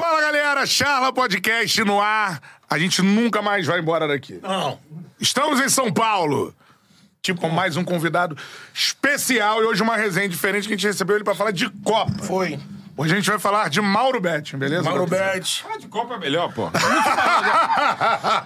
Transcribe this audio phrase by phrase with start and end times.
[0.00, 2.40] Fala galera, Charla Podcast no ar.
[2.68, 4.38] A gente nunca mais vai embora daqui.
[4.42, 4.78] Não.
[5.18, 6.54] Estamos em São Paulo.
[7.22, 8.36] Tipo, com mais um convidado
[8.74, 12.12] especial e hoje uma resenha diferente que a gente recebeu ele pra falar de Copa.
[12.22, 12.60] Foi.
[12.96, 14.82] Hoje a gente vai falar de Mauro Betti, beleza?
[14.82, 15.06] Mauro.
[15.06, 15.62] Betti.
[15.62, 16.66] Falar de Copa é melhor, pô.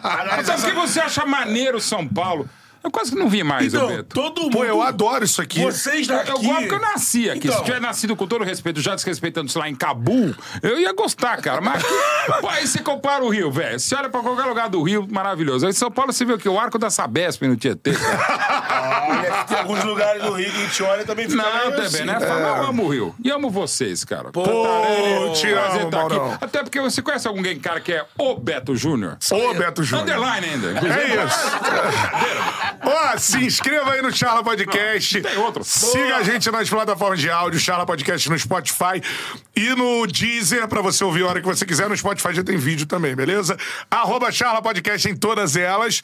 [0.03, 2.49] Até porque você acha maneiro São Paulo.
[2.83, 4.15] Eu quase que não vi mais, Então, Beto.
[4.15, 4.53] todo mundo.
[4.53, 5.61] Pô, eu adoro isso aqui.
[5.61, 6.31] Vocês daqui.
[6.31, 7.47] Eu gosto porque eu nasci aqui.
[7.49, 7.59] Então.
[7.59, 11.37] Se tiver nascido com todo respeito, já desrespeitando, sei lá, em Cabul, eu ia gostar,
[11.43, 11.61] cara.
[11.61, 11.95] Mas aqui,
[12.41, 13.79] pô, aí você compara o Rio, velho.
[13.79, 15.67] Você olha pra qualquer lugar do Rio, maravilhoso.
[15.67, 16.49] Aí em São Paulo você vê o quê?
[16.49, 17.93] O arco da Sabesp no Tietê.
[17.93, 19.07] cara.
[19.11, 21.71] Olha, tem alguns lugares do Rio que a gente olha e também fica Não, meio
[21.73, 22.05] também, assim.
[22.05, 22.21] né?
[22.21, 23.15] Fala, eu amo o Rio.
[23.23, 24.31] E amo vocês, cara.
[24.31, 26.45] Pô, Cantarelli, te amo, tá aqui.
[26.45, 29.19] Até porque você conhece alguém, cara, que é o Beto Júnior?
[29.31, 30.07] Ô, Beto Júnior.
[30.09, 30.69] Underline ainda.
[30.89, 32.70] É isso.
[32.83, 35.21] Ó, se inscreva aí no Charla Podcast.
[35.21, 35.65] Tem outro.
[35.65, 39.03] Siga a gente nas plataformas de áudio, Charla Podcast no Spotify
[39.57, 41.89] e no Deezer, pra você ouvir a hora que você quiser.
[41.89, 43.57] No Spotify já tem vídeo também, beleza?
[43.91, 46.03] Arroba Charla Podcast em todas elas.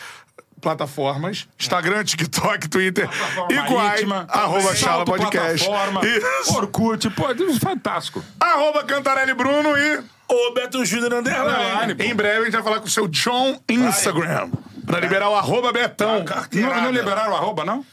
[0.61, 3.09] Plataformas, Instagram, TikTok, Twitter
[3.51, 5.67] e Marítima, arroba Charla Podcast.
[5.67, 6.57] plataforma, Isso.
[6.57, 8.25] Orkut, pô, é fantástico.
[8.41, 11.95] Arroba Cantarelli Bruno e Ô, Beto Júnior Underline.
[12.01, 14.51] Em breve a gente vai falar com o seu John Instagram.
[14.87, 16.25] Pra liberar o arroba Betão.
[16.61, 17.85] Não, não liberaram o arroba, não?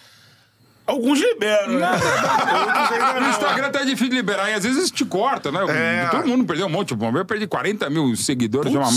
[0.86, 1.88] Alguns liberam, né?
[1.88, 3.30] Ainda No.
[3.30, 5.60] Instagram tá difícil de liberar e às vezes te corta, né?
[5.70, 6.08] É.
[6.12, 6.94] Todo mundo perdeu um monte.
[6.94, 8.72] Bom, eu perdi 40 mil seguidores.
[8.72, 8.90] de Uma...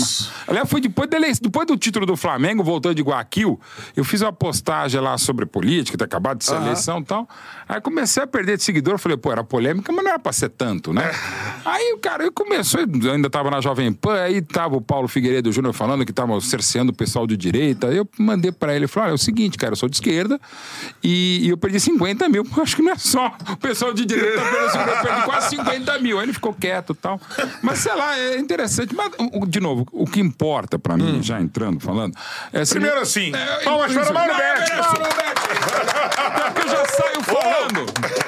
[0.47, 3.59] Aliás, foi depois, dele, depois do título do Flamengo, voltando de Guaquil,
[3.95, 7.27] eu fiz uma postagem lá sobre política, ter acabado de ser eleição e tal.
[7.69, 8.97] Aí comecei a perder de seguidor.
[8.97, 11.09] Falei, pô, era polêmica, mas não era pra ser tanto, né?
[11.63, 15.51] Aí o cara começou, eu ainda tava na Jovem Pan, aí tava o Paulo Figueiredo
[15.51, 17.87] Júnior falando que tava cerceando o pessoal de direita.
[17.87, 20.39] Aí eu mandei pra ele, falei, olha, é o seguinte, cara, eu sou de esquerda
[21.03, 22.45] e, e eu perdi 50 mil.
[22.61, 25.49] Acho que não é só o pessoal de direita tá perdendo 50, eu perdi quase
[25.49, 26.19] 50 mil.
[26.19, 27.19] Aí ele ficou quieto e tal.
[27.61, 28.95] Mas sei lá, é interessante.
[28.95, 29.11] Mas,
[29.47, 32.15] de novo, o que importa pra mim, já entrando, falando.
[32.53, 34.71] É Primeiro assim, é, palmas para o Betti.
[36.17, 37.85] Até porque eu já saio falando.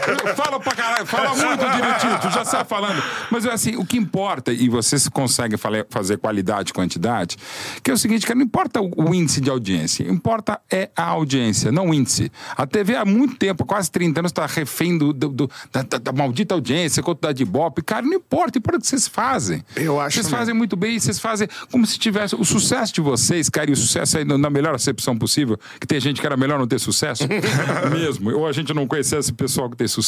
[0.10, 3.02] Eu falo pra caralho, fala muito direitinho, tu já sai falando.
[3.32, 5.58] Mas assim, o que importa, e vocês conseguem
[5.90, 7.38] fazer qualidade e quantidade,
[7.84, 11.72] que é o seguinte, que não importa o, índice de audiência, importa é a audiência,
[11.72, 12.32] não o índice.
[12.56, 16.12] A TV há muito tempo, quase 30 anos, está refém do, do- do- da, da-
[16.12, 17.82] maldita audiência, quantidade de ibope.
[17.82, 19.64] Cara, não importa, importa o que vocês fazem.
[19.76, 23.50] Eu acho Vocês fazem muito bem, vocês fazem como se tivesse o sucesso de vocês,
[23.50, 26.58] cara, e o sucesso aí na melhor acepção possível, que tem gente que era melhor
[26.60, 27.24] não ter sucesso,
[27.92, 29.99] mesmo, ou a gente não conhecer esse pessoal que tem sucesso.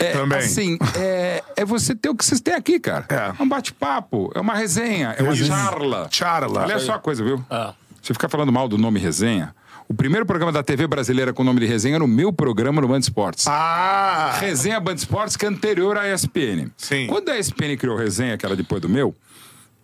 [0.00, 0.38] É, Também.
[0.38, 3.06] Assim, é, é você ter o que vocês têm aqui, cara.
[3.08, 3.42] É.
[3.42, 6.08] um bate-papo, é uma resenha, é uma charla.
[6.10, 6.64] Charla.
[6.64, 7.44] Aliás, só uma coisa, viu?
[7.50, 7.74] Ah.
[8.02, 9.54] Você fica falando mal do nome resenha.
[9.88, 12.80] O primeiro programa da TV brasileira com o nome de resenha era o meu programa
[12.80, 13.46] no Band Esportes.
[13.46, 14.36] Ah!
[14.40, 16.70] Resenha Band Esportes, que é anterior à ESPN.
[16.76, 17.06] Sim.
[17.06, 19.14] Quando a ESPN criou resenha, que era depois do meu,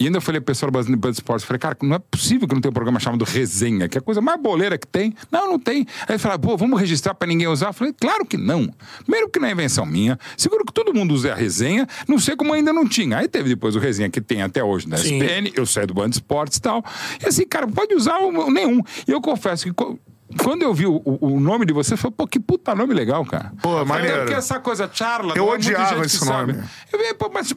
[0.03, 2.55] e ainda eu falei pro pessoal do Band Esportes, falei, cara, não é possível que
[2.55, 5.15] não tenha um programa chamado Resenha, que é a coisa mais boleira que tem.
[5.31, 5.87] Não, não tem.
[6.03, 7.69] Aí ele falou, pô, vamos registrar pra ninguém usar?
[7.69, 8.69] Eu falei, claro que não.
[9.03, 12.37] Primeiro que não é invenção minha, seguro que todo mundo usa a resenha, não sei
[12.37, 13.19] como ainda não tinha.
[13.19, 15.19] Aí teve depois o resenha que tem até hoje na Sim.
[15.19, 16.85] ESPN, eu saí do Band Esportes e tal.
[17.23, 18.81] E assim, cara, pode usar o- nenhum.
[19.07, 19.73] E eu confesso que.
[20.43, 23.23] Quando eu vi o, o- nome de você, eu falei, pô, que puta nome legal,
[23.27, 23.53] cara.
[23.63, 24.21] Pô, maneiro.
[24.21, 25.35] Porque essa coisa charla.
[25.37, 26.55] Eu odiava gente esse que sabe.
[26.55, 26.65] nome.
[26.91, 27.53] Eu vi, pô, mas,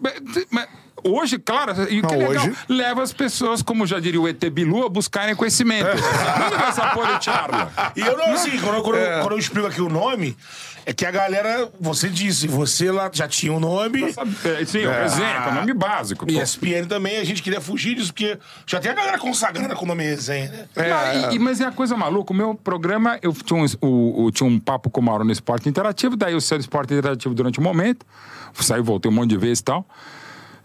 [0.51, 0.67] mas-
[1.05, 4.43] hoje, claro, e Não, que legal, hoje- leva as pessoas, como já diria o ET
[4.49, 5.85] Bilu, a buscarem conhecimento.
[5.87, 7.71] Não leva essa porra de charla.
[7.95, 10.35] E eu não, assim, quando, eu- quando, eu- quando eu explico aqui o nome,
[10.87, 14.13] é que a galera, você disse, você lá já tinha o nome.
[14.13, 16.25] Sabe, é, Sim, o resenha, que é o nome básico.
[16.29, 18.37] E ESPN também, a gente queria fugir disso, porque
[18.67, 20.65] já tem a galera consagrada com o nome resenha, né?
[20.75, 22.31] Não, e- e- mas é a coisa maluca.
[22.33, 25.31] O meu programa, eu tinha um, o- o- tinha um papo com o Mauro no
[25.31, 28.05] Esporte Interativo, daí eu saí do Esporte Interativo durante um momento,
[28.53, 29.87] saí, voltei um monte de vezes e tal.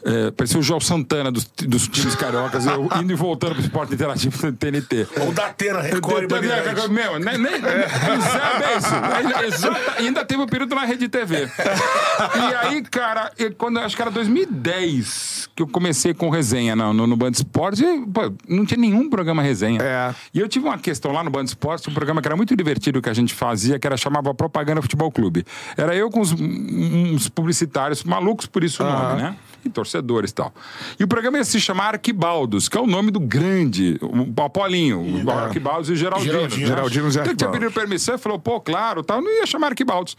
[0.05, 3.95] É, parecia o João Santana dos, dos times cariocas, eu indo e voltando pro esporte
[3.95, 5.07] interativo do TNT.
[5.21, 6.89] Ou da Atena, e Bandeirantes.
[6.89, 9.47] Meu, nem, nem, é.
[9.47, 11.49] Exata- ainda teve um período na Rede TV.
[11.49, 16.93] E aí, cara, eu, quando, acho que era 2010 que eu comecei com resenha no,
[16.93, 19.81] no, no Band Esportes, e, pô, não tinha nenhum programa resenha.
[19.83, 20.15] É.
[20.33, 23.03] E eu tive uma questão lá no Band Esportes, um programa que era muito divertido
[23.03, 25.45] que a gente fazia, que era chamava Propaganda Futebol Clube.
[25.77, 29.37] Era eu com uns, uns publicitários, malucos por isso o nome, né?
[29.65, 30.53] E torcedores e tal.
[30.99, 35.01] E o programa ia se chamar Arquibaldos, que é o nome do grande, o Apolinho,
[35.25, 36.33] o Arquibaldos e Geraldino.
[36.33, 36.61] Geraldino.
[36.63, 36.67] né?
[36.67, 37.59] Geraldino e Então, eu tinha Arquibaldos.
[37.59, 40.17] pedido permissão e falou, pô, claro, tal, não ia chamar Arquibaldos.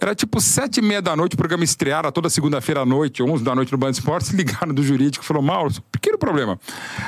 [0.00, 3.44] Era tipo sete e meia da noite, o programa estreara toda segunda-feira à noite, onze
[3.44, 6.58] da noite no Band Esportes, ligaram do jurídico e falou, Mauro, pequeno problema.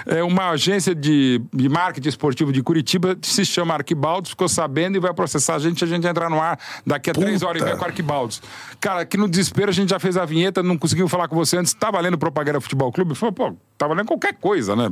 [0.07, 5.01] É uma agência de, de marketing esportivo de Curitiba se chama Arquibaldos, ficou sabendo e
[5.01, 7.77] vai processar a gente, a gente entrar no ar daqui a três horas e meia
[7.77, 8.43] com Arquibaldos.
[8.81, 11.57] Cara, que no desespero a gente já fez a vinheta, não conseguiu falar com você
[11.57, 13.15] antes, tá valendo propaganda futebol clube?
[13.15, 14.89] Falou, pô, tá valendo qualquer coisa, né?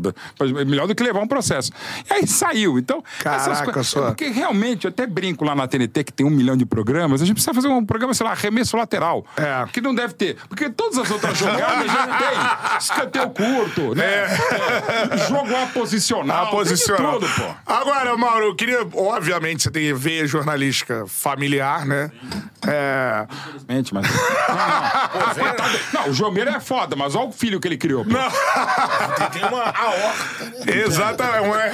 [0.58, 1.70] É melhor do que levar um processo.
[2.08, 2.78] E aí saiu.
[2.78, 4.06] Então, essas Caraca, coisas- só.
[4.06, 7.24] porque realmente, eu até brinco lá na TNT, que tem um milhão de programas, a
[7.24, 9.24] gente precisa fazer um programa, sei lá, arremesso lateral.
[9.36, 9.66] É.
[9.72, 10.36] Que não deve ter.
[10.48, 12.78] Porque todas as outras jogadas já tem.
[12.78, 14.26] Escanteio curto, né?
[15.12, 16.44] É, Jogo aposicional.
[16.46, 17.18] A posicional.
[17.18, 17.54] Tem de tudo, pô.
[17.72, 18.86] Agora, Mauro, eu queria.
[18.94, 22.10] Obviamente, você tem veia jornalística familiar, né?
[22.66, 23.26] É.
[23.48, 24.06] Infelizmente, mas.
[24.50, 25.34] Não, não.
[25.34, 25.78] Coitado.
[25.92, 28.04] Não, o Jomeiro é foda, mas olha o filho que ele criou.
[28.04, 28.10] Pô.
[29.32, 30.52] Tem uma aorta.
[30.70, 31.40] Exatamente.
[31.48, 31.70] Não é,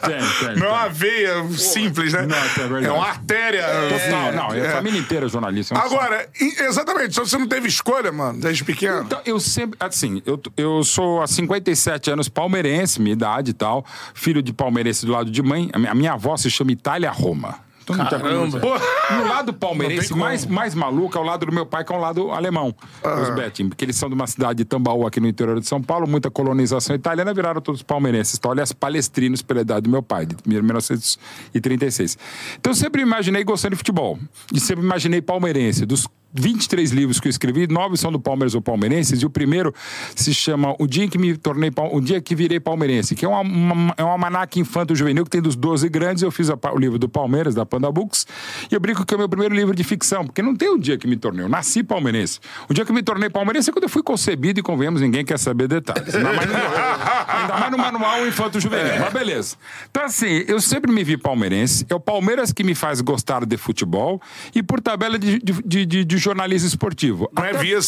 [0.00, 2.22] Tem, tem, não é uma veia simples, né?
[2.26, 2.86] Não, é verdade.
[2.86, 3.64] é uma artéria.
[3.88, 4.70] Total, não, é a É.
[4.70, 5.74] família inteira jornalista.
[5.74, 9.02] é Agora, exatamente, só você não teve escolha, mano, desde pequeno.
[9.02, 9.76] Então, eu sempre.
[9.80, 13.84] Assim, eu, eu sou há 57 anos palmeirense, minha idade e tal.
[14.14, 15.70] Filho de palmeirense do lado de mãe.
[15.72, 17.69] A minha, a minha avó se chama Itália Roma.
[17.94, 18.60] Então, como dizer.
[18.60, 21.98] No lado palmeirense, mais, mais maluco é o lado do meu pai, que é o
[21.98, 22.74] lado alemão,
[23.22, 25.82] os Betting, porque eles são de uma cidade de Tambaú, aqui no interior de São
[25.82, 28.36] Paulo, muita colonização italiana, viraram todos palmeirenses.
[28.38, 32.18] Então, aliás, palestrinos pela idade do meu pai, de 1936.
[32.58, 34.18] Então, eu sempre imaginei gostando de futebol.
[34.52, 35.86] E sempre imaginei palmeirense.
[35.86, 39.74] Dos 23 livros que eu escrevi, nove são do Palmeiras ou Palmeirenses, e o primeiro
[40.14, 43.40] se chama O Dia que me tornei O Dia que virei palmeirense, que é uma,
[43.40, 46.22] uma, é um almanaque infanto juvenil que tem dos 12 grandes.
[46.22, 48.26] Eu fiz a o livro do Palmeiras, da Panda Books,
[48.70, 50.78] e eu brinco que é o meu primeiro livro de ficção, porque não tem o
[50.78, 52.38] dia que me tornei, eu nasci palmeirense.
[52.68, 55.38] O dia que me tornei palmeirense é quando eu fui concebido e convenhamos, ninguém quer
[55.38, 56.14] saber detalhes.
[56.14, 59.56] Ainda mais no, ainda mais no manual infanto juvenil, mas beleza.
[59.90, 63.56] Então, assim, eu sempre me vi palmeirense, é o Palmeiras que me faz gostar de
[63.56, 64.20] futebol
[64.54, 67.30] e por tabela de, de, de- de- de jornalismo esportivo.
[67.36, 67.78] Não é Até- via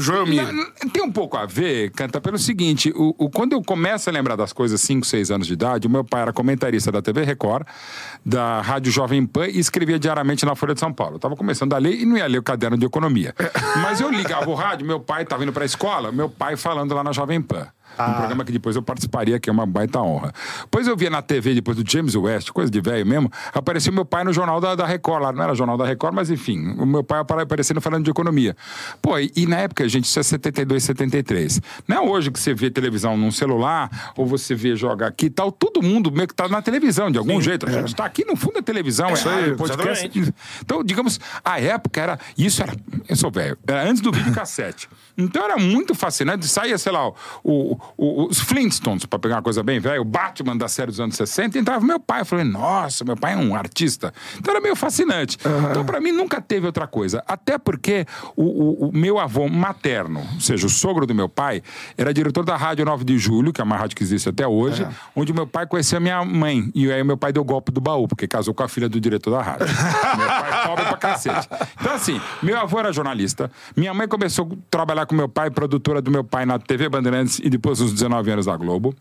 [0.00, 0.42] Joelmir.
[0.46, 4.08] não, não, Tem um pouco a ver, Canta, pelo seguinte: o, o- quando eu começo
[4.10, 7.00] a lembrar das coisas, 5, 6 anos de idade, o meu pai era comentarista da
[7.00, 7.66] TV Record,
[8.24, 11.14] da Rádio Jovem Pan e escrevia diariamente na Folha de São Paulo.
[11.14, 13.34] Eu estava começando a ler e não ia ler o caderno de economia.
[13.82, 16.94] Mas eu ligava o rádio, meu pai estava indo para a escola, meu pai falando
[16.94, 17.66] lá na Jovem Pan.
[18.00, 20.32] Um programa que depois eu participaria, que é uma baita honra.
[20.62, 24.04] Depois eu via na TV, depois do James West, coisa de velho mesmo, apareceu meu
[24.04, 26.86] pai no jornal da, da Record, lá não era jornal da Record, mas enfim, o
[26.86, 28.56] meu pai apare- aparecendo falando de economia.
[29.02, 31.60] Pô, e, e na época, gente, isso é 72, 73.
[31.86, 35.30] Não é hoje que você vê televisão num celular, ou você vê, joga aqui e
[35.30, 37.66] tal, todo mundo meio que tá na televisão, de algum jeito.
[37.68, 40.04] A gente tá aqui no fundo da televisão, é, rádio, podcast.
[40.06, 40.34] exatamente.
[40.64, 42.18] Então, digamos, a época era.
[42.36, 42.74] Isso era.
[43.08, 43.56] Eu sou velho.
[43.66, 44.88] Era antes do videocassete.
[45.18, 46.46] Então era muito fascinante.
[46.46, 47.14] Saía, sei lá, o,
[47.96, 51.16] o- os Flintstones, pra pegar uma coisa bem velha, o Batman da série dos anos
[51.16, 52.20] 60, e entrava meu pai.
[52.20, 54.12] Eu falei, nossa, meu pai é um artista.
[54.38, 55.36] Então era meio fascinante.
[55.70, 57.22] Então, pra mim, nunca teve outra coisa.
[57.26, 58.06] Até porque
[58.36, 61.62] o, o- o meu avô materno, ou seja, o sogro do meu pai,
[61.96, 64.86] era diretor da Rádio 9 de Julho, que é uma rádio que existe até hoje,
[65.16, 66.70] onde meu pai conhecia minha mãe.
[66.74, 69.30] E aí meu pai deu golpe do baú, porque casou com a filha do diretor
[69.32, 69.66] da rádio.
[70.16, 71.48] meu pai é pobre pra cacete.
[71.80, 76.00] Então, assim, meu avô era jornalista, minha mãe começou a trabalhar com meu pai, produtora
[76.00, 78.94] do meu pai na TV Bandeirantes e depois uns 19 anos na Globo.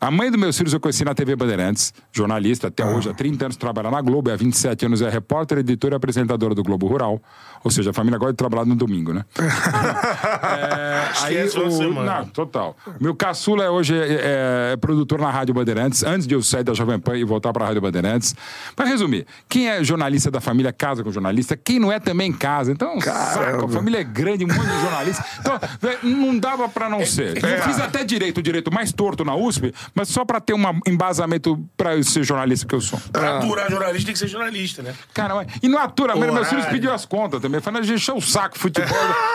[0.00, 3.44] A mãe dos meus filhos eu conheci na TV Bandeirantes, jornalista até hoje, há 30
[3.46, 7.20] anos trabalha na Globo, há 27 anos é repórter, editora e apresentadora do Globo Rural.
[7.64, 9.24] Ou seja, a família gosta de trabalhar no domingo, né?
[10.42, 12.18] É, aí Esquece uma o, semana.
[12.18, 12.76] não, total.
[13.00, 16.74] Meu caçula é hoje é, é produtor na Rádio Bandeirantes, antes de eu sair da
[16.74, 18.34] Jovem Pan e voltar para a Rádio Bandeirantes.
[18.74, 22.72] Para resumir, quem é jornalista da família casa com jornalista, quem não é também casa.
[22.72, 25.24] Então, saco, a família é grande, um monte de jornalista.
[25.40, 27.36] Então, velho, não dava para não ser.
[27.44, 30.62] Eu fiz até direito, o direito mais torto na USP, mas só pra ter um
[30.86, 33.00] embasamento pra eu ser jornalista que eu sou.
[33.12, 34.94] Pra aturar jornalista tem que ser jornalista, né?
[35.14, 37.60] Cara, mas- e não atura, mas meus filhos pediu as contas também.
[37.60, 38.88] Falando, a gente encheu o saco, futebol,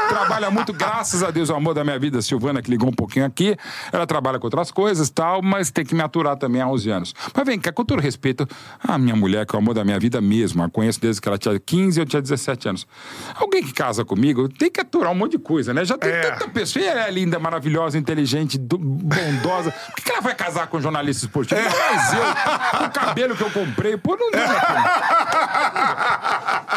[0.10, 2.94] trabalha muito, graças a Deus, o amor da minha vida, a Silvana, que ligou um
[2.94, 3.56] pouquinho aqui.
[3.92, 6.90] Ela trabalha com outras coisas e tal, mas tem que me aturar também há 11
[6.90, 7.14] anos.
[7.36, 8.48] Mas vem cá, com todo respeito,
[8.80, 11.28] a minha mulher, que é o amor da minha vida mesmo, a conheço desde que
[11.28, 12.88] ela tinha 15 e eu tinha 17 anos.
[13.36, 15.84] Alguém que casa comigo tem que aturar um monte de coisa, né?
[15.86, 16.22] Já tem É.
[16.32, 19.72] tanta pessoa, e ela é linda, maravilhosa, inteligente, do- bondosa.
[19.72, 21.60] Por que, que ela vai casar com um jornalista esportivo?
[21.62, 24.48] Mas eu, com o cabelo que eu comprei, pô, não dá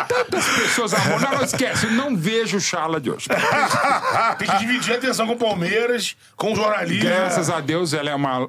[0.08, 1.20] Tantas pessoas, amor.
[1.20, 3.28] Não, não esquece, eu não vejo o Chala de hoje.
[4.38, 7.08] Tem que dividir a atenção com o Palmeiras, com o jornalismo.
[7.08, 8.48] Graças a Deus, ela é uma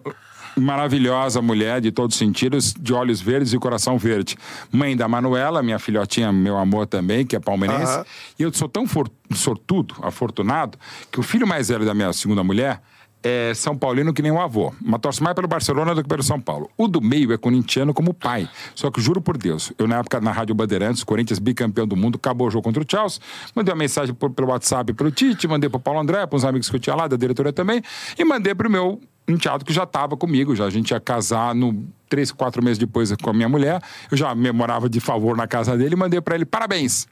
[0.55, 4.37] maravilhosa mulher de todos os sentidos, de olhos verdes e coração verde.
[4.71, 7.91] Mãe da Manuela, minha filhotinha, meu amor também, que é palmeirense.
[7.93, 8.05] Aham.
[8.39, 8.85] E eu sou tão
[9.33, 10.77] sortudo, afortunado,
[11.11, 12.81] que o filho mais velho da minha segunda mulher
[13.23, 14.73] é São Paulino que nem o avô.
[14.81, 16.67] Mas torce mais pelo Barcelona do que pelo São Paulo.
[16.75, 18.49] O do meio é corintiano como pai.
[18.73, 22.15] Só que juro por Deus, eu na época na Rádio Bandeirantes, Corinthians bicampeão do mundo,
[22.15, 23.21] acabou o jogo contra o Chelsea,
[23.55, 26.67] mandei uma mensagem por- pelo WhatsApp pro Tite, mandei pro Paulo André, para uns amigos
[26.67, 27.83] que eu tinha lá, da diretoria também,
[28.17, 31.85] e mandei pro meu enteado que já estava comigo, já a gente ia casar no
[32.09, 35.77] três, quatro meses depois com a minha mulher, eu já memorava de favor na casa
[35.77, 37.07] dele e mandei para ele parabéns.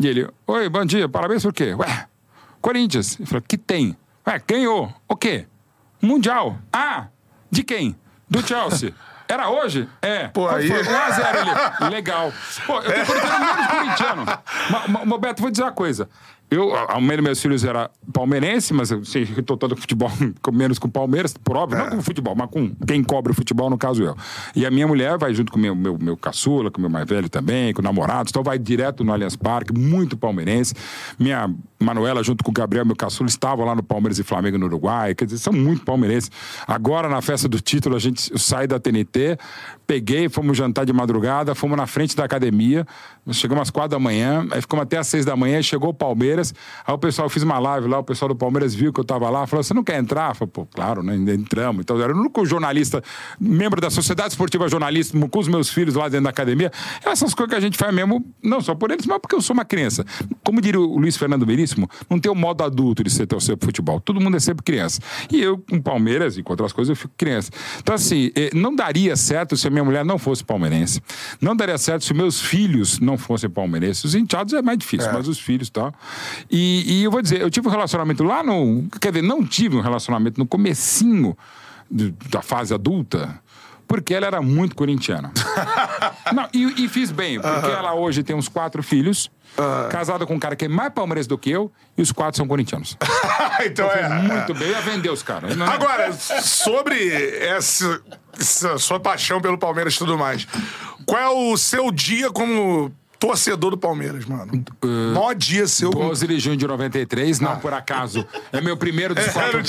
[0.00, 1.74] E ele, oi, bom dia, parabéns por quê?
[1.74, 2.06] Ué,
[2.60, 3.16] Corinthians.
[3.20, 3.96] Ele falou, que tem?
[4.26, 4.92] Ué, ganhou.
[5.08, 5.46] O quê?
[6.02, 6.58] Mundial.
[6.72, 7.06] Ah,
[7.50, 7.94] de quem?
[8.28, 8.92] Do Chelsea.
[9.28, 9.88] Era hoje?
[10.02, 10.26] É.
[10.28, 10.82] Pô, aí- foi?
[10.82, 11.90] 1x0 ele.
[11.94, 12.32] Legal.
[12.66, 14.24] Pô, eu tô corintiano menos corintiano.
[14.88, 16.08] Mas, Roberto, vou dizer uma coisa.
[16.50, 19.74] Eu, a a mãe dos meus filhos era palmeirense, mas eu sei que tô todo
[19.74, 20.10] com futebol,
[20.52, 23.78] menos com Palmeiras, por óbvio, não com futebol, mas com quem cobre o futebol, no
[23.78, 24.16] caso eu.
[24.54, 26.90] E a minha mulher vai junto com o meu, meu, meu caçula, com o meu
[26.90, 30.74] mais velho também, com o namorado, então vai direto no Allianz Parque, muito palmeirense.
[31.18, 34.66] Minha Manuela, junto com o Gabriel, meu caçula, estavam lá no Palmeiras e Flamengo no
[34.66, 36.30] Uruguai, quer dizer, são muito palmeirenses.
[36.66, 39.38] Agora, na festa do título, a gente sai da TNT,
[39.90, 42.86] peguei, fomos jantar de madrugada, fomos na frente da academia,
[43.32, 46.54] chegamos às quatro da manhã, aí ficamos até às seis da manhã, chegou o Palmeiras,
[46.86, 49.04] aí o pessoal, eu fiz uma live lá, o pessoal do Palmeiras viu que eu
[49.04, 50.30] tava lá, falou, você não quer entrar?
[50.30, 51.80] Eu falei, pô, claro, né, entramos.
[51.80, 53.02] Então, eu era o único jornalista,
[53.40, 56.70] membro da Sociedade Esportiva Jornalismo, com os meus filhos lá dentro da academia.
[57.04, 59.54] Essas coisas que a gente faz mesmo, não só por eles, mas porque eu sou
[59.54, 60.06] uma criança.
[60.44, 63.66] Como diria o Luiz Fernando Veríssimo, não tem o modo adulto de ser torcer pro
[63.66, 64.00] futebol.
[64.00, 65.00] Todo mundo é sempre criança.
[65.32, 67.50] E eu, com Palmeiras e com outras coisas, eu fico criança.
[67.80, 71.02] Então, assim, eh, não daria certo se a minha mulher não fosse palmeirense.
[71.40, 74.04] Não daria certo se meus filhos não fossem palmeirenses.
[74.04, 75.92] Os enteados é mais difícil, mas os filhos tal.
[76.50, 78.84] E, e eu vou dizer, eu tive um relacionamento lá no...
[79.00, 81.36] Quer dizer, não tive um relacionamento no comecinho
[81.90, 83.40] da fase adulta,
[83.90, 85.32] porque ela era muito corintiana.
[86.32, 89.28] Não, e, e fiz bem, porque ela hoje tem uns quatro filhos,
[89.90, 92.46] casada com um cara que é mais palmeirense do que eu, e os quatro são
[92.46, 92.96] corintianos.
[93.66, 94.08] então Fez é.
[94.08, 95.56] muito bem, ia vender os caras.
[95.56, 97.04] Não Agora, sobre
[97.40, 98.00] essa,
[98.38, 100.46] essa sua paixão pelo Palmeiras e tudo mais,
[101.04, 104.64] qual é o seu dia como torcedor do Palmeiras, mano?
[104.82, 105.90] Uh, Mó dia seu.
[105.90, 108.26] 12 de junho de 93, não por acaso.
[108.50, 109.60] É meu primeiro dos É, quatro.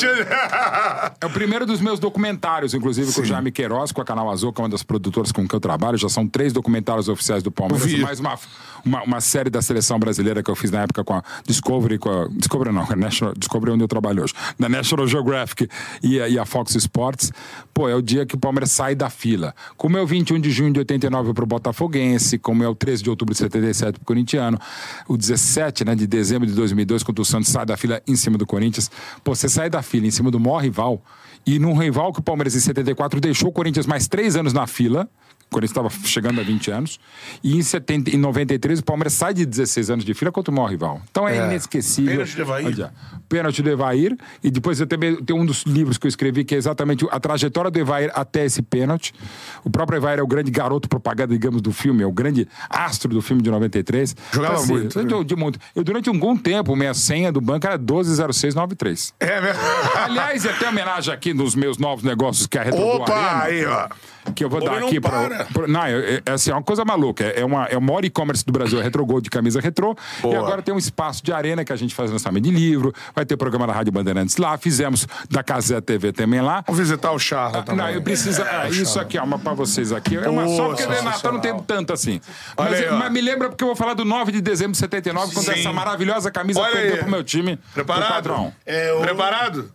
[1.19, 4.53] É o primeiro dos meus documentários, inclusive com o Jaime Queiroz, com a Canal Azul,
[4.53, 5.97] que é uma das produtoras com que eu trabalho.
[5.97, 7.85] Já são três documentários oficiais do Palmeiras.
[7.85, 8.01] Vi.
[8.01, 8.39] Mais uma,
[8.85, 12.09] uma, uma série da seleção brasileira que eu fiz na época com a Discovery, com
[12.09, 12.27] a.
[12.29, 14.33] Discovery não, a National, Discovery é onde eu trabalho hoje.
[14.57, 15.67] Da National Geographic
[16.01, 17.33] e a, e a Fox Sports.
[17.73, 19.55] Pô, é o dia que o Palmeiras sai da fila.
[19.77, 23.09] Como é o 21 de junho de 89 pro Botafoguense, como é o 13 de
[23.09, 24.59] outubro de 77 pro Corintiano,
[25.07, 28.37] o 17 né, de dezembro de 2002, quando o Santos sai da fila em cima
[28.37, 28.91] do Corinthians.
[29.23, 31.01] Pô, você sai da fila em cima do maior rival,
[31.45, 34.67] e num rival que o Palmeiras em 74 deixou o Corinthians mais três anos na
[34.67, 35.09] fila,
[35.51, 36.97] o Corinthians estava chegando a 20 anos.
[37.43, 40.55] E em, 70, em 93, o Palmeiras sai de 16 anos de fila contra o
[40.55, 41.01] maior rival.
[41.11, 42.11] Então é, inesquecível.
[42.13, 42.65] Pênalti do Evair.
[42.67, 42.93] Olha,
[43.27, 44.17] Pênalti do Evair.
[44.41, 47.19] E depois eu também tenho um dos livros que eu escrevi, que é exatamente a
[47.19, 49.13] trajetória do Evair até esse pênalti.
[49.61, 53.09] O próprio Evair é o grande garoto propaganda, digamos, do filme, é o grande astro
[53.13, 54.15] do filme de 93.
[54.31, 55.13] Jogava muito, Eu, né?
[55.13, 55.59] eu- de muito.
[55.75, 59.13] Eu, durante um bom tempo, minha senha do banco era 120693.
[59.19, 59.61] É mesmo?
[59.95, 63.13] Aliás, e até homenagem aqui nos meus novos negócios que é a Retro do Opa,
[63.13, 63.89] Arena aí, ó.
[64.31, 65.47] Que eu vou dar aqui para.
[65.67, 67.23] não, é, é, assim, é uma coisa maluca.
[67.23, 69.95] É, é uma, é o maior e-commerce do Brasil, é Retrogol de camisa retrô.
[70.21, 70.33] Boa.
[70.33, 72.93] E agora tem um espaço de arena que a gente faz lançamento de livro.
[73.15, 74.57] Vai ter programa da Rádio Bandeirantes lá.
[74.57, 76.63] Fizemos da Casé TV também lá.
[76.65, 77.85] Vamos visitar o Charla também.
[77.85, 78.41] Não, eu preciso.
[78.41, 80.17] é, isso aqui, ó, uma pra vocês aqui.
[80.17, 82.21] É uma Pô, só porque Renata não tem tanto assim.
[82.57, 85.33] Mas, aí, mas me lembra porque eu vou falar do 9 de dezembro de 79,
[85.33, 85.59] quando Sim.
[85.59, 86.99] essa maravilhosa camisa Olha perdeu aí.
[86.99, 87.57] pro meu time.
[87.73, 88.53] Preparado?
[88.65, 89.71] É, eu Preparado?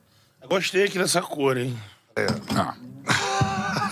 [0.49, 1.77] gostei aqui dessa cor, hein?
[2.55, 2.75] Ah.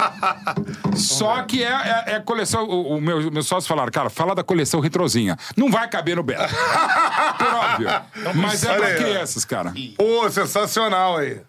[0.96, 1.72] Só que é,
[2.06, 2.64] é, é coleção.
[2.64, 5.36] O, o meu, meus sócios falaram, cara, fala da coleção retrozinha.
[5.56, 6.42] Não vai caber no Beto.
[7.38, 7.88] Por óbvio.
[8.34, 9.72] Mas é pra crianças, cara.
[9.96, 11.40] Pô, sensacional aí.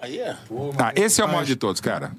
[0.00, 0.36] Aí é.
[0.78, 2.12] Ah, esse é o maior de todos, cara.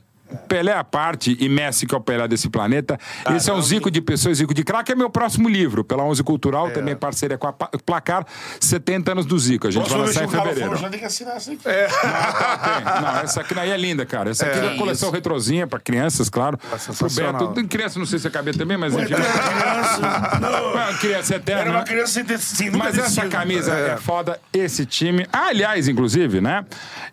[0.48, 3.00] Pelé à parte e Messi, que é o Pelé desse planeta.
[3.36, 4.92] Esse é um Zico de pessoas, Zico de craque.
[4.92, 8.26] É meu próximo livro, pela Onze Cultural, também parceria com a Placar,
[8.60, 9.68] 70 anos do Zico.
[9.68, 10.70] A gente vai lançar em fevereiro.
[10.72, 11.64] for, já tem que assinar essa aqui.
[11.64, 11.74] Tem.
[13.02, 14.32] Não, essa aqui daí é linda, cara.
[14.32, 16.58] Essa aqui é, uma coleção retrozinha pra crianças, claro.
[16.58, 17.42] Pro sensacional.
[17.42, 17.54] Beto.
[17.54, 19.06] Tem criança, não sei se cabia também, mas enfim.
[19.06, 20.02] Criança.
[20.74, 21.62] Uma criança eterna.
[21.62, 23.98] Era uma criança sem Mas essa camisa é.
[23.98, 25.26] foda, esse time.
[25.32, 26.66] Ah, aliás, inclusive, né?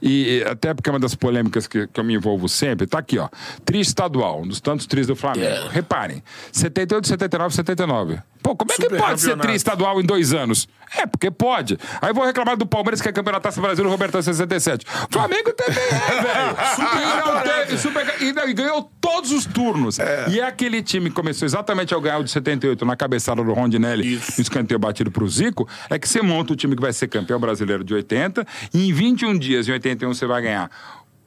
[0.02, 2.98] E e até porque é uma das polêmicas que, que eu me envolvo sempre, tá
[3.04, 3.28] aqui, ó.
[3.64, 5.68] Tri estadual, um dos tantos tris do Flamengo.
[5.70, 8.18] Reparem, 78, 79, 79.
[8.42, 10.68] Pô, como é que Super pode ser tri estadual em dois anos?
[10.96, 11.78] É, porque pode.
[12.02, 14.84] Aí vou reclamar do Palmeiras, que é campeonato Taça Brasil, o Roberto 67.
[15.10, 16.22] Flamengo também é,
[17.66, 17.78] velho.
[17.78, 19.98] Super- e, não, e ganhou todos os turnos.
[20.30, 23.52] E é aquele time que começou exatamente ao ganhar o de 78 na cabeçada do
[23.52, 27.08] Rondinelli, no escanteio batido pro Zico, é que você monta o time que vai ser
[27.08, 30.70] campeão brasileiro de 80, e em 21 dias, em 81, você vai ganhar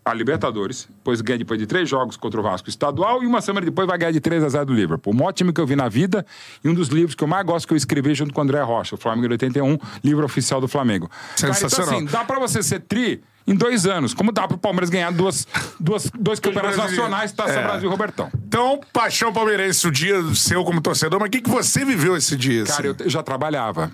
[0.10, 3.66] a Libertadores, depois ganha depois de três jogos contra o Vasco estadual e uma semana
[3.66, 5.14] depois vai ganhar de 3 a 0 do Liverpool.
[5.14, 6.26] O maior time que eu vi na vida
[6.64, 8.62] e um dos livros que eu mais gosto que eu escrevi junto com o André
[8.62, 11.10] Rocha, o Flamengo de 81, livro oficial do Flamengo.
[11.40, 11.94] Cara, Sensacional.
[11.94, 15.10] então, assim, dá pra você ser tri em dois anos, como dá pro Palmeiras ganhar
[15.12, 15.48] duas,
[15.80, 17.64] duas, dois campeonatos nacionais, Taça É.
[17.64, 18.30] Brasil e Robertão.
[18.46, 22.36] Então, paixão palmeirense, o dia seu como torcedor, mas o que, que você viveu esse
[22.36, 22.66] dia?
[22.66, 23.04] Cara, assim?
[23.06, 23.90] eu já trabalhava.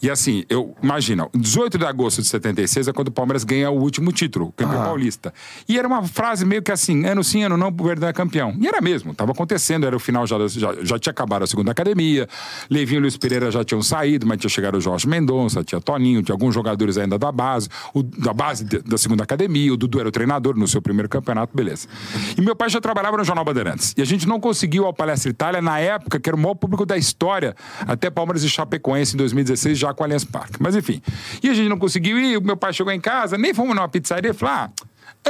[0.00, 3.80] E assim, eu imagina, 18 de agosto de 76 é quando o Palmeiras ganha o
[3.80, 5.32] último título, o campeão paulista.
[5.68, 8.54] E era uma frase meio que assim, ano sim, ano não, o Verdão é campeão.
[8.60, 11.70] E era mesmo, estava acontecendo, era o final, já, já, já tinha acabado a segunda
[11.72, 12.28] academia,
[12.70, 16.22] Levinho e Luiz Pereira já tinham saído, mas tinha chegado o Jorge Mendonça, tinha Toninho,
[16.22, 19.98] tinha alguns jogadores ainda da base, o, da base de- da segunda academia, o Dudu
[20.00, 21.88] era o treinador no seu primeiro campeonato, beleza.
[22.36, 23.94] E meu pai já trabalhava no Jornal Bandeirantes.
[23.96, 26.84] E a gente não conseguiu ao Palestra Itália na época, que era o maior público
[26.84, 27.56] da história,
[27.86, 30.56] até Palmeiras e Chapecoense em 2016, já com o Allianz Parque.
[30.60, 31.00] Mas enfim.
[31.42, 33.88] E a gente não conseguiu ir, o meu pai chegou em casa, nem fomos numa
[33.88, 34.70] pizzaria e falou: ah,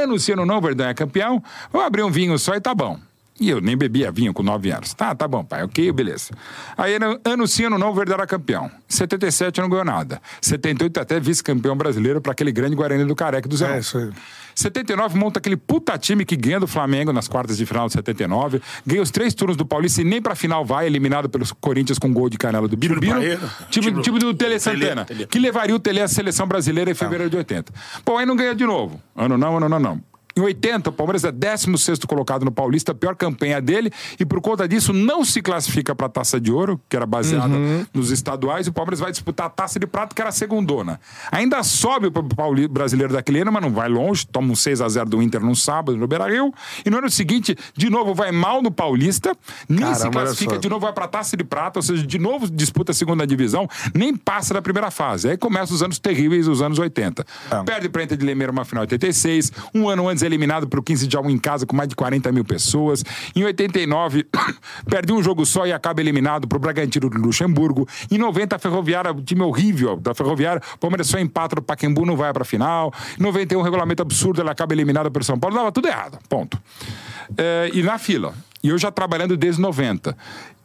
[0.01, 1.41] anunciando não, Verdão é campeão,
[1.71, 2.99] vou abrir um vinho só e tá bom.
[3.37, 4.93] E eu nem bebia vinho com 9 anos.
[4.93, 6.31] Tá, tá bom, pai, ok, beleza.
[6.77, 8.71] Aí anu- anunciando não, o Verdão era campeão.
[8.87, 10.21] 77 não ganhou nada.
[10.39, 13.75] 78 até vice-campeão brasileiro para aquele grande Guarani do Careca do Zé.
[13.75, 14.09] É, isso aí.
[14.55, 18.61] 79 monta aquele puta time que ganha do Flamengo nas quartas de final de 79,
[18.85, 22.11] ganha os três turnos do Paulista e nem pra final vai, eliminado pelos Corinthians com
[22.13, 23.19] gol de canela do Birubiru.
[23.69, 27.29] Time, Time- time do Tele Santana, que levaria o Tele à seleção brasileira em fevereiro
[27.29, 27.73] de 80.
[28.05, 28.99] Bom, aí não ganha de novo.
[29.15, 30.01] Ano não, ano não, não.
[30.37, 34.41] Em 80, o Palmeiras é 16 colocado no Paulista, a pior campanha dele, e por
[34.41, 37.55] conta disso não se classifica para a Taça de Ouro, que era baseada
[37.93, 40.99] nos estaduais, e o Palmeiras vai disputar a Taça de Prata, que era a segundona.
[41.31, 44.89] Ainda sobe para o brasileiro daquele ano, mas não vai longe, toma um 6 a
[44.89, 46.53] 0 do Inter no sábado, no Beira-Rio,
[46.85, 49.37] e no ano seguinte, de novo, vai mal no Paulista,
[49.69, 52.05] nem se Caramba, olha classifica de novo vai para a Taça de Prata, ou seja,
[52.05, 55.29] de novo disputa a segunda divisão, nem passa da primeira fase.
[55.29, 57.25] Aí começa os anos terríveis, os anos 80.
[57.65, 60.79] Perde para Inter de Limeira uma final em 86, um ano antes é eliminado para
[60.79, 63.03] o 15 de Alma em casa com mais de 40 mil pessoas.
[63.35, 64.25] Em 89,
[64.89, 67.87] perde um jogo só e acaba eliminado para o Bragantino do Luxemburgo.
[68.09, 72.15] Em 90, a Ferroviária, time horrível da Ferroviária, o Palmeiras só empata no Pacaembu, não
[72.15, 72.93] vai para a final.
[73.19, 75.55] Em 91, um regulamento absurdo, ela acaba eliminada pelo São Paulo.
[75.55, 76.61] Dava tudo errado, ponto.
[77.37, 78.33] É, e na fila.
[78.63, 80.17] E eu já trabalhando desde 90.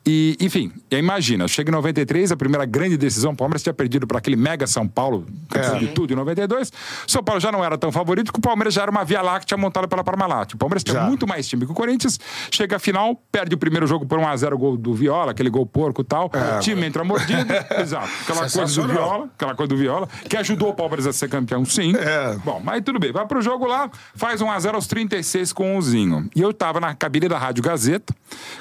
[0.06, 4.18] E, enfim, imagina, chega em 93, a primeira grande decisão, o Palmeiras tinha perdido para
[4.18, 6.72] aquele mega São Paulo, campeão de tudo, em 92.
[7.06, 9.58] São Paulo já não era tão favorito, porque o Palmeiras já era uma Via Láctea
[9.58, 10.54] montada pela Parmalat.
[10.54, 12.18] O Palmeiras tinha muito mais time que o Corinthians,
[12.50, 16.00] chega à final, perde o primeiro jogo por 1x0 gol do Viola, aquele gol porco
[16.00, 16.30] e tal.
[16.56, 18.08] O time entra mordido, exato.
[18.22, 18.88] Aquela coisa do.
[18.88, 21.92] Viola, aquela coisa do Viola, que ajudou o Palmeiras a ser campeão, sim.
[21.94, 22.36] É.
[22.42, 23.12] Bom, mas tudo bem.
[23.12, 26.28] Vai pro jogo lá, faz 1x0 aos 36 com o Zinho.
[26.34, 28.14] E eu tava na cabine da Rádio Gazeta,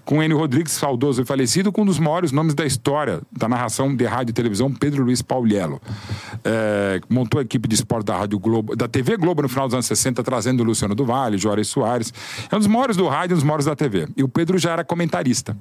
[0.03, 3.95] com o Enio Rodrigues, saudoso falecido, com um dos maiores nomes da história da narração
[3.95, 5.79] de rádio e televisão, Pedro Luiz Pauliello.
[6.43, 9.75] É, montou a equipe de esporte da Rádio Globo, da TV Globo no final dos
[9.75, 12.11] anos 60, trazendo o Luciano do Vale, Juarez Soares.
[12.51, 14.07] É um dos maiores do rádio e um dos maiores da TV.
[14.17, 15.55] E o Pedro já era comentarista.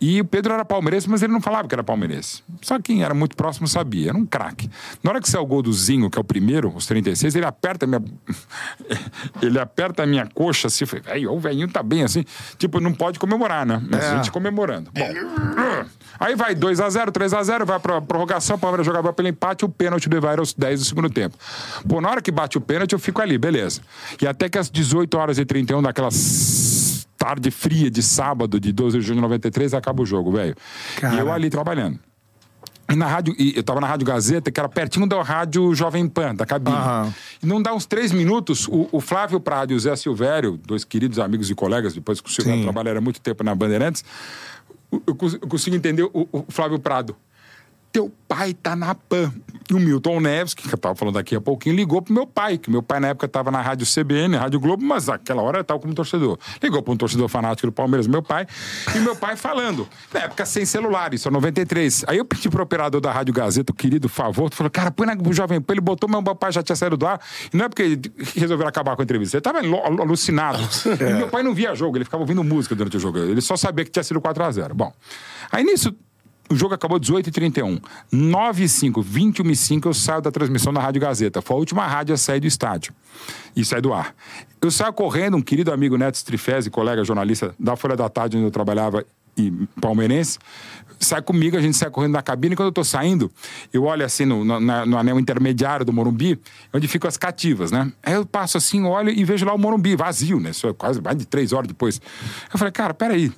[0.00, 2.42] E o Pedro era palmeirense, mas ele não falava que era palmeirense.
[2.62, 4.08] Só quem era muito próximo sabia.
[4.08, 4.70] Era um craque.
[5.02, 7.44] Na hora que saiu o gol do Zinho, que é o primeiro, os 36, ele
[7.44, 8.02] aperta a minha.
[9.42, 10.86] ele aperta a minha coxa assim.
[10.86, 12.24] Falei, o velhinho tá bem assim.
[12.56, 13.82] Tipo, não pode comemorar, né?
[13.86, 14.90] Mas a gente comemorando.
[14.94, 15.09] Bom.
[16.18, 20.16] Aí vai 2x0, 3x0, vai pra prorrogação, o Palmeiras jogava pelo empate, o pênalti do
[20.16, 21.36] Evair aos 10 do segundo tempo.
[21.88, 23.80] Pô, na hora que bate o pênalti, eu fico ali, beleza.
[24.20, 28.98] E até que às 18 horas e 31 daquelas tarde fria de sábado, de 12
[28.98, 30.56] de junho de 93, acaba o jogo, velho.
[31.12, 31.98] E eu ali trabalhando.
[32.90, 36.08] E na rádio, e eu tava na Rádio Gazeta, que era pertinho da rádio Jovem
[36.08, 36.76] Pan, da cabine.
[36.76, 37.14] Aham.
[37.40, 40.82] E não dá uns três minutos, o, o Flávio Prado e o Zé Silvério, dois
[40.82, 42.64] queridos amigos e colegas, depois que o Silvério Sim.
[42.64, 44.04] trabalharam muito tempo na Bandeirantes,
[45.06, 47.16] eu, cons- eu consigo entender o, o Flávio Prado.
[47.92, 49.32] Teu pai tá na PAN.
[49.68, 52.58] E o Milton Neves, que eu tava falando daqui a pouquinho, ligou pro meu pai,
[52.58, 55.78] que meu pai na época tava na Rádio CBN, Rádio Globo, mas naquela hora tava
[55.80, 56.38] como torcedor.
[56.62, 58.46] Ligou para um torcedor fanático do Palmeiras, meu pai,
[58.94, 59.88] e meu pai falando.
[60.12, 62.04] Na época sem celular, isso é 93.
[62.08, 65.16] Aí eu pedi pro operador da Rádio Gazeta, o querido favor, falou, cara, põe na
[65.32, 67.20] Jovem Pan, ele botou, meu pai já tinha saído do ar.
[67.52, 67.98] E não é porque
[68.36, 69.58] resolveram acabar com a entrevista, ele tava
[70.02, 70.58] alucinado.
[70.98, 71.10] É.
[71.10, 73.18] E meu pai não via jogo, ele ficava ouvindo música durante o jogo.
[73.18, 74.92] Ele só sabia que tinha sido 4 a 0 Bom,
[75.50, 75.94] aí nisso
[76.50, 77.80] o jogo acabou 18h31.
[78.10, 81.40] 9 h 5 21 h 5 eu saio da transmissão da Rádio Gazeta.
[81.40, 82.92] Foi a última rádio a sair do estádio
[83.54, 84.14] e sair do ar.
[84.60, 88.46] Eu saio correndo, um querido amigo Neto Strifese, colega jornalista da Folha da Tarde, onde
[88.46, 90.38] eu trabalhava, e palmeirense,
[90.98, 92.54] sai comigo, a gente sai correndo na cabine.
[92.54, 93.30] Quando eu tô saindo,
[93.72, 96.38] eu olho assim no, no, no, anel intermediário do Morumbi,
[96.72, 97.90] onde ficam as cativas, né?
[98.02, 100.50] Aí eu passo assim, olho e vejo lá o Morumbi, vazio, né?
[100.50, 102.00] Isso é quase mais de três horas depois.
[102.52, 103.32] Eu falei, cara, peraí.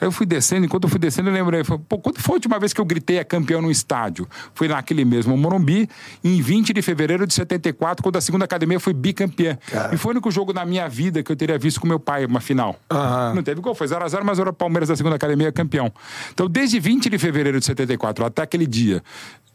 [0.00, 2.58] Aí eu fui descendo, enquanto eu fui descendo, eu lembrei, pô, quando foi a última
[2.58, 4.28] vez que eu gritei a campeão no estádio?
[4.54, 5.88] Foi naquele mesmo Morumbi,
[6.22, 9.58] em 20 de fevereiro de 74, quando a segunda academia foi bicampeã.
[9.70, 9.94] Cara.
[9.94, 12.24] E foi o único jogo na minha vida que eu teria visto com meu pai,
[12.24, 12.76] uma final.
[12.92, 13.34] Uhum.
[13.36, 15.92] Não teve gol, foi 0x0, mas era o Palmeiras da segunda academia campeão.
[16.32, 19.02] Então, desde 20 de fevereiro de 74 até aquele dia,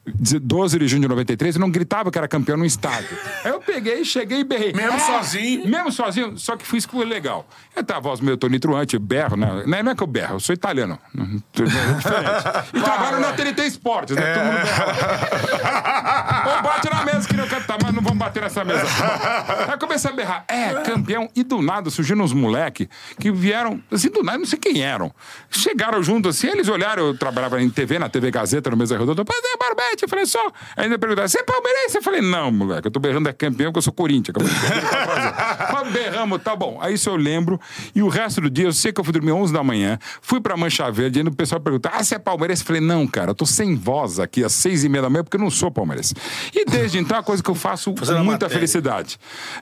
[0.06, 3.18] 12 de junho de 93, eu não gritava que era campeão no estádio.
[3.44, 4.74] Aí eu peguei, cheguei e berrei.
[4.74, 5.68] Mesmo é, sozinho?
[5.68, 7.48] Mesmo sozinho, só que fiz foi legal.
[7.74, 9.82] Eu tava a voz meio tonitruante, berro, né?
[9.82, 11.00] Não é que eu berro, eu sou italiano.
[11.16, 11.24] É
[11.64, 12.48] diferente.
[12.74, 14.30] E trabalho na TNT Esportes, né?
[14.30, 14.34] É.
[14.34, 16.44] Todo mundo berra.
[16.54, 18.86] Ou bate na mesa que não cantar, mas não vamos bater nessa mesa.
[19.72, 20.46] Aí comecei a berrar.
[20.50, 21.30] É, campeão.
[21.34, 25.14] E do nada surgiram uns moleque que vieram, assim, do nada, não sei quem eram.
[25.50, 29.24] Chegaram junto assim, eles olharam, eu trabalhava em TV, na TV Gazeta, no Mesa Redonda.
[29.26, 29.58] Mas é,
[29.94, 30.52] Barbete, eu falei, só.
[30.76, 31.98] Ainda perguntaram, você é palmeirense?
[31.98, 34.36] Eu falei, não, moleque, eu tô berrando é campeão porque eu sou Corinthians.
[35.74, 36.78] Mas berramos, tá bom.
[36.82, 37.60] Aí isso eu lembro.
[37.96, 40.42] E o resto do dia, eu sei que eu fui dormir 11 da manhã, fui
[40.42, 42.64] pra Mancha Verde, e o pessoal pergunta, ah, você é palmeirense?
[42.64, 45.24] Eu falei, não, cara, eu tô sem voz aqui às seis e meia da manhã
[45.24, 46.14] porque eu não sou palmeirense.
[46.54, 49.20] E desde então, é a coisa que eu faço com muita felicidade.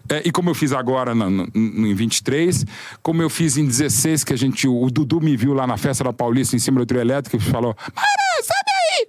[0.10, 2.66] É, e como eu fiz agora no, no, no, em 23,
[3.02, 6.04] como eu fiz em 16, que a gente, o Dudu me viu lá na festa
[6.04, 8.71] da Paulista, em cima do trio elétrico, e falou, Mara, sabe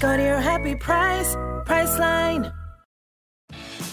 [0.00, 1.36] Go to your happy price,
[1.66, 2.59] Priceline.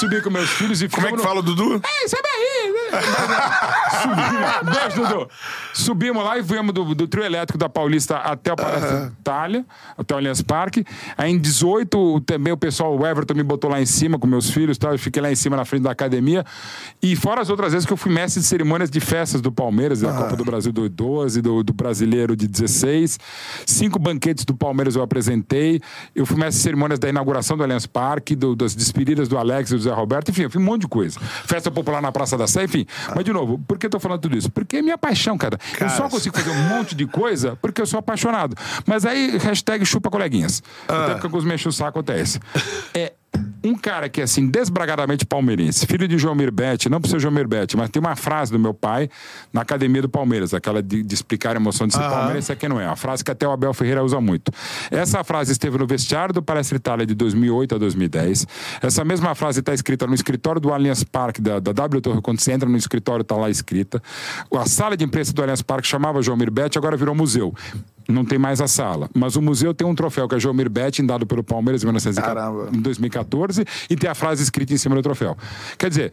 [0.00, 1.74] Subi com meus filhos e Como é que fala, Dudu?
[1.74, 2.79] É, sabe aí, né?
[4.02, 4.76] Subimos.
[4.76, 5.28] Beijo, Dudu.
[5.72, 9.12] Subimos lá e viemos do, do trio elétrico da Paulista até o Palácio -huh.
[9.12, 9.64] Itália,
[9.96, 10.84] até o Allianz Parque.
[11.16, 14.50] Aí em 18, também o pessoal, o Everton me botou lá em cima com meus
[14.50, 14.88] filhos, tá?
[14.88, 16.44] eu fiquei lá em cima na frente da academia.
[17.02, 20.00] E fora as outras vezes que eu fui mestre de cerimônias de festas do Palmeiras,
[20.00, 20.18] da -huh.
[20.18, 23.18] Copa do Brasil do 12, do, do Brasileiro de 16.
[23.66, 25.80] Cinco banquetes do Palmeiras eu apresentei.
[26.14, 29.70] Eu fui mestre de cerimônias da inauguração do Allianz Parque, do, das despedidas do Alex
[29.70, 31.18] e do Zé Roberto, enfim, eu fiz um monte de coisa.
[31.20, 32.79] Festa popular na Praça da Sé, enfim.
[33.14, 34.50] Mas, de novo, por que eu tô falando tudo isso?
[34.50, 35.58] Porque é minha paixão, cara.
[35.58, 35.90] cara.
[35.90, 38.56] Eu só consigo fazer um monte de coisa porque eu sou apaixonado.
[38.86, 40.62] Mas aí, hashtag chupa coleguinhas.
[40.88, 41.04] Ah.
[41.04, 42.40] Até porque alguns me enchem o saco esse.
[42.94, 43.12] É,
[43.62, 47.32] um cara que é assim, desbragadamente palmeirense, filho de João Mirbete, não por ser João
[47.32, 49.08] Mirbete, mas tem uma frase do meu pai
[49.52, 52.68] na academia do Palmeiras, aquela de, de explicar a emoção de ser palmeirense é quem
[52.68, 52.86] não é.
[52.86, 54.50] A frase que até o Abel Ferreira usa muito.
[54.90, 58.46] Essa frase esteve no vestiário do Palestra Itália de 2008 a 2010.
[58.82, 62.40] Essa mesma frase está escrita no escritório do Allianz Parque, da, da W Torre, quando
[62.40, 64.02] você entra no escritório, está lá escrita.
[64.54, 67.54] A sala de imprensa do Allianz Parque chamava João Mirbete, agora virou museu
[68.08, 69.08] não tem mais a sala.
[69.14, 73.64] Mas o museu tem um troféu que é João Betting, dado pelo Palmeiras em 2014,
[73.88, 75.36] e tem a frase escrita em cima do troféu.
[75.78, 76.12] Quer dizer,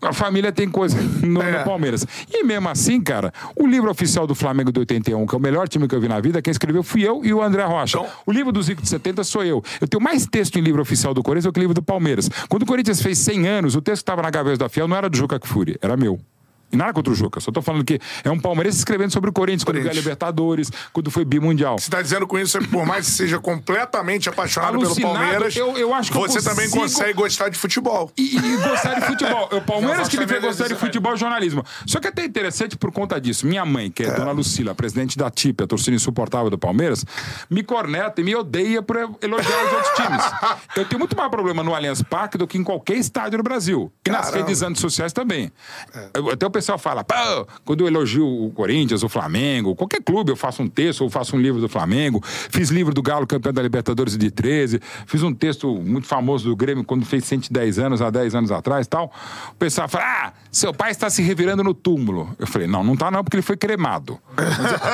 [0.00, 1.58] a família tem coisa no, é.
[1.58, 2.06] no, Palmeiras.
[2.30, 5.68] E mesmo assim, cara, o livro oficial do Flamengo de 81, que é o melhor
[5.68, 7.98] time que eu vi na vida, quem escreveu fui eu e o André Rocha.
[7.98, 8.10] Então...
[8.24, 9.62] O livro do Zico de 70 sou eu.
[9.80, 12.30] Eu tenho mais texto em livro oficial do Corinthians do que livro do Palmeiras.
[12.48, 14.96] Quando o Corinthians fez 100 anos, o texto que estava na gaveta da Fiel não
[14.96, 16.20] era do Juca Kfouri, era meu.
[16.70, 17.40] E nada contra o Juca.
[17.40, 20.70] Só tô falando que é um palmeirense escrevendo sobre o Corinthians, quando ganhou a Libertadores,
[20.92, 21.78] quando foi bimundial.
[21.78, 25.76] Você tá dizendo com isso, por mais que seja completamente apaixonado pelo Alucinado, Palmeiras, eu-
[25.78, 28.12] eu acho que eu você também consigo- consegue gostar de futebol.
[28.16, 29.48] E, e gostar de futebol.
[29.58, 31.64] O Palmeiras que me fez também gostar de desse- futebol jornalismo.
[31.86, 33.46] Só que é até interessante por conta disso.
[33.46, 37.04] Minha mãe, que é, dona Lucila, presidente da TIP, a torcida insuportável do Palmeiras,
[37.48, 40.22] me corneta e me odeia por elogiar os outros times.
[40.76, 43.90] Eu tenho muito mais problema no Allianz Parque do que em qualquer estádio no Brasil.
[44.06, 44.38] E nas Caramba.
[44.46, 45.50] redes antissociais também.
[46.14, 50.32] Eu- Até o pessoal fala, pô, quando eu elogio o Corinthians, o Flamengo, qualquer clube,
[50.32, 52.20] eu faço um texto ou faço um livro do Flamengo.
[52.24, 54.80] Fiz livro do Galo, campeão da Libertadores de 13.
[55.06, 58.86] Fiz um texto muito famoso do Grêmio quando fez 110 anos, há 10 anos atrás
[58.86, 59.12] e tal.
[59.52, 62.34] O pessoal fala, ah, seu pai está se revirando no túmulo.
[62.38, 64.18] Eu falei, não, não tá não, porque ele foi cremado.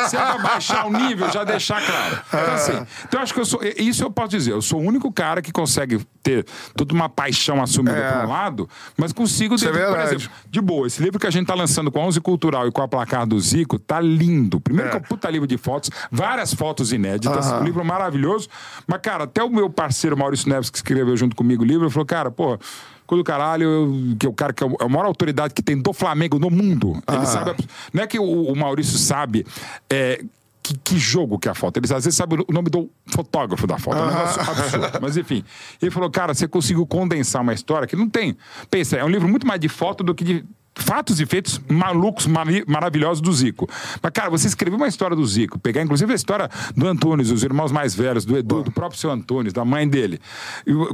[0.08, 2.20] Se é baixar o nível, já deixar claro.
[2.28, 3.60] Então, assim, então eu acho que eu sou.
[3.78, 6.44] Isso eu posso dizer, eu sou o único cara que consegue ter
[6.76, 8.12] toda uma paixão assumida É.
[8.12, 11.26] por um lado, mas consigo Isso é dentro, por exemplo, de boa, esse livro que
[11.26, 14.00] a gente tá lançando com a 11 Cultural e com a placar do Zico, tá
[14.00, 14.60] lindo.
[14.60, 18.48] Primeiro que é um puta livro de fotos, várias fotos inéditas, um livro maravilhoso.
[18.86, 22.06] Mas, cara, até o meu parceiro Maurício Neves, que escreveu junto comigo o livro, falou,
[22.06, 22.58] cara, pô.
[23.06, 25.76] Quando o caralho, eu- que é o cara que é a maior autoridade que tem
[25.80, 27.02] do Flamengo no mundo.
[27.12, 27.54] Ele sabe.
[27.92, 29.46] Não é que o, o Maurício sabe.
[29.90, 30.24] é,
[30.62, 31.76] que, que jogo que é a foto.
[31.76, 33.98] Eles às vezes sabem o nome do fotógrafo da foto.
[33.98, 34.98] É um negócio absurdo.
[35.02, 35.44] Mas enfim.
[35.82, 38.34] Ele falou, cara, você conseguiu condensar uma história que não tem.
[38.70, 40.44] Pensa, é um livro muito mais de foto do que de
[40.76, 42.26] fatos e feitos malucos,
[42.66, 43.68] maravilhosos do Zico.
[44.02, 47.42] Mas, cara, você escreveu uma história do Zico, pegar inclusive a história do Antunes, os
[47.42, 50.20] irmãos mais velhos, do Edu, do próprio seu Antunes, da mãe dele,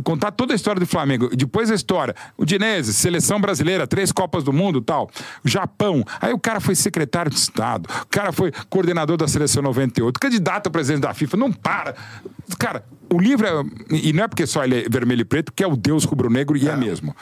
[0.05, 4.45] contar toda a história do Flamengo, depois a história, o Dinese, seleção brasileira, três Copas
[4.45, 5.11] do Mundo tal,
[5.45, 10.21] Japão, aí o cara foi secretário de Estado, o cara foi coordenador da seleção 98,
[10.21, 11.95] candidato a presidente da FIFA, não para.
[12.59, 15.65] Cara, o livro é, e não é porque só ele é vermelho e preto, que
[15.65, 16.77] é o Deus rubro-negro e é.
[16.77, 17.15] mesmo.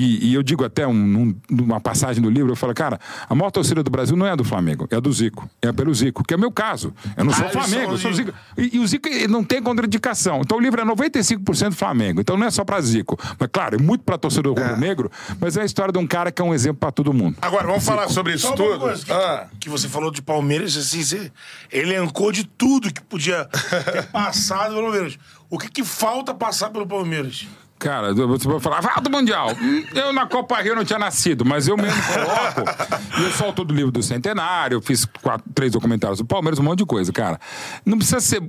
[0.00, 3.34] E, e eu digo até um, num- numa passagem do livro, eu falo, cara, a
[3.34, 5.48] maior torcida do Brasil não é a do Flamengo, é a do Zico.
[5.60, 6.94] É pelo Zico, que é o meu caso.
[7.16, 8.32] Eu não sou Ah, Flamengo, eu sou o Zico.
[8.56, 10.40] E, e o Zico não tem contraindicação.
[10.40, 12.20] Então o livro é 95% Flamengo.
[12.20, 13.18] Então não é só pra Zico.
[13.38, 15.10] Mas claro, é muito pra torcedor rubro-negro,
[15.40, 17.36] mas é a história de um cara que é um exemplo pra todo mundo.
[17.42, 18.78] Agora, vamos falar sobre isso Só uma tudo.
[18.80, 21.30] coisa que, Ah, que você falou de Palmeiras, assim, você
[21.70, 25.18] elencou de tudo que podia ter passado pelo Palmeiras.
[25.48, 27.46] O que, que falta passar pelo Palmeiras?
[27.80, 29.48] Cara, você vai falar, fala do Mundial.
[29.94, 32.70] Eu na Copa Rio não tinha nascido, mas eu mesmo coloco.
[33.18, 36.80] e eu solto do livro do Centenário, fiz quatro, três documentários do Palmeiras, um monte
[36.80, 37.40] de coisa, cara.
[37.84, 38.42] Não precisa ser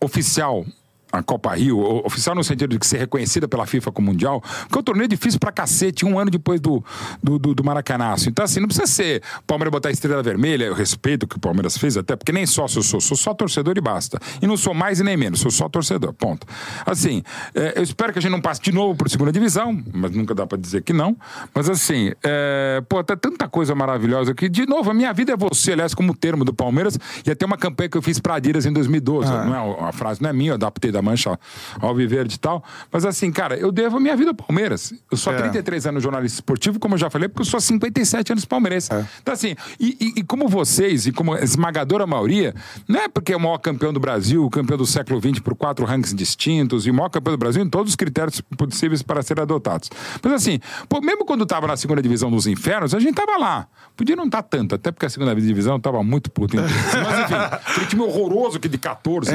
[0.00, 0.66] oficial
[1.14, 4.82] a Copa Rio, oficial no sentido de ser reconhecida pela FIFA como Mundial, porque o
[4.82, 6.84] torneio é difícil pra cacete, um ano depois do,
[7.22, 8.28] do, do, do Maracanaço.
[8.28, 11.36] Então, assim, não precisa ser o Palmeiras botar a estrela vermelha, eu respeito o que
[11.36, 14.18] o Palmeiras fez, até porque nem sócio eu sou, sou só torcedor e basta.
[14.40, 16.46] E não sou mais e nem menos, sou só torcedor, ponto.
[16.84, 17.22] Assim,
[17.54, 20.34] é, eu espero que a gente não passe de novo por segunda divisão, mas nunca
[20.34, 21.16] dá pra dizer que não.
[21.54, 25.36] Mas assim, é, pô, tá tanta coisa maravilhosa que, de novo, a minha vida é
[25.36, 28.66] você, aliás, como termo do Palmeiras, e até uma campanha que eu fiz pra Adidas
[28.66, 29.30] em 2012.
[29.30, 31.38] Não é, a frase não é minha, eu adaptei da mancha
[31.80, 32.64] alviverde e tal.
[32.90, 34.92] Mas assim, cara, eu devo a minha vida ao Palmeiras.
[35.10, 37.60] Eu sou há 33 anos jornalista esportivo, como eu já falei, porque eu sou há
[37.60, 38.88] 57 anos palmeirense.
[39.22, 42.54] Então, assim, e, e- e como vocês, e como esmagadora maioria,
[42.88, 45.54] não é porque é o maior campeão do Brasil, o campeão do século XX por
[45.54, 49.22] quatro rankings distintos, e o maior campeão do Brasil em todos os critérios possíveis para
[49.22, 49.90] serem adotados.
[50.22, 53.66] Mas assim, pô, mesmo quando tava na segunda divisão dos infernos, a gente tava lá.
[53.96, 56.56] Podia não estar tanto, até porque a segunda divisão tava muito puto.
[56.56, 59.30] Mas enfim, aquele time horroroso que de 14.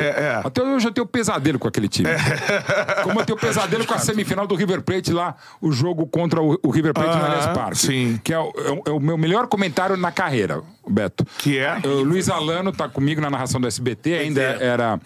[0.45, 2.09] Até hoje eu tenho pesadelo com aquele time.
[3.03, 6.57] Como eu tenho pesadelo com a semifinal do River Plate lá, o jogo contra o,
[6.63, 7.77] o River Plate no Allianz Parque.
[7.77, 8.19] sim.
[8.23, 11.25] Que é o, é o- é o meu melhor comentário na carreira, Beto.
[11.37, 11.79] Que é?
[11.85, 14.99] O Luiz Alano tá comigo na narração do SBT, ainda era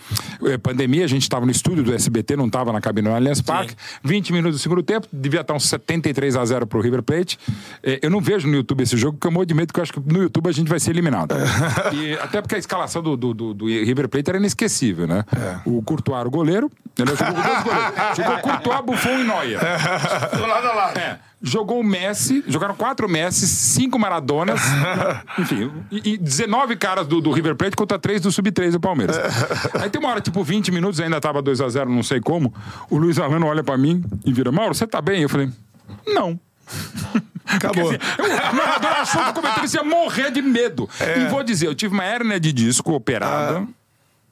[0.45, 3.41] é, pandemia, a gente estava no estúdio do SBT, não estava na cabine no Allianz
[3.41, 3.75] Parque.
[4.03, 7.37] 20 minutos do segundo tempo, devia estar uns 73 a 0 pro River Plate.
[7.83, 9.83] É, Eu não vejo no YouTube esse jogo, porque eu morro de medo que eu
[9.83, 11.35] acho que no YouTube a gente vai ser eliminado.
[11.93, 15.23] E até porque a escalação do, do, do- do River Plate era inesquecível, né?
[15.65, 17.93] O Courtois era o goleiro, ele jogou dois goleiros.
[18.17, 19.59] Jogou Courtois, Buffon e Neuer.
[20.35, 20.97] Do lado a lado.
[20.99, 21.19] É.
[21.45, 24.61] Jogou o Messi, jogaram quatro Messi, cinco Maradonas,
[25.37, 29.17] enfim, e, e 19 caras do, do River Plate contra três do Sub-3 do Palmeiras.
[29.81, 32.53] Aí tem uma hora, tipo, 20 minutos, ainda tava 2x0, não sei como.
[32.89, 35.21] O Luiz Alano olha pra mim e vira: Mauro, você tá bem?
[35.21, 35.49] Eu falei:
[36.07, 36.39] Não.
[37.45, 37.89] Acabou.
[37.89, 40.89] Porque, assim, eu- o narrador achou que o comentarista ia morrer de medo.
[41.17, 43.67] E vou dizer, eu tive uma hérnia de disco operada.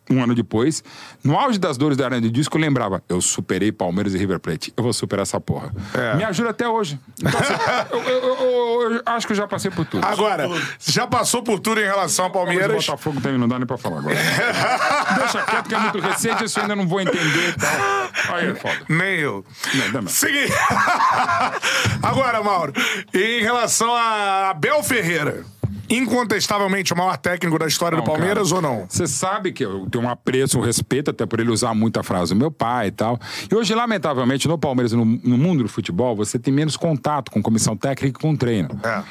[0.09, 0.83] Um ano depois,
[1.23, 4.39] no auge das dores da Arena de Disco, eu lembrava, eu superei Palmeiras e River
[4.39, 5.73] Plate, eu vou superar essa porra.
[5.93, 6.15] É.
[6.15, 6.99] Me ajuda até hoje.
[7.19, 7.53] Então, assim,
[7.91, 10.05] eu, eu- eu- eu- eu acho que eu já passei por tudo.
[10.05, 12.61] Agora, já passou por tudo em relação ao Palmeiras.
[12.63, 12.85] Palmeiras.
[12.87, 14.15] Botafogo também não dá nem pra falar agora.
[15.19, 18.35] Deixa quieto que é muito recente, isso eu ainda não vou entender e tal.
[18.35, 18.77] Aí é foda.
[18.89, 19.45] Nem eu.
[19.93, 20.07] Não.
[20.07, 20.51] Seguinte.
[22.03, 22.73] Agora, Mauro,
[23.13, 25.45] em relação a Abel Ferreira,
[25.91, 28.85] incontestavelmente o maior técnico da história do Não, Palmeiras cara, ou não?
[28.87, 32.33] Você sabe que eu tenho um apreço, um respeito, até por ele usar muita frase
[32.33, 33.19] do meu pai e tal.
[33.49, 37.41] E hoje, lamentavelmente, no Palmeiras no, no mundo do futebol, você tem menos contato com
[37.41, 38.69] comissão técnica e com treino.
[38.83, 39.03] É.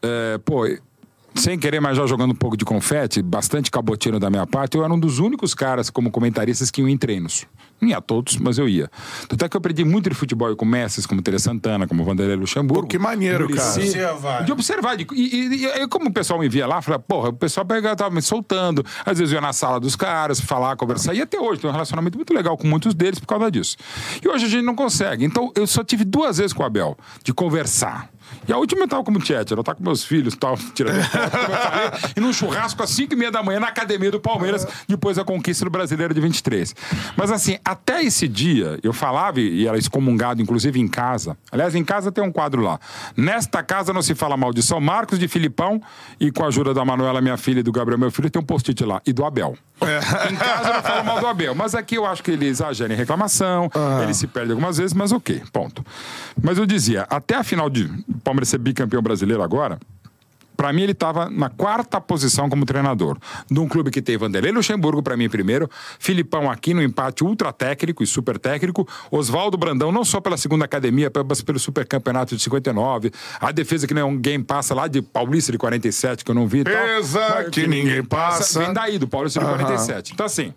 [0.00, 0.64] É, pô,
[1.34, 4.84] sem querer, mas já jogando um pouco de confete, bastante cabotinho da minha parte, eu
[4.84, 7.46] era um dos únicos caras, como comentaristas, que iam em treinos.
[7.80, 8.90] Não ia todos, mas eu ia.
[9.28, 12.34] Tanto é que eu aprendi muito de futebol com mestres como Tere Santana, como Vanderlei
[12.34, 12.82] Luxemburgo.
[12.82, 13.60] Pô, que maneiro, Muricy.
[13.60, 13.80] cara.
[13.84, 14.44] Observar.
[14.44, 14.96] De observar.
[14.96, 17.32] De, e, e- e- e como o pessoal me via lá, eu falava, porra, o
[17.32, 18.84] pessoal pegava, tava me soltando.
[19.06, 21.14] Às vezes eu ia na sala dos caras, falar, conversar.
[21.14, 23.76] E até hoje tem um relacionamento muito legal com muitos deles por causa disso.
[24.24, 25.24] E hoje a gente não consegue.
[25.24, 28.10] Então eu só tive duas vezes com o Abel de conversar.
[28.46, 31.30] E a última eu tava como Tietchan, eu tava com meus filhos, tava tirando foto,
[31.30, 34.20] como eu falei, e num churrasco às 5 e meia da manhã na academia do
[34.20, 36.74] Palmeiras, depois da conquista do Brasileiro de 23.
[37.16, 41.36] Mas assim, até esse dia, eu falava e era excomungado, inclusive em casa.
[41.52, 42.80] Aliás, em casa tem um quadro lá.
[43.16, 45.80] Nesta casa não se fala mal de São Marcos, de Filipão,
[46.18, 48.44] e com a ajuda da Manuela, minha filha, e do Gabriel, meu filho, tem um
[48.44, 49.56] post-it lá, e do Abel.
[49.80, 52.92] Em casa eu não falo mal do Abel, mas aqui eu acho que ele exagera
[52.92, 53.70] em reclamação,
[54.02, 55.84] ele se perde algumas vezes, mas ok, ponto.
[56.42, 57.88] Mas eu dizia, até a final de
[58.18, 59.78] o Palmeiras ser bicampeão brasileiro agora,
[60.58, 63.16] Pra mim, ele estava na quarta posição como treinador.
[63.48, 65.70] De um clube que tem Vanderlei Luxemburgo, pra mim, primeiro.
[66.00, 68.84] Filipão aqui no empate ultra técnico e super técnico.
[69.08, 73.12] Oswaldo Brandão, não só pela segunda academia, mas pelo super campeonato de 59.
[73.40, 76.58] A defesa que ninguém passa lá de Paulista de 47, que eu não vi.
[76.58, 76.72] e tal.
[76.72, 78.58] Pesa Mas que ninguém passa.
[78.58, 80.12] Vem daí, do Paulista de 47.
[80.12, 80.52] Então, assim.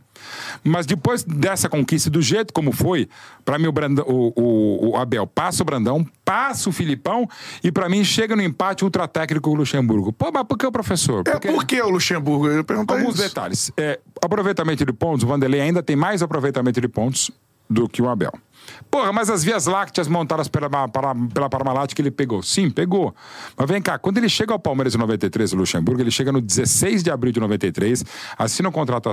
[0.63, 3.07] Mas depois dessa conquista, do jeito como foi,
[3.45, 7.27] pra mim o, Brandão, o, o- o Abel passa o Brandão, passa o Filipão
[7.63, 10.11] e pra mim chega no empate ultra técnico com o Luxemburgo.
[10.13, 11.23] Pô, mas por que o professor?
[11.27, 12.47] É, Porque- por que o Luxemburgo?
[12.47, 13.23] Eu ia perguntar Alguns isso.
[13.23, 13.71] detalhes.
[13.77, 17.31] É, aproveitamento de pontos, o Vanderlei ainda tem mais aproveitamento de pontos
[17.69, 18.31] do que o Abel.
[18.91, 22.43] Porra, mas as vias lácteas montadas pela, para- pela Parmalat que ele pegou.
[22.43, 23.15] Sim, pegou.
[23.57, 26.39] Mas vem cá, quando ele chega ao Palmeiras em 93, o Luxemburgo, ele chega no
[26.41, 28.03] 16 de abril de 93,
[28.37, 29.09] assina um contrato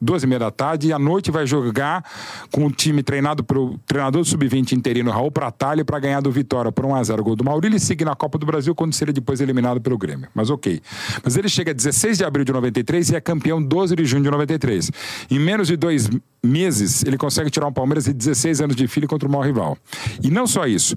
[0.00, 2.04] duas e meia da tarde e à noite vai jogar
[2.50, 6.70] com o time treinado pelo treinador do sub-20 interino Raul Pratalho para ganhar do Vitória
[6.70, 9.80] por 1x0 gol do Maurílio e seguir na Copa do Brasil quando seria depois eliminado
[9.80, 10.28] pelo Grêmio.
[10.34, 10.80] Mas ok.
[11.22, 14.30] Mas ele chega 16 de abril de 93 e é campeão 12 de junho de
[14.30, 14.90] 93.
[15.30, 16.10] Em menos de dois
[16.42, 19.78] meses, ele consegue tirar um Palmeiras de 16 anos de filho contra o maior rival.
[20.22, 20.94] E não só isso.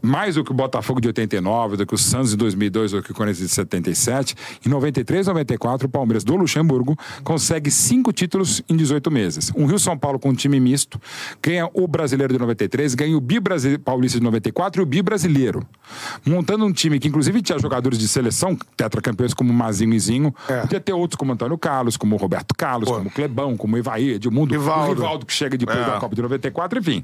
[0.00, 3.10] Mais do que o Botafogo de 89, do que o Santos de 2002, do que
[3.10, 4.34] o Corinthians de 77.
[4.64, 9.50] Em 93 e 94, o Palmeiras do Luxemburgo consegue cinco títulos em 18 meses.
[9.56, 11.00] Um Rio-São Paulo com um time misto,
[11.42, 13.38] ganha o Brasileiro de 93, ganha o Bi
[13.84, 15.66] Paulista de 94 e o Bi Brasileiro.
[16.24, 20.60] Montando um time que inclusive tinha jogadores de seleção, tetracampeões como Mazinho e Zinho, É.
[20.60, 24.92] podia ter outros como Antônio Carlos, como Roberto Carlos, como Clebão, como Ivaí, Edmundo, Rivaldo.
[24.92, 25.84] o Rivaldo que chega depois É.
[25.84, 27.02] da Copa de 94, enfim.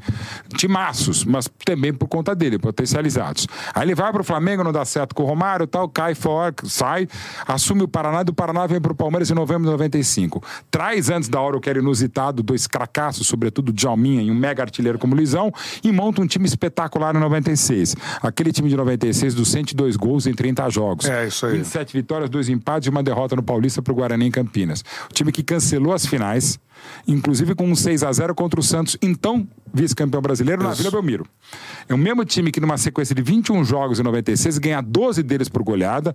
[0.56, 3.46] Timaços, mas também por conta dele, potencializados.
[3.74, 7.08] Aí ele vai pro Flamengo, não dá certo com o Romário tal, cai fora, sai,
[7.46, 10.42] assume o Paraná e do Paraná vem pro Palmeiras em novembro de 95.
[10.70, 14.34] Traz antes da hora o que era inusitado, dois cracassos, sobretudo o Djalminha e um
[14.34, 17.96] mega artilheiro como o Luizão, e monta um time espetacular em 96.
[18.22, 21.06] Aquele time de 96 dos 102 gols em 30 jogos.
[21.06, 21.58] É, isso aí.
[21.58, 24.84] 27 vitórias, dois empates e uma derrota no Paulista pro Guarani em Campinas.
[25.10, 26.58] O time que cancelou as finais,
[27.06, 31.26] inclusive com um 6 a 0 contra o Santos, então vice-campeão brasileiro, na Vila Belmiro.
[31.88, 35.48] É o mesmo time que, numa sequência de 21 jogos em 96, ganha 12 deles
[35.48, 36.14] por goleada.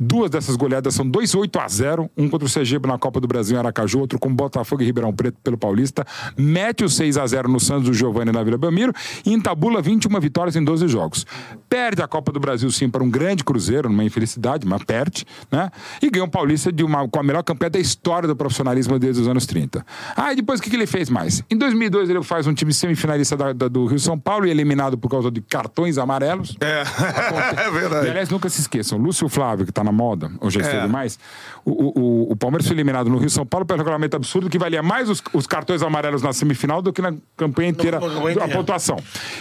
[0.00, 3.26] Duas dessas goleadas são 2 8 a 0 um contra o Sergipe na Copa do
[3.26, 6.04] Brasil em Aracaju, outro com Botafogo e Ribeirão Preto pelo Paulista.
[6.36, 8.92] Mete o 6 a 0 no Santos do Giovanni na Vila Belmiro
[9.26, 11.26] e entabula 21 vitórias em 12 jogos.
[11.68, 15.70] Perde a Copa do Brasil, sim, para um grande Cruzeiro, numa infelicidade, mas perde, né?
[16.02, 19.22] E ganha o Paulista de uma, com a melhor campanha da história do profissionalismo desde
[19.22, 19.84] os anos 30.
[20.16, 21.42] Ah, e depois o que, que ele fez mais?
[21.50, 24.96] Em 2002 ele faz um time semifinalista da- da- do Rio São Paulo e eliminado
[24.96, 26.56] por causa de cartões amarelos.
[26.60, 26.82] É,
[27.64, 28.08] é E, verdade.
[28.10, 30.64] aliás, nunca se esqueçam, Lúcio Flávio, que tá na moda, hoje é É.
[30.70, 31.18] cedo demais,
[31.64, 31.92] o, o,
[32.28, 35.08] o- o Palmeiras foi eliminado no Rio São Paulo pelo regulamento absurdo que valia mais
[35.10, 38.48] os, os cartões amarelos na semifinal do que na campanha inteira na inteira.
[38.48, 38.96] pontuação.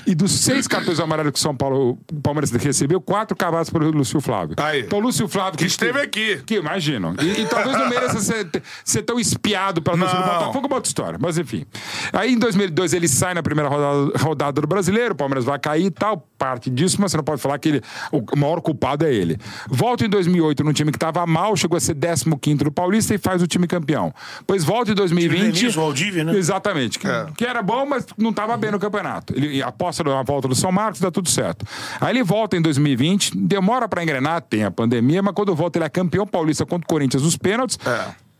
[0.05, 4.19] E dos seis cartões amarelos que São Paulo, o Palmeiras recebeu, quatro cavados pelo Lúcio
[4.21, 4.55] Flávio.
[4.57, 4.81] Aí.
[4.81, 5.57] Então, Lúcio Flávio...
[5.57, 6.41] Que esteve aqui.
[6.45, 7.15] Que imagino.
[7.21, 8.47] E, e talvez não mereça ser,
[8.83, 10.27] ser tão espiado pela torcida do.
[10.27, 11.19] Botafogo, é uma outra história.
[11.21, 11.65] Mas enfim.
[12.13, 15.85] Aí em 2002 ele sai na primeira rodada, rodada do Brasileiro, o Palmeiras vai cair
[15.85, 17.81] e tal, parte disso, mas você não pode falar que ele,
[18.11, 19.37] o maior culpado é ele.
[19.69, 23.17] Volta em 2008 num time que estava mal, chegou a ser 15º do Paulista e
[23.17, 24.13] faz o time campeão.
[24.45, 25.53] Pois volta em 2020...
[25.53, 26.35] Denilson, Valdívia, né?
[26.35, 26.99] Exatamente.
[26.99, 29.33] Que, que era bom, mas não estava bem no campeonato.
[29.35, 31.65] Ele aposta na volta do São Marcos, dá tudo certo.
[31.99, 35.85] Aí ele volta em 2020, demora para engrenar, tem a pandemia, mas quando volta ele
[35.85, 37.77] é campeão paulista contra o Corinthians nos pênaltis.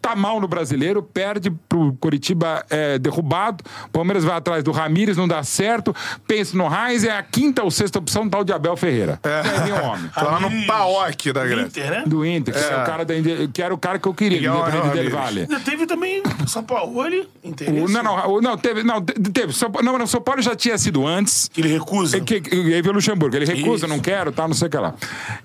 [0.07, 3.63] Tá mal no brasileiro, perde pro Coritiba é, derrubado.
[3.91, 5.95] Palmeiras vai atrás do Ramires, não dá certo.
[6.27, 9.19] Pensa no Reis, é a quinta ou sexta opção tal de Abel Ferreira.
[9.23, 10.09] É, é meu homem.
[10.13, 10.65] Tá lá no.
[10.65, 11.65] Paok da Grécia.
[11.65, 12.03] Inter, né?
[12.05, 12.81] Do Inter, que, é.
[12.81, 13.13] o cara da
[13.53, 15.41] que era o cara que eu queria, Miguel independente dele vale.
[15.41, 17.93] Ainda teve também São Paulo, ele, interesse.
[17.93, 18.83] Não, não, não, teve.
[18.83, 19.53] Não, te- teve.
[19.53, 21.49] São, não, não, São Paulo já tinha sido antes.
[21.51, 22.17] Que ele recusa.
[22.17, 23.87] É Que, que, aí veio o Luxemburgo, ele recusa, Isso.
[23.87, 24.93] não quero, tá, não sei o que lá.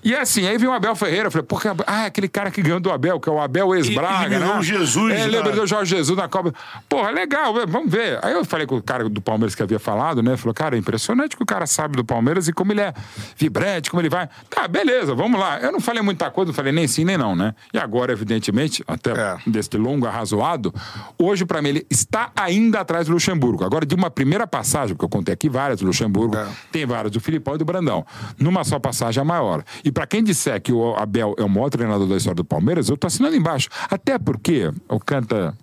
[0.03, 2.79] E assim, aí veio o Abel Ferreira, eu falei, porra, ah, aquele cara que ganhou
[2.79, 5.29] do Abel, que é o Abel ex-Braga, eliminou o Jesus, É, cara.
[5.31, 6.53] lembra do Jorge Jesus na Copa.
[6.89, 8.19] Porra, legal, vamos ver.
[8.23, 10.35] Aí eu falei com o cara do Palmeiras que havia falado, né?
[10.37, 12.93] Falou, cara, é impressionante que o cara sabe do Palmeiras e como ele é
[13.37, 14.27] vibrante, como ele vai.
[14.49, 15.59] Tá, beleza, vamos lá.
[15.59, 17.53] Eu não falei muita coisa, não falei nem sim nem não, né?
[17.73, 19.37] E agora, evidentemente, até É.
[19.47, 20.73] deste longo arrazoado,
[21.17, 23.63] hoje, pra mim, ele está ainda atrás do Luxemburgo.
[23.63, 26.47] Agora, de uma primeira passagem, porque eu contei aqui várias do Luxemburgo, É.
[26.71, 28.05] tem várias do Filipão e do Brandão.
[28.39, 29.63] Numa só passagem é maior.
[29.83, 32.89] E pra quem disser que o Abel é o maior treinador da história do Palmeiras,
[32.89, 33.69] eu tô assinando embaixo.
[33.89, 34.42] Até porque,
[34.89, 35.57] o canta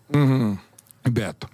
[1.10, 1.48] Beto.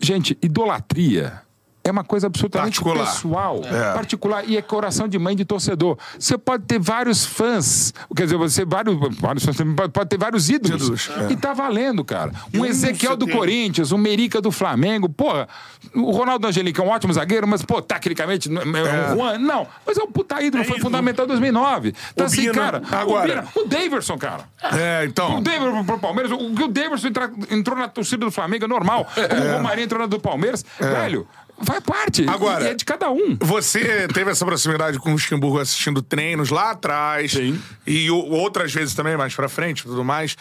[0.00, 1.42] Gente, idolatria
[1.88, 3.06] é uma coisa absolutamente Particular.
[3.06, 3.92] pessoal, É.
[3.94, 5.98] particular e é coração de mãe de torcedor.
[6.18, 9.56] Você pode ter vários fãs, quer dizer, você vários, vários fãs,
[9.92, 10.82] pode, ter vários ídolos.
[10.82, 11.32] Ídolos, é.
[11.32, 12.32] E tá valendo, cara.
[12.54, 15.48] Um um Ezequiel do tem- Corinthians, um Merica do Flamengo, porra,
[15.94, 19.12] o Ronaldo Angelica é um ótimo zagueiro, mas, pô, tecnicamente, não é.
[19.12, 19.66] o Juan, não.
[19.86, 21.94] Mas é um puta ídolo, É foi fundamental em 2009.
[22.12, 24.44] Então, O assim, Bina, cara, agora- o, Bina, o Daverson, cara.
[24.72, 25.38] É, então.
[25.38, 28.68] O Davidson pro Palmeiras, o que o Davidson entra- entrou na torcida do Flamengo é
[28.68, 29.06] normal.
[29.14, 31.26] Como o Romarinho entrou na do Palmeiras, velho,
[31.64, 32.28] faz parte.
[32.28, 33.36] Agora- é de cada um.
[33.40, 37.32] Você teve essa proximidade com o Luxemburgo assistindo treinos lá atrás.
[37.32, 37.60] Sim.
[37.86, 40.36] E outras vezes também, mais pra frente e tudo mais.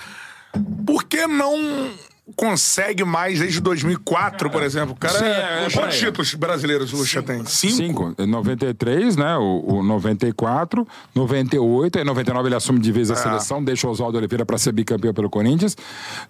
[0.85, 1.91] Por que não
[2.35, 4.93] consegue mais desde 2004, por exemplo?
[4.93, 5.17] O cara.
[5.17, 5.99] Sim, é, é, quantos é.
[6.05, 7.45] títulos brasileiros o Luxa tem?
[7.45, 7.75] Cinco?
[7.75, 8.15] Cinco.
[8.17, 9.37] Em 93, né?
[9.37, 12.93] O, o 94, 98, aí em 99 ele assume de É.
[12.93, 15.75] vez a seleção, deixa o Oswaldo Oliveira pra ser bicampeão pelo Corinthians.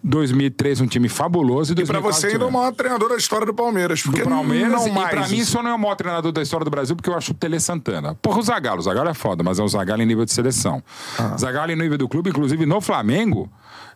[0.04, 1.72] 2003, um time fabuloso.
[1.72, 4.02] E, E pra 2004, você ainda é o time- maior treinador da história do Palmeiras.
[4.02, 4.72] Porque do Palmeiras.
[4.72, 5.10] não e mais.
[5.10, 7.32] pra mim, só não é o maior treinador da história do Brasil, porque eu acho
[7.32, 8.16] o Tele Santana.
[8.22, 8.80] Porra, o Zagallo.
[8.80, 10.82] O Zagallo é foda, mas é o Zagallo em nível de seleção.
[11.18, 11.36] Ah.
[11.38, 13.50] Zagallo em nível do clube, inclusive no Flamengo.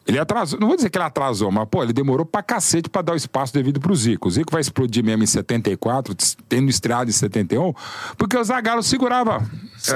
[0.08, 3.02] Ele atrasou, não vou dizer que ele atrasou, mas, pô, ele demorou pra cacete pra
[3.04, 4.28] dar o espaço devido pro Zico.
[4.28, 6.16] O Zico vai explodir mesmo em 74,
[6.50, 7.72] tendo estreado em 71,
[8.18, 9.42] porque o Zagallo segurava.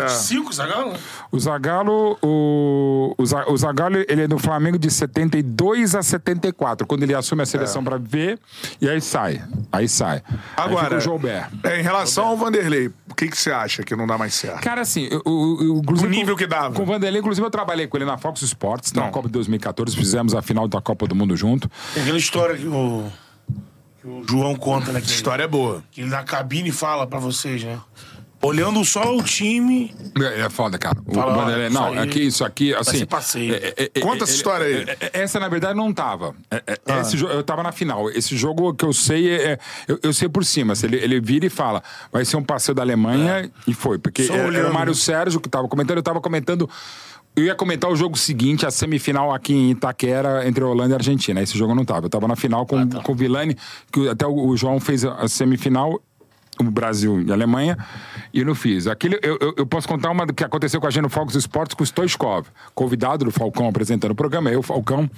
[0.09, 0.93] Cinco, Zagallo?
[1.31, 6.85] O Zagallo, o, o, Za- o Zagallo, ele é do Flamengo de 72 a 74,
[6.87, 8.39] quando ele assume a seleção pra ver,
[8.79, 9.43] e aí sai.
[9.71, 10.21] Aí sai.
[10.27, 11.49] aí Agora, o Joubert.
[11.63, 14.61] é, em relação ao Vanderlei, o que, que você acha que não dá mais certo?
[14.61, 16.73] Cara, assim, o, o, o, O nível com- que dava.
[16.75, 19.11] Com o Vanderlei, inclusive, eu trabalhei com ele na Fox Sports, na Não.
[19.11, 21.69] Copa de 2014, fizemos a final da Copa do Mundo junto.
[21.93, 23.05] Tem aquela história que o,
[24.01, 25.01] que o João conta, né?
[25.01, 25.83] Que, História é boa.
[25.91, 27.79] que ele na cabine fala pra vocês, né?
[28.41, 29.91] Olhando só o time.
[30.21, 30.95] É, é foda, cara.
[31.07, 32.99] O Fala, Vanderlei, isso não, aí aqui, isso aqui, assim.
[32.99, 33.55] ser passeio.
[33.55, 34.73] é, é, é, Conta essa ele- história aí.
[34.87, 36.35] é, é, Essa, na verdade, não tava.
[36.51, 36.99] É, é, Ah.
[36.99, 38.07] Esse eu tava na final.
[38.11, 40.75] Esse jogo que eu sei, é, é- eu, eu sei por cima.
[40.75, 41.81] Se Ele, ele vira e fala,
[42.11, 43.97] vai ser um passeio da Alemanha, e foi.
[43.97, 44.25] Porque É.
[44.25, 44.69] Só era, era olhando.
[44.69, 46.69] o Mário Sérgio que tava comentando, eu tava comentando.
[47.35, 50.93] Eu ia comentar o jogo seguinte, a semifinal aqui em Itaquera, entre a Holanda e
[50.93, 51.41] a Argentina.
[51.41, 52.05] Esse jogo eu não tava.
[52.05, 53.01] Eu tava na final Ah, com, tá.
[53.01, 53.57] com o Vilani,
[53.91, 56.01] que até o, o João fez a semifinal
[56.59, 57.77] o Brasil e a Alemanha,
[58.33, 58.87] e eu não fiz.
[58.87, 61.73] Aquele, eu, eu, eu posso contar uma que aconteceu com a gente no Fox Sports
[61.75, 65.09] com o Stoichkov, convidado do Falcão apresentando o programa, eu, Falcão,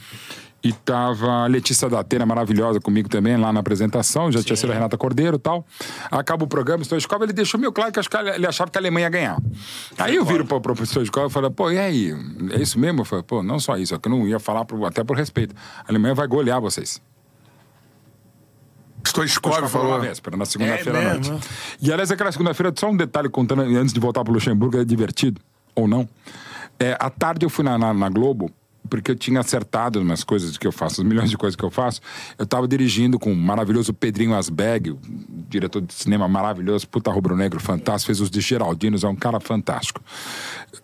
[0.64, 4.72] e tava a Letícia da Atena, maravilhosa comigo também, lá na apresentação, já tinha sido
[4.72, 5.64] a Renata Cordeiro e tal.
[6.10, 8.78] Acaba o programa, o Stoichkov, ele deixou meio claro que acho que ele achava que
[8.78, 9.38] a Alemanha ia ganhar.
[10.00, 12.12] Aí eu viro pro professor Stoichkov e falei, pô, e aí,
[12.52, 13.02] é isso mesmo?
[13.02, 15.16] Eu falei, pô, não só isso, é que eu não ia falar pro- até por
[15.16, 15.54] respeito.
[15.88, 17.00] A Alemanha vai golear vocês.
[19.08, 21.30] Stoichkov falou na véspera, na segunda-feira É à noite.
[21.32, 21.42] mesmo?
[21.82, 25.40] E aliás, aquela segunda-feira, só um detalhe contando antes de voltar para Luxemburgo, é divertido,
[25.76, 26.08] ou não.
[26.80, 28.52] É, à tarde eu fui na, na, na Globo,
[28.90, 31.70] porque eu tinha acertado umas coisas que eu faço, as milhões de coisas que eu
[31.70, 32.02] faço.
[32.38, 34.98] Eu estava dirigindo com o maravilhoso Pedrinho Asbeg,
[35.50, 40.02] diretor de cinema maravilhoso, puta rubro-negro fantástico, fez os de Geraldinos, é um cara fantástico.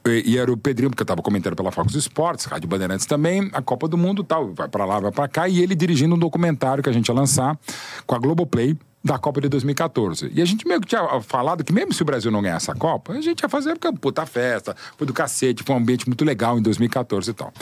[0.06, 3.50] E, e era o Pedrinho, porque eu estava comentando pela Fox Sports, Rádio Bandeirantes também,
[3.54, 6.20] a Copa do Mundo tal, vai para lá, vai para cá, e ele dirigindo um
[6.20, 7.58] documentário que a gente ia lançar
[8.06, 10.32] com a Globoplay, da Copa de 2014.
[10.34, 12.74] E a gente meio que tinha falado que mesmo se o Brasil não ganhasse a
[12.74, 16.24] Copa, a gente ia fazer porque puta festa, foi do cacete, foi um ambiente muito
[16.24, 17.54] legal em 2014 e tal.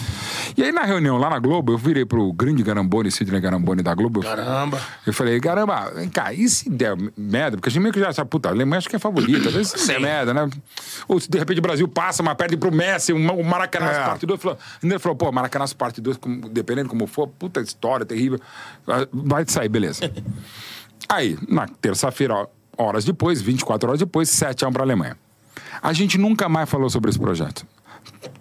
[0.55, 3.95] E aí na reunião lá na Globo, eu virei pro grande Garambone, Sidney Garambone da
[3.95, 4.21] Globo.
[4.21, 4.79] Caramba.
[5.05, 7.57] Eu falei, caramba, vem cá, e se der merda?
[7.57, 9.55] Porque a gente meio que já sabe, puta, a Alemanha acho que é favorita, às
[9.55, 10.47] vezes se der merda, né?
[11.07, 14.05] Ou se de repente o Brasil passa, mas perde pro Messi, o Maracanã É.
[14.05, 14.39] parte 2.
[14.39, 16.19] Falou, ele falou, pô, Maracanã parte 2,
[16.51, 18.39] dependendo como for, puta história terrível,
[19.11, 20.11] vai sair, beleza.
[21.09, 22.47] Aí, na terça-feira,
[22.77, 25.17] horas depois, 24 horas depois, 7 a 1 pra Alemanha.
[25.81, 27.65] A gente nunca mais falou sobre esse projeto.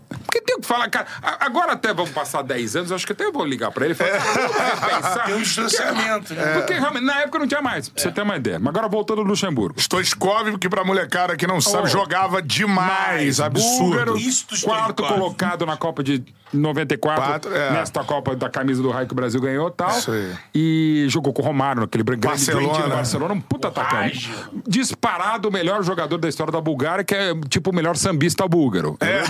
[0.08, 0.39] Porque
[0.74, 1.06] falar, cara.
[1.40, 3.96] Agora até vamos passar 10 anos, acho que até eu vou ligar pra ele e
[3.96, 5.24] falar, repensar.
[5.26, 6.54] Tem um distanciamento, né?
[6.54, 8.58] Porque realmente, na época não tinha mais, pra você ter uma ideia.
[8.58, 9.80] Mas agora voltando ao Luxemburgo.
[9.80, 11.86] Stoichkov, que pra molecada que não sabe, Oh.
[11.86, 13.40] jogava demais.
[13.40, 13.78] Absurdo.
[13.84, 17.70] Búlgaro, Isto quarto colocado na Copa de 94, Quatro, é.
[17.72, 19.90] nesta Copa da camisa do Raio que o Brasil ganhou e tal.
[19.90, 20.32] Isso aí.
[20.54, 22.82] E jogou com o Romário, naquele grande Barcelona.
[22.84, 24.30] do Barcelona, um puta atacante.
[24.66, 28.96] Disparado o melhor jogador da história da Bulgária, que é tipo o melhor sambista búlgaro.
[29.00, 29.20] É.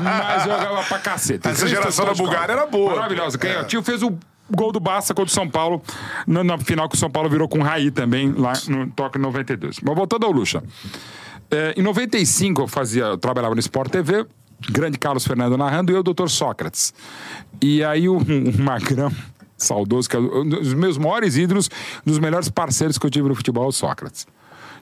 [0.00, 1.48] Mas jogava pra cacete.
[1.48, 2.94] Essa geração da Bulgária era boa.
[2.96, 3.38] Maravilhosa.
[3.38, 4.16] Quem, Tio fez o
[4.50, 5.82] gol do Barça contra o São Paulo,
[6.26, 9.18] na, na final que o São Paulo virou com o Raí também, lá no Toque
[9.18, 9.80] 92.
[9.80, 10.62] Mas voltando ao Lucha.
[11.50, 14.26] É, em 95 eu fazia, eu trabalhava no Sport TV,
[14.70, 16.92] grande Carlos Fernando narrando e eu, doutor Sócrates.
[17.62, 19.12] E aí o, o Magrão,
[19.56, 21.70] saudoso, que é um dos meus maiores ídolos,
[22.06, 24.26] um dos melhores parceiros que eu tive no futebol, é o Sócrates.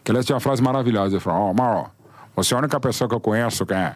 [0.03, 1.91] Que aliás tinha uma frase maravilhosa, ele falou, ó, Mauro,
[2.37, 3.95] você é a única pessoa que eu conheço que é...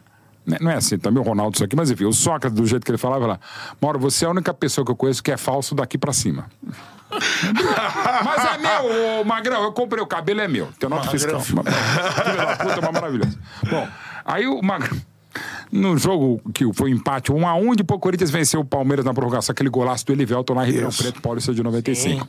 [0.61, 2.91] Não é assim, também o Ronaldo isso aqui, mas enfim, o Sócrates, do jeito que
[2.91, 3.41] ele falava lá,
[3.81, 6.47] Mauro, você é a única pessoa que eu conheço que é falso daqui pra cima.
[7.11, 9.63] Mas é meu, ô, Magrão.
[9.63, 10.69] Eu comprei o cabelo, é meu.
[10.79, 11.41] Tem nota fiscal.
[11.41, 13.39] Filho da puta, mas maravilhoso.
[13.71, 13.89] Bom,
[14.27, 14.99] aí o Magrão.
[15.71, 19.13] No jogo que foi empate 1 a 1 depois o Corinthians venceu o Palmeiras na
[19.13, 21.03] prorrogação, aquele golaço do Elivelton lá em Ribeirão Isso.
[21.03, 22.27] Preto, Paulista de 95.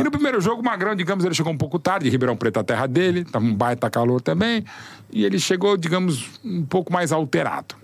[0.00, 2.64] E no primeiro jogo, o Magrão, digamos, ele chegou um pouco tarde, Ribeirão Preto, a
[2.64, 4.64] terra dele, tava um baita calor também,
[5.12, 7.74] e ele chegou, digamos, um pouco mais alterado.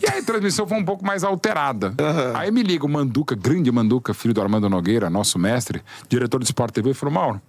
[0.00, 1.94] E aí a transmissão foi um pouco mais alterada.
[2.34, 6.44] Aí me liga o Manduca, grande Manduca, filho do Armando Nogueira, nosso mestre, diretor do
[6.44, 7.40] Sport TV, e falou: Mauro,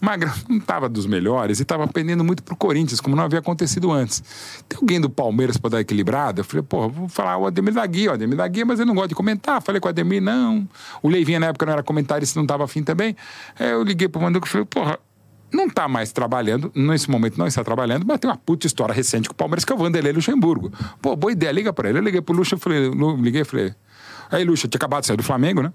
[0.00, 3.90] Magrão não estava dos melhores e estava pendendo muito pro Corinthians, como não havia acontecido
[3.90, 4.22] antes.
[4.68, 6.40] Tem alguém do Palmeiras para dar equilibrada?
[6.40, 8.86] Eu falei, pô, vou falar o Ademir da Guia, o Ademir da Guia, mas ele
[8.86, 9.62] não gosta de comentar.
[9.62, 10.68] Falei com o Ademir, não.
[11.02, 13.16] O Leivinha na época não era comentarista, não estava afim também.
[13.58, 14.98] Aí eu liguei pro Manduca e falei, porra,
[15.52, 19.28] não está mais trabalhando, nesse momento não está trabalhando, mas tem uma puta história recente
[19.28, 20.72] com o Palmeiras, que é o Vanderlei Luxemburgo.
[21.00, 21.98] Pô, boa ideia, liga pra ele.
[21.98, 22.90] Eu liguei pro Luxa, falei,
[23.20, 23.74] liguei e falei.
[24.30, 25.72] Aí, Luxa, tinha acabado de sair do Flamengo, né?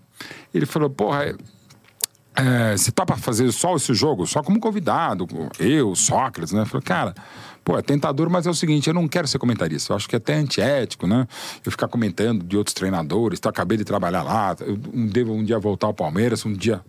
[0.54, 1.34] Ele falou, porra,
[2.40, 5.28] é, você topa fazer só esse jogo, só como convidado,
[5.60, 6.66] eu, Sócrates, né?
[6.66, 7.14] Falei, cara,
[7.64, 9.92] pô, é tentador, mas é o seguinte, eu não quero ser comentarista.
[9.94, 11.28] Eu acho que é até antiético, né?
[11.66, 15.44] Eu ficar comentando de outros treinadores, eu acabei de trabalhar lá, eu um- devo um
[15.44, 16.82] dia voltar ao Palmeiras, um dia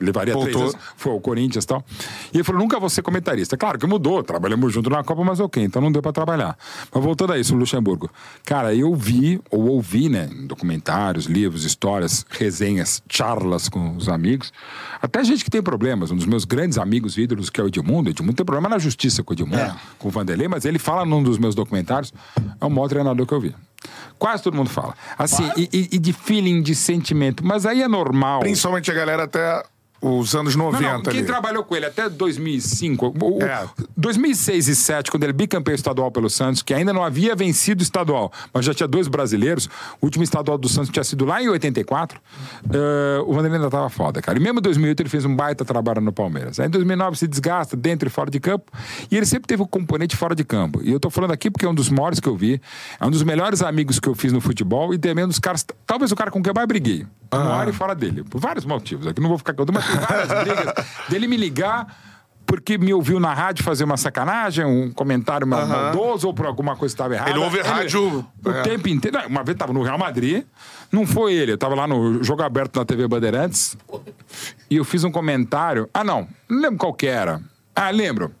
[0.00, 0.62] levaria três Voltou.
[0.70, 1.84] anos, foi ao Corinthians e tal.
[2.32, 3.56] E ele falou, nunca vou ser comentarista.
[3.56, 6.56] Claro que mudou, trabalhamos junto na Copa, mas ok, então não deu pra trabalhar.
[6.92, 8.10] Mas voltando a isso, Luxemburgo.
[8.44, 14.52] Cara, eu vi, ou ouvi, né, documentários, livros, histórias, resenhas, charlas com os amigos,
[15.00, 16.10] até gente que tem problemas.
[16.10, 19.22] Um dos meus grandes amigos ídolos, que é o Edmundo, Edmundo tem problema na justiça
[19.22, 22.12] com o Edmundo, com o Vanderlei, mas ele fala num dos meus documentários,
[22.60, 23.54] é o maior treinador que eu vi.
[24.18, 24.94] Quase todo mundo fala.
[25.16, 27.46] Assim, e, e- e de feeling, de sentimento.
[27.46, 28.40] Mas aí é normal.
[28.40, 29.62] Principalmente a galera até
[30.00, 31.26] os anos 90 Não, não, quem ali.
[31.26, 33.66] trabalhou com ele até 2005, o- o- É.
[33.96, 38.32] 2006 e 2007, quando ele bicampeão estadual pelo Santos, que ainda não havia vencido estadual,
[38.52, 39.66] mas já tinha dois brasileiros,
[40.00, 42.20] o último estadual do Santos tinha sido lá em 84,
[42.70, 44.38] eh, o Vanderlei ainda tava foda, cara.
[44.38, 46.60] E mesmo em 2008 ele fez um baita trabalho no Palmeiras.
[46.60, 48.70] Aí em 2009 se desgasta dentro e fora de campo,
[49.10, 50.80] e ele sempre teve o componente fora de campo.
[50.82, 52.60] E eu tô falando aqui porque é um dos maiores que eu vi,
[53.00, 55.64] é um dos melhores amigos que eu fiz no futebol e também um dos caras,
[55.86, 57.06] talvez o cara com quem eu mais briguei.
[57.30, 59.06] Ar e fora dele, por vários motivos.
[59.06, 60.74] Aqui não vou ficar contando, mas várias brigas
[61.08, 61.86] dele me ligar
[62.46, 66.76] porque me ouviu na rádio fazer uma sacanagem, um comentário mal- maldoso ou por alguma
[66.76, 67.30] coisa que estava errada.
[67.30, 68.62] Ele ouve rádio, O é.
[68.62, 69.18] tempo inteiro.
[69.26, 70.44] Uma vez estava no Real Madrid,
[70.92, 73.76] não foi ele, eu estava lá no Jogo Aberto na TV Bandeirantes
[74.70, 75.90] e eu fiz um comentário.
[75.92, 77.40] Ah, não, não lembro qual que era.
[77.74, 78.32] Ah, lembro.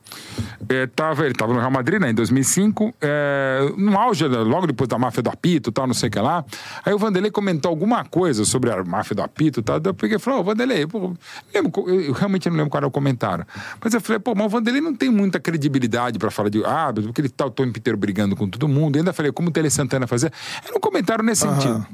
[0.68, 4.66] É, tava, ele estava no Real Madrid, né, em 2005, é, no auge, né, logo
[4.66, 6.44] depois da máfia do apito e tal, não sei o que lá.
[6.84, 9.80] Aí o Vanderlei comentou alguma coisa sobre a máfia do apito e tal.
[9.84, 11.12] Eu peguei e falei, ô, Vanderlei, pô,
[11.54, 13.46] lembro, eu, eu realmente não lembro qual era o comentário.
[13.82, 16.92] Mas eu falei, pô, mas o Vanderlei não tem muita credibilidade pra falar de, ah,
[16.92, 18.96] porque ele tá o tempo inteiro brigando com todo mundo.
[18.96, 20.32] E ainda falei, como o Tele Santana fazia.
[20.66, 21.86] Era um comentário nesse sentido.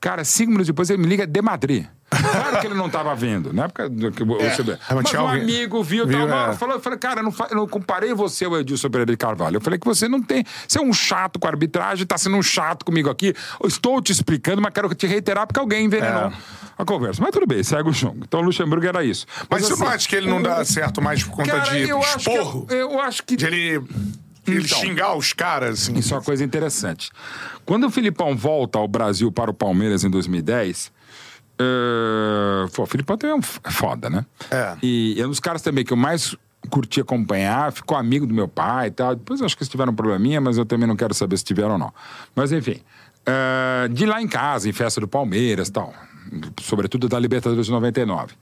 [0.00, 1.86] Cara, cinco minutos depois ele me liga de Madrid.
[2.10, 4.78] Claro que ele não estava vendo, na época que você vê.
[4.88, 6.54] mas Mas tinha um alguém- amigo viu, viu, tava, é.
[6.54, 9.56] falou, falei, cara, não, fa- não comparei você ao Edilson Pereira de Carvalho.
[9.56, 10.44] Eu falei que você não tem.
[10.68, 13.34] Você é um chato com a arbitragem, tá sendo um chato comigo aqui.
[13.60, 16.32] Eu estou te explicando, mas quero te reiterar porque alguém envenenou É.
[16.78, 17.20] a conversa.
[17.22, 18.14] Mas tudo bem, segue o chão.
[18.22, 19.26] Então o Luxemburgo era isso.
[19.50, 21.88] Mas você não assim, acha que ele não dá certo mais por conta Cara, de
[21.88, 22.66] eu acho que, esporro?
[22.70, 23.82] eu, eu acho que De ele,
[24.46, 24.78] ele Então.
[24.78, 25.94] xingar os caras, assim.
[25.98, 27.10] Isso é uma coisa interessante.
[27.64, 30.92] Quando o Filipão volta ao Brasil para o Palmeiras em 2010,
[31.58, 34.24] eh, pô, o Filipão também é um é foda, né?
[34.50, 34.76] É.
[34.82, 36.36] E é um dos caras também que eu mais
[36.66, 39.14] curti acompanhar, ficou amigo do meu pai e tal.
[39.14, 41.72] Depois acho que eles tiveram um probleminha, mas eu também não quero saber se tiveram
[41.72, 41.92] ou não.
[42.34, 42.80] Mas enfim,
[43.26, 45.92] eh, de lá em casa, em festa do Palmeiras e tal.
[46.60, 48.34] Sobretudo da Libertadores de 99.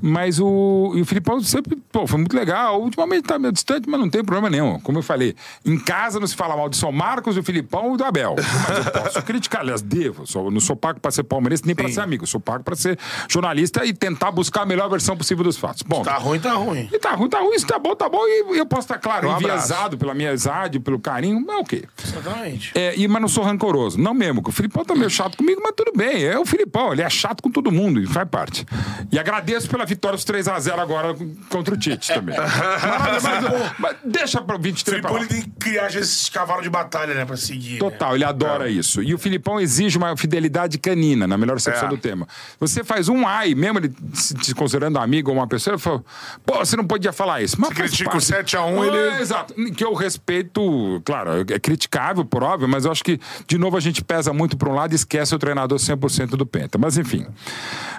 [0.00, 2.80] Mas o, e o Filipão sempre, pô, foi muito legal.
[2.80, 4.78] Ultimamente tá meio distante, mas não tem problema nenhum.
[4.80, 7.96] Como eu falei, em casa não se fala mal de São Marcos, do Filipão e
[7.98, 8.36] do Abel.
[8.68, 10.26] Mas eu posso criticar, aliás, devo.
[10.26, 12.26] Sou, não sou pago para ser palmeirense nem para ser amigo.
[12.26, 15.82] Sou pago para ser jornalista e tentar buscar a melhor versão possível dos fatos.
[15.82, 16.88] Bom, Tá ruim, tá ruim.
[16.92, 18.20] e tá ruim, tá ruim, se tá bom, tá bom.
[18.26, 21.84] E eu posso estar, claro, Um enviesado pela minha amizade, pelo carinho, mas ok.
[22.04, 22.72] Exatamente.
[22.74, 23.98] É, e, mas não sou rancoroso.
[23.98, 26.24] Não mesmo, o Filipão tá meio chato comigo, mas tudo bem.
[26.24, 28.66] É o Filipão, ele é chato com todo mundo e faz parte.
[29.10, 31.14] E agradeço pela vitória dos 3x0 agora
[31.48, 32.36] contra o Tite também.
[32.38, 36.62] mas, mas- mas deixa pra 23 pra Filipão tem que criar às vezes, esses cavalos
[36.62, 37.24] de batalha, né?
[37.24, 37.74] Pra seguir.
[37.74, 37.78] né?
[37.78, 39.02] Total, ele adora isso.
[39.02, 41.90] E o Filipão exige uma fidelidade canina, na melhor acepção É.
[41.90, 42.26] do termo.
[42.60, 46.02] Você faz um ai, mesmo ele se considerando amigo ou uma pessoa, ele fala,
[46.44, 47.56] pô, você não podia falar isso.
[47.60, 48.26] Mas Você critica o parte.
[48.26, 49.54] 7 a 1, Ah, ele- Exato.
[49.74, 53.80] Que eu respeito, claro, é criticável, por óbvio, mas eu acho que, de novo, a
[53.80, 56.78] gente pesa muito para um lado e esquece o treinador 100% do Penta.
[56.78, 57.13] Mas, enfim.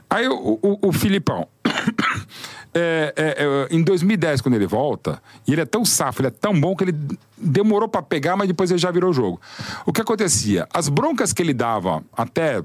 [0.10, 1.48] Aí o, o, o Filipão.
[2.78, 6.30] É, é, é, em 2010, quando ele volta, e ele é tão safo, ele é
[6.30, 6.94] tão bom que ele
[7.38, 9.40] demorou para pegar, mas depois ele já virou o jogo.
[9.86, 10.68] O que acontecia?
[10.74, 12.62] As broncas que ele dava até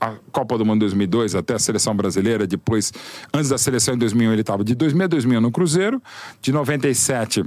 [0.00, 2.92] a Copa do Mundo 2002 até a seleção brasileira, depois,
[3.32, 6.02] antes da seleção em 2001, ele estava de 2000 a 2001 no Cruzeiro,
[6.42, 7.44] de 97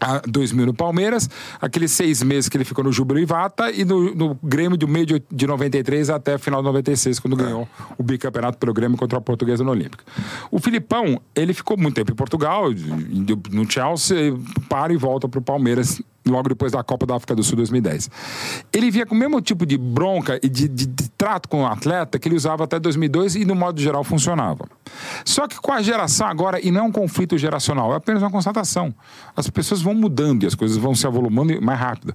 [0.00, 1.28] a 2000 no Palmeiras,
[1.60, 5.06] aqueles seis meses que ele ficou no Júbilo Ivata e no, no Grêmio de meio
[5.06, 9.20] de, de 93 até final de 96, quando ganhou o bicampeonato pelo Grêmio contra a
[9.20, 10.02] Portuguesa no Olímpico.
[10.50, 12.66] O Filipão, ele ficou muito tempo em Portugal,
[13.50, 14.34] no Chelsea,
[14.68, 18.10] para e volta para o Palmeiras logo depois da Copa da África do Sul 2010.
[18.72, 21.66] Ele vinha com o mesmo tipo de bronca e de, de- de trato com o
[21.66, 24.66] atleta que ele usava até 2002 e no modo geral funcionava.
[25.24, 28.30] Só que com a geração agora, e não é um conflito geracional, é apenas uma
[28.30, 28.94] constatação.
[29.36, 32.14] As pessoas vão mudando e as coisas vão se avolumando mais rápido.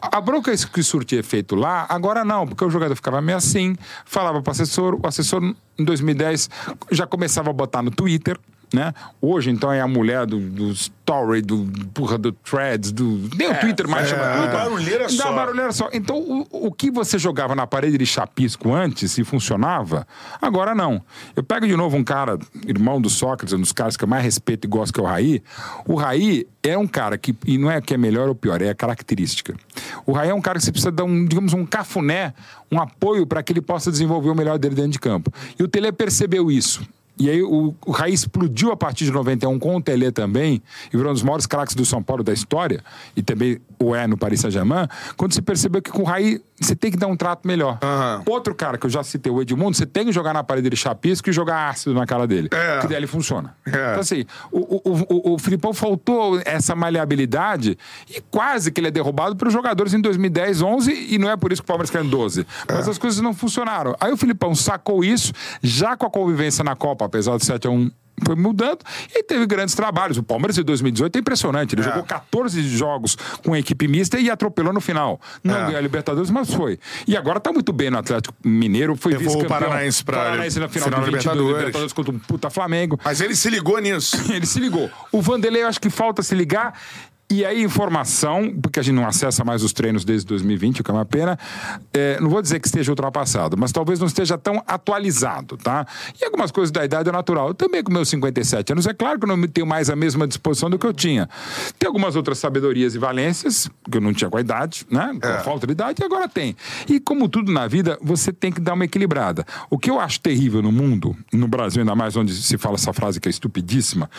[0.00, 4.40] A bronca que surtia efeito lá, agora não, porque o jogador ficava meio assim, falava
[4.42, 5.42] para o assessor, o assessor
[5.78, 6.50] em 2010
[6.92, 8.38] já começava a botar no Twitter,
[8.72, 8.94] né?
[9.20, 13.28] Hoje, então, é a mulher do, do story, do, porra, do threads, do.
[13.36, 14.52] Nem o Twitter mais chama é, Twitter.
[14.52, 15.32] barulheira Dá só.
[15.32, 15.88] barulheira só.
[15.92, 20.06] Então, o, o que você jogava na parede de chapisco antes e funcionava,
[20.40, 21.02] agora não.
[21.34, 24.22] Eu pego de novo um cara, irmão do Sócrates, um dos caras que eu mais
[24.22, 25.42] respeito e gosto, que é o Raí.
[25.86, 28.68] O Raí é um cara que, e não é que é melhor ou pior, é
[28.68, 29.54] a característica.
[30.06, 32.34] O Raí é um cara que você precisa dar um, digamos, um cafuné,
[32.70, 35.32] um apoio para que ele possa desenvolver o melhor dele dentro de campo.
[35.58, 36.86] E o Tele percebeu isso.
[37.20, 40.96] E aí o, o Raí explodiu a partir de 91 com o Tele também, e
[40.96, 42.82] virou um dos maiores craques do São Paulo da história,
[43.14, 46.76] e também o é no Paris Saint-Germain, quando se percebeu que com o Raí você
[46.76, 47.78] tem que dar um trato melhor.
[48.26, 50.76] Outro cara que eu já citei, o Edmundo, você tem que jogar na parede de
[50.76, 52.48] chapisco e jogar ácido na cara dele.
[52.52, 52.80] É.
[52.80, 53.54] Que daí ele funciona.
[53.66, 53.70] É.
[53.70, 58.90] Então assim, o, o, o, o Filipão faltou essa maleabilidade e quase que ele é
[58.90, 62.04] derrubado pelos jogadores em 2010, 11, e não é por isso que o Palmeiras caiu
[62.04, 62.46] em 12.
[62.68, 63.96] Mas as coisas não funcionaram.
[64.00, 65.32] Aí o Filipão sacou isso,
[65.62, 67.90] já com a convivência na Copa, apesar de 7 a 1
[68.24, 68.78] foi mudando
[69.14, 70.18] e teve grandes trabalhos.
[70.18, 71.74] O Palmeiras em 2018 é impressionante.
[71.74, 75.20] Ele jogou 14 jogos com equipe mista e atropelou no final.
[75.42, 75.60] Não É.
[75.64, 76.78] ganhou a Libertadores, mas foi.
[77.06, 78.94] E agora tá muito bem no Atlético Mineiro.
[78.96, 79.48] Foi vice-campeão.
[79.48, 81.58] Paranaense pra Paranaense na final, final de 22 Libertadores.
[81.58, 83.00] Libertadores contra um puta Flamengo.
[83.04, 84.16] Mas ele se ligou nisso.
[84.30, 84.90] Ele se ligou.
[85.10, 86.78] O Vanderlei, eu acho que falta se ligar.
[87.30, 90.90] E aí, informação, porque a gente não acessa mais os treinos desde 2020, o que
[90.90, 91.38] é uma pena.
[91.94, 95.86] é, não vou dizer que esteja ultrapassado, mas talvez não esteja tão atualizado, tá?
[96.20, 97.48] E algumas coisas da idade é natural.
[97.48, 100.26] Eu também, com meus 57 anos, é claro que eu não tenho mais a mesma
[100.26, 101.28] disposição do que eu tinha.
[101.78, 105.16] Tem algumas outras sabedorias e valências, que eu não tinha com a idade, né?
[105.22, 106.56] Com a falta de idade, e agora tem.
[106.88, 109.46] E como tudo na vida, você tem que dar uma equilibrada.
[109.70, 112.92] O que eu acho terrível no mundo, no Brasil ainda mais, onde se fala essa
[112.92, 114.10] frase que é estupidíssima,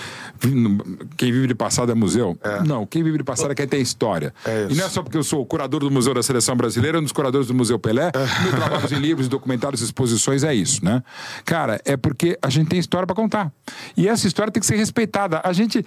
[1.18, 2.38] quem vive de passado é museu.
[2.66, 4.34] Não, quem vive de passado é quem tem história.
[4.46, 7.04] É e não é só porque eu sou curador do Museu da Seleção Brasileira, um
[7.04, 8.12] dos curadores do Museu Pelé,
[8.44, 11.04] meu trabalho em livros, documentários, exposições é isso, né?
[11.46, 13.52] Cara, é porque a gente tem história para contar.
[13.96, 15.42] E essa história tem que ser respeitada.
[15.44, 15.84] A gente é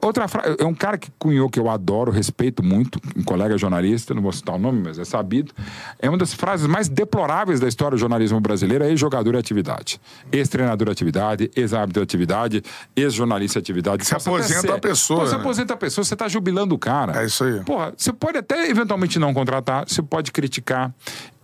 [0.00, 4.14] outra frase, é um cara que cunhou que eu adoro, respeito muito, um colega jornalista,
[4.14, 5.52] não vou citar o nome, mas é sabido.
[5.98, 10.00] É uma das frases mais deploráveis da história do jornalismo brasileiro, é ex-jogador de atividade.
[10.30, 12.62] Ex-treinador de atividade, ex-árbitro de atividade,
[12.94, 14.02] ex-jornalista de atividade.
[14.02, 15.40] Até aposenta a pessoa, se né?
[15.40, 17.22] aposenta a pessoa, você tá jubilando o cara.
[17.22, 17.60] É isso aí.
[17.64, 20.92] Porra, você pode até eventualmente não contratar, você pode criticar.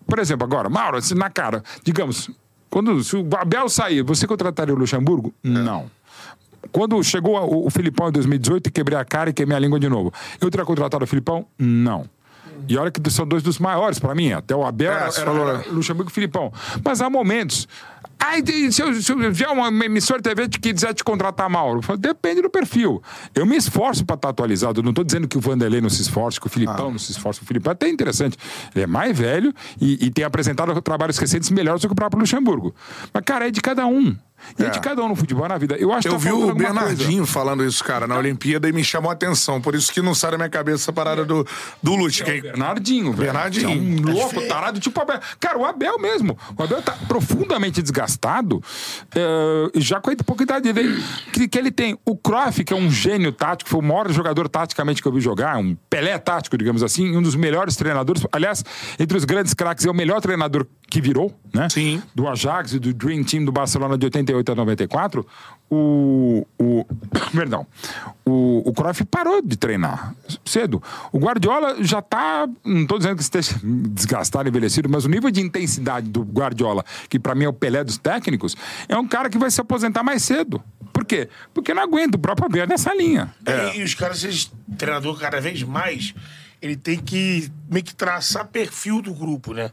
[0.07, 2.31] Por exemplo, agora, Mauro, se na cara, digamos,
[2.71, 5.35] quando se o Abel sair, você contrataria o Luxemburgo?
[5.43, 5.91] Não.
[6.73, 9.79] Quando chegou o, o Filipão em 2018 e quebrei a cara e queimei a língua
[9.79, 11.47] de novo, eu teria contratado o Filipão?
[11.59, 12.09] Não.
[12.69, 14.33] E olha que são dois dos maiores para mim.
[14.33, 16.53] Até o Abel É, era, falou, era Luxemburgo e Filipão.
[16.85, 17.69] Mas há momentos.
[18.19, 21.83] Ai, se eu, se eu vier uma emissora de TV que quiser te contratar, Mauro,
[21.83, 23.03] falo, depende do perfil.
[23.35, 24.81] Eu me esforço para estar atualizado.
[24.81, 27.13] Eu não estou dizendo que o Vanderlei não se esforce, que o Filipão não se
[27.13, 27.43] esforce.
[27.43, 28.37] O Filipão é até interessante.
[28.75, 32.21] Ele é mais velho e, e tem apresentado trabalhos recentes melhores do que o próprio
[32.21, 32.75] Luxemburgo.
[33.13, 34.17] Mas, cara, é de cada um.
[34.59, 34.71] E é, É.
[34.71, 35.77] de cada um no futebol na vida.
[35.77, 38.85] Eu acho que Eu tá vi o Bernardinho falando isso, cara, na Olimpíada e me
[38.85, 39.61] chamou a atenção.
[39.61, 41.47] Por isso que não sai da minha cabeça essa parada do,
[41.83, 42.23] do Lute.
[42.25, 42.41] coisa.
[42.41, 43.17] que- Bernardinho, velho.
[43.33, 43.69] Bernardinho.
[43.71, 45.21] É um louco, tarado, tipo o Abel.
[45.41, 46.39] Cara, o Abel mesmo.
[46.57, 48.63] O Abel tá profundamente desgastado,
[49.75, 51.03] já com a pouca idade dele.
[51.33, 54.49] Que, que ele tem o Cruyff, que é um gênio tático, foi o maior jogador
[54.49, 58.23] taticamente que eu vi jogar, um Pelé tático, digamos assim, um dos melhores treinadores.
[58.33, 58.65] Aliás,
[58.99, 61.69] entre os grandes craques, é o melhor treinador que virou, né?
[61.69, 62.03] Sim.
[62.15, 65.27] Do Ajax e do Dream Team do Barcelona de 88 a 94.
[65.71, 66.47] O.
[66.59, 66.87] o
[67.35, 67.67] perdão.
[68.25, 70.15] O, o Cruyff parou de treinar
[70.45, 70.83] cedo.
[71.13, 72.49] O Guardiola já tá.
[72.65, 77.19] Não estou dizendo que esteja desgastado, envelhecido, mas o nível de intensidade do Guardiola, que
[77.19, 78.57] para mim é o Pelé dos técnicos,
[78.89, 80.63] é um cara que vai se aposentar mais cedo.
[80.93, 81.29] Por quê?
[81.53, 83.35] Porque não aguenta o próprio Abel nessa linha.
[83.75, 86.15] E, e os caras, esses treinador cada vez mais,
[86.61, 89.71] ele tem que meio que traçar perfil do grupo, né?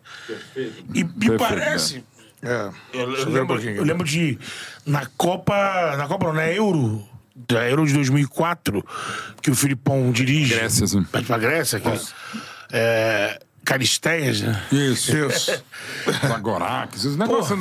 [0.93, 2.03] E me Perfeito, parece.
[2.43, 2.69] É.
[2.93, 3.75] Eu, eu um lembro, pouquinho.
[3.77, 4.37] eu lembro de.
[4.85, 5.95] Na Copa.
[5.97, 7.03] Na Copa não, na Euro.
[7.35, 8.85] Da Euro de 2004,
[9.41, 10.53] que o Filipão dirige.
[10.53, 11.03] Grécia, sim.
[11.03, 11.87] Pra Grécia, que
[12.71, 13.39] é.
[13.63, 14.61] Caristeias, né?
[14.71, 15.15] Isso.
[15.15, 15.63] Isso.
[16.27, 17.57] Zagorakis, esses negócios.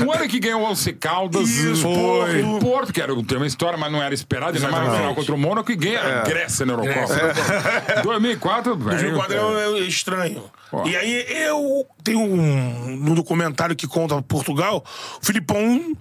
[0.00, 1.48] Um ano que ganhou o Alce Caldas.
[1.48, 2.42] Isso, foi.
[2.42, 4.56] O Porto, que era, tem uma história, mas não era esperado.
[4.56, 7.14] Ainda mais no final contra o Mônaco e ganha a Grécia na Eurocopa.
[8.02, 9.14] 2004, velho.
[9.16, 10.44] 2004 é, é estranho.
[10.84, 12.96] E aí eu tenho um.
[12.96, 14.84] No documentário que conta Portugal,
[15.20, 15.96] o Filipão.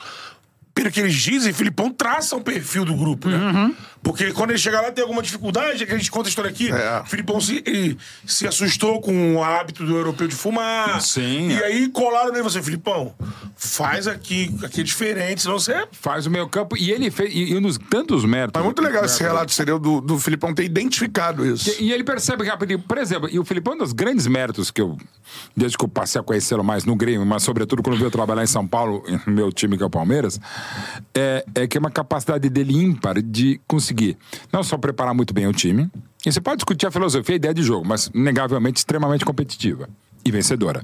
[0.74, 3.38] Pelo que eles dizem, Filipão traça um perfil do grupo, né?
[3.38, 3.76] Uhum.
[4.04, 6.52] Porque quando ele chega lá tem alguma dificuldade, é que a gente conta a história
[6.52, 6.70] aqui.
[6.70, 7.00] É.
[7.00, 7.98] O Filipão se,
[8.28, 11.02] se assustou com o hábito do europeu de fumar.
[11.02, 11.66] Sim, E é.
[11.66, 13.16] aí colaram nele você, Filipão,
[13.56, 15.88] faz aqui, aqui é diferente, senão você.
[15.94, 16.76] Faz o meio campo.
[16.78, 17.34] E ele fez.
[17.34, 18.54] E, e um dos tantos méritos.
[18.60, 21.74] Mas muito legal esse relato seria do, do Filipão ter identificado isso.
[21.82, 22.80] E ele percebe rapidinho.
[22.80, 24.98] Por exemplo, e o Filipão, um dos grandes méritos que eu,
[25.56, 28.48] desde que eu passei a conhecê-lo mais no Grêmio, mas sobretudo quando veio trabalhar em
[28.48, 30.40] São Paulo, no meu time que é o Palmeiras,
[31.14, 33.93] é, é que é uma capacidade dele ímpar de conseguir
[34.52, 35.90] não só preparar muito bem o time,
[36.26, 39.90] e você pode discutir a filosofia e a ideia de jogo, mas negavelmente extremamente competitiva.
[40.26, 40.82] E vencedora.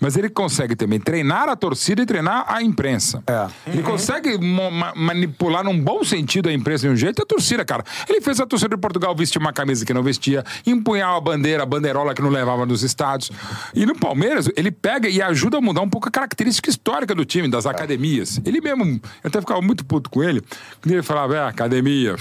[0.00, 3.22] Mas ele consegue também treinar a torcida e treinar a imprensa.
[3.26, 3.46] É.
[3.70, 7.26] Ele consegue mo- ma- manipular num bom sentido a imprensa de um jeito e a
[7.26, 7.84] torcida, cara.
[8.08, 11.62] Ele fez a torcida de Portugal vestir uma camisa que não vestia, empunhar a bandeira,
[11.62, 13.30] a bandeirola que não levava nos estádios.
[13.74, 17.24] E no Palmeiras, ele pega e ajuda a mudar um pouco a característica histórica do
[17.26, 18.40] time, das academias.
[18.46, 20.40] Ele mesmo, eu até ficava muito puto com ele,
[20.80, 22.16] quando ele falava, é, academia.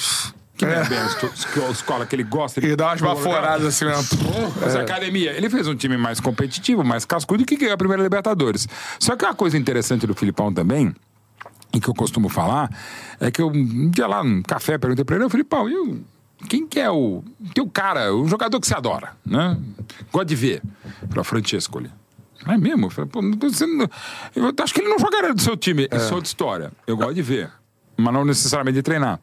[0.65, 2.65] Que é a escola que ele gosta.
[2.65, 4.03] E dá umas baforadas assim mesmo.
[4.61, 8.01] Mas a academia, ele fez um time mais competitivo, mais cascudo que ganhou a primeira
[8.03, 8.67] Libertadores.
[8.99, 10.93] Só que uma coisa interessante do Filipão também,
[11.73, 12.69] e que eu costumo falar,
[13.19, 16.01] é que eu, um dia lá num café, perguntei pra ele, "Ô, Filipão, e o-
[16.47, 19.57] quem que é o teu cara, o jogador que você adora, né?
[20.11, 20.61] Gosta de ver.
[21.09, 21.91] Para Francesco ali.
[22.47, 22.85] É mesmo?
[22.85, 23.89] Eu falei, pô, não tô dizendo-
[24.35, 25.87] eu acho que ele não jogaria do seu time.
[25.91, 25.97] É.
[25.97, 26.71] Isso é outra história.
[26.87, 27.51] Eu gosto de ver.
[27.99, 29.19] Mas não necessariamente de treinar.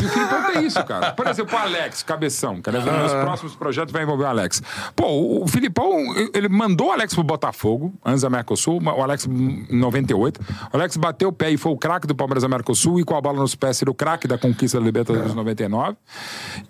[0.00, 1.12] E o Filipão tem isso, cara.
[1.12, 2.60] Por exemplo, o Alex, cabeção.
[2.60, 4.62] Cara, nos meus próximos projetos vai envolver o Alex.
[4.96, 5.98] Pô, o- o Filipão,
[6.32, 10.40] ele mandou o Alex pro Botafogo, antes da Mercosul, o Alex em 98.
[10.72, 13.16] O Alex bateu o pé e foi o craque do Palmeiras da Mercosul e com
[13.16, 15.96] a bola nos pés era o craque da conquista da Libertadores de 99.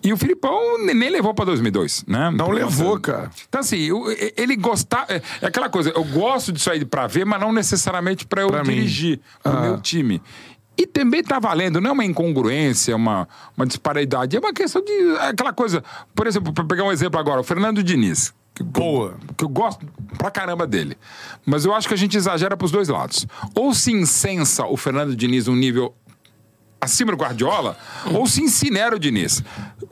[0.03, 2.29] E o Filipão nem levou pra 2002, né?
[2.31, 3.29] Não levou, cara.
[3.47, 3.89] Então, assim,
[4.37, 5.05] ele gostar.
[5.09, 8.47] É, é aquela coisa, eu gosto disso aí pra ver, mas não necessariamente pra eu
[8.47, 8.73] Pra mim.
[8.75, 10.21] dirigir pro meu time.
[10.77, 14.91] E também tá valendo, não é uma incongruência, uma, uma disparidade, é uma questão de.
[15.19, 15.83] é aquela coisa.
[16.13, 18.33] Por exemplo, pra pegar um exemplo agora, o Fernando Diniz.
[18.53, 19.17] Que, Boa.
[19.37, 19.85] Que eu gosto
[20.17, 20.97] pra caramba dele.
[21.45, 23.25] Mas eu acho que a gente exagera pros dois lados.
[23.53, 25.93] Ou se incensa o Fernando Diniz num nível
[26.79, 27.75] acima do Guardiola,
[28.13, 29.43] ou se incinera o Diniz.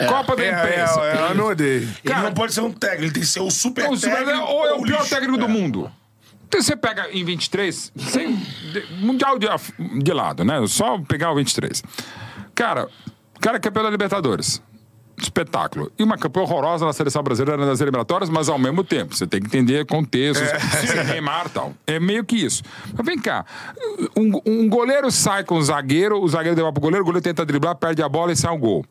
[0.07, 0.99] Copa da É, imprensa.
[1.01, 1.89] é, é, eu não odeio.
[2.03, 4.37] Ele não pode ser um técnico, ele tem que ser o super Ou, se- técnico.
[4.45, 5.09] ou é o pior lixo.
[5.09, 5.91] técnico do mundo.
[6.47, 8.39] Então você pega em 23, sem,
[8.99, 9.47] mundial de,
[10.01, 10.65] de lado, né?
[10.67, 11.83] Só pegar o 23.
[12.53, 12.87] Cara,
[13.39, 14.61] cara é campeão da Libertadores.
[15.17, 15.91] Espetáculo.
[15.97, 19.15] E uma campanha horrorosa na seleção brasileira nas eliminatórias, mas ao mesmo tempo.
[19.15, 21.03] Você tem que entender contextos, é.
[21.05, 21.73] Neymar e tal.
[21.85, 22.63] É meio que isso.
[22.93, 23.45] Mas vem cá.
[24.17, 27.45] Um, um goleiro sai com o zagueiro, o zagueiro devolve pro goleiro, o goleiro tenta
[27.45, 28.83] driblar, perde a bola e sai um gol.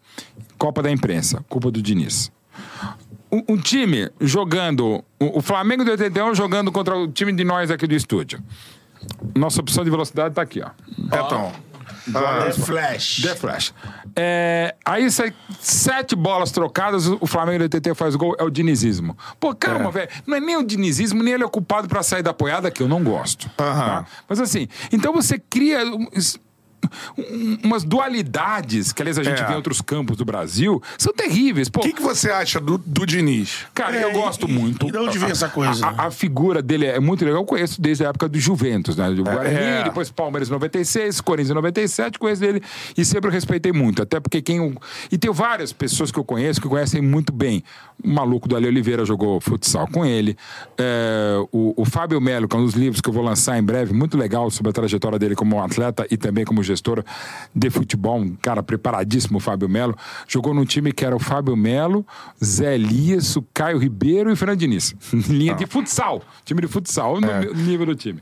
[0.57, 1.45] Copa da imprensa.
[1.49, 2.31] Culpa do Diniz.
[3.33, 5.03] Um, um time jogando.
[5.19, 8.43] O, o Flamengo de 81 jogando contra o time de nós aqui do estúdio.
[9.35, 10.71] Nossa opção de velocidade tá aqui, ó.
[10.99, 11.53] Então.
[12.13, 13.23] The Flash.
[13.23, 13.75] The Flash.
[14.17, 19.17] É, aí sai sete bolas trocadas, o Flamengo do 80 faz gol, é o dinizismo.
[19.41, 20.09] Pô, calma, velho.
[20.27, 22.89] Não é nem o dinizismo, nem ele é ocupado pra sair da apoiada, que eu
[22.89, 23.49] não gosto.
[23.57, 24.05] tá?
[24.29, 25.79] Mas assim, então você cria.
[27.19, 29.47] Um- um- umas dualidades que, aliás, a gente É.
[29.47, 31.69] vê em outros campos do Brasil, são terríveis.
[31.69, 33.67] O que, que você acha do, do Diniz?
[33.75, 34.87] Cara, É, eu gosto e- muito.
[34.87, 35.87] e de onde vem essa coisa?
[35.87, 37.41] A, a- a figura dele é muito legal.
[37.43, 39.11] Eu conheço desde a época do Juventus, né?
[39.11, 39.85] Do Guarani, é.
[39.85, 42.63] depois Palmeiras em 96, Corinthians em 97, conheço ele
[42.97, 44.03] e sempre respeitei muito.
[44.03, 44.75] Até porque quem.
[45.11, 47.63] E tem várias pessoas que eu conheço que conhecem muito bem.
[48.03, 50.37] O maluco do Ale Oliveira jogou futsal com ele.
[50.79, 53.63] É, o, o Fábio Melo, que é um dos livros que eu vou lançar em
[53.63, 57.05] breve, muito legal sobre a trajetória dele como atleta e também como gestor
[57.55, 58.19] de futebol.
[58.21, 59.97] Um cara preparadíssimo, o Fábio Melo.
[60.27, 62.07] Jogou num time que era o Fábio Melo,
[62.45, 64.95] Zé Elias, o Caio Ribeiro e o Fernando Diniz.
[65.29, 66.23] Linha de futsal.
[66.45, 68.21] Time de futsal, no meu- nível do time.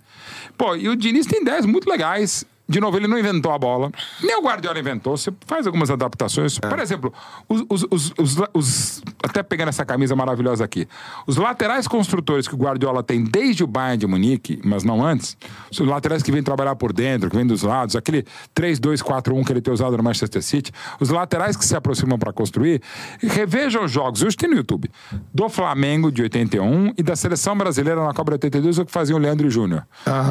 [0.57, 2.44] Pô, e o Diniz tem ideias muito legais.
[2.70, 3.90] De novo, ele não inventou a bola.
[4.22, 5.16] Nem o Guardiola inventou.
[5.16, 6.56] Você faz algumas adaptações.
[6.58, 7.12] Por exemplo,
[7.48, 10.86] os, os- os- os- Até pegando essa camisa maravilhosa aqui.
[11.26, 15.36] Os laterais construtores que o Guardiola tem desde o Bayern de Munique, mas não antes,
[15.70, 19.60] os laterais que vêm trabalhar por dentro, que vêm dos lados, aquele 3-2-4-1 que ele
[19.60, 22.80] tem usado no Manchester City, os laterais que se aproximam para construir,
[23.20, 24.90] revejam os jogos, hoje tem no YouTube,
[25.34, 29.14] do Flamengo de 81 e da seleção brasileira na Copa de 82, o que fazia
[29.16, 29.84] o Leandro Júnior.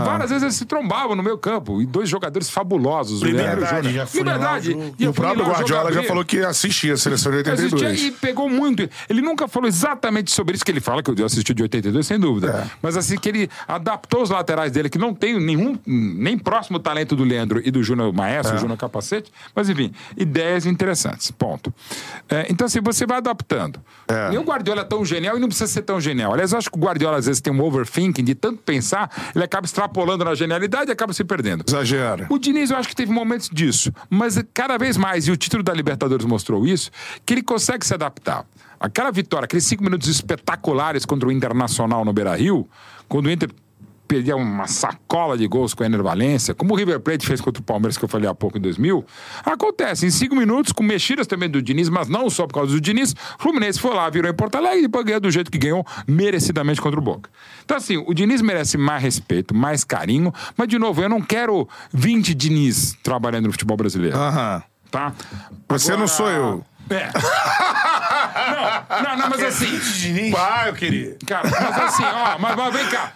[0.05, 3.88] Várias vezes eles se trombavam no meio campo, e dois jogadores fabulosos, o Leandro Liberdade,
[3.88, 3.93] Júnior.
[3.93, 4.93] já lá Liberdade.
[4.99, 8.03] E o próprio Guardiola já falou que assistia a seleção de Assistia 82.
[8.03, 8.89] e pegou muito.
[9.09, 12.19] Ele nunca falou exatamente sobre isso que ele fala, que eu assisti de 82, sem
[12.19, 12.69] dúvida.
[12.82, 17.15] Mas assim, que ele adaptou os laterais dele, que não tem nenhum, nem próximo talento
[17.15, 19.32] do Leandro e do Júnior Maestro, o Júnior Capacete.
[19.55, 21.32] Mas enfim, ideias interessantes.
[21.32, 21.73] Ponto.
[22.30, 23.80] É, então, assim, você vai adaptando.
[24.07, 24.30] É.
[24.30, 26.34] Nem o Guardiola é tão genial e não precisa ser tão genial.
[26.34, 29.43] Aliás, eu acho que o Guardiola às vezes tem um overthinking de tanto pensar, ele
[29.43, 31.63] acaba extrapolando na genialidade e acaba se perdendo.
[32.30, 33.91] O Diniz, eu acho que teve momentos disso.
[34.09, 36.91] Mas cada vez mais, e o título da Libertadores mostrou isso,
[37.26, 38.45] que ele consegue se adaptar.
[38.80, 42.67] Aquela vitória, aqueles cinco minutos espetaculares contra o Internacional no Beira Rio,
[43.07, 43.49] quando o Inter
[44.10, 47.62] perdia uma sacola de gols com o Ener Valência, como o River Plate fez contra
[47.62, 49.05] o Palmeiras, que eu falei há pouco, em 2000,
[49.45, 50.07] acontece.
[50.07, 53.12] Em cinco minutos, com mexidas também do Diniz, mas não só por causa do Diniz,
[53.12, 55.86] o Fluminense foi lá, virou em Porto Alegre e depois ganhou do jeito que ganhou,
[56.07, 57.30] merecidamente contra o Boca.
[57.64, 61.70] Então, assim, o Diniz merece mais respeito, mais carinho, mas, de novo, eu não quero
[61.93, 64.18] 20 Diniz trabalhando no futebol brasileiro.
[64.18, 64.64] Aham.
[64.89, 65.14] Tá?
[65.68, 66.66] Você não sou eu.
[66.89, 67.12] É.
[68.52, 69.80] não, não, não, mas assim.
[70.00, 70.34] Diniz.
[70.34, 71.18] Pai, eu queria.
[71.26, 73.14] Cara, mas assim, ó, mas, mas vem cá.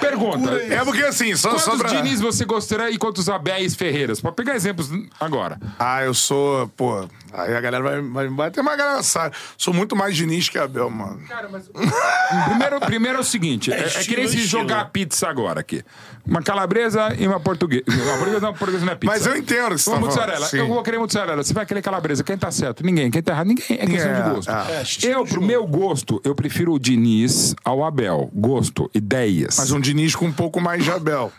[0.00, 0.50] Pergunta.
[0.52, 1.88] É porque assim, só, Quantos só pra...
[1.88, 4.20] Diniz você gostaria e quantos Abéis Ferreiras?
[4.20, 4.88] Pode pegar exemplos
[5.20, 5.58] agora.
[5.78, 7.08] Ah, eu sou, pô.
[7.36, 9.36] Aí a galera vai, vai me bater, mas a galera sabe.
[9.58, 11.20] Sou muito mais Diniz que Abel, mano.
[11.28, 11.68] Cara, mas.
[12.48, 14.62] primeiro, primeiro é o seguinte: é, é que estilo, nem se estilo.
[14.62, 15.84] jogar pizza agora aqui.
[16.26, 17.84] Uma calabresa e uma portuguesa.
[17.88, 19.12] Uma portuguesa não, portuguesa não é pizza.
[19.12, 20.32] Mas eu entendo o que você Uma tá mozzarella.
[20.36, 20.58] falando, sim.
[20.58, 21.42] Eu vou querer mozzarella.
[21.44, 22.24] Você vai querer calabresa.
[22.24, 22.84] Quem tá certo?
[22.84, 23.10] Ninguém.
[23.10, 23.46] Quem tá errado?
[23.48, 23.66] Ninguém.
[23.78, 24.50] É questão É, de gosto.
[24.50, 25.08] é.
[25.10, 28.30] É, eu, pro meu gosto, eu prefiro o Diniz ao Abel.
[28.34, 29.56] Gosto, ideias.
[29.58, 31.30] Mas um Diniz com um pouco mais de Abel.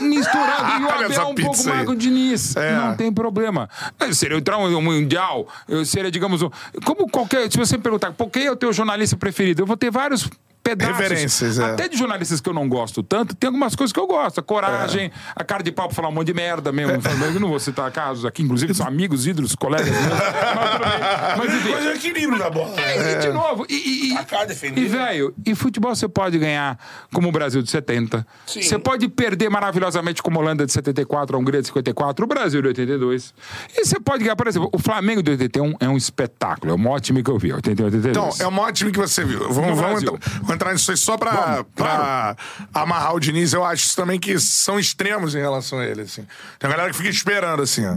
[0.00, 0.80] Misturado.
[0.80, 1.66] E o Abel um pouco aí.
[1.66, 2.56] mais com o Diniz.
[2.56, 2.74] É.
[2.76, 3.68] Não tem problema.
[4.00, 6.50] Eu seria entrar um mundial, eu seria, digamos, um-
[6.84, 7.50] como qualquer.
[7.50, 9.62] Se você me perguntar, por quem é o teu jornalista preferido?
[9.62, 10.28] Eu vou ter vários.
[10.62, 11.64] Pedaços, Referências, é.
[11.72, 14.38] Até de jornalistas que eu não gosto tanto, tem algumas coisas que eu gosto.
[14.40, 17.00] A coragem, a cara de pau pra falar um monte de merda mesmo.
[17.24, 19.88] Eu não vou citar casos aqui, inclusive são amigos, ídolos, colegas.
[19.90, 21.38] Mas.
[21.38, 21.70] Mas enfim.
[21.72, 22.80] Mas é o equilíbrio da bola.
[22.80, 26.78] É, E de novo, e, e, e, e, velho, em futebol você pode ganhar
[27.12, 28.26] como o Brasil de 70.
[28.46, 28.62] Sim.
[28.62, 32.62] Você pode perder maravilhosamente como a Holanda de 74, a Hungria de 54, o Brasil
[32.62, 33.34] de 82.
[33.76, 36.86] E você pode ganhar, por exemplo, o Flamengo de 81 é um espetáculo, é um
[36.86, 38.16] ótimo time que eu vi, 81, 82.
[38.16, 39.40] Então, é um ótimo time que você viu.
[39.52, 40.18] Vamos, vamos, entrar,
[40.52, 42.36] entrar nisso aí só pra, Vamos, pra
[42.72, 43.52] amarrar o Diniz.
[43.52, 46.26] Eu acho também que são extremos em relação a ele, assim.
[46.58, 47.96] Tem uma galera que fica esperando, assim, ó.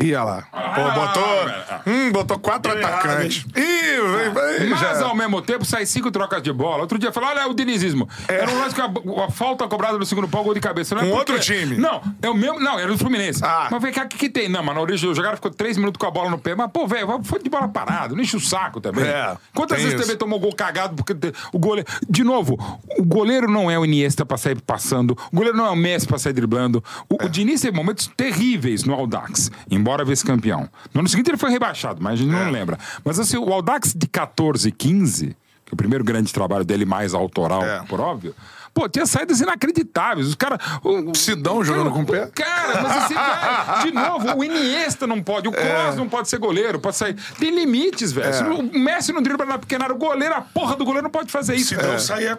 [0.00, 0.42] Olha lá.
[0.42, 1.92] Pô, Ah, botou.
[1.92, 3.44] Hum, botou quatro Deu atacantes.
[3.54, 5.04] Ih, vem, vem, Mas já.
[5.04, 6.80] ao mesmo tempo sai cinco trocas de bola.
[6.82, 8.08] Outro dia falou: olha o dinizismo.
[8.26, 10.94] Era um lance com a, a falta cobrada no segundo pau, gol de cabeça.
[10.94, 11.76] Não é porque- outro time.
[11.76, 12.58] Não, é o mesmo.
[12.58, 13.44] Não, era do Fluminense.
[13.44, 13.68] Ah.
[13.70, 14.48] Mas vem cá, o que, que tem?
[14.48, 16.54] Não, mas na origem do jogar ficou três minutos com a bola no pé.
[16.54, 18.14] Mas, pô, velho, foi de bola parada.
[18.14, 19.04] Não enche o saco também.
[19.04, 20.02] É, Quantas vezes isso.
[20.02, 21.14] também tomou gol cagado porque
[21.52, 21.86] o goleiro.
[22.08, 22.56] De novo,
[22.98, 25.10] o goleiro não é o Iniesta pra sair passando.
[25.30, 26.82] O goleiro não é o Messi pra sair driblando.
[27.10, 29.50] O, o Diniz teve momentos terríveis no Audax.
[29.70, 30.68] Em embora vice-campeão.
[30.94, 32.44] No ano seguinte ele foi rebaixado, mas a gente É.
[32.44, 32.78] não lembra.
[33.04, 36.84] Mas assim, o Aldax de 14 e 15, que é o primeiro grande trabalho dele
[36.84, 37.82] mais autoral, É.
[37.88, 38.34] por óbvio.
[38.74, 40.26] Pô, tinha saídas inacreditáveis.
[40.28, 40.58] Os caras.
[40.82, 42.30] o- o- Sidão jogando com o pé.
[42.34, 46.38] Cara, mas assim, cara, de novo, o Iniesta não pode, o Kroos não pode ser
[46.38, 47.14] goleiro, pode sair.
[47.38, 48.32] Tem limites, velho.
[48.32, 51.10] Se O Messi não dribla na pequena área, o goleiro, a porra do goleiro não
[51.10, 51.68] pode fazer isso.
[51.74, 52.38] Sidão saía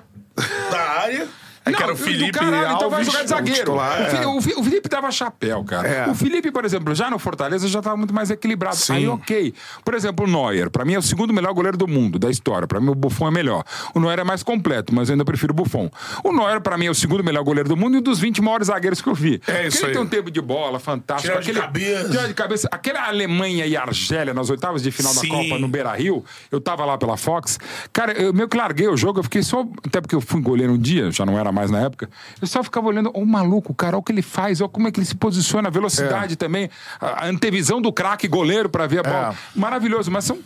[0.71, 1.27] da área.
[1.65, 3.73] É que Não, era o Felipe caralho, então vai Alves, jogar de zagueiro.
[3.79, 4.27] é.
[4.27, 5.87] o Fi- o Felipe dava chapéu, cara.
[5.87, 6.09] É.
[6.09, 8.75] O Felipe, por exemplo, já no Fortaleza já estava muito mais equilibrado.
[8.75, 8.93] Sim.
[8.93, 9.53] Aí, ok.
[9.83, 12.67] Por exemplo, o Neuer, pra mim é o segundo melhor goleiro do mundo, da história.
[12.67, 13.63] Pra mim o Buffon é melhor.
[13.93, 15.89] O Neuer é mais completo, mas eu ainda prefiro o Buffon.
[16.23, 18.41] O Neuer, pra mim, é o segundo melhor goleiro do mundo e um dos 20
[18.41, 19.41] maiores zagueiros que eu vi.
[19.47, 19.93] É isso Porque ele aí.
[19.93, 21.31] tem um tempo de bola fantástico.
[21.31, 22.09] Tira de aquele, cabeça.
[22.09, 22.69] tira de cabeça.
[22.71, 25.29] Aquela Alemanha e Argélia nas oitavas de final Sim.
[25.29, 27.57] da Copa no Beira Rio, eu tava lá pela Fox.
[27.93, 29.65] Cara, eu meio que larguei o jogo, eu fiquei só.
[29.85, 32.09] Até porque eu fui goleiro um dia, já não era mais na época.
[32.41, 34.91] Eu só ficava olhando, ô maluco, cara, olha o que ele faz, olha como é
[34.91, 38.99] que ele se posiciona, a velocidade também, a a antevisão do craque goleiro pra ver
[38.99, 39.35] a bola.
[39.55, 40.39] Maravilhoso, mas são.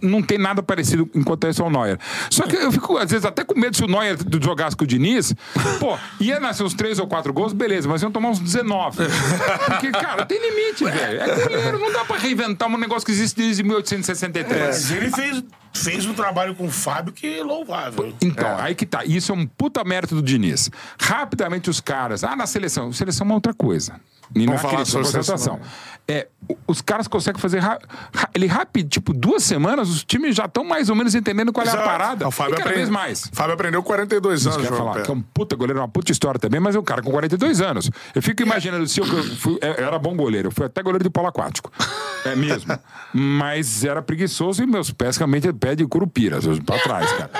[0.00, 1.98] Não tem nada parecido enquanto isso ao Neuer.
[2.30, 4.86] Só que eu fico, às vezes, até com medo se o Neuer jogasse com o
[4.86, 5.34] Diniz.
[5.78, 8.98] Pô, ia nascer uns três ou quatro gols, beleza, mas iam tomar uns 19.
[9.66, 11.20] Porque, cara, tem limite, velho.
[11.20, 14.60] É goleiro, não dá pra reinventar um negócio que existe desde 1863.
[14.60, 18.14] Mas ele fez, fez um trabalho com o Fábio que é louvável.
[18.20, 19.04] Então, aí que tá.
[19.04, 20.70] Isso é um puta mérito do Diniz.
[21.00, 22.24] Rapidamente os caras.
[22.24, 22.92] Ah, na seleção.
[22.92, 24.00] Seleção é uma outra coisa.
[24.34, 25.60] E não é Vamos falar sobre seleção,
[26.08, 26.26] É,
[26.66, 27.60] os caras conseguem fazer.
[27.60, 27.78] ra-
[28.12, 31.64] ra- ele rápido, tipo, duas semanas, os times já estão mais ou menos entendendo qual
[31.64, 31.88] é a Exato.
[31.88, 32.26] parada.
[32.26, 33.30] O Fábio e cada aprende- vez mais.
[33.32, 34.66] Fábio aprendeu 42 anos.
[34.66, 37.02] Quer falar que é um puta goleiro, uma puta história também, mas é um cara
[37.02, 37.88] com 42 anos.
[38.14, 41.04] Eu fico imaginando se eu, eu fui- eu era bom goleiro, eu fui até goleiro
[41.04, 41.70] de polo aquático.
[42.24, 42.72] É mesmo.
[43.12, 47.30] mas era preguiçoso e meus pés realmente pé de curupira, pra trás, cara.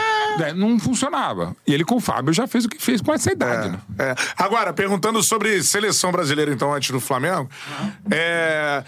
[0.41, 1.57] É, não funcionava.
[1.66, 3.80] E ele com o Fábio já fez o que fez com essa idade, né?
[3.99, 4.14] É.
[4.37, 7.49] Agora, perguntando sobre seleção brasileira, então, antes do Flamengo.
[8.11, 8.85] É,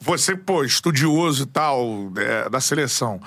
[0.00, 3.20] você, pô, estudioso e tal é, da seleção.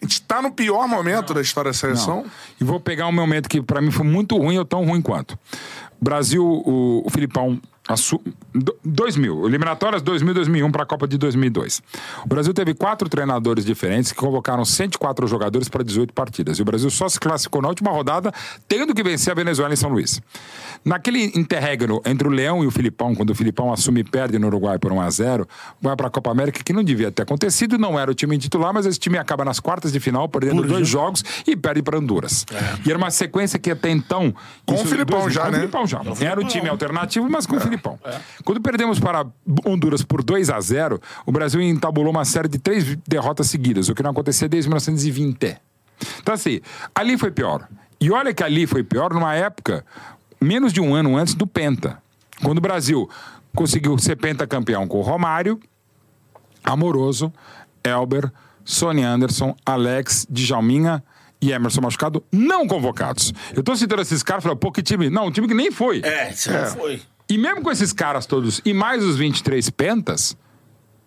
[0.00, 2.24] A gente tá no pior momento da história da seleção?
[2.58, 5.38] E vou pegar um momento que pra mim foi muito ruim ou tão ruim quanto.
[6.00, 7.60] Brasil, o, o Filipão.
[7.92, 8.20] Assu-
[8.54, 11.82] do- 2000, eliminatórias 2000 2001 para a Copa de 2002.
[12.24, 16.58] O Brasil teve quatro treinadores diferentes que convocaram 104 jogadores para 18 partidas.
[16.58, 18.32] E o Brasil só se classificou na última rodada,
[18.68, 20.20] tendo que vencer a Venezuela em São Luís.
[20.84, 24.46] Naquele interregno entre o Leão e o Filipão, quando o Filipão assume e perde no
[24.46, 25.46] Uruguai por 1 a 0
[25.80, 28.72] vai para a Copa América, que não devia ter acontecido, não era o time titular,
[28.72, 32.46] mas esse time acaba nas quartas de final, perdendo dois jogos e perde para Honduras.
[32.84, 34.34] E era uma sequência que até então.
[34.64, 35.58] Com o Filipão dois- já, com o né?
[35.58, 36.00] Filipão já.
[36.20, 37.79] Era o time alternativo, mas com o Filipão.
[38.44, 39.26] Quando perdemos para
[39.66, 43.94] Honduras por 2 a 0 o Brasil entabulou uma série de três derrotas seguidas, o
[43.94, 45.56] que não acontecia desde 1920.
[46.20, 46.60] Então, assim,
[46.94, 47.68] ali foi pior.
[48.00, 49.84] E olha que ali foi pior numa época,
[50.40, 52.02] menos de um ano antes do Penta.
[52.42, 53.08] Quando o Brasil
[53.54, 55.60] conseguiu ser pentacampeão com o Romário,
[56.64, 57.32] Amoroso,
[57.84, 58.30] Elber,
[58.64, 61.02] Sony Anderson, Alex, Djalminha
[61.40, 63.32] e Emerson machucado, não convocados.
[63.54, 65.08] Eu tô citando esses caras, falando, pô, que time.
[65.08, 66.00] Não, um time que nem foi.
[66.04, 67.02] É, não foi.
[67.30, 70.36] E mesmo com esses caras todos, e mais os 23 pentas,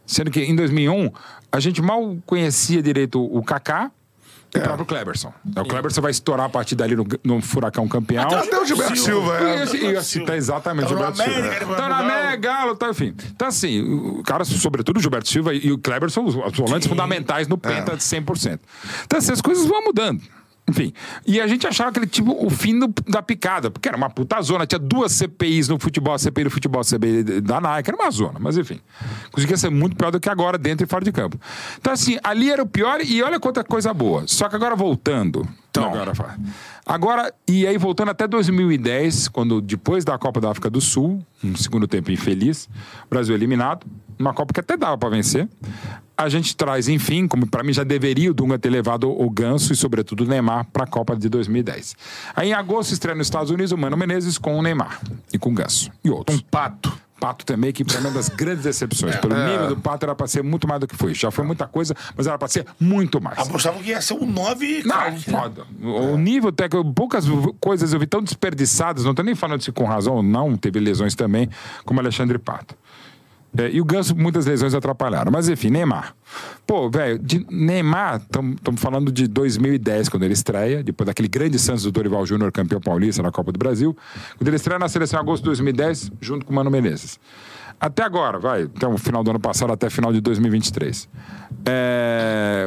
[0.06, 1.12] sendo que em 2001
[1.52, 3.92] a gente mal conhecia direito o Kaká
[4.56, 5.34] e o próprio Kleberson.
[5.58, 8.24] O Kleberson vai estourar a partir dali no, no Furacão Campeão.
[8.30, 9.42] Até o Gilberto Silva, é.
[9.42, 11.40] Eu ia- eu ia citar exatamente o Tá Gilberto Silva.
[11.40, 12.04] América, Tá na Galo.
[12.12, 13.16] América, Galo, tá, enfim.
[13.36, 16.88] Então, assim, o cara, sobretudo o Gilberto Silva e o Kleber são os os volantes
[16.88, 18.60] fundamentais no Penta de 100%.
[19.06, 20.22] Então, assim, as coisas vão mudando.
[20.66, 20.94] Enfim,
[21.28, 24.42] e a gente achava aquele tipo o fim do- da picada, porque era uma puta
[24.42, 24.66] zona.
[24.66, 28.40] Tinha duas CPIs no futebol, a CPI do futebol, CPI da Nike, era uma zona,
[28.40, 28.80] mas enfim.
[29.30, 31.38] Conseguia ser muito pior do que agora, dentro e fora de campo.
[31.78, 34.24] Então, assim, ali era o pior e olha quanta coisa boa.
[34.26, 35.46] Só que agora voltando.
[35.70, 36.14] Então, agora,
[36.86, 41.56] agora, e aí voltando até 2010, quando depois da Copa da África do Sul, um
[41.58, 42.70] segundo tempo infeliz,
[43.06, 43.86] o Brasil eliminado,
[44.20, 45.48] uma Copa que até dava para vencer.
[46.16, 49.74] A gente traz, enfim, como para mim já deveria o Dunga ter levado o Ganso
[49.74, 51.96] e, sobretudo, o Neymar para a Copa de 2010.
[52.36, 55.02] Aí, em agosto, estreia nos Estados Unidos o Mano Menezes com o Neymar
[55.34, 55.92] e com o Ganso.
[56.04, 56.38] E outros.
[56.38, 57.04] Um pato.
[57.20, 59.16] Pato também, que para mim é uma das grandes decepções.
[59.16, 61.14] Pelo nível do Pato, era para ser muito mais do que foi.
[61.14, 63.40] Já foi muita coisa, mas era para ser muito mais.
[63.40, 65.40] Apostavam que ia ser um 9 Não, craque, né?
[65.40, 65.66] foda.
[65.82, 67.24] O nível técnico, poucas
[67.62, 70.82] coisas eu vi tão desperdiçadas, não tô nem falando se com razão ou não, teve
[70.82, 71.50] lesões também,
[71.86, 72.76] como Alexandre Pato.
[73.58, 75.32] É, e o Ganso, muitas lesões atrapalharam.
[75.32, 76.16] Mas enfim, Neymar.
[76.66, 81.84] Pô, velho, de Neymar, estamos falando de 2010, quando ele estreia, depois daquele grande Santos
[81.84, 83.96] do Dorival Júnior, campeão paulista na Copa do Brasil.
[84.38, 87.20] Quando ele estreia na seleção em agosto de 2010, junto com o Mano Menezes.
[87.86, 91.10] Até agora, vai, até o final do ano passado, até final de 2023.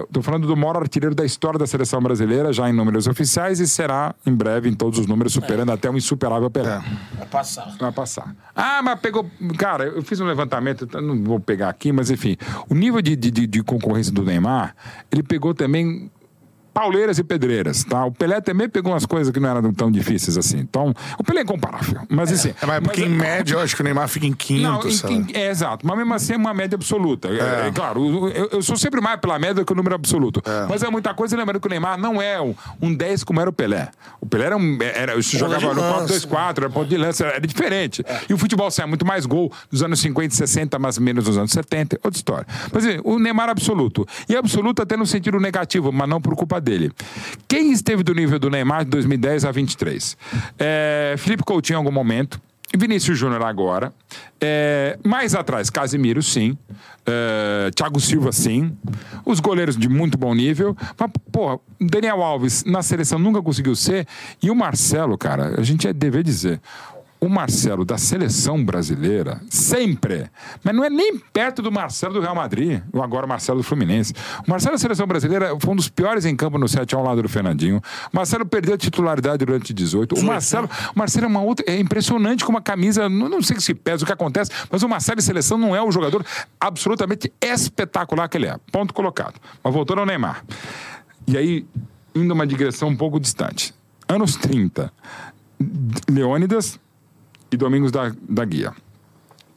[0.05, 3.67] Estou falando do maior artilheiro da história da seleção brasileira, já em números oficiais, e
[3.67, 6.83] será em breve em todos os números, superando até um insuperável Pelé.
[7.17, 7.75] Vai passar.
[7.79, 8.37] Vai passar.
[8.55, 9.25] Ah, mas pegou.
[9.57, 12.37] Cara, eu fiz um levantamento não vou pegar aqui, mas enfim,
[12.69, 14.75] o nível de, de- de concorrência do Neymar,
[15.11, 16.11] ele pegou também
[16.77, 18.05] pauleiras e pedreiras, tá?
[18.05, 20.59] O Pelé também pegou umas coisas que não eram tão difíceis assim.
[20.59, 22.03] Então, o Pelé é incomparável.
[22.07, 22.51] Mas assim.
[22.51, 25.27] É, mas porque em média eu acho que o Neymar fica em quinto, Não, em-
[25.33, 25.87] é, exato.
[25.87, 27.29] Mas mesmo assim é uma média absoluta.
[27.29, 30.43] É, é claro, eu, eu sou sempre mais pela média do que o número absoluto.
[30.69, 33.49] Mas é muita coisa, lembrando que o Neymar não é um, um 10 como era
[33.49, 33.89] o Pelé.
[34.21, 34.79] O Pelé era um.
[34.83, 36.13] Era, se jogava no lança.
[36.29, 38.05] 4-2-4, era ponto de lança, era diferente.
[38.29, 41.39] E o futebol sai muito mais gol dos anos 50 e 60, mas menos dos
[41.39, 42.47] anos 70, outra história.
[42.71, 44.07] Mas assim, o Neymar é absoluto.
[44.29, 46.66] E absoluto até no sentido negativo, mas não por culpa dele.
[47.49, 50.17] Quem esteve do nível do Neymar de 2010 a 23?
[50.59, 52.41] É, Felipe Coutinho em algum momento.
[52.77, 53.93] Vinícius Júnior agora.
[54.41, 56.59] É, mais atrás, Casimiro, sim.
[57.07, 58.77] É, Thiago Silva, sim.
[59.25, 60.77] Os goleiros de muito bom nível.
[60.99, 64.07] Mas, porra, Daniel Alves na seleção nunca conseguiu ser.
[64.43, 66.61] E o Marcelo, cara, a gente é dever dizer.
[67.19, 70.31] O Marcelo da seleção brasileira, sempre,
[70.63, 73.63] mas não é nem perto do Marcelo do Real Madrid, ou agora o Marcelo do
[73.63, 74.13] Fluminense.
[74.47, 77.23] O Marcelo da seleção brasileira foi um dos piores em campo no 7 ao lado
[77.23, 77.79] do Fernandinho.
[78.13, 80.15] O Marcelo perdeu a titularidade durante 18.
[80.15, 81.65] O Marcelo, o Marcelo é uma outra.
[81.69, 83.09] É impressionante com uma camisa.
[83.09, 85.83] Não, não sei se pesa o que acontece, mas o Marcelo de seleção não é
[85.83, 86.25] um jogador
[86.61, 88.59] absolutamente espetacular que ele é.
[88.71, 89.41] Ponto colocado.
[89.65, 90.45] Mas voltando ao Neymar.
[91.27, 91.67] E aí,
[92.15, 93.75] indo uma digressão um pouco distante.
[94.09, 94.93] Anos 30.
[96.09, 96.79] Leônidas
[97.51, 98.73] e Domingos da, da Guia.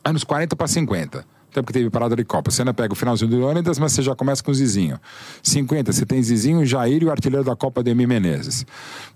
[0.03, 1.25] Anos 40 para 50.
[1.51, 2.51] Até porque teve parada de Copa.
[2.51, 4.99] Você ainda pega o finalzinho do Leônidas, mas você já começa com o Zizinho.
[5.41, 8.65] 50, você tem Zizinho, Jair e o artilheiro da Copa Demi Menezes.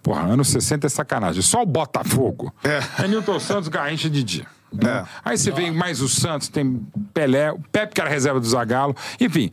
[0.01, 1.43] Porra, anos 60 é sacanagem.
[1.43, 2.51] Só o Botafogo.
[2.63, 4.47] É, Nilton Santos, Garrincha e Didi.
[4.71, 5.05] né?
[5.23, 6.81] Aí você vem mais o Santos, tem
[7.13, 8.95] Pelé, o Pepe, que era reserva do Zagallo.
[9.19, 9.51] Enfim,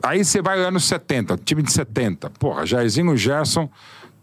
[0.00, 2.30] aí você vai anos 70, time de 70.
[2.30, 3.68] Porra, Jairzinho, Gerson,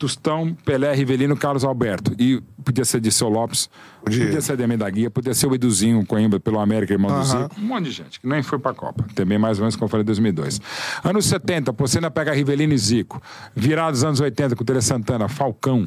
[0.02, 2.16] Tostão, Pelé, Rivelino, Carlos Alberto.
[2.18, 3.70] E podia ser de Seu Lopes,
[4.04, 4.26] Podia.
[4.26, 7.52] podia, ser de da Guia, podia ser o Eduzinho Coimbra pelo América, irmão do Zico.
[7.56, 9.06] Um monte de gente que nem foi pra Copa.
[9.14, 10.60] Também mais ou menos como eu falei em 2002.
[11.04, 13.22] Anos 70, pô, você ainda pega Rivelino e Zico.
[13.56, 15.86] Virados anos 80 com o Tele Santana, Falcão.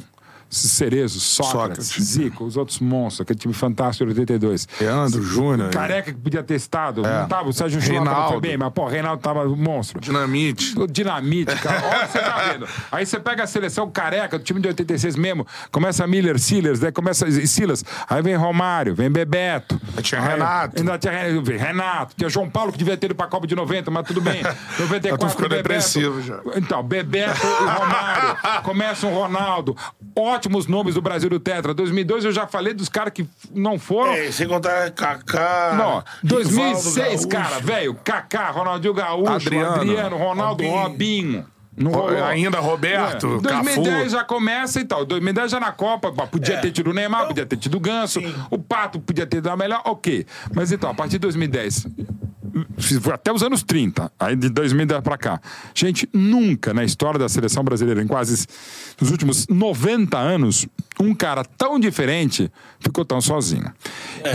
[0.49, 2.03] Cerezo, Sócrates, Sócrates.
[2.05, 4.67] Zico, os outros monstros, aquele time fantástico de 82.
[4.79, 5.69] Leandro Júnior.
[5.69, 8.87] Careca que podia ter estado, não tava, o Sérgio Chulapa foi bem, mas pô, o
[8.87, 9.99] Reinaldo tava monstro.
[9.99, 10.77] Dinamite.
[10.79, 11.83] O Dinamite, cara.
[11.87, 12.67] Olha, você tá vendo.
[12.91, 15.45] Aí você pega a seleção careca, do time de 86 mesmo.
[15.71, 17.83] Começa Miller, Silas, daí começa Silas.
[18.09, 19.79] Aí vem Romário, vem Bebeto.
[19.97, 20.79] Aí tinha Aí Renato.
[20.79, 21.13] Ainda tinha
[21.57, 22.15] Renato.
[22.15, 24.41] Tinha João Paulo que devia ter ido pra Copa de 90, mas tudo bem.
[24.79, 25.63] 94, Eu tô ficando Bebeto.
[25.67, 26.39] depressivo já.
[26.55, 28.37] Então, Bebeto e Romário.
[28.63, 29.75] Começa um Ronaldo.
[30.35, 31.73] Ótimos nomes do Brasil do Tetra.
[31.73, 34.13] 2002 eu já falei dos caras que não foram.
[34.13, 35.75] É, sem contar Kaká.
[35.77, 37.95] Não, 2006, Rivaldo cara, velho.
[38.03, 39.75] Kaká, Ronaldinho Gaúcho, Adriano.
[39.75, 40.81] Adriano, Ronaldo Robinho.
[40.81, 41.45] Robinho.
[41.83, 42.23] Rolou.
[42.23, 43.41] ainda Roberto, É.
[43.41, 44.09] 2010 Cafu.
[44.09, 45.03] já começa e tal.
[45.05, 48.57] 2010 já na Copa, podia ter tido o Neymar, podia ter tido o Ganso, o
[48.57, 50.25] Pato podia ter dado melhor, ok.
[50.53, 52.05] Mas então, a partir de 2010, foi
[53.13, 55.39] até os anos 30, aí de 2010 pra cá.
[55.73, 58.45] Gente, nunca na história da seleção brasileira, em quase
[58.99, 60.67] nos últimos 90 anos,
[60.99, 63.71] um cara tão diferente ficou tão sozinho.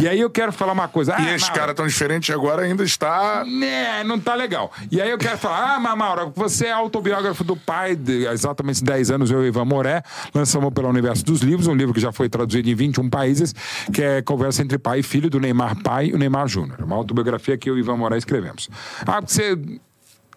[0.01, 1.13] E aí eu quero falar uma coisa.
[1.13, 3.45] E Ah, esse Mauro, cara tão diferente agora ainda está.
[3.45, 4.73] né, não tá legal.
[4.91, 8.83] E aí eu quero falar, ah, mas Mauro, você é autobiógrafo do pai, de exatamente
[8.85, 10.03] 10 anos, eu e Ivan Moré,
[10.35, 13.55] lançamos pela Universo dos Livros, um livro que já foi traduzido em 21 países,
[13.93, 16.79] que é Conversa entre Pai e Filho, do Neymar Pai e o Neymar Júnior.
[16.83, 18.69] Uma autobiografia que eu e Ivan Moré escrevemos.
[19.07, 19.57] Ah, você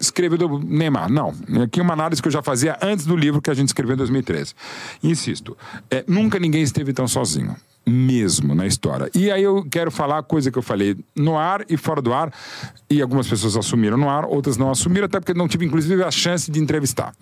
[0.00, 1.10] escreveu do Neymar.
[1.10, 1.34] Não.
[1.62, 3.98] Aqui uma análise que eu já fazia antes do livro que a gente escreveu em
[3.98, 4.54] 2013.
[5.02, 5.56] Insisto,
[5.90, 7.56] é, nunca ninguém esteve tão sozinho.
[7.86, 9.10] Mesmo na história.
[9.14, 12.14] E aí eu quero falar a coisa que eu falei no ar e fora do
[12.14, 12.32] ar.
[12.88, 16.10] E algumas pessoas assumiram no ar, outras não assumiram, até porque não tive, inclusive, a
[16.10, 17.14] chance de entrevistar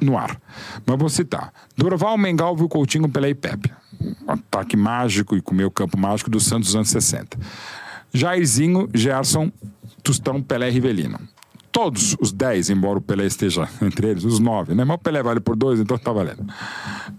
[0.00, 0.36] no ar.
[0.84, 3.72] Mas vou citar: Dorval, Mengalvio, Coutinho, Pelé e Pepe.
[4.00, 7.38] Um ataque mágico e com meio campo mágico do Santos dos anos 60.
[8.12, 9.52] Jairzinho, Gerson,
[10.02, 11.18] Tostão, Pelé e Rivelino.
[11.70, 14.84] Todos os 10, embora o Pelé esteja entre eles, os 9, né?
[14.84, 16.44] Mas o Pelé vale por dois, então tá valendo.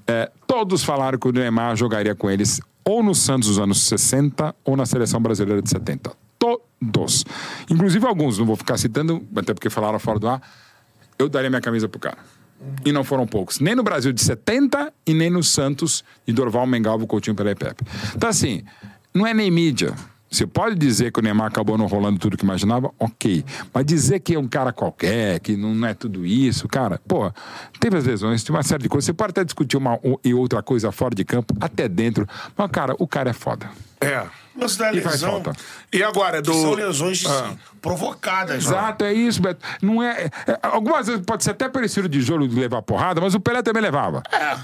[0.08, 4.56] É, todos falaram que o Neymar jogaria com eles ou no Santos dos anos 60
[4.66, 6.12] ou na seleção brasileira de 70.
[6.40, 7.26] Todos.
[7.70, 10.42] Inclusive alguns, não vou ficar citando, até porque falaram fora do ar,
[11.18, 12.18] eu daria minha camisa pro cara.
[12.84, 13.60] E não foram poucos.
[13.60, 17.56] Nem no Brasil de 70 e nem no Santos de Dorval, Mengalvo, Coutinho, Pelé e
[17.56, 17.84] Pepe.
[18.16, 18.64] Então assim,
[19.14, 19.94] não é nem mídia.
[20.30, 23.44] Você pode dizer que o Neymar acabou não rolando tudo que imaginava, ok.
[23.74, 27.32] Mas dizer que é um cara qualquer, que não é tudo isso, cara, pô,
[27.80, 29.06] teve as lesões, tem uma série de coisas.
[29.06, 32.28] Você pode até discutir uma e outra coisa fora de campo, até dentro.
[32.56, 33.70] Mas, cara, o cara é foda.
[34.02, 34.26] É.
[34.56, 35.32] Lance da E faz lesão.
[35.44, 35.54] falta.
[35.92, 36.52] E agora, do.
[36.52, 37.54] que São lesões Ah.
[37.82, 38.66] Provocadas.
[38.66, 38.72] né?
[38.72, 39.66] Exato, é isso, Beto.
[39.82, 43.34] Não é, é- Algumas vezes pode ser até parecido de jogo de levar porrada, mas
[43.36, 44.22] o Pelé também levava.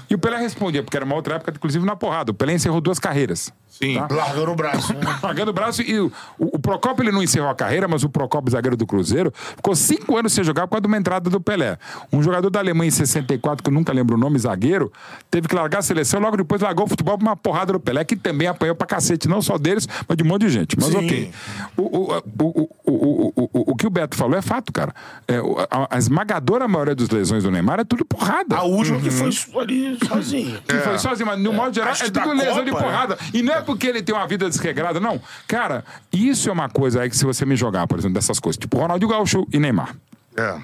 [0.08, 2.30] E o Pelé respondia, porque era uma outra época, inclusive, na porrada.
[2.30, 3.52] O Pelé encerrou duas carreiras.
[3.68, 3.94] Sim.
[3.94, 4.08] tá?
[4.10, 4.94] Largando o braço.
[4.94, 5.00] Né?
[5.20, 8.50] Pagando o braço e o, o, Procopio ele não encerrou a carreira, mas o Procopio,
[8.50, 11.76] zagueiro do Cruzeiro, ficou cinco anos sem jogar por causa de uma entrada do Pelé.
[12.10, 14.90] Um jogador da Alemanha em 64, que eu nunca lembro o nome, zagueiro,
[15.30, 18.02] teve que largar a seleção, logo depois largou o futebol pra uma porrada do Pelé,
[18.04, 20.76] que também apanhou pra cacete, não só deles, mas de um monte de gente.
[20.78, 20.96] Mas Sim.
[20.96, 21.32] ok.
[21.76, 24.94] O, o, o, o, o, o, o, que o Beto falou é fato, cara.
[25.28, 25.36] É,
[25.70, 28.56] a, a esmagadora maioria das lesões do Neymar é tudo porrada.
[28.56, 29.32] A última que Uhum.
[29.32, 30.60] foi ali sozinho.
[30.66, 32.90] Que foi sozinho, mas no modo geral Acho é que tudo lesão de Copa, né?
[32.90, 33.18] porrada.
[33.32, 35.20] E não é porque ele tem uma vida desregrada, não.
[35.46, 38.58] Cara, isso é uma coisa aí que se você me jogar, por exemplo, dessas coisas,
[38.58, 39.94] tipo Ronaldinho Gaúcho e Neymar.
[40.36, 40.58] É.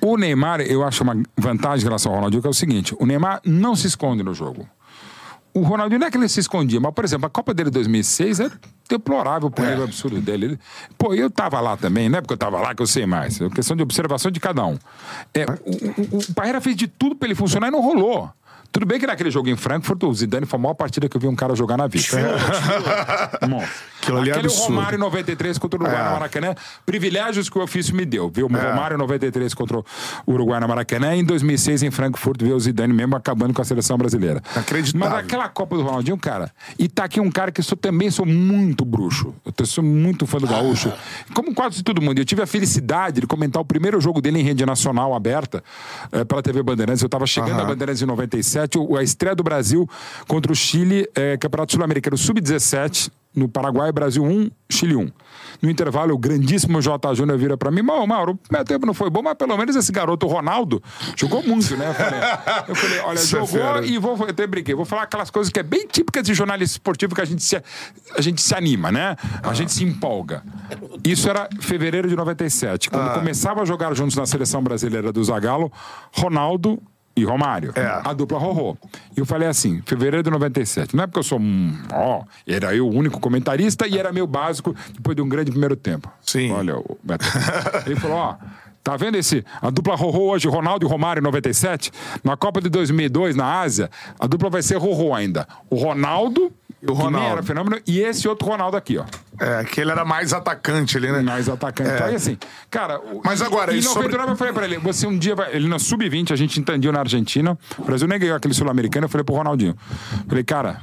[0.00, 3.06] O Neymar, eu acho uma vantagem em relação ao Ronaldinho, que é o seguinte: o
[3.06, 4.68] Neymar não se esconde no jogo.
[5.54, 7.74] O Ronaldinho não é que ele se escondia, mas, por exemplo, a Copa dele de
[7.74, 8.50] 2006 é
[8.88, 10.44] deplorável por nível absurdo dele.
[10.46, 10.58] Ele-
[10.96, 13.40] pô, eu tava lá também, não é porque eu tava lá que eu sei mais.
[13.40, 14.78] É questão de observação de cada um.
[15.34, 18.30] É, o, o, o Parreira fez de tudo pra ele funcionar e não rolou.
[18.70, 21.20] Tudo bem que naquele jogo em Frankfurt, o Zidane foi a maior partida que eu
[21.20, 22.04] vi um cara jogar na vida.
[24.00, 24.74] Aquilo ali é Aquele absurdo.
[24.74, 26.04] Romário em 93 contra o Uruguai É.
[26.04, 26.54] no Maracanã,
[26.86, 28.30] privilégios que o ofício me deu.
[28.30, 29.84] Viu o Romário em 93 contra o
[30.26, 33.64] Uruguai no Maracanã e em 2006 em Frankfurt, ver o Zidane mesmo acabando com a
[33.64, 34.42] seleção brasileira.
[34.52, 35.08] Inacreditável.
[35.10, 38.10] Mas aquela Copa do Ronaldinho, cara, e tá aqui um cara que eu sou, também
[38.10, 39.34] sou muito bruxo.
[39.58, 40.92] Eu sou muito fã do Gaúcho.
[41.34, 42.18] Como quase todo mundo.
[42.18, 45.62] Eu tive a felicidade de comentar o primeiro jogo dele em rede nacional aberta
[46.12, 47.02] eh, pela TV Bandeirantes.
[47.02, 49.88] Eu tava chegando a Bandeirantes em 97, a estreia do Brasil
[50.26, 55.10] contra o Chile, eh, Campeonato Sul-Americano Sub-17, no Paraguai, Brasil 1, Chile 1.
[55.62, 57.14] No intervalo, o grandíssimo J.
[57.14, 59.92] Júnior vira pra mim, Mauro, Mauro, meu tempo não foi bom, mas pelo menos esse
[59.92, 60.82] garoto Ronaldo
[61.16, 61.88] jogou muito, né?
[61.88, 62.20] Eu falei,
[62.68, 65.52] eu falei, olha, Isso é jogou e vou, eu até brinquei, vou falar aquelas coisas
[65.52, 68.90] que é bem típicas de jornalista esportivo que a gente se, a gente se anima,
[68.90, 69.16] né?
[69.42, 70.42] A gente se empolga.
[71.04, 75.72] Isso era fevereiro de 97, quando começava a jogar juntos na seleção brasileira do Zagallo,
[76.12, 76.80] Ronaldo
[77.18, 77.72] e Romário.
[77.74, 78.00] É.
[78.04, 78.76] A dupla Rorô.
[79.16, 80.96] E eu falei assim, fevereiro de 97.
[80.96, 81.76] Não é porque eu sou um.
[81.92, 85.76] Ó, era eu o único comentarista e era meu básico depois de um grande primeiro
[85.76, 86.10] tempo.
[86.22, 86.52] Sim.
[86.52, 87.24] Olha, o Beto.
[87.86, 88.36] Ele falou: ó.
[88.82, 89.44] Tá vendo esse?
[89.60, 91.90] A dupla Rorô hoje, Ronaldo e Romário em 97.
[92.24, 95.46] Na Copa de 2002, na Ásia, a dupla vai ser Rorô ainda.
[95.68, 96.50] O Ronaldo,
[96.86, 97.26] o Ronaldo.
[97.32, 99.04] era fenômeno, e esse outro Ronaldo aqui, ó.
[99.40, 101.20] É, que ele era mais atacante ali, né?
[101.22, 101.90] Mais atacante.
[101.90, 101.94] É.
[101.94, 102.36] Então, aí assim,
[102.70, 103.00] cara.
[103.24, 105.54] Mas agora, Em e sobre- 99 eu falei pra ele: você um dia vai.
[105.54, 107.56] Ele na sub-20, a gente entendiu na Argentina.
[107.78, 109.04] O Brasil nem ganhou aquele sul-americano.
[109.06, 109.76] Eu falei pro Ronaldinho:
[110.28, 110.80] falei, cara.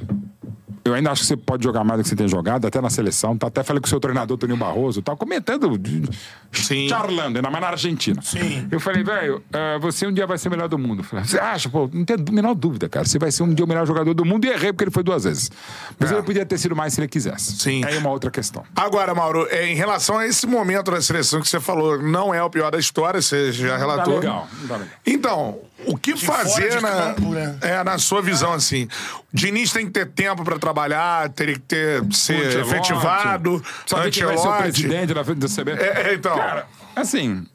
[0.86, 2.88] Eu ainda acho que você pode jogar mais do que você tem jogado, até na
[2.90, 3.36] seleção.
[3.36, 3.48] Tá?
[3.48, 6.08] Até falei com o seu treinador, Toninho Barroso, tá comentando, de-
[6.52, 6.88] Sim.
[6.88, 8.20] charlando, ainda mais na Argentina.
[8.22, 8.66] Sim.
[8.70, 11.00] Eu falei, velho, eh, você um dia vai ser o melhor do mundo.
[11.00, 11.68] Eu Falei, você acha?
[11.68, 13.04] Pô, não tem a menor dúvida, cara.
[13.04, 15.02] Você vai ser um dia o melhor jogador do mundo e errei porque ele foi
[15.02, 15.50] duas vezes.
[15.98, 16.14] Mas É.
[16.14, 17.56] ele podia ter sido mais se ele quisesse.
[17.56, 17.84] Sim.
[17.84, 18.62] Aí é uma outra questão.
[18.74, 22.42] Agora, Mauro, é, em relação a esse momento da seleção que você falou, não é
[22.42, 24.18] o pior da história, você já relatou.
[24.20, 24.94] legal, não tá legal.
[25.06, 27.58] Então, o que fora fazer de na, campo, né?
[27.60, 28.88] é, na sua visão, assim?
[29.32, 32.70] O Diniz tem que ter tempo pra trabalhar, teria que ter, ser Ancelotti.
[32.70, 33.64] efetivado.
[33.86, 35.72] Sabe quem vai ser o presidente da frente do CB?
[35.72, 36.36] É, é, então.
[36.36, 37.46] Cara, assim.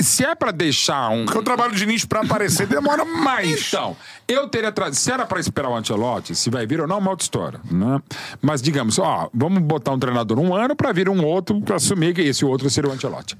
[0.00, 1.24] Se é pra deixar um.
[1.24, 3.68] Porque o trabalho do Diniz pra aparecer demora mais.
[3.68, 3.96] Então,
[4.28, 4.96] eu teria trazido.
[4.96, 7.60] Se era pra esperar o Ancelotti, se vai vir ou não, é uma outra história.
[7.70, 8.00] Né?
[8.42, 12.14] Mas digamos, ó, vamos botar um treinador um ano pra vir um outro pra assumir
[12.14, 13.36] que esse outro seria o Ancelotti.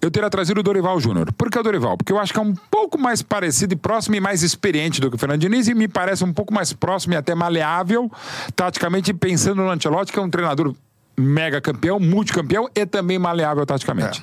[0.00, 1.32] Eu teria trazido o Dorival Júnior.
[1.32, 1.96] Por que o Dorival?
[1.96, 5.10] Porque eu acho que é um pouco mais parecido e próximo e mais experiente do
[5.10, 8.10] que o Fernando Diniz e me parece um pouco mais próximo e até maleável,
[8.54, 10.74] taticamente, pensando no Ancelotti, que é um treinador
[11.16, 14.20] mega campeão, multicampeão e também maleável taticamente.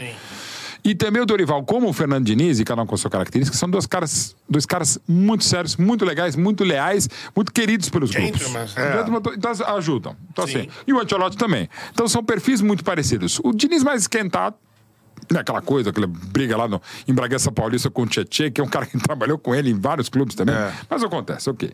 [0.84, 3.58] E também o Dorival, como o Fernando Diniz, e cada um com a sua característica,
[3.58, 8.40] são dois caras, dois caras muito sérios, muito legais, muito leais, muito queridos pelos grupos.
[8.40, 8.68] Gentlemen.
[9.38, 10.16] Então, ajudam.
[10.32, 11.70] Então, assim, e o Ancelotti também.
[11.92, 13.40] Então são perfis muito parecidos.
[13.44, 14.56] O Diniz mais esquentado,
[15.38, 18.68] aquela coisa, aquela briga lá no, em Bragança Paulista com o Tietchan, que é um
[18.70, 20.56] cara que trabalhou com ele em vários clubes também.
[20.56, 20.74] É.
[20.90, 21.72] Mas acontece, ok.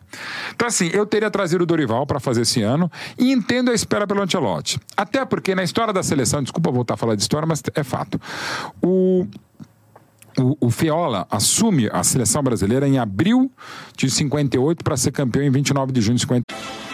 [0.54, 4.06] Então, assim, eu teria trazido o Dorival para fazer esse ano e entendo a espera
[4.06, 4.80] pelo Ancelotti.
[4.96, 8.20] Até porque na história da seleção, desculpa voltar a falar de história, mas é fato.
[8.82, 9.28] O.
[10.38, 13.50] O, o Feola assume a seleção brasileira em abril
[13.96, 16.44] de 58 para ser campeão em 29 de junho de 50.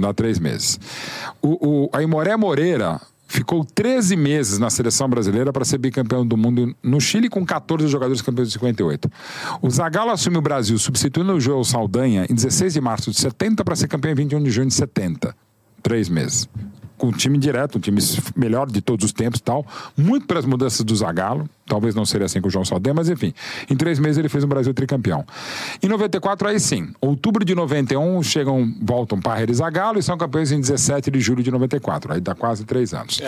[0.00, 0.78] dá três meses.
[1.40, 3.00] O, o, a Imoré Moreira
[3.30, 7.86] ficou 13 meses na seleção brasileira para ser bicampeão do mundo no Chile com 14
[7.86, 9.10] jogadores campeões de 58.
[9.62, 13.64] O Zagallo assume o Brasil substituindo o Joel Saldanha em 16 de março de 70
[13.64, 15.34] para ser campeão em 21 de junho de 70.
[15.80, 16.48] Três meses.
[16.98, 18.00] Com um time direto, um time
[18.36, 19.64] melhor de todos os tempos e tal.
[19.96, 21.48] Muito pelas mudanças do Zagallo.
[21.70, 23.32] Talvez não seria assim com o João Saldanha, mas enfim.
[23.70, 25.24] Em três meses ele fez o Brasil tricampeão.
[25.80, 26.88] Em 94, aí sim.
[27.00, 31.44] Outubro de 91, chegam, voltam Parreira e Zagallo e são campeões em 17 de julho
[31.44, 32.12] de 94.
[32.12, 33.20] Aí dá quase três anos.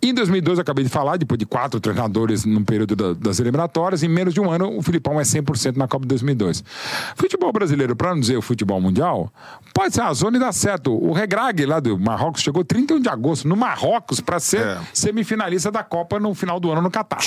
[0.00, 4.08] Em 2012, acabei de falar, depois de quatro treinadores no período da- das eliminatórias, em
[4.08, 6.62] menos de um ano, o Filipão é 100% na Copa de 2002.
[7.16, 9.32] Futebol brasileiro, para não dizer o futebol mundial,
[9.74, 10.92] pode ser a zona e dá certo.
[10.92, 14.78] O Regrag, lá do Marrocos, chegou 31 de agosto no Marrocos para ser É.
[14.92, 17.18] semifinalista da Copa no final do ano no Catar.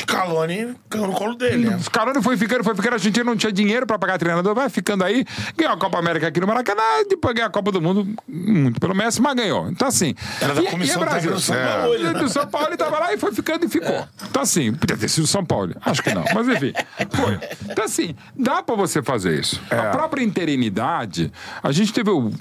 [0.46, 1.76] Scaloni caiu no colo dele, né?
[1.76, 2.94] Os caras foi ficando, foi ficando.
[2.94, 5.26] A Argentina não tinha dinheiro pra pagar treinador, vai ficando aí.
[5.58, 8.96] Ganhou a Copa América aqui no Maracanã, depois ganhou a Copa do Mundo, muito pelo
[8.96, 9.70] Messi, mas ganhou.
[9.70, 10.14] Então, assim.
[10.40, 11.32] Era da e- comissão e é Brasil.
[11.32, 12.00] técnica do São Paulo, É.
[12.00, 12.14] né?
[12.20, 14.08] Do São Paulo ele tava lá e foi ficando e ficou.
[14.30, 15.76] Então, assim, podia ter sido São Paulo.
[15.86, 16.74] Acho que não, mas enfim.
[17.12, 17.40] Foi.
[17.70, 19.62] Então, assim, dá pra você fazer isso.
[19.70, 21.32] A própria interinidade,
[21.62, 22.32] a gente teve o.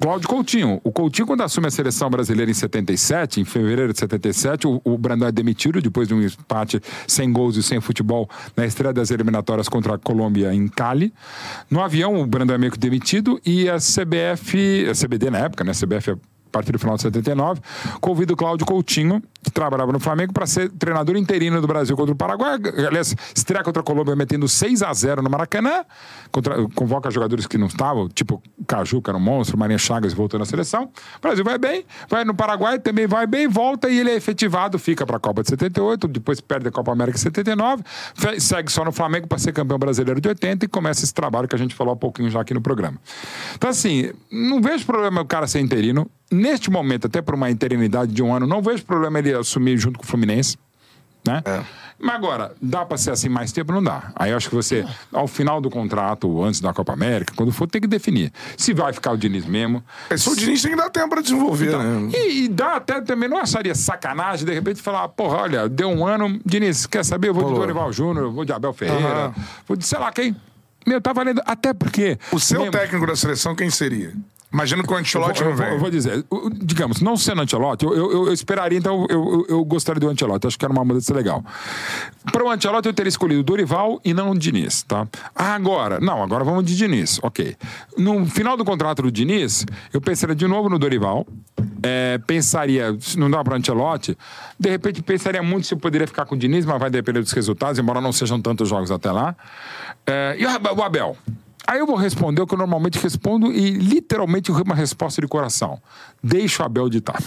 [0.00, 0.80] Cláudio Coutinho.
[0.82, 4.98] O Coutinho, quando assume a seleção brasileira em 77, em fevereiro de 77, o, o
[4.98, 9.10] Brandão é demitido depois de um empate sem gols e sem futebol na estreia das
[9.10, 11.12] eliminatórias contra a Colômbia em Cali.
[11.70, 15.64] No avião, o Brandão é meio que demitido e a CBF, a CBD na época,
[15.64, 15.70] né?
[15.70, 16.16] A CBF a
[16.54, 17.60] partir do final de 79,
[18.00, 22.16] convida o Cláudio Coutinho, trabalhava no Flamengo, para ser treinador interino do Brasil contra o
[22.16, 22.58] Paraguai.
[22.86, 25.84] Aliás, estreia contra a Colômbia metendo 6 a 0 no Maracanã.
[26.30, 30.38] Contra- convoca jogadores que não estavam, tipo Caju, que era um monstro, Marinha Chagas voltou
[30.38, 30.84] na seleção.
[31.18, 34.78] O Brasil vai bem, vai no Paraguai, também vai bem, volta e ele é efetivado,
[34.78, 37.82] fica para a Copa de 78, depois perde a Copa América em 79,
[38.14, 41.46] fe- segue só no Flamengo para ser campeão brasileiro de 80 e começa esse trabalho
[41.46, 42.98] que a gente falou há pouquinho já aqui no programa.
[43.54, 46.10] Então, assim, não vejo problema o cara ser interino.
[46.32, 49.98] Neste momento, até por uma interinidade de um ano, não vejo problema ele assumir junto
[49.98, 50.56] com o Fluminense.
[51.26, 51.42] Né?
[51.98, 53.72] Mas agora, dá pra ser assim mais tempo?
[53.72, 54.12] Não dá.
[54.14, 57.66] Aí eu acho que você, ao final do contrato, antes da Copa América, quando for,
[57.66, 58.30] tem que definir.
[58.58, 59.82] Se vai ficar o Diniz mesmo.
[60.10, 62.10] Esse o Diniz tem que dar tempo pra desenvolver, né?
[62.12, 66.06] E, e dá até também, não acharia sacanagem, de repente, falar, porra, olha, deu um
[66.06, 67.28] ano, Diniz, quer saber?
[67.28, 67.54] Eu vou de.
[67.58, 69.34] Dorival Júnior, eu vou de Abel Ferreira, Aham.
[69.66, 70.36] vou de sei lá quem.
[70.86, 71.40] Meu, tá valendo.
[71.46, 72.18] Até porque.
[72.30, 74.12] O seu mesmo- técnico da seleção, quem seria?
[74.54, 75.68] Imagino que o eu Ancelotti vou, não vem.
[75.72, 79.44] eu vou dizer, o- o- digamos, não sendo Ancelotti, eu, eu, eu- esperaria, então, eu,
[79.48, 81.44] eu, gostaria do Ancelotti, acho que era uma mudança legal.
[82.32, 85.08] Para o Ancelotti, eu teria escolhido o Dorival e não o Diniz, tá?
[85.34, 87.56] Ah, agora, não, agora vamos de Diniz, ok.
[87.98, 91.26] No final do contrato do Diniz, eu pensaria de novo no Dorival,
[91.82, 94.16] é, pensaria, se não dá para Ancelotti,
[94.58, 97.32] de repente pensaria muito se eu poderia ficar com o Diniz, mas vai depender dos
[97.32, 99.34] resultados, embora não sejam tantos jogos até lá.
[100.06, 100.48] É, e o
[100.78, 101.16] o Abel?
[101.66, 105.80] Aí eu vou responder o que eu normalmente respondo e literalmente uma resposta de coração.
[106.22, 107.16] Deixa o Abel ditar.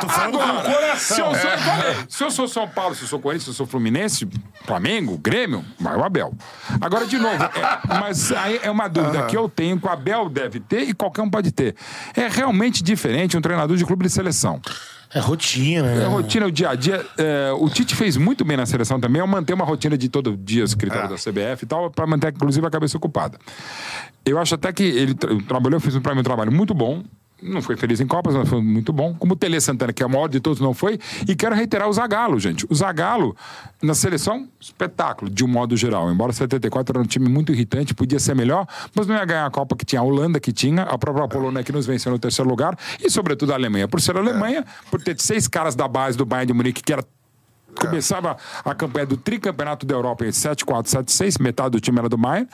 [0.00, 0.62] Tô falando com o
[0.98, 1.32] Se coração.
[1.32, 3.66] eu, sou, falei, se eu sou São Paulo, se eu sou Corinthians, se eu sou
[3.66, 4.28] Fluminense,
[4.64, 6.34] Flamengo, Grêmio, vai o Abel.
[6.80, 10.28] Agora, de novo, é- mas aí é uma dúvida que eu tenho que o Abel
[10.28, 11.74] deve ter e qualquer um pode ter.
[12.14, 14.60] É realmente diferente um treinador de clube de seleção.
[15.14, 16.02] É rotina, né?
[16.04, 17.04] É rotina, o dia a dia.
[17.16, 20.36] é, o Tite fez muito bem na seleção também, ao manter uma rotina de todo
[20.36, 23.38] dia, os critérios da CBF e tal, para manter, inclusive, a cabeça ocupada.
[24.24, 27.02] Eu acho até que ele tra- trabalhou, fez um, pra mim, um trabalho muito bom.
[27.42, 29.14] Não foi feliz em Copas, mas foi muito bom.
[29.14, 30.98] Como o Tele Santana, que é o maior de todos, não foi.
[31.28, 32.66] E quero reiterar o Zagallo, gente.
[32.70, 33.36] O Zagallo,
[33.82, 36.10] na seleção, espetáculo, de um modo geral.
[36.10, 39.50] Embora 74 era um time muito irritante, podia ser melhor, mas não ia ganhar a
[39.50, 42.48] Copa que tinha a Holanda, que tinha, a própria Polônia que nos venceu no terceiro
[42.48, 43.86] lugar, e sobretudo a Alemanha.
[43.86, 46.92] Por ser a Alemanha, por ter seis caras da base do Bayern de Munique, que
[46.92, 47.04] era
[47.76, 52.16] Começava a campanha do tricampeonato da Europa em 7-4, 7-6, metade do time era do
[52.16, 52.48] Bayern.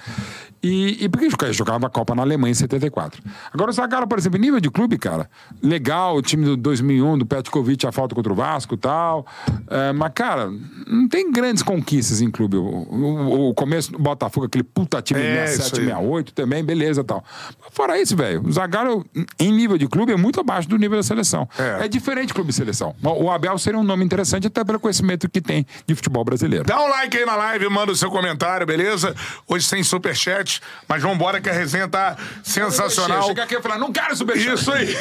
[0.62, 3.22] E, e porque jogava- jogava a Copa na Alemanha em 74.
[3.52, 5.28] Agora o Zagallo, por exemplo, nível de clube, cara,
[5.62, 9.26] legal, o time do 2001, do Petkovic, a falta contra o Vasco e tal.
[9.68, 10.51] É, mas, cara,
[10.86, 12.56] não tem grandes conquistas em clube.
[12.56, 15.86] O, o- o começo do Botafogo, aquele puta time É, em isso 67, aí.
[15.86, 17.24] 68 também, beleza e tal.
[17.62, 19.05] Mas fora isso, velho, o Zagallo,
[19.39, 21.48] em nível de clube, é muito abaixo do nível da seleção.
[21.59, 21.84] É.
[21.84, 22.94] É, diferente clube e seleção.
[23.02, 26.64] O Abel seria um nome interessante até pelo conhecimento que tem de futebol brasileiro.
[26.64, 29.14] Dá um like aí na live, manda o seu comentário, beleza?
[29.48, 30.52] Hoje sem superchat,
[30.89, 33.23] mas vambora que a resenha tá sensacional.
[33.24, 34.55] Chega aqui e fala, não quero superchat.
[34.61, 34.95] Isso aí.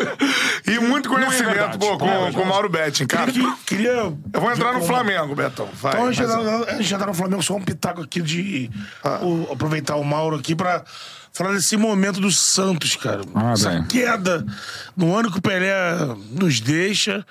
[0.66, 3.30] e muito conhecimento, verdade, pô, não é com, com o Mauro Betting, cara.
[3.32, 3.90] Queria, queria.
[3.90, 5.68] Eu vou entrar no Flamengo, Betão.
[5.74, 5.92] Vai.
[5.92, 8.02] Então, a gente, Mas- já tá, a gente já tá no Flamengo, só um pitaco
[8.02, 8.70] aqui de
[9.22, 10.84] o- aproveitar o Mauro aqui pra
[11.32, 13.20] falar desse momento do Santos, cara.
[13.34, 13.84] Ah, Essa bem.
[13.84, 14.44] queda
[14.96, 15.74] no ano que o Pelé
[16.30, 17.24] nos deixa.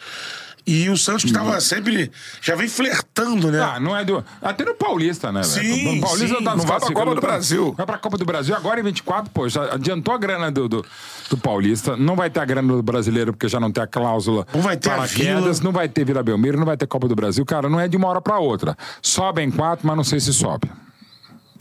[0.67, 2.11] E o Santos que tava sempre.
[2.41, 3.61] Já vem flertando, né?
[3.61, 4.23] Ah, não é do.
[4.41, 5.43] Até no Paulista, né?
[5.43, 6.43] Sim, O Paulista sim.
[6.43, 7.73] tá Não vai pra Copa do pra- Brasil.
[7.77, 10.85] Vai pra Copa do Brasil agora em 24, pô, já adiantou a grana do, do,
[11.29, 11.95] do Paulista.
[11.95, 14.47] Não vai ter a grana do brasileiro, porque já não tem a cláusula.
[14.53, 15.63] Não vai ter a paraquedas, Vila.
[15.65, 17.45] não vai ter Vila Belmiro, não vai ter Copa do Brasil.
[17.45, 18.75] Cara, não é de uma hora pra outra.
[19.01, 20.69] Sobe em quatro, mas não sei se sobe.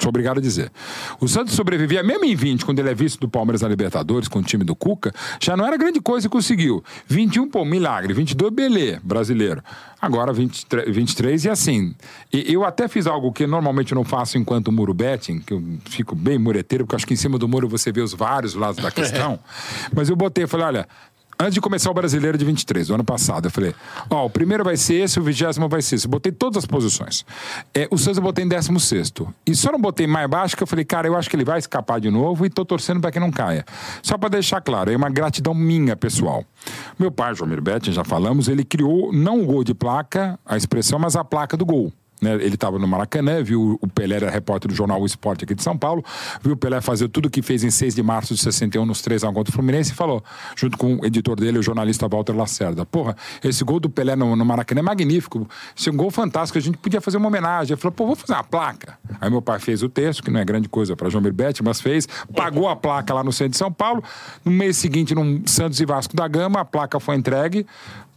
[0.00, 0.72] Sou obrigado a dizer.
[1.20, 4.40] O Santos sobrevivia, mesmo em 20, quando ele é vice do Palmeiras na Libertadores, com
[4.40, 6.82] o time do Cuca, já não era grande coisa e conseguiu.
[7.06, 8.12] 21, pô, milagre.
[8.12, 9.62] 22, belê, brasileiro.
[10.00, 11.94] Agora 23, 23 e assim.
[12.32, 16.14] E eu até fiz algo que normalmente não faço enquanto muro betting, que eu fico
[16.14, 18.90] bem mureteiro, porque acho que em cima do muro você vê os vários lados da
[18.90, 19.38] questão.
[19.94, 20.88] Mas eu botei, falei, olha,
[21.38, 23.74] Antes de começar o brasileiro de 23, do ano passado, eu falei:
[24.08, 26.06] Ó, o primeiro vai ser esse, o vigésimo vai ser esse.
[26.06, 27.24] Eu botei todas as posições.
[27.74, 29.12] É, o Santos eu botei em 16.
[29.46, 31.58] E só não botei mais baixo, que eu falei: Cara, eu acho que ele vai
[31.58, 33.64] escapar de novo e tô torcendo para que não caia.
[34.02, 36.44] Só para deixar claro, é uma gratidão minha, pessoal.
[36.98, 40.98] Meu pai, João Betti, já falamos, ele criou não o gol de placa, a expressão,
[40.98, 41.92] mas a placa do gol.
[42.24, 42.34] Né?
[42.34, 45.62] Ele estava no Maracanã, viu o Pelé, era repórter do jornal O Esporte aqui de
[45.62, 46.04] São Paulo,
[46.42, 49.24] viu o Pelé fazer tudo que fez em 6 de março de 61 nos 3
[49.24, 50.24] a 1 contra o Fluminense e falou,
[50.56, 54.34] junto com o editor dele, o jornalista Walter Lacerda, porra, esse gol do Pelé no,
[54.34, 55.46] no Maracanã é magnífico,
[55.76, 57.74] esse é um gol fantástico, a gente podia fazer uma homenagem.
[57.74, 58.98] Ele falou, pô, vou fazer uma placa.
[59.20, 61.80] Aí meu pai fez o texto, que não é grande coisa para João Berbete, mas
[61.80, 64.02] fez, pagou a placa lá no centro de São Paulo,
[64.44, 67.66] no mês seguinte, no Santos e Vasco da Gama, a placa foi entregue,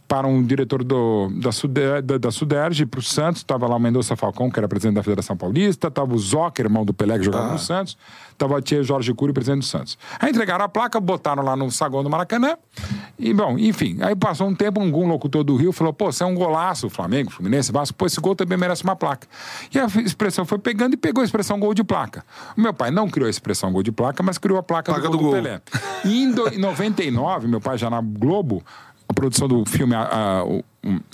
[0.08, 3.42] para um diretor do, da, Suder, da, da Suderge, para o Santos.
[3.42, 5.88] Estava lá o Mendonça Falcão, que era presidente da Federação Paulista.
[5.88, 7.96] Estava o Zocker, irmão do Pelé, que jogava no Santos.
[8.32, 9.98] Estava a tia Jorge Cury, presidente do Santos.
[10.18, 12.56] Aí entregaram a placa, botaram lá no saguão do Maracanã.
[13.18, 13.98] E, bom, enfim.
[14.00, 16.88] Aí passou um tempo, um, um locutor do Rio falou: pô, você é um golaço,
[16.88, 17.96] Flamengo, Fluminense, Vasco.
[17.98, 19.26] Pô, esse gol também merece uma placa.
[19.74, 22.24] E a expressão foi pegando e pegou a expressão gol de placa.
[22.56, 25.10] O meu pai não criou a expressão gol de placa, mas criou a placa, Placa
[25.10, 25.32] do, gol do gol.
[25.32, 25.60] Pelé.
[26.04, 28.64] E em, do, em 99, meu pai já na Globo,
[29.18, 30.58] produção do filme a, a, o,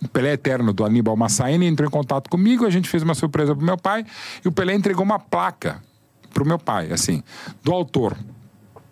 [0.04, 3.56] o Pelé Eterno do Aníbal Massaini entrou em contato comigo, a gente fez uma surpresa
[3.56, 4.04] pro meu pai
[4.44, 5.82] e o Pelé entregou uma placa
[6.32, 7.22] pro meu pai, assim,
[7.62, 8.14] do autor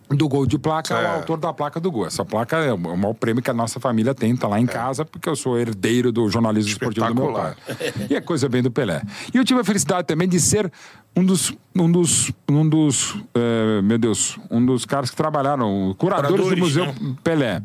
[0.08, 1.06] do gol de placa É.
[1.06, 2.06] ao autor da placa do gol.
[2.06, 5.04] Essa placa é o maior prêmio que a nossa família tem, tá lá em casa,
[5.04, 7.54] porque eu sou herdeiro do jornalismo esportivo do meu pai.
[8.10, 9.02] E é coisa bem do Pelé.
[9.32, 10.70] E eu tive a felicidade também de ser
[11.16, 16.30] um dos, um dos, um dos eh, meu Deus, um dos caras que trabalharam, curadores,
[16.30, 17.16] do Curadores, Museu né?
[17.22, 17.62] Pelé.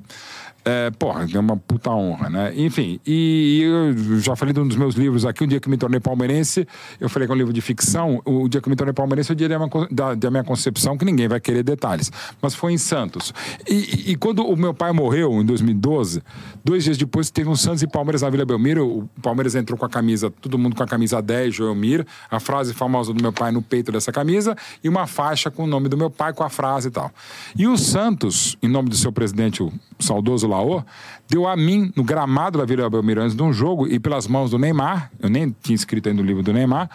[0.70, 2.52] É, porra, é uma puta honra, né?
[2.58, 5.78] Enfim, e eu já falei de um dos meus livros aqui, um dia que me
[5.78, 6.68] tornei palmeirense,
[7.00, 9.34] eu falei que é um livro de ficção, o dia que me tornei palmeirense é
[9.34, 9.58] o dia da
[9.90, 12.12] da, da minha concepção, que ninguém vai querer detalhes,
[12.42, 13.34] mas foi em Santos.
[13.66, 16.22] E, e- e quando o meu pai morreu, em 2012,
[16.66, 19.86] dois dias depois teve um Santos e Palmeiras na Vila Belmiro, o Palmeiras entrou com
[19.86, 23.54] a camisa, todo mundo com a camisa 10, Joelmir, a frase famosa do meu pai
[23.54, 24.54] no peito dessa camisa,
[24.84, 27.10] e uma faixa com o nome do meu pai, com a frase e tal.
[27.56, 30.84] E o Santos, em nome do seu presidente, o saudoso Laô,
[31.30, 34.52] deu a mim, no gramado da Vila Belmiro, antes de um jogo, e pelas mãos
[34.52, 36.90] do Neymar, eu nem tinha escrito ainda o livro do Neymar,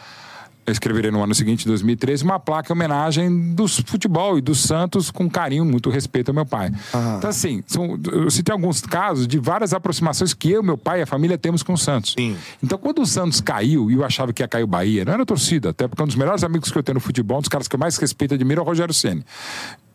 [0.65, 5.11] eu escreverei no ano seguinte, 2013, uma placa em homenagem do futebol e do Santos
[5.11, 6.71] com carinho, muito respeito ao meu pai.
[7.19, 11.03] Então, assim, são, eu citei alguns casos de várias aproximações que eu, meu pai e
[11.03, 12.15] a família temos com o Santos.
[12.17, 12.37] Sim.
[12.63, 15.27] Então, quando o Santos caiu e eu achava que ia cair o Bahia, não era
[15.27, 17.67] torcida, até porque um dos melhores amigos que eu tenho no futebol, um dos caras
[17.67, 19.25] que eu mais respeito e admiro é o Rogério Ceni.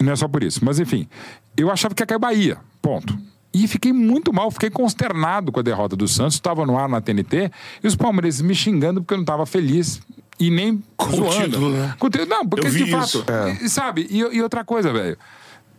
[0.01, 0.63] Não é só por isso.
[0.63, 1.07] Mas, enfim,
[1.55, 2.57] eu achava que ia cair o Bahia.
[2.81, 3.17] Ponto.
[3.53, 6.35] E fiquei muito mal, fiquei consternado com a derrota do Santos.
[6.35, 7.49] Estava no ar na TNT
[7.83, 10.01] e os palmeirenses me xingando porque eu não estava feliz
[10.39, 11.43] e nem Com o zoando.
[11.45, 11.95] título, né?
[11.99, 13.25] Com o título, Não, porque de fato.
[13.61, 15.17] e- e sabe, e, e outra coisa, velho.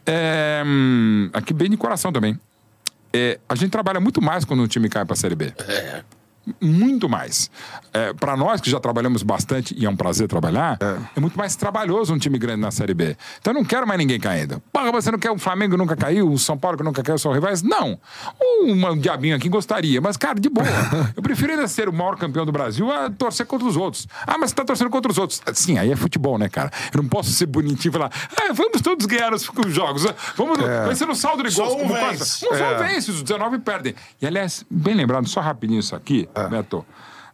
[0.06, 2.38] É, hum, aqui bem de coração também.
[3.12, 5.52] É, a gente trabalha muito mais quando um time cai para a Série B.
[6.60, 7.50] Muito mais.
[7.92, 11.20] É, para nós que já trabalhamos bastante, e é um prazer trabalhar, é.
[11.20, 13.16] muito mais trabalhoso um time grande na Série B.
[13.40, 14.62] Então eu não quero mais ninguém caindo.
[14.72, 17.18] Porra, você não quer o Flamengo que nunca caiu, o São Paulo que nunca caiu,
[17.18, 17.62] são rivais?
[17.62, 17.98] Não.
[18.40, 20.66] Um, um diabinho aqui gostaria, mas, cara, de boa.
[21.16, 24.06] eu prefiro ainda ser o maior campeão do Brasil a torcer contra os outros.
[24.26, 25.40] Ah, mas você tá torcendo contra os outros.
[25.54, 26.70] Sim, aí é futebol, né, cara?
[26.92, 30.06] Eu não posso ser bonitinho e falar, ah, vamos todos ganhar os, os jogos.
[30.36, 31.82] Vamos, vai ser no saldo de Só gols.
[31.82, 32.46] um como vence.
[32.46, 33.94] Um só vence, os 19 perdem.
[34.20, 36.84] E, aliás, bem lembrado, só rapidinho isso aqui, Beto.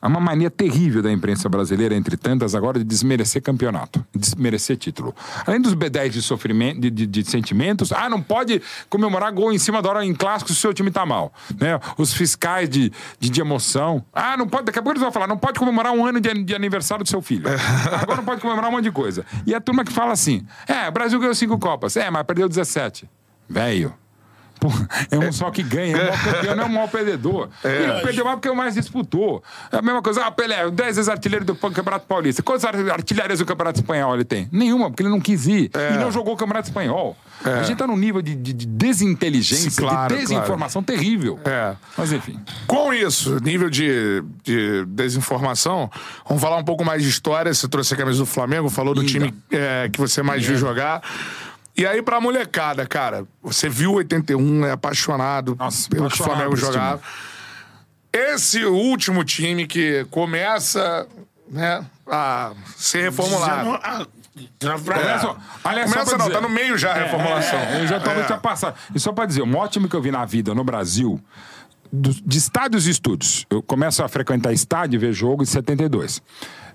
[0.01, 5.14] Há uma mania terrível da imprensa brasileira, entre tantas, agora, de desmerecer campeonato, desmerecer título.
[5.47, 8.60] Além dos B10 de sofrimento, de, de- de sentimentos, ah, não pode
[8.90, 11.32] comemorar gol em cima da hora em clássico se o seu time tá mal.
[11.59, 11.81] Né?
[11.97, 14.05] Os fiscais de, de, de emoção.
[14.12, 16.35] Ah, não pode, daqui a pouco eles vão falar, não pode comemorar um ano de,
[16.44, 17.47] de aniversário do seu filho.
[18.02, 19.24] Agora não pode comemorar um monte de coisa.
[19.47, 21.97] E a turma que fala assim: é, o Brasil ganhou cinco Copas.
[21.97, 23.09] É, mas perdeu 17.
[23.48, 23.94] Velho.
[24.65, 24.70] Pô,
[25.11, 25.95] é um só que ganha.
[25.95, 27.49] O maior campeão não é o maior perdedor.
[27.62, 29.43] Ele perdeu mais porque é o mais disputou.
[29.70, 30.24] É a mesma coisa.
[30.24, 32.43] Ah, Pelé, 10 vezes artilheiro do Campeonato Paulista.
[32.43, 34.49] Quantas ar- artilharias do Campeonato Espanhol ele tem?
[34.51, 35.70] Nenhuma, porque ele não quis ir.
[35.95, 37.15] E não jogou o Campeonato Espanhol.
[37.45, 41.39] A gente tá num nível de, de- de desinteligência, Sim, claro, de desinformação terrível.
[41.45, 41.74] É.
[41.99, 42.41] Mas enfim.
[42.66, 45.91] Com isso, nível de, de desinformação,
[46.27, 47.53] vamos falar um pouco mais de história.
[47.53, 51.03] Você trouxe a camisa do Flamengo, falou do time é, que você mais viu jogar.
[51.76, 56.24] E aí, pra molecada, cara, você viu o 81, é apaixonado Nossa, pelo que o
[56.24, 57.02] apaixonado Flamengo jogava.
[58.12, 61.06] Esse último time que começa
[61.51, 63.78] né, a ser reformulado.
[64.34, 67.05] Dizendo, ah, Olha só, aliás, só Começa não, dizer- tá no meio já a É,
[67.05, 67.59] reformulação.
[67.59, 68.36] é, é, eu já tava É.
[68.38, 68.76] passado.
[68.94, 71.20] E só pra dizer, o maior time que eu vi na vida no Brasil,
[71.92, 73.46] do- de estádios e estúdios.
[73.51, 76.20] Eu começo a frequentar estádio e ver jogo em 72.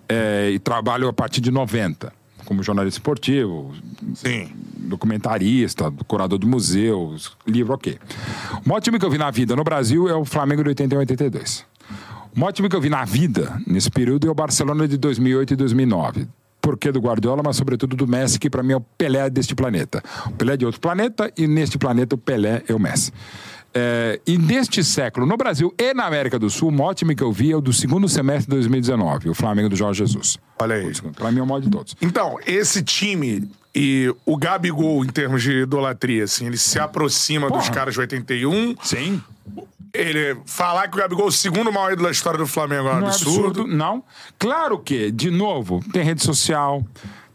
[0.07, 2.11] É, e trabalho a partir de 90,
[2.49, 3.71] como jornalista esportivo,
[4.15, 4.49] Sim.
[4.75, 7.99] documentarista, curador de museus, livro, ok.
[8.65, 10.97] O maior time que eu vi na vida no Brasil é o Flamengo de 81
[10.97, 11.65] e 82.
[12.35, 15.53] O maior time que eu vi na vida, nesse período, é o Barcelona de 2008
[15.53, 16.27] e 2009.
[16.59, 19.53] Por que do Guardiola, mas sobretudo do Messi, que para mim é o Pelé deste
[19.53, 20.01] planeta.
[20.25, 23.11] O Pelé é de outro planeta e neste planeta o Pelé é o Messi.
[23.73, 27.23] É, e neste século, no Brasil e na América do Sul, o maior time que
[27.23, 30.37] eu vi é o do segundo semestre de 2019, o Flamengo do Jorge Jesus.
[30.59, 30.91] Olha aí.
[31.15, 31.95] Para mim é o maior de todos.
[32.01, 37.65] Então, esse time e o Gabigol, em termos de idolatria, assim, ele se aproxima dos
[37.65, 37.71] Porra.
[37.73, 38.75] caras de 81.
[38.81, 39.21] Sim.
[39.93, 42.93] Ele falar que o Gabigol é o segundo maior ídolo da história do Flamengo é
[42.93, 43.47] um é absurdo.
[43.61, 44.03] absurdo, não.
[44.37, 46.83] Claro que, de novo, tem rede social.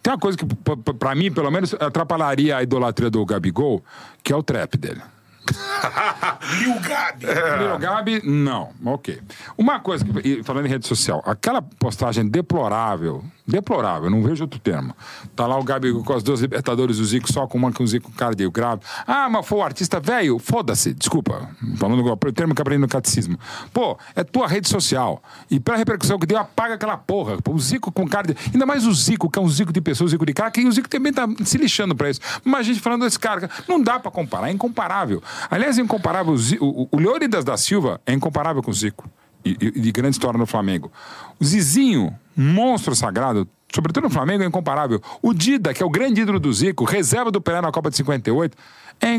[0.02, 3.82] Tem uma coisa que, p- p- pra mim, pelo menos, atrapalharia a idolatria do Gabigol,
[4.22, 5.00] que é o trap dele.
[6.58, 7.26] Lil Gabi.
[7.26, 8.70] Little Gabi, não.
[8.84, 9.20] Ok.
[9.56, 14.94] Uma coisa, que, falando em rede social, aquela postagem deplorável, deplorável, não vejo outro termo.
[15.36, 17.86] Tá lá o Gabi com as duas Libertadores do Zico, só com uma com o
[17.86, 18.80] Zico cardio grave.
[19.06, 20.38] Ah, mas foi o artista velho?
[20.38, 21.48] Foda-se, desculpa.
[21.76, 23.38] Falando o termo que aprendi no catecismo.
[23.72, 25.22] Pô, é tua rede social.
[25.50, 27.36] E pela repercussão que deu, apaga aquela porra.
[27.48, 28.34] O Zico com cardio.
[28.52, 30.64] Ainda mais o Zico, que é um Zico de pessoa, o Zico de cara, que
[30.66, 32.20] o Zico também tá se lixando pra isso.
[32.44, 35.22] Mas a gente falando desse cara, não dá pra comparar, é incomparável.
[35.50, 36.32] Aliás, é incomparável.
[36.32, 39.08] O, Zi- o, o Leônidas da Silva é incomparável com o Zico.
[39.44, 40.90] E, e- de grande história no Flamengo.
[41.38, 45.00] O Zizinho, monstro sagrado, sobretudo no Flamengo, é incomparável.
[45.22, 47.96] O Dida, que é o grande ídolo do Zico, reserva do Pelé na Copa de
[47.96, 48.56] 58,
[49.00, 49.18] é.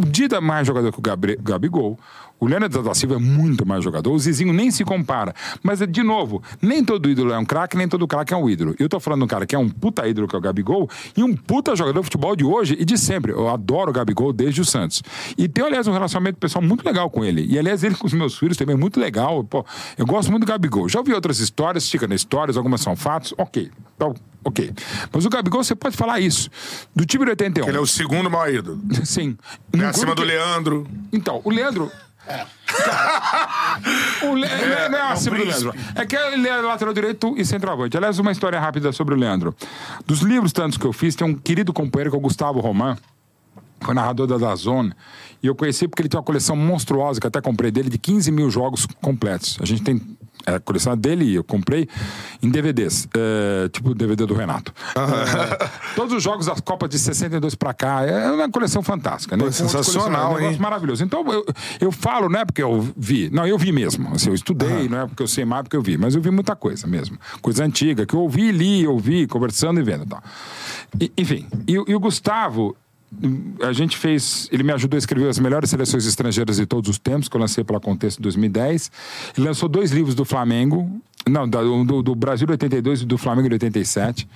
[0.00, 1.02] O Dida é mais jogador que o
[1.42, 1.98] Gabigol.
[2.40, 4.12] O Leandro da Silva é muito mais jogador.
[4.12, 5.34] O Zizinho nem se compara.
[5.62, 8.74] Mas, de novo, nem todo ídolo é um craque, nem todo craque é um ídolo.
[8.78, 10.88] Eu tô falando de um cara que é um puta ídolo, que é o Gabigol,
[11.16, 13.32] e um puta jogador de futebol de hoje e de sempre.
[13.32, 15.02] Eu adoro o Gabigol desde o Santos.
[15.36, 17.44] E tenho, aliás, um relacionamento pessoal muito legal com ele.
[17.44, 19.42] E, aliás, ele com os meus filhos também é muito legal.
[19.42, 19.64] Pô,
[19.96, 20.88] eu gosto muito do Gabigol.
[20.88, 23.70] Já ouvi outras histórias, fica nas histórias, algumas são fatos, ok.
[23.96, 24.70] Então, ok.
[25.12, 26.48] Mas o Gabigol, você pode falar isso.
[26.94, 27.68] Do time de 81.
[27.68, 28.80] Ele é o segundo maior ídolo.
[29.04, 29.36] Sim.
[29.72, 30.86] É acima do que- Leandro.
[31.12, 31.90] então, o Leandro.
[34.22, 34.48] O Le...
[34.90, 35.74] não é acima do Leandro.
[35.94, 37.96] É que ele é lateral direito e centroavante.
[37.96, 39.54] Aliás, uma história rápida sobre o Leandro.
[40.06, 42.96] Dos livros tantos que eu fiz, tem um querido companheiro que é o Gustavo Roman.
[43.80, 44.92] Foi narrador da Dazone.
[45.42, 48.30] E eu conheci porque ele tem uma coleção monstruosa, que até comprei dele, de 15
[48.32, 49.56] mil jogos completos.
[49.60, 50.00] A gente tem
[50.46, 51.88] é, a coleção dele e eu comprei
[52.42, 53.08] em DVDs.
[53.16, 54.72] é, tipo o DVD do Renato.
[54.94, 58.04] É, todos os jogos das Copas de 62 pra cá.
[58.04, 59.44] É uma coleção fantástica, né?
[59.44, 60.60] Pô, sensacional, É um negócio hein?
[60.60, 61.04] maravilhoso.
[61.04, 61.44] Então, eu,
[61.80, 63.30] eu falo, não é porque eu vi.
[63.30, 64.08] Não, eu vi mesmo.
[64.14, 65.96] Assim, eu estudei, não é porque eu sei mais, porque eu vi.
[65.96, 67.18] Mas eu vi muita coisa mesmo.
[67.40, 70.04] Coisa antiga, que eu ouvi, li, ouvi, conversando e vendo.
[70.04, 70.22] e tal.
[71.00, 72.76] E, enfim, e, e o Gustavo,
[73.62, 74.48] a gente fez.
[74.52, 77.40] Ele me ajudou a escrever as melhores seleções estrangeiras de todos os tempos, que eu
[77.40, 78.90] lancei pela Contexto em 2010.
[79.36, 80.90] Ele lançou dois livros do Flamengo.
[81.28, 84.28] Não, do, do Brasil de 82 e do Flamengo de 87.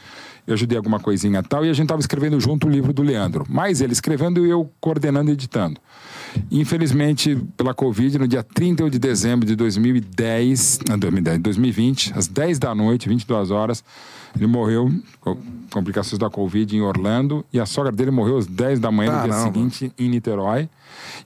[0.46, 1.64] Eu ajudei alguma coisinha tal.
[1.64, 3.46] E a gente estava escrevendo junto o livro do Leandro.
[3.48, 5.80] Mais ele escrevendo e eu coordenando e editando.
[6.50, 12.58] Infelizmente, pela Covid, no dia 31 de dezembro de 2010, não, 2010, 2020, às 10
[12.58, 13.84] da noite, 22 horas,
[14.34, 14.90] ele morreu
[15.20, 15.36] com
[15.70, 19.28] complicações da Covid em Orlando e a sogra dele morreu às 10 da manhã do
[19.28, 20.68] dia seguinte em Niterói.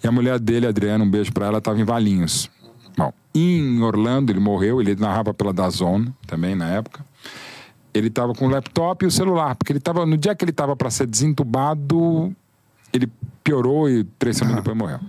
[0.03, 2.51] E a mulher dele, Adriana, um beijo pra ela, estava em Valinhos.
[2.97, 7.05] Bom, em Orlando ele morreu, ele narrava pela Dazone também na época.
[7.93, 10.51] Ele estava com o laptop e o celular, porque ele tava, no dia que ele
[10.51, 12.35] estava para ser desentubado,
[12.93, 13.09] ele
[13.43, 15.01] piorou e três semanas depois morreu.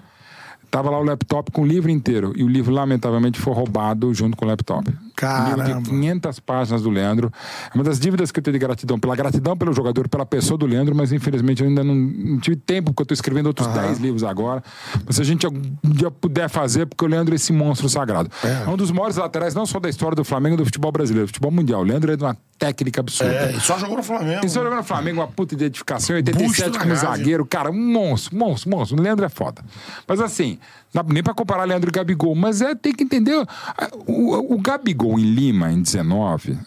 [0.70, 2.34] Tava lá o laptop com o livro inteiro.
[2.36, 4.92] E o livro, lamentavelmente, foi roubado junto com o laptop.
[5.18, 5.64] Caramba.
[5.64, 7.32] livro de 500 páginas do Leandro.
[7.74, 10.58] É uma das dívidas que eu tenho de gratidão, pela gratidão pelo jogador, pela pessoa
[10.58, 13.68] do Leandro, mas infelizmente eu ainda não, não tive tempo, porque eu estou escrevendo outros
[13.68, 14.64] 10 livros agora.
[15.06, 15.48] Mas se a gente
[15.84, 18.30] dia puder fazer, porque o Leandro é esse monstro sagrado.
[18.44, 18.70] É.
[18.70, 21.52] um dos maiores laterais, não só da história do Flamengo, do futebol brasileiro, do futebol
[21.52, 21.82] mundial.
[21.82, 23.34] O Leandro é de uma técnica absurda.
[23.34, 24.46] É, e só jogou no Flamengo.
[24.46, 27.92] E só jogou no Flamengo, uma puta identificação, 87 Busto na como zagueiro, cara, um
[27.92, 28.98] monstro, monstro, monstro.
[28.98, 29.64] O Leandro é foda.
[30.08, 30.58] Mas assim,
[30.94, 33.36] não dá nem pra comparar Leandro e Gabigol, mas é, tem que entender.
[33.78, 36.58] ah, O, o Gabigol em Lima, em 19,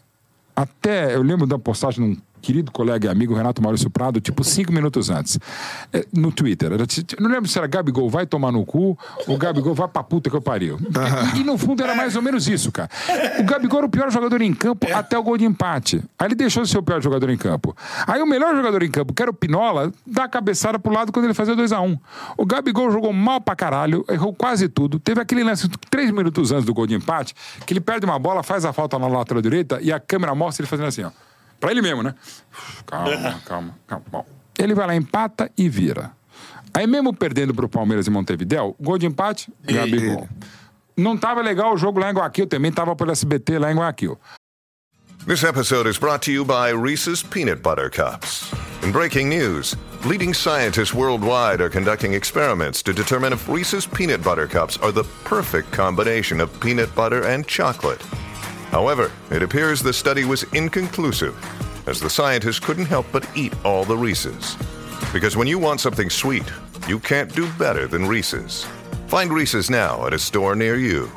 [0.54, 4.42] até eu lembro da postagem de um querido colega e amigo Renato Maurício Prado, tipo
[4.42, 5.38] cinco minutos antes,
[5.92, 6.72] eh, no Twitter.
[6.72, 6.84] Era,
[7.18, 10.36] não lembro se era Gabigol vai tomar no cu ou Gabigol vai pra puta que
[10.36, 10.78] eu pariu.
[11.34, 12.90] E, e no fundo era mais ou menos isso, cara.
[13.38, 16.02] O Gabigol era o pior jogador em campo até o gol de empate.
[16.18, 17.76] Aí ele deixou de ser o pior jogador em campo.
[18.06, 21.12] Aí o melhor jogador em campo, que era o Pinola, dá a cabeçada pro lado
[21.12, 21.98] quando ele fazia 2x1.
[22.36, 24.98] O Gabigol jogou mal pra caralho, errou quase tudo.
[24.98, 27.34] Teve aquele lance três minutos antes do gol de empate,
[27.66, 30.62] que ele perde uma bola, faz a falta na lateral direita e a câmera mostra
[30.62, 31.10] ele fazendo assim, ó.
[31.60, 32.14] Pra ele mesmo, né?
[32.86, 34.04] Calma, calma, calma.
[34.10, 34.26] Bom,
[34.58, 36.12] ele vai lá, empata e vira.
[36.72, 40.28] Aí mesmo perdendo pro Palmeiras e Montevidéu, gol de empate, Gabigol.
[40.96, 44.18] Não tava legal o jogo lá em Guaquil, também tava pelo SBT lá em Guaquil.
[45.26, 48.50] This episode is brought to you by Reese's Peanut Butter Cups.
[48.82, 49.76] In breaking news,
[50.06, 55.04] leading scientists worldwide are conducting experiments to determine if Reese's Peanut Butter Cups are the
[55.24, 58.00] perfect combination of peanut butter and chocolate.
[58.70, 61.36] However, it appears the study was inconclusive,
[61.88, 64.56] as the scientists couldn't help but eat all the Reese's.
[65.12, 66.44] Because when you want something sweet,
[66.86, 68.64] you can't do better than Reese's.
[69.08, 71.10] Find Reese's now at a store near you.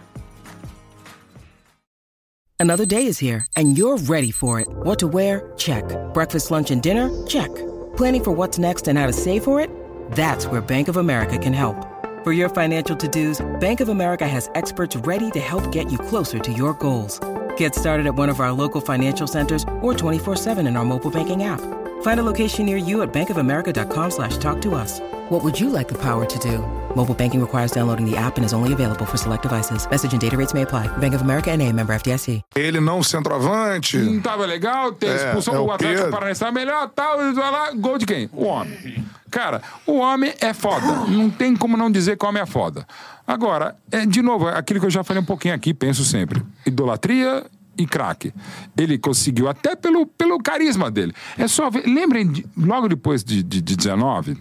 [2.59, 4.67] Another day is here, and you're ready for it.
[4.69, 5.51] What to wear?
[5.57, 5.84] Check.
[6.13, 7.09] Breakfast, lunch, and dinner?
[7.27, 7.53] Check.
[7.97, 9.69] Planning for what's next and how to save for it?
[10.11, 11.75] That's where Bank of America can help.
[12.23, 15.97] For your financial to dos, Bank of America has experts ready to help get you
[15.97, 17.19] closer to your goals.
[17.57, 21.43] Get started at one of our local financial centers or 24-7 in our mobile banking
[21.43, 21.59] app.
[22.03, 25.01] Find a location near you at bankofamerica.com slash talk to us.
[25.30, 26.59] What would you like the power to do?
[26.95, 29.85] Mobile banking requires downloading the app and is only available for select devices.
[29.89, 30.88] Message and data rates may apply.
[30.97, 32.41] Bank of America and a member FDIC.
[32.55, 33.97] Ele não um centroavante.
[33.97, 36.11] Não tava legal, tem É, expulsão é do o Atlético Pedro.
[36.11, 38.30] Paranaense tava melhor, tal, vai lá, gol de quem?
[38.34, 39.03] O homem.
[39.34, 41.07] Cara, o homem é foda.
[41.07, 42.85] Não tem como não dizer que o homem é foda.
[43.26, 46.43] Agora, é, de novo, é aquilo que eu já falei um pouquinho aqui, penso sempre.
[46.68, 47.43] Idolatria
[47.76, 48.31] e craque.
[48.77, 51.15] Ele conseguiu, até pelo, pelo carisma dele.
[51.35, 51.68] É só.
[51.84, 54.38] Lembrem, de- logo depois de, de, de 19,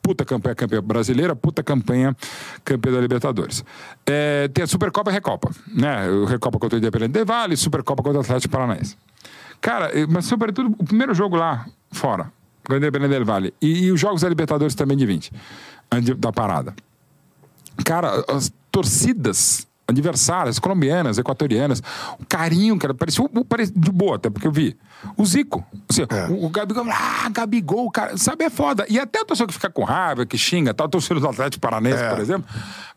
[0.00, 2.16] puta campanha, campeã brasileira, puta campanha,
[2.64, 3.64] campeã da Libertadores.
[4.06, 5.50] É, tem a Supercopa e Recopa.
[5.66, 6.08] Né?
[6.08, 8.96] O Recopa contra o Independente de Vale, Supercopa contra o Atlético Paranaense.
[9.60, 12.30] Cara, mas sobretudo o primeiro jogo lá, fora,
[12.74, 13.54] o Independente del Vale.
[13.60, 15.32] E, e os jogos da Libertadores também de 20,
[15.92, 16.74] antes da parada.
[17.84, 21.80] Cara, as torcidas adversárias, colombianas, equatorianas,
[22.18, 24.76] o carinho, cara, parecia, parecia de boa, até porque eu vi.
[25.16, 25.64] O Zico.
[25.88, 28.84] Assim, o, o Gabigol, ah, Gabigol, cara, sabe, é foda.
[28.88, 32.02] E até a torcida que fica com raiva, que xinga, tal, torcida do Atlético Paranense,
[32.08, 32.48] por exemplo,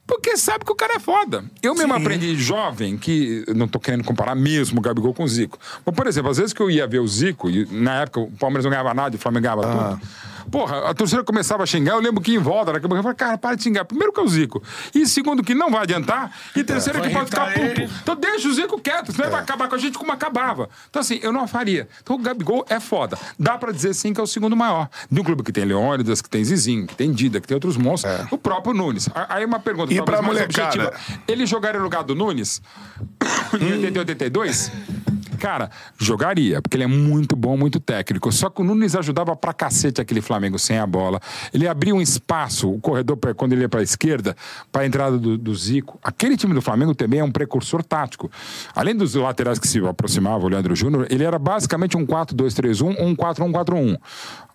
[0.09, 1.43] porque sabe que o cara é foda.
[1.61, 5.59] Eu mesmo aprendi jovem que, não tô querendo comparar mesmo o Gabigol com o Zico.
[5.85, 8.31] Mas, por exemplo, às vezes que eu ia ver o Zico, e na época o
[8.31, 10.01] Palmeiras não ganhava nada e o Flamengo ganhava tudo.
[10.51, 13.03] Porra, a torcida começava a xingar, eu lembro que em volta, daqui a pouco eu
[13.03, 13.85] falei, cara, para de xingar.
[13.85, 14.61] Primeiro que é o Zico.
[14.93, 16.31] E segundo que não vai adiantar.
[16.55, 17.81] E terceiro que vai pode ficar puto.
[18.01, 20.69] Então deixa o Zico quieto, senão ele vai acabar com a gente como acabava.
[20.89, 21.87] Então assim, eu não faria.
[22.01, 23.17] Então o Gabigol é foda.
[23.37, 24.89] Dá pra dizer sim que é o segundo maior.
[25.09, 27.77] De um clube que tem Leônidas, que tem Zizinho, que tem Dida, que tem outros
[27.77, 28.13] monstros.
[28.31, 29.09] O próprio Nunes.
[29.27, 30.67] Aí uma pergunta E pra mais molecada?
[30.87, 31.21] objetiva.
[31.27, 32.61] Ele jogaria no lugar do Nunes?
[33.59, 34.71] em 80 e 82?
[35.39, 38.31] Cara, jogaria, porque ele é muito bom, muito técnico.
[38.31, 41.19] Só que o Nunes ajudava pra cacete aquele Flamengo sem a bola.
[41.53, 44.35] Ele abria um espaço, o corredor, pra- quando ele ia pra esquerda,
[44.71, 45.97] pra entrada do, do Zico.
[46.03, 48.29] Aquele time do Flamengo também é um precursor tático.
[48.75, 53.05] Além dos laterais que se aproximavam, o Leandro Júnior, ele era basicamente um 4-2-3-1 ou
[53.07, 53.97] um 4-1-4-1.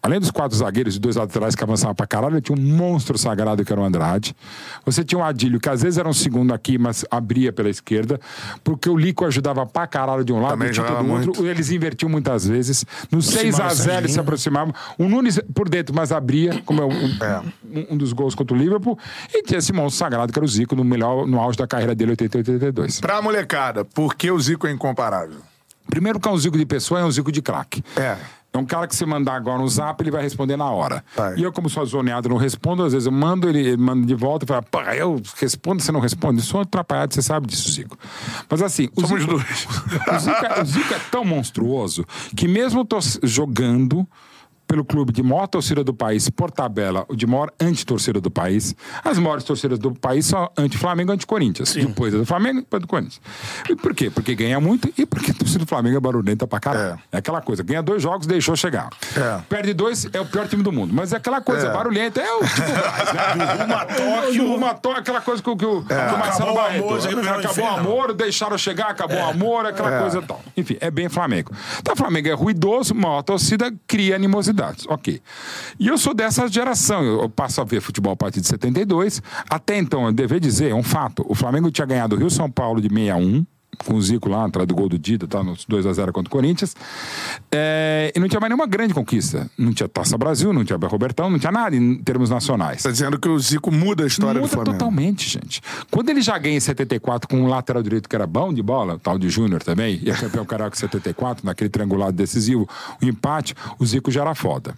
[0.04, 3.64] Além dos quatro zagueiros e dois laterais que avançavam pra caralho, tinha um monstro sagrado
[3.64, 4.36] que era o Andrade.
[4.84, 8.20] Você tinha um Adílio, que às vezes era um segundo aqui, mas abria pela esquerda,
[8.62, 11.10] porque o Lico ajudava pra caralho de um lado Também e o Tito jogava do
[11.10, 11.26] outro.
[11.32, 11.46] muito.
[11.46, 12.84] Eles invertiam muitas vezes.
[13.10, 14.74] No 6 a 0 eles se aproximavam.
[14.98, 18.58] O Nunes por dentro, mas abria, como é um, um- um dos gols contra o
[18.60, 18.98] Liverpool.
[19.32, 21.94] E tinha esse monstro sagrado, que era o Zico, no, melhor, no auge da carreira
[21.94, 23.00] dele, 80 e 82.
[23.00, 25.38] Pra molecada, por que o Zico é incomparável?
[25.88, 27.82] Primeiro que é um Zico de pessoa, é um Zico de craque.
[27.96, 28.16] É.
[28.52, 31.04] É um cara que você mandar agora no zap, ele vai responder na hora.
[31.16, 31.36] Vai.
[31.36, 32.84] E eu, como sou zoneado, não respondo.
[32.84, 35.90] Às vezes eu mando, ele, ele manda de volta e fala, pô, eu respondo, você
[35.90, 36.38] não responde.
[36.38, 37.98] Eu sou atrapalhado, você sabe disso, Zico.
[38.48, 39.66] Mas assim, o Somos Zico, dois.
[39.66, 42.04] o Zico, é- o Zico é tão monstruoso
[42.36, 44.06] que mesmo tô jogando,
[44.74, 48.74] pelo clube de maior torcida do país, por tabela, o de maior anti-torcida do país.
[49.04, 51.72] As maiores torcidas do país são anti-Flamengo e anti-Corinthians.
[51.74, 53.20] Depois é do Flamengo depois do Corinthians.
[53.70, 54.10] E por quê?
[54.10, 56.98] Porque ganha muito e porque a torcida do Flamengo é barulhenta pra caralho.
[57.12, 58.88] É, aquela coisa, ganha dois jogos, deixou chegar.
[59.16, 59.40] É.
[59.48, 60.92] Perde dois, é o pior time do mundo.
[60.92, 61.72] Mas é aquela coisa, É.
[61.72, 62.60] barulhenta, é o tipo
[64.58, 64.74] né?
[64.82, 66.84] Tóquio, aquela coisa que, o- que o, que o Marcelo Acabou o Barreto.
[66.84, 70.40] amor, acabou o amor, deixaram chegar, acabou o amor, aquela coisa e tal.
[70.56, 71.52] Enfim, é bem Flamengo.
[71.78, 74.18] Então, o Flamengo é ruidoso, maior torcida cria
[74.88, 75.20] Ok.
[75.78, 77.02] E eu sou dessa geração.
[77.02, 79.22] Eu, eu passo a ver futebol a partir de 72.
[79.48, 81.24] Até então, eu devo dizer, é um fato.
[81.28, 83.44] O Flamengo tinha ganhado o Rio São Paulo de 61.
[83.78, 86.76] Com o Zico lá, atrás do gol do Dida, tá nos 2x0 contra o Corinthians.
[87.50, 89.50] É, e não tinha mais nenhuma grande conquista.
[89.56, 92.82] Não tinha Taça Brasil, não tinha Robertão, não tinha nada em termos nacionais.
[92.82, 94.78] Tá dizendo que o Zico muda a história do Muda Flamengo.
[94.78, 95.60] totalmente, gente.
[95.90, 98.94] Quando ele já ganha em 74 com um lateral direito que era bom de bola,
[98.94, 102.68] o tal de Júnior também, e é campeão carioca em 74, naquele triangulado decisivo,
[103.00, 104.74] o empate, o Zico já era foda.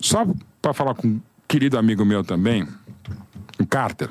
[0.00, 0.26] Só
[0.60, 2.66] pra falar com um querido amigo meu também,
[3.58, 4.08] o Carter.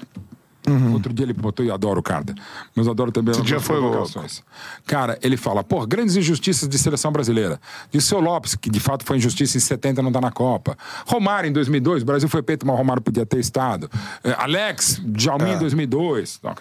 [0.94, 2.36] Outro dia ele botou e adoro o Carter.
[2.76, 3.92] Mas adoro também Esse as dia foi louco.
[3.98, 4.44] provocações.
[4.86, 7.60] Cara, ele fala, pô, grandes injustiças de seleção brasileira.
[7.92, 10.78] De seu Lopes, que de fato foi injustiça em 70 não tá na Copa.
[11.06, 13.90] Romário em 2002, o Brasil foi peito, mas o Romário podia ter estado.
[14.24, 16.40] Eh, Alex, Djalmin em 2002.
[16.44, 16.54] Não.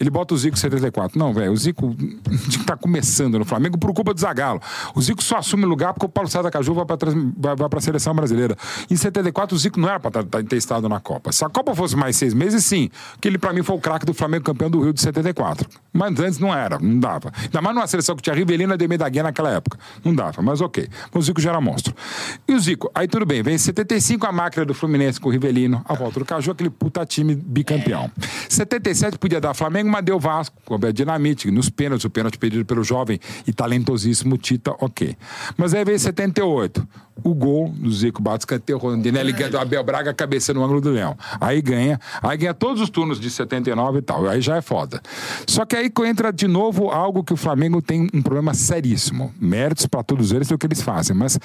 [0.00, 1.18] Ele bota o Zico em 74.
[1.18, 1.94] Não, velho, o Zico
[2.66, 4.60] tá começando no Flamengo por culpa do Zagallo.
[4.94, 6.96] O Zico só assume lugar porque o Paulo César Caju vai pra,
[7.36, 8.56] vai, vai pra seleção brasileira.
[8.90, 11.32] Em 74, o Zico não era pra tá- tá- ter estado na Copa.
[11.32, 12.90] Se a Copa fosse mais seis meses, sim.
[13.20, 15.68] Que ele, pra mim, foi o craque do Flamengo campeão do Rio de 74.
[15.92, 17.30] Mas antes não era, não dava.
[17.36, 19.78] Ainda mais numa seleção que tinha Rivelino e Ademir da Guia naquela época.
[20.02, 20.88] Não dava, mas ok.
[21.12, 21.94] Mas o Zico já era monstro.
[22.48, 25.32] E o Zico, aí tudo bem, vem em 75 a máquina do Fluminense com o
[25.32, 28.10] Rivelino, a volta do Caju, aquele puta time bicampeão.
[28.48, 32.64] 77 podia dar Flamengo, mas deu Vasco, com Alberto Dinamite, nos pênaltis, o pênalti pedido
[32.64, 35.14] pelo jovem e talentosíssimo Tita, ok.
[35.58, 36.86] Mas aí veio 78.
[37.22, 41.16] O gol do Zico bate escanteio, Rondinelli do Abel Braga, cabeça no ângulo do Leão.
[41.40, 44.28] Aí ganha, aí ganha todos os turnos de 79 e tal.
[44.28, 45.00] Aí já é foda.
[45.46, 49.32] Só que aí entra de novo algo que o Flamengo tem um problema seríssimo.
[49.40, 51.38] Méritos para todos eles do que eles fazem, mas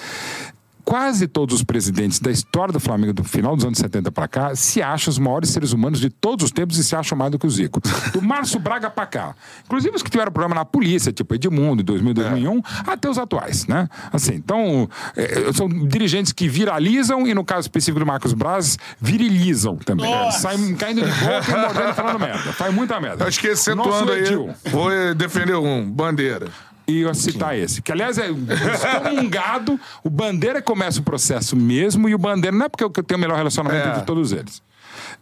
[0.89, 4.55] quase todos os presidentes da história do Flamengo do final dos anos 70 para cá
[4.55, 7.37] se acham os maiores seres humanos de todos os tempos e se acham mais do
[7.37, 7.79] que o Zico.
[8.11, 9.35] Do Márcio Braga para cá.
[9.65, 13.67] Inclusive os que tiveram problema na polícia, tipo Edmundo, em 2000, 2001, até os atuais,
[13.67, 13.87] né?
[14.11, 19.75] Assim, então, é, são dirigentes que viralizam e, no caso específico do Marcos Braz, virilizam
[19.77, 20.11] também.
[20.31, 22.51] Saem caindo de boca e mordendo falando merda.
[22.51, 23.27] Faz muita merda.
[23.27, 24.23] Acho que atuando aí,
[24.71, 26.47] vou defender um, Bandeira.
[26.89, 27.81] E eu citar esse.
[27.81, 29.79] Que, aliás, é excomungado.
[30.03, 32.07] O Bandeira começa o processo mesmo.
[32.09, 33.91] E o Bandeira, não é porque eu tenho o melhor relacionamento É.
[33.91, 34.61] entre todos eles.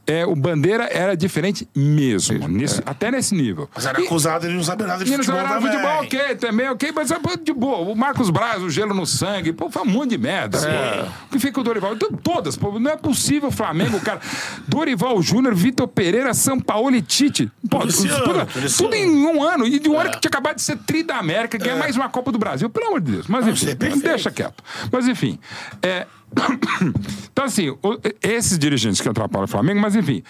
[0.08, 2.48] É, o Bandeira era diferente mesmo.
[2.48, 3.70] nesse- Até nesse nível.
[3.76, 5.82] Mas era E- acusado, ele não sabe nada de não futebol sabe nada de também.
[6.00, 7.80] futebol, ok, também, ok, mas é de boa.
[7.80, 10.58] O Marcos Braz, o gelo no sangue, pô, foi um monte de merda.
[10.60, 11.10] pô.
[11.26, 11.94] O que fica o Dorival?
[11.94, 14.22] Então, todas, pô, não é possível o Flamengo, cara.
[14.68, 17.52] Dorival Júnior, Vitor Pereira, São Paulo e Tite.
[17.70, 19.68] Pô, Tudo tudo, tudo em um ano.
[19.68, 22.08] E de um ano que tinha acabado de ser tri da América, ganhar mais uma
[22.10, 23.28] Copa do Brasil, pelo amor de Deus.
[23.28, 24.64] Mas enfim, isso é deixa quieto.
[24.92, 25.38] Mas enfim.
[25.82, 26.08] é,
[27.32, 27.76] Então, assim,
[28.22, 30.24] esses dirigentes que atrapalham o Flamengo, mas enfim,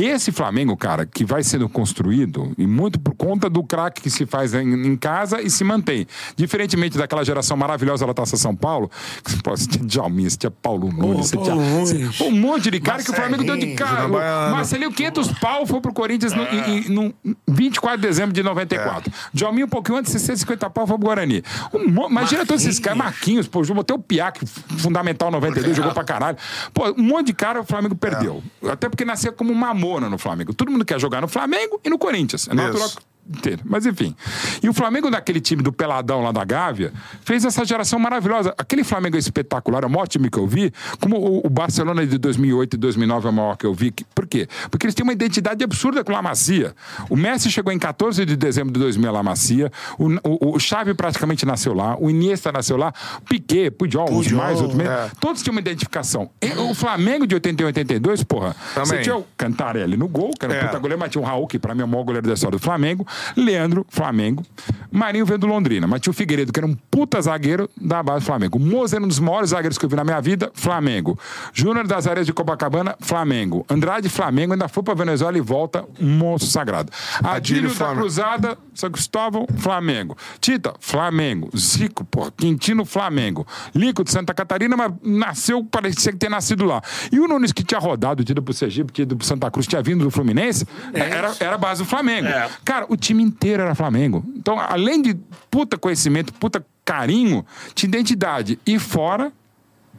[0.00, 4.24] esse Flamengo, cara, que vai sendo construído, e muito por conta do craque que se
[4.24, 6.06] faz em, em casa e se mantém.
[6.36, 8.90] Diferentemente daquela geração maravilhosa da Taça São Paulo,
[9.24, 12.16] que pô, você tinha Djalmin, você tinha Paulo Nunes, você tinha Paulo você- Nunes.
[12.16, 14.08] pô, um monte de cara que o Flamengo deu de cara.
[14.50, 17.14] Marcelinho, 500 pau, foi pro Corinthians no, em, no
[17.48, 19.12] 24 de dezembro de 94.
[19.32, 21.42] Djalmin, um pouquinho antes, 650 pau, foi pro Guarani.
[21.74, 24.44] Um imagina todos esses caras, Marquinhos, pô, botei o Piac,
[24.78, 26.36] fundamental 92, jogou pra caralho.
[26.72, 28.42] Pô, um monte de cara o Flamengo perdeu.
[28.68, 29.52] Até porque nascia como
[29.82, 30.54] mamona no Flamengo.
[30.54, 32.48] Todo mundo quer jogar no Flamengo e no Corinthians.
[32.48, 32.98] É natural Isso.
[33.28, 33.60] Inteiro.
[33.64, 34.14] Mas enfim.
[34.62, 36.92] E o Flamengo, daquele time do Peladão lá da Gávea,
[37.24, 38.54] fez essa geração maravilhosa.
[38.58, 42.06] Aquele Flamengo é espetacular, é o maior time que eu vi, como o, o Barcelona
[42.06, 43.92] de 2008 e 2009 é o maior que eu vi.
[44.14, 44.48] Por quê?
[44.70, 46.74] Porque eles têm uma identidade absurda com La Macia.
[47.08, 50.58] O Messi chegou em 14 de dezembro de 2000 a La Macia, o, o, o
[50.60, 54.80] Xavi praticamente nasceu lá, o Iniesta nasceu lá, o Piquet, Pujol, os Pujol, mais, outros
[54.80, 55.10] é.
[55.20, 56.30] Todos tinham uma identificação.
[56.40, 58.86] E o Flamengo de 81 e 82, porra, Também.
[58.86, 60.64] você tinha o Cantarelli no gol, que era um É.
[60.66, 62.58] puta goleiro, mas tinha o Raul, que pra mim é o maior goleiro da história
[62.58, 63.06] do Flamengo.
[63.36, 64.44] Leandro, Flamengo.
[64.90, 65.86] Marinho veio do Londrina.
[65.86, 68.58] Mas tinha o Figueiredo, que era um puta zagueiro da base do Flamengo.
[68.58, 71.18] O Moza era um dos maiores zagueiros que eu vi na minha vida, Flamengo.
[71.52, 73.64] Júnior das Areias de Copacabana, Flamengo.
[73.68, 74.52] Andrade, Flamengo.
[74.52, 76.92] Ainda foi pra Venezuela e volta, um monstro sagrado.
[77.22, 78.00] Adílio da Flamengo.
[78.00, 80.16] Cruzada, São Cristóvão, Flamengo.
[80.40, 81.50] Tita, Flamengo.
[81.56, 83.46] Zico, porra, Quintino, Flamengo.
[83.74, 86.82] Lico de Santa Catarina, mas nasceu, parecia que ter nascido lá.
[87.10, 89.66] E o Nunes, que tinha rodado, tinha ido pro Sergipe, tinha ido pro Santa Cruz,
[89.66, 92.28] tinha vindo do Fluminense, era, era a base do Flamengo.
[92.28, 92.48] É.
[92.64, 94.24] Cara, o time inteiro era Flamengo.
[94.36, 95.14] Então, além de
[95.50, 98.58] puta conhecimento, puta carinho, tinha identidade.
[98.66, 99.32] E fora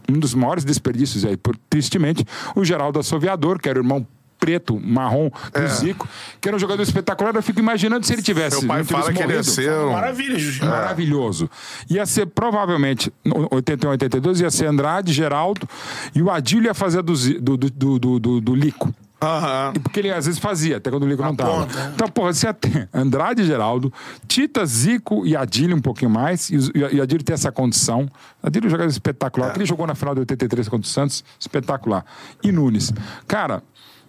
[0.10, 2.26] um dos maiores desperdícios aí, por, tristemente,
[2.56, 4.06] o Geraldo Assoviador, que era o irmão
[4.38, 6.06] preto, marrom do Zico,
[6.42, 7.34] que era um jogador espetacular.
[7.34, 8.60] Eu fico imaginando se ele tivesse.
[8.60, 9.44] Meu pai fala que ele ia morrido.
[9.46, 9.92] ser um...
[9.94, 10.66] Maravilha, Juju.
[10.66, 11.50] Maravilhoso.
[11.90, 15.68] Ia ser provavelmente, no 81, 82, ia ser Andrade, Geraldo,
[16.14, 18.94] e o Adílio ia fazer do, do, do, do- do Lico.
[19.24, 19.74] Aham.
[19.76, 21.66] E Porque ele às vezes fazia, até quando o Lico não tava.
[21.66, 21.91] né?
[21.95, 23.91] Então, porra, você ter Andrade e Geraldo,
[24.28, 28.10] Tita, Zico e Adílio um pouquinho mais, e, e Adílio tem essa condição.
[28.41, 29.54] Adílio é jogador espetacular.
[29.56, 32.06] Ele jogou na final de 83 contra o Santos, espetacular.
[32.44, 32.91] E Nunes.
[33.28, 33.64] Cara,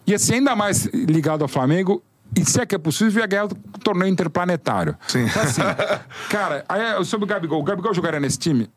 [0.07, 2.03] ia ser ainda mais ligado ao Flamengo.
[2.37, 4.97] E se é que é possível, ia ganhar o torneio interplanetário.
[5.07, 5.27] Sim.
[5.27, 5.63] Então, assim,
[6.29, 7.61] cara, aí, sobre o Gabigol.
[7.61, 8.69] O Gabigol jogaria nesse time?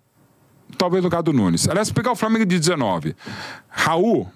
[0.77, 1.67] talvez no lugar do Nunes.
[1.67, 3.15] Aliás, pegar o Flamengo de 19,
[3.69, 4.29] Raul,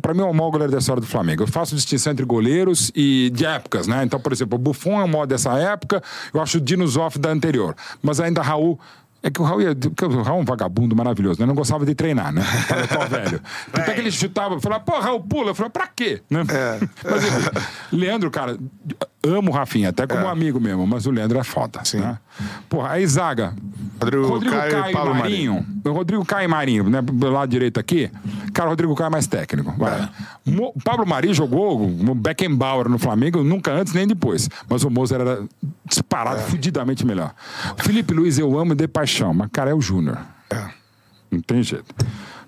[0.00, 1.42] pra mim é o maior goleiro da história do Flamengo.
[1.42, 4.02] Eu faço distinção entre goleiros e de épocas, né?
[4.04, 6.02] Então, por exemplo, o Buffon é um modo dessa época,
[6.32, 7.74] eu acho o Dino Zoff da anterior.
[8.02, 8.78] Mas ainda Raul.
[9.24, 11.46] É que o Raul, ia, porque o Raul é um vagabundo maravilhoso, né?
[11.46, 12.42] Não gostava de treinar, né?
[12.66, 13.40] Tava tão velho.
[13.72, 15.50] Até que ele chutava, falava, pô, Raul, pula.
[15.50, 16.20] Eu falava, pra quê?
[16.28, 16.42] Né?
[17.08, 17.50] Mas, enfim,
[17.92, 18.58] Leandro, cara,
[19.24, 21.80] amo o Rafinha, até como amigo mesmo, mas o Leandro é foda.
[21.84, 22.00] Sim.
[22.00, 22.18] Né?
[22.68, 23.54] Porra, aí Zaga.
[24.02, 25.66] Rodrigo Caio e Caio Pablo e Marinho.
[25.84, 27.00] O Rodrigo Caio e Marinho, né?
[27.00, 28.10] Do lado direito aqui.
[28.52, 29.72] Cara, Rodrigo Caio é mais técnico.
[29.78, 30.08] Vai.
[30.44, 31.86] Mo- Pablo Marinho jogou
[32.16, 34.48] Beckenbauer no Flamengo nunca antes nem depois.
[34.68, 35.42] Mas o Mozart era
[35.86, 37.32] disparado, fudidamente melhor.
[37.76, 40.18] Felipe Luiz eu amo de paixão, mas, cara, é o Júnior.
[41.30, 41.94] Não tem jeito.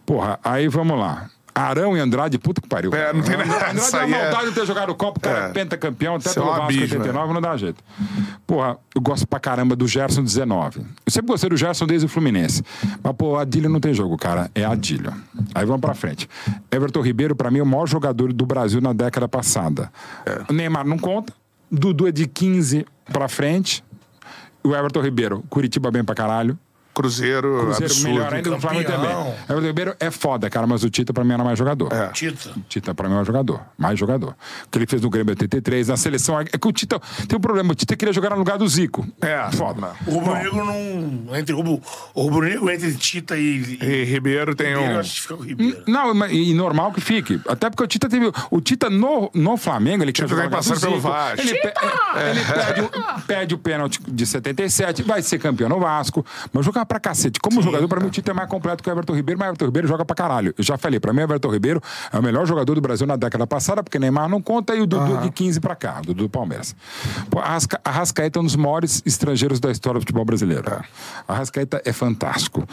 [0.04, 1.30] Porra, aí vamos lá.
[1.54, 2.92] Arão e Andrade, puta que pariu.
[2.92, 3.70] É, não tem nada.
[3.70, 5.52] Andrade é uma é- maldade de ter jogado o Copa, o cara é É.
[5.52, 7.82] pentacampeão, até é pelo Vasco abismo, 89, não dá jeito.
[8.46, 10.80] Porra, eu gosto pra caramba do Gerson 19.
[10.80, 12.62] Eu sempre gostei do Gerson desde o Fluminense.
[13.02, 14.50] Mas, pô, Adílio não tem jogo, cara.
[14.54, 15.12] É Adílio.
[15.54, 16.28] Aí vamos pra frente.
[16.72, 19.92] Everton Ribeiro, pra mim, é o maior jogador do Brasil na década passada.
[20.48, 21.32] O Neymar não conta.
[21.70, 23.82] Dudu é de 15 pra frente.
[24.62, 26.58] O Everton Ribeiro, Curitiba bem pra caralho.
[26.94, 28.08] Cruzeiro, Cruzeiro absurdo.
[28.14, 29.06] melhor ainda, o Flamengo também.
[29.10, 29.34] Campeão.
[29.48, 31.90] Everton Ribeiro é foda, cara, mas o Tita pra mim era mais jogador.
[32.12, 32.50] Tita.
[32.68, 33.60] Tita, pra mim, é um jogador.
[33.76, 34.34] Mais jogador.
[34.66, 36.38] O que ele fez no Grêmio 83, na seleção.
[36.40, 37.00] É que o Tita.
[37.28, 37.72] Tem um problema.
[37.72, 39.06] O Tita queria jogar no lugar do Zico.
[39.20, 39.50] É.
[39.52, 39.92] Foda.
[40.06, 41.36] O Rubro Negro não.
[41.36, 41.80] Entre, o,
[42.14, 43.78] o Rubro Negro entre Tita e.
[43.80, 44.98] e E Ribeiro tem Ribeiro, um.
[45.00, 45.82] acho que fica o Ribeiro.
[45.86, 47.40] Não, mas- e normal que fique.
[47.48, 48.30] Até porque o Tita teve.
[48.50, 51.00] O Tita no, no Flamengo, ele quer Tita jogar vem no lugar do passando pelo.
[51.00, 51.40] Vasco.
[51.40, 51.72] Ele, pe-
[52.30, 56.24] ele pede, o, pede o pênalti de 77, vai ser campeão no Vasco.
[56.52, 57.38] Mas jogar pra cacete.
[57.40, 59.50] Como jogador, pra mim, o Tita é mais completo que o Everton Ribeiro, mas o
[59.50, 60.54] Everton Ribeiro joga pra caralho.
[60.56, 61.80] Eu já falei, pra mim, o Everton Ribeiro
[62.12, 64.86] é o melhor jogador do Brasil na década passada, porque Neymar não conta e o
[64.86, 66.74] Dudu de 15 pra cá, o Dudu do Palmeiras.
[67.30, 70.64] Pô, a Arrasca- Arrascaeta é um dos maiores estrangeiros da história do futebol brasileiro.
[71.28, 72.66] A Arrascaeta é fantástico.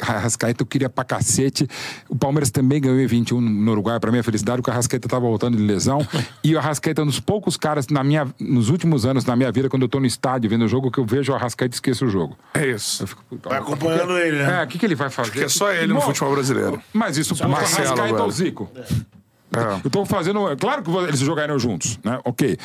[0.00, 1.68] Arrascaeta eu queria pra cacete.
[2.08, 5.26] O Palmeiras também ganhou em 21 no Uruguai, pra minha felicidade, porque o Arrascaeta tava
[5.26, 6.06] voltando de lesão.
[6.42, 9.50] e o Arrascaeta é um dos poucos caras na minha, nos últimos anos na minha
[9.52, 11.76] vida, quando eu tô no estádio vendo o jogo, que eu vejo o Arrascaeta e
[11.76, 12.36] esqueço o jogo.
[12.54, 13.02] É isso.
[13.02, 14.60] Eu fico, Vai acompanhando ele, né?
[14.60, 15.30] é, o que, que ele vai fazer?
[15.30, 16.82] Porque é só ele no Bom, futebol brasileiro.
[16.92, 18.22] Mas isso pode Marcelo Arrascaeta agora.
[18.24, 18.70] ou Zico.
[19.56, 19.80] É.
[19.84, 20.48] Eu tô fazendo.
[20.50, 22.20] é Claro que eles jogariam juntos, né?
[22.24, 22.58] Ok.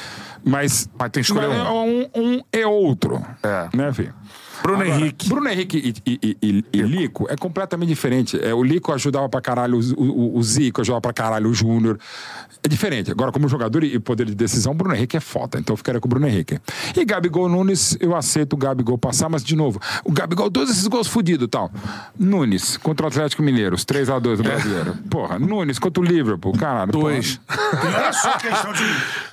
[0.43, 0.89] Mas.
[0.97, 1.65] Mas tem que escolher mas um.
[1.65, 2.09] é um.
[2.15, 3.23] um e outro.
[3.43, 3.69] É.
[3.75, 4.13] Né, filho?
[4.63, 5.29] Bruno Agora, Henrique.
[5.29, 8.39] Bruno Henrique e, e- e- e Lico é completamente diferente.
[8.43, 11.97] É, o Lico ajudava pra caralho o, o- o Zico, ajudava pra caralho o Júnior.
[12.63, 13.09] É diferente.
[13.11, 15.57] Agora, como jogador e poder de decisão, o Bruno Henrique é foda.
[15.59, 16.59] Então eu ficaria com o Bruno Henrique.
[16.95, 20.85] E Gabigol Nunes, eu aceito o Gabigol passar, mas de novo, o Gabigol, todos esses
[20.87, 21.71] gols fudidos e tal.
[22.19, 24.95] Nunes contra o Atlético Mineiro, os 3x2 do brasileiro.
[25.09, 26.91] Porra, Nunes contra o Liverpool, caralho.
[26.91, 27.37] Dois.
[27.47, 27.91] porra.
[27.91, 28.83] E é só questão de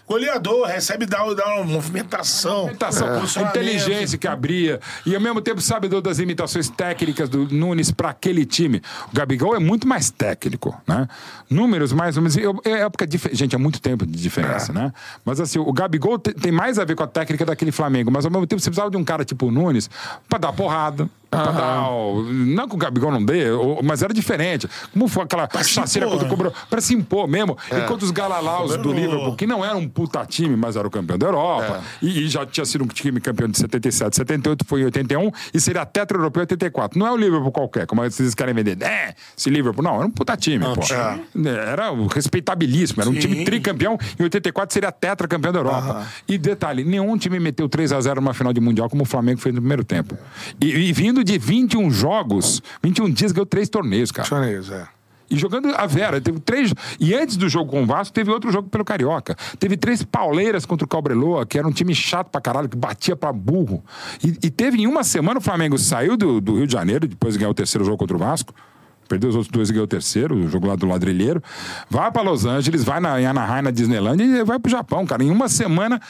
[0.08, 2.60] goleador, recebe, dá, dá uma movimentação.
[2.62, 3.56] Movimentação, posicionamento.
[3.56, 8.44] inteligência que abria e ao mesmo tempo sabedor das limitações técnicas do Nunes para aquele
[8.44, 8.80] time.
[9.12, 11.06] O Gabigol é muito mais técnico, né?
[11.50, 12.36] Números mais ou menos.
[12.36, 14.92] eu- É época dif- gente, é muito tempo de diferença, né?
[15.24, 18.24] Mas assim, o Gabigol te- tem mais a ver com a técnica daquele Flamengo, mas
[18.24, 19.88] ao mesmo tempo você precisava de um cara tipo o Nunes
[20.28, 21.08] para dar porrada.
[21.30, 23.44] O- não que o Gabigol não dê,
[23.84, 24.68] mas era diferente.
[24.92, 26.52] Como foi aquela chaceira quando cobrou?
[26.70, 27.56] Pra se impor mesmo.
[27.70, 28.92] Enquanto os Galalaus do.
[28.92, 32.28] Liverpool, que não era um puta time, mas era o campeão da Europa, e, e
[32.28, 36.16] já tinha sido um time campeão de 77, 78, foi em 81, e seria tetra
[36.18, 36.98] europeu em 84.
[36.98, 38.82] Não é o Liverpool qualquer, como vocês querem vender.
[38.82, 40.80] É, esse Liverpool, não, era um puta time, pô.
[41.46, 46.06] Era o respeitabilíssimo, era um time tricampeão, em 84 seria tetra campeão da Europa.
[46.26, 49.40] E detalhe, nenhum time meteu 3 a 0 numa final de Mundial como o Flamengo
[49.40, 50.16] fez no primeiro tempo.
[50.60, 54.28] E, e vindo de 21 jogos, 21 dias, ganhou três torneios, cara.
[54.28, 54.86] Torneios, é.
[55.30, 56.72] E jogando a Vera, teve três.
[56.98, 59.36] E antes do jogo com o Vasco, teve outro jogo pelo Carioca.
[59.58, 63.14] Teve três pauleiras contra o Cobreloa, que era um time chato pra caralho, que batia
[63.14, 63.84] pra burro.
[64.24, 67.34] E, e teve em uma semana o Flamengo saiu do, do Rio de Janeiro, depois
[67.34, 68.54] de ganhar o terceiro jogo contra o Vasco.
[69.06, 71.42] Perdeu os outros dois e ganhou o terceiro, o jogo lá do Ladrilheiro.
[71.90, 75.22] Vai pra Los Angeles, vai na, em Anaheim, na Disneyland e vai pro Japão, cara.
[75.22, 76.00] Em uma semana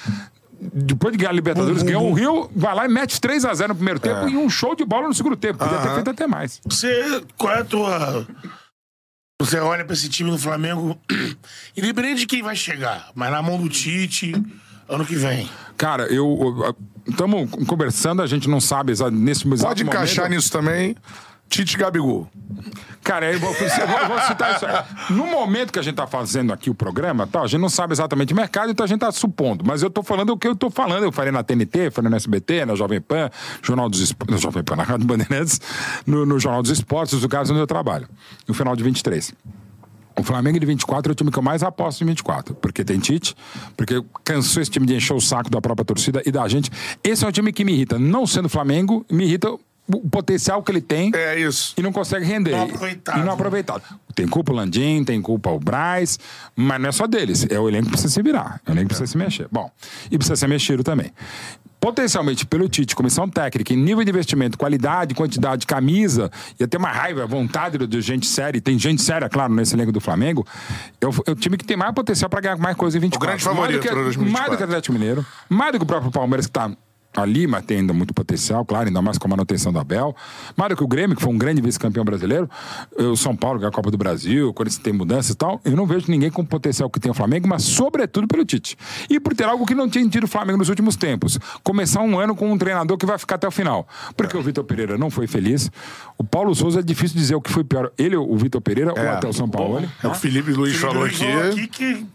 [0.60, 2.12] depois de ganhar a Libertadores, bum, ganhou o.
[2.12, 5.14] Rio, vai lá e mete 3x0 no primeiro tempo e um show de bola no
[5.14, 5.58] segundo tempo.
[5.58, 5.94] Podia ter Aham.
[5.94, 6.60] feito até mais.
[6.64, 8.26] Você, qual é a tua.
[9.40, 10.98] Você olha pra esse time do Flamengo,
[11.76, 14.32] independente de quem vai chegar, mas na mão do Tite,
[14.88, 15.48] ano que vem.
[15.76, 16.74] Cara, eu.
[17.06, 20.36] Estamos conversando, a gente não sabe nesse exato Pode encaixar momento.
[20.36, 20.94] nisso também.
[21.48, 22.28] Tite Gabigol.
[23.02, 24.84] Cara, eu vou, eu vou- citar isso aí.
[25.14, 27.94] No momento que a gente tá fazendo aqui o programa, tal, a gente não sabe
[27.94, 29.64] exatamente o mercado, então a gente tá supondo.
[29.66, 31.04] Mas eu tô falando o que eu tô falando.
[31.04, 33.30] Eu falei na TNT, falei no SBT, na Jovem Pan,
[33.62, 35.60] Jornal dos Esportes, na Jovem Pan, na Rádio Bandeirantes,
[36.06, 38.06] no, no Jornal dos Esportes, os lugares onde eu trabalho.
[38.46, 39.32] No final de 23.
[40.18, 42.54] O Flamengo de 24 é o time que eu mais aposto em 24.
[42.56, 43.36] Porque tem Tite,
[43.76, 46.70] porque cansou esse time de encher o saco da própria torcida e da gente.
[47.04, 47.98] Esse é um time que me irrita.
[48.00, 49.48] Não sendo Flamengo, me irrita
[49.94, 51.74] o potencial que ele tem É isso.
[51.76, 52.50] e não consegue render.
[52.52, 53.18] Não aproveitado.
[53.18, 53.82] E não aproveitado.
[54.14, 56.18] Tem culpa o Landim, tem culpa o Braz,
[56.54, 57.46] mas não é só deles.
[57.48, 58.60] É o elenco que precisa se virar.
[58.66, 59.46] É o elenco que precisa se mexer.
[59.50, 59.70] Bom,
[60.10, 61.12] e precisa ser mexido também.
[61.80, 66.28] Potencialmente pelo Tite, comissão técnica, em nível de investimento, qualidade, quantidade de camisa,
[66.58, 69.92] ia ter uma raiva, vontade de gente séria, e tem gente séria, claro, nesse elenco
[69.92, 70.44] do Flamengo.
[71.00, 73.28] É o, é o time que tem mais potencial para ganhar mais coisa em 24.
[73.28, 74.32] grande favorito mais do que, pra 2024.
[74.32, 76.68] Mais do que o Atlético Mineiro, mais do que o próprio Palmeiras, que tá
[77.20, 80.14] ali, mas tem ainda muito potencial, claro, ainda mais com a manutenção do Abel.
[80.56, 82.48] Do que o Grêmio, que foi um grande vice-campeão brasileiro,
[82.96, 85.74] o São Paulo, que é a Copa do Brasil, quando tem mudanças e tal, eu
[85.74, 88.76] não vejo ninguém com o potencial que tem o Flamengo, mas sobretudo pelo Tite.
[89.08, 91.38] E por ter algo que não tinha tido o Flamengo nos últimos tempos.
[91.62, 93.88] Começar um ano com um treinador que vai ficar até o final.
[94.16, 95.70] Porque o Vitor Pereira não foi feliz.
[96.18, 97.90] O Paulo Souza é difícil dizer o que foi pior.
[97.96, 99.82] Ele, o Vitor Pereira, ou até o São Paulo.
[100.02, 101.66] É o o Felipe Luiz Felipe falou Luiz aqui.
[101.68, 102.06] que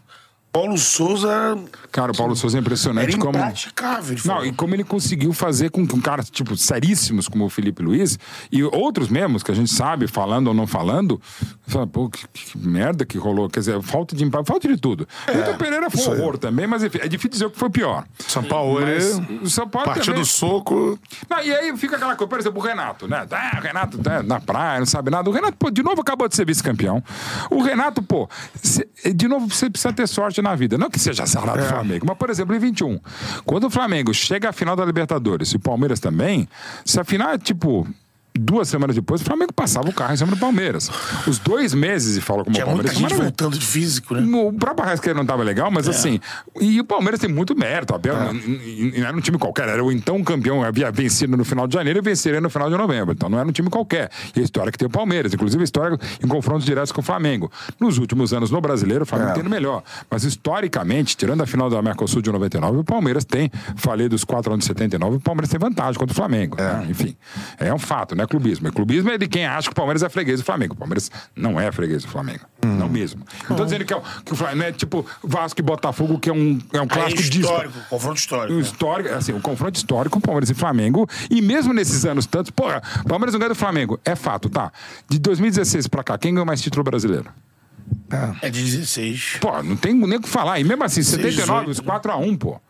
[0.54, 1.58] Paulo Souza
[1.90, 3.36] Cara, o Paulo Souza é era impressionante como.
[3.36, 4.12] impraticável.
[4.16, 7.50] ele Não, e como ele conseguiu fazer com que um cara, tipo, seríssimos como o
[7.50, 8.16] Felipe Luiz
[8.52, 11.20] e outros mesmos que a gente sabe, falando ou não falando,
[11.66, 13.48] fala, pô, que, que merda que rolou.
[13.50, 15.08] Quer dizer, falta de empate, falta de tudo.
[15.28, 17.70] o Vitor Pereira foi um horror também, mas enfim, é difícil dizer o que foi
[17.70, 18.04] pior.
[18.20, 19.40] São Paulo, Mas ele.
[19.42, 20.96] o São Paulo Partiu também- do soco.
[21.28, 23.26] Não, e aí fica aquela coisa, por exemplo, o Renato, né?
[23.28, 25.28] Ah, o Renato tá na praia, não sabe nada.
[25.28, 27.02] O Renato, pô, de novo acabou de ser vice-campeão.
[27.50, 28.28] O Renato, pô,
[28.62, 30.78] cê- de novo você precisa ter sorte na vida.
[30.78, 33.00] Não que seja azarado do Flamengo, mas, por exemplo, em 21,
[33.44, 36.48] quando o Flamengo chega à final da Libertadores e o Palmeiras também,
[36.84, 37.86] se a final é tipo.
[38.36, 40.90] Duas semanas depois, o Flamengo passava o carro em cima do Palmeiras.
[41.24, 42.92] Os dois meses, e fala como Tinha o Palmeiras.
[42.92, 43.24] muita gente maravilha.
[43.46, 44.22] voltando de físico, né?
[44.36, 46.18] O próprio Arrascaeta não estava legal, mas assim.
[46.60, 47.94] E o Palmeiras tem muito mérito.
[47.94, 50.64] Abel n- não era um time qualquer, era o então campeão.
[50.64, 53.12] Havia vencido no final de janeiro e venceria no final de novembro.
[53.14, 54.10] Então não era um time qualquer.
[54.34, 57.04] E a história que tem o Palmeiras, inclusive a história em confrontos diretos com o
[57.04, 57.50] Flamengo.
[57.78, 59.84] Nos últimos anos no brasileiro, o Flamengo tem ido melhor.
[60.10, 63.48] Mas historicamente, tirando a final da Mercosul de 99, o Palmeiras tem.
[63.76, 66.56] Falei dos quatro anos de 79, o Palmeiras tem vantagem contra o Flamengo.
[66.58, 66.84] né?
[66.90, 67.16] Enfim,
[67.60, 68.68] é um fato, não é clubismo.
[68.68, 70.74] É clubismo é de quem acha que o Palmeiras é freguês do Flamengo.
[70.74, 72.40] O Palmeiras não é freguês do Flamengo.
[72.64, 73.24] Não mesmo.
[73.48, 76.30] Não tô dizendo que, é, o- que o Flamengo é tipo Vasco e Botafogo, que
[76.30, 77.40] é um, é um é clássico disso.
[77.40, 78.52] histórico, confronto histórico.
[78.52, 78.62] O né?
[78.62, 81.06] histórico, assim, o confronto histórico, Palmeiras e Flamengo.
[81.30, 84.00] E mesmo nesses anos tantos, porra, Palmeiras não ganha do Flamengo.
[84.04, 84.72] É fato, tá?
[85.08, 87.30] De 2016 pra cá, quem ganhou mais título brasileiro?
[88.40, 89.38] É de 16.
[89.40, 90.58] Pô, não tem nem o que falar.
[90.60, 92.60] E mesmo assim, 79, os 4x1, pô.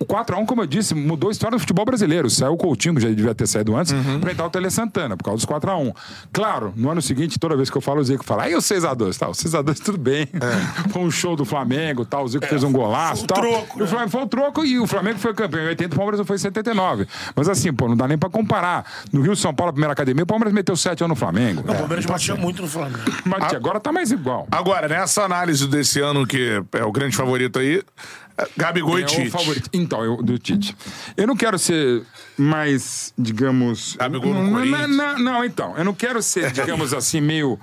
[0.00, 2.28] O 4x1, como eu disse, mudou a história do futebol brasileiro.
[2.28, 5.24] Saiu o Coutinho, que já devia ter saído antes, pra entrar o Tele Santana, por
[5.24, 5.94] causa dos 4x1.
[6.32, 9.16] Claro, no ano seguinte, toda vez que eu falo, o Zico fala, aí o 6x2,
[9.16, 9.28] tá?
[9.28, 10.28] O 6x2 tudo bem.
[10.90, 12.24] Foi um show do Flamengo, tal.
[12.24, 14.78] O Zico fez um golaço, foi o troco, E o Flamengo foi o troco e
[14.78, 17.06] o Flamengo foi campeão em 80, o Palmeiras foi em 79.
[17.34, 18.84] Mas assim, pô, não dá nem pra comparar.
[19.12, 21.60] No Rio São Paulo, a primeira academia, o Palmeiras meteu 7 anos no Flamengo.
[21.60, 22.98] O Palmeiras batia muito no Flamengo.
[23.24, 24.46] Mas agora tá mais igual.
[24.50, 27.82] Agora, nessa análise desse ano, que é o grande favorito aí, é
[28.56, 29.30] Gabigol e É o Tite.
[29.30, 29.70] favorito.
[29.72, 30.76] Então, eu, do Tite.
[31.16, 32.02] Eu não quero ser
[32.36, 33.96] mais, digamos.
[33.96, 34.96] Gabigol no não, não, Corinthians.
[34.96, 35.74] não, não, então.
[35.76, 37.58] Eu não quero ser, digamos assim, meio.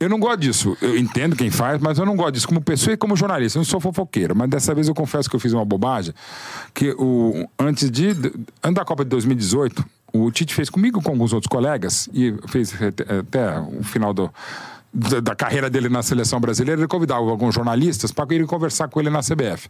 [0.00, 0.76] Eu não gosto disso.
[0.80, 3.58] Eu entendo quem faz, mas eu não gosto disso como pessoa e como jornalista.
[3.58, 6.14] Eu não sou fofoqueiro, mas dessa vez eu confesso que eu fiz uma bobagem.
[6.74, 8.08] Que o, antes, de,
[8.62, 12.72] antes da Copa de 2018, o Tite fez comigo com alguns outros colegas e fez
[12.82, 14.30] até o final do
[14.98, 18.98] da, da carreira dele na seleção brasileira, ele convidava alguns jornalistas para irem conversar com
[18.98, 19.68] ele na CBF.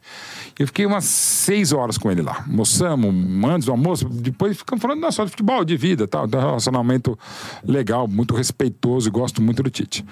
[0.59, 2.45] Eu fiquei umas seis horas com ele lá.
[2.49, 3.15] Almoçamos,
[3.45, 6.41] antes do almoço, depois ficamos falando não só de futebol, de vida, tal, de um
[6.41, 7.19] relacionamento
[7.63, 10.05] legal, muito respeitoso e gosto muito do Tite.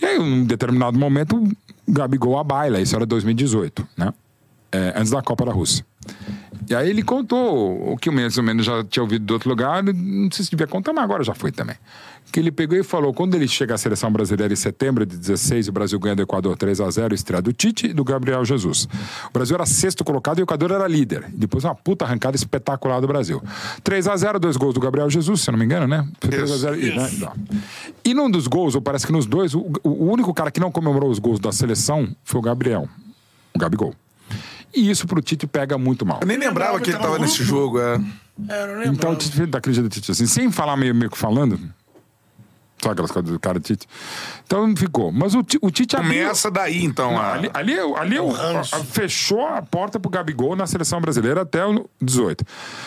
[0.00, 1.42] E aí, em um determinado momento,
[1.86, 4.12] Gabigol a baila, isso era 2018, né?
[4.72, 5.84] É, antes da Copa da Rússia.
[6.68, 9.82] E aí ele contou o que mais ou menos já tinha ouvido de outro lugar,
[9.82, 11.76] não sei se devia contar, mas agora já foi também.
[12.32, 15.68] Que ele pegou e falou: quando ele chega à seleção brasileira em setembro de 16,
[15.68, 18.88] o Brasil ganha do Equador 3 a 0 estreia do Tite e do Gabriel Jesus.
[19.28, 21.26] O Brasil era sexto colocado e o Equador era líder.
[21.28, 23.42] Depois uma puta arrancada espetacular do Brasil.
[23.82, 26.08] 3 a 0 dois gols do Gabriel Jesus, se eu não me engano, né?
[26.18, 27.10] Foi 3 a 0 e, né?
[28.04, 30.72] E num dos gols, ou parece que nos dois, o, o único cara que não
[30.72, 32.88] comemorou os gols da seleção foi o Gabriel,
[33.54, 33.94] o Gabigol.
[34.74, 36.18] E isso pro Tite pega muito mal.
[36.20, 38.00] Eu nem lembrava que ele tava nesse jogo, é.
[38.48, 39.16] É, eu não Então, o.
[39.16, 41.58] Tite da crise do Tite, assim, sem falar meio, meio que falando.
[42.84, 43.86] Sabe aquelas coisas do cara Tite?
[44.46, 45.10] Então ficou.
[45.10, 47.12] Mas o, o Tite abriu- Começa daí, então.
[47.12, 50.66] Não, a- ali, ali, ali é o- a- a- fechou a porta pro Gabigol na
[50.66, 52.44] seleção brasileira até o 18.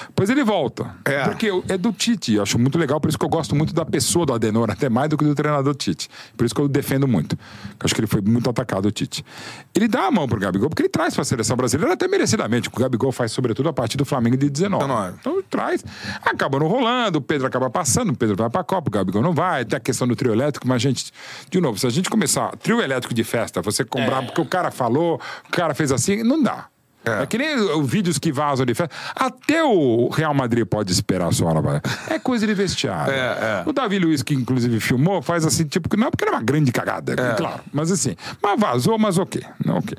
[0.07, 0.95] Depois ele volta.
[1.05, 1.23] É.
[1.25, 2.33] Porque é do Tite.
[2.35, 4.87] Eu acho muito legal, por isso que eu gosto muito da pessoa do Adenor, até
[4.89, 6.09] mais do que do treinador Tite.
[6.35, 7.33] Por isso que eu defendo muito.
[7.33, 9.25] Eu acho que ele foi muito atacado, o Tite.
[9.73, 12.69] Ele dá a mão pro Gabigol, porque ele traz pra seleção brasileira até merecidamente.
[12.69, 14.83] O Gabigol faz, sobretudo, a partir do Flamengo de 19.
[14.85, 15.17] 19.
[15.19, 15.83] Então traz.
[16.23, 19.33] Acaba não rolando, o Pedro acaba passando, o Pedro vai pra Copa, o Gabigol não
[19.33, 19.65] vai.
[19.65, 21.11] Tem a questão do trio elétrico, mas, gente,
[21.49, 24.69] de novo, se a gente começar trio elétrico de festa, você cobrar porque o cara
[24.69, 26.65] falou, o cara fez assim, não dá.
[27.05, 27.25] É.
[27.25, 28.93] que nem os vídeos que vazam de festa.
[29.15, 31.81] Até o Real Madrid pode esperar a sua hora.
[32.09, 33.13] É coisa de vestiário.
[33.13, 33.63] É, é.
[33.65, 37.13] O Davi Luiz, que inclusive filmou, faz assim, tipo, não, porque era uma grande cagada,
[37.13, 37.33] É.
[37.35, 37.61] claro.
[37.71, 39.41] Mas assim, mas vazou, mas ok.
[39.65, 39.97] Não, ok.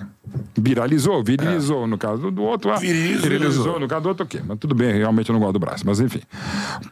[0.55, 2.71] Viralizou, virilizou no caso do- do outro.
[2.73, 3.23] ah, Virilizou.
[3.23, 4.43] Virilizou no caso do outro, ok.
[4.47, 5.85] Mas tudo bem, realmente eu não gosto do braço.
[5.87, 6.21] Mas enfim.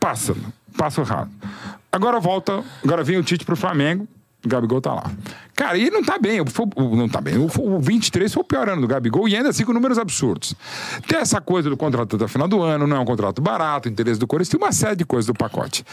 [0.01, 0.35] Passa,
[0.79, 1.31] passa errado.
[1.97, 4.07] Agora volta, agora vem o Tite pro Flamengo.
[4.45, 5.11] O Gabigol tá lá.
[5.57, 6.41] Cara, e não tá bem.
[6.41, 7.37] O- não tá bem.
[7.37, 10.55] O, o 23 foi o pior ano do Gabigol e ainda assim com números absurdos.
[11.09, 13.89] Tem essa coisa do contrato até o final do ano, não é um contrato barato,
[13.89, 15.85] interesse do Corinthians, tem uma série de coisas do pacote.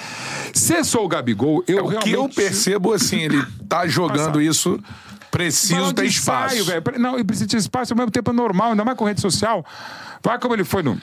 [0.53, 2.09] Se sou o Gabigol, eu É o realmente.
[2.09, 4.77] que eu percebo, assim, ele tá jogando isso,
[5.31, 6.55] preciso ter espaço.
[6.57, 6.83] ensaio.
[6.99, 9.65] Não, e precisa de espaço ao mesmo tempo é normal, ainda mais com rede social.
[10.21, 10.99] Vai como ele foi no.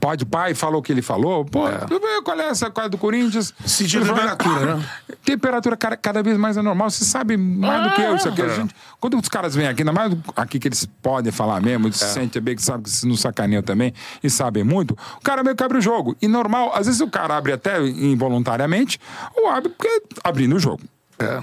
[0.00, 1.44] Pode pai, falou o que ele falou.
[1.44, 3.54] Pô, vê qual é essa coisa do Corinthians?
[3.64, 4.84] Sentir temperatura, né?
[5.24, 6.90] Temperatura cada, cada vez mais é normal.
[6.90, 8.16] Você sabe mais do que eu.
[8.16, 8.42] Isso aqui.
[8.42, 11.86] A gente- quando os caras vêm aqui, ainda mais aqui que eles podem falar mesmo,
[11.86, 13.92] eles se sentem bem, que sabem que se não sacaneiam também
[14.22, 16.16] e sabem muito, o cara meio que abre o jogo.
[16.20, 18.98] E normal, às vezes o cara abre até involuntariamente,
[19.36, 20.82] ou abre porque abrindo o jogo.
[21.18, 21.42] É.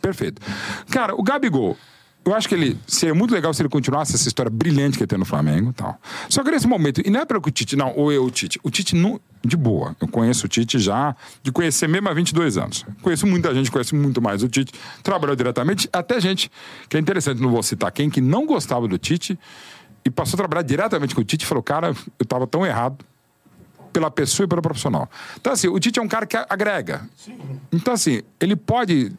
[0.00, 0.40] Perfeito.
[0.90, 1.76] Cara, o Gabigol,
[2.30, 5.08] eu acho que ele seria muito legal se ele continuasse essa história brilhante que ele
[5.08, 5.98] tem no Flamengo e tal.
[6.28, 8.30] Só que nesse momento, e não é para que o Tite, não, ou eu, o
[8.30, 8.58] Tite.
[8.62, 9.96] O Tite, não, de boa.
[10.00, 12.84] Eu conheço o Tite já, de conhecer mesmo há 22 anos.
[13.02, 14.72] Conheço muita gente, conhece muito mais o Tite.
[15.02, 16.50] Trabalhou diretamente, até gente,
[16.88, 19.38] que é interessante, não vou citar quem, que não gostava do Tite
[20.04, 23.04] e passou a trabalhar diretamente com o Tite e falou: cara, eu tava tão errado
[23.92, 25.10] pela pessoa e pelo profissional.
[25.40, 27.08] Então, assim, o Tite é um cara que agrega.
[27.72, 29.12] Então, assim, ele pode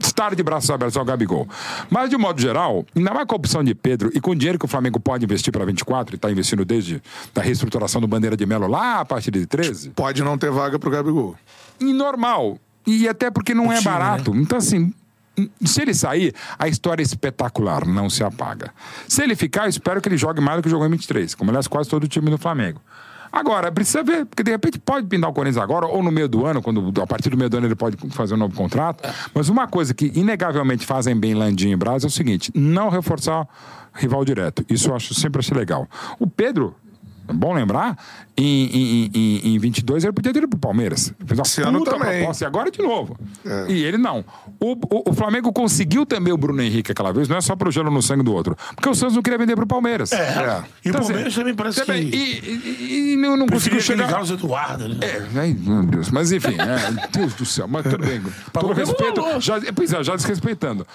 [0.00, 1.48] estar de braços abertos ao Gabigol.
[1.88, 4.58] Mas, de modo geral, ainda mais com a opção de Pedro e com o dinheiro
[4.58, 7.02] que o Flamengo pode investir para 24, e está investindo desde
[7.34, 10.78] a reestruturação do Bandeira de Melo lá a partir de 13, Pode não ter vaga
[10.78, 11.36] pro Gabigol.
[11.80, 12.58] e normal.
[12.86, 14.34] E até porque não é time, barato.
[14.34, 14.92] Então, assim,
[15.64, 18.72] se ele sair, a história é espetacular, não se apaga.
[19.06, 21.50] Se ele ficar, eu espero que ele jogue mais do que jogou em 23, como
[21.50, 22.80] aliás quase todo o time do Flamengo.
[23.32, 26.46] Agora, precisa ver, porque de repente pode pintar o Corinthians agora, ou no meio do
[26.46, 29.08] ano, quando a partir do meio do ano ele pode fazer um novo contrato.
[29.32, 33.46] Mas uma coisa que inegavelmente fazem bem Landim e Braz é o seguinte: não reforçar
[33.94, 34.64] rival direto.
[34.68, 35.88] Isso eu acho sempre achei legal.
[36.18, 36.74] O Pedro.
[37.30, 37.96] É bom lembrar,
[38.36, 41.12] em, em, em, em 22 ele podia ter ido pro Palmeiras.
[41.26, 42.18] Fez uma Esse ano também.
[42.18, 43.16] proposta, e agora de novo.
[43.44, 43.66] É.
[43.72, 44.24] E ele não.
[44.58, 47.70] O, o, o Flamengo conseguiu também o Bruno Henrique aquela vez, não é só pro
[47.70, 48.56] gelo no sangue do outro.
[48.74, 50.12] Porque o Santos não queria vender pro Palmeiras.
[50.12, 50.62] É.
[50.84, 54.08] E o Palmeiras também parece também, que- E, e, e não, não conseguiu chegar.
[54.08, 54.96] Carlos Eduardo, né?
[55.02, 56.10] É, ai, meu Deus.
[56.10, 58.20] Mas enfim, é, Deus do céu, mas tudo bem.
[58.52, 59.40] Todo mesmo respeito.
[59.40, 60.86] Já, pois é, já desrespeitando.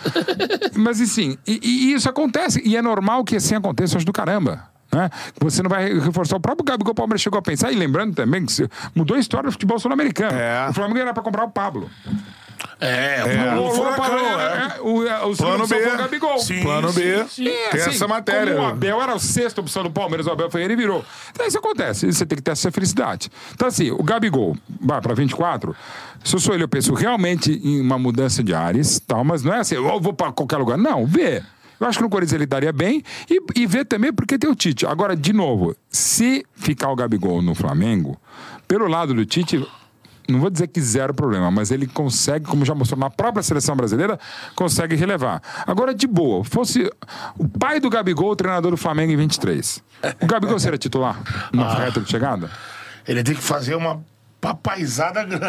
[0.76, 2.62] mas assim, e, e isso acontece.
[2.66, 4.64] E é normal que assim aconteça, acho do caramba.
[4.96, 5.10] Né?
[5.42, 6.38] Você não vai reforçar.
[6.38, 8.54] O próprio Gabigol Palmeiras chegou a pensar, e lembrando também que
[8.96, 10.38] mudou a história do futebol sul-americano.
[10.38, 10.70] É.
[10.70, 11.90] O Flamengo era para comprar o Pablo.
[12.80, 14.80] É, O, o o, Furacão, o, é.
[14.82, 15.76] o, o, o Plano B.
[15.76, 16.40] foi o Gabigol.
[16.40, 17.26] Sim, Plano sim, B.
[17.30, 17.48] sim.
[17.48, 18.56] É, Tem assim, essa matéria.
[18.56, 21.04] Como o Abel era a sexta opção do Palmeiras, o Abel Ferreira e virou.
[21.32, 23.30] Então isso acontece, você tem que ter essa felicidade.
[23.54, 25.76] Então assim, o Gabigol vai para 24,
[26.24, 29.54] se eu sou ele, eu penso realmente em uma mudança de ares, tal, mas não
[29.54, 30.78] é assim, eu vou para qualquer lugar.
[30.78, 31.44] Não, vê.
[31.80, 34.56] Eu acho que no Corinthians ele daria bem e, e vê também porque tem o
[34.56, 34.86] Tite.
[34.86, 38.20] Agora, de novo, se ficar o Gabigol no Flamengo,
[38.68, 39.66] pelo lado do Tite,
[40.28, 43.76] não vou dizer que zero problema, mas ele consegue, como já mostrou na própria seleção
[43.76, 44.20] brasileira,
[44.56, 45.42] consegue relevar.
[45.68, 46.90] Agora, de boa, fosse
[47.38, 49.84] o pai do Gabigol, o treinador do Flamengo em 23.
[50.22, 51.22] O Gabigol seria titular
[51.54, 52.50] na reta de chegada?
[53.08, 54.04] Ele tem que fazer uma
[54.46, 55.46] papaizada grande.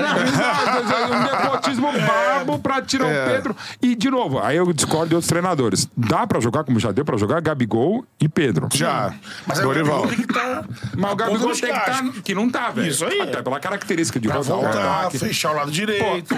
[1.13, 3.57] um nepotismo babo pra tirar o Pedro.
[3.83, 5.87] E, de novo, aí eu discordo de outros treinadores.
[5.95, 8.69] Dá pra jogar, como já deu pra jogar, Gabigol e Pedro.
[8.73, 9.13] Já.
[9.47, 10.03] Mas o Dorival.
[10.07, 10.65] Gabigol tem que estar.
[10.97, 12.13] Mas o Gabigol tem que estar.
[12.25, 12.89] Que não tá, velho.
[12.89, 13.21] Isso aí.
[13.21, 15.19] Até pela característica de Pra rodar o voltar, ataque.
[15.19, 16.35] fechar o lado direito.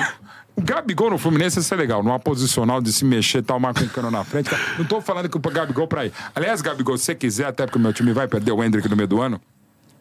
[0.56, 3.88] O Gabigol no Fluminense isso é legal, numa posicional de se mexer, tal, marca um
[3.88, 4.50] cano na frente.
[4.76, 6.12] Não tô falando que o Gabigol pra ir.
[6.34, 8.96] Aliás, Gabigol, se você quiser, até porque o meu time vai perder o Hendrick no
[8.96, 9.40] meio do ano,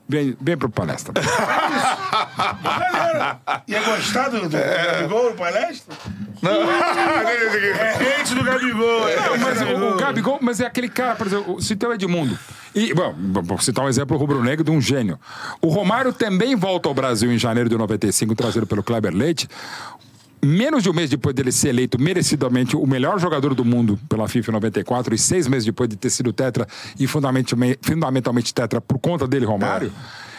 [0.09, 1.13] vem, vem pro palestra.
[2.63, 5.95] Galera, ia gostar do, do Gabigol no palestra?
[6.47, 9.09] É hate do Gabigol.
[9.09, 9.15] é.
[9.15, 12.37] Não, mas o, o Gabigol, mas é aquele cara, por exemplo, se tem o Edmundo.
[12.75, 15.19] E, bom, vou citar um exemplo rubro-negro de um gênio.
[15.61, 19.47] O Romário também volta ao Brasil em janeiro de 95, trazido pelo Kleber Leite.
[20.45, 24.27] Menos de um mês depois dele ser eleito merecidamente o melhor jogador do mundo pela
[24.27, 26.67] FIFA em 94 e seis meses depois de ter sido tetra
[26.99, 29.91] e fundamentalmente, fundamentalmente tetra por conta dele, Romário.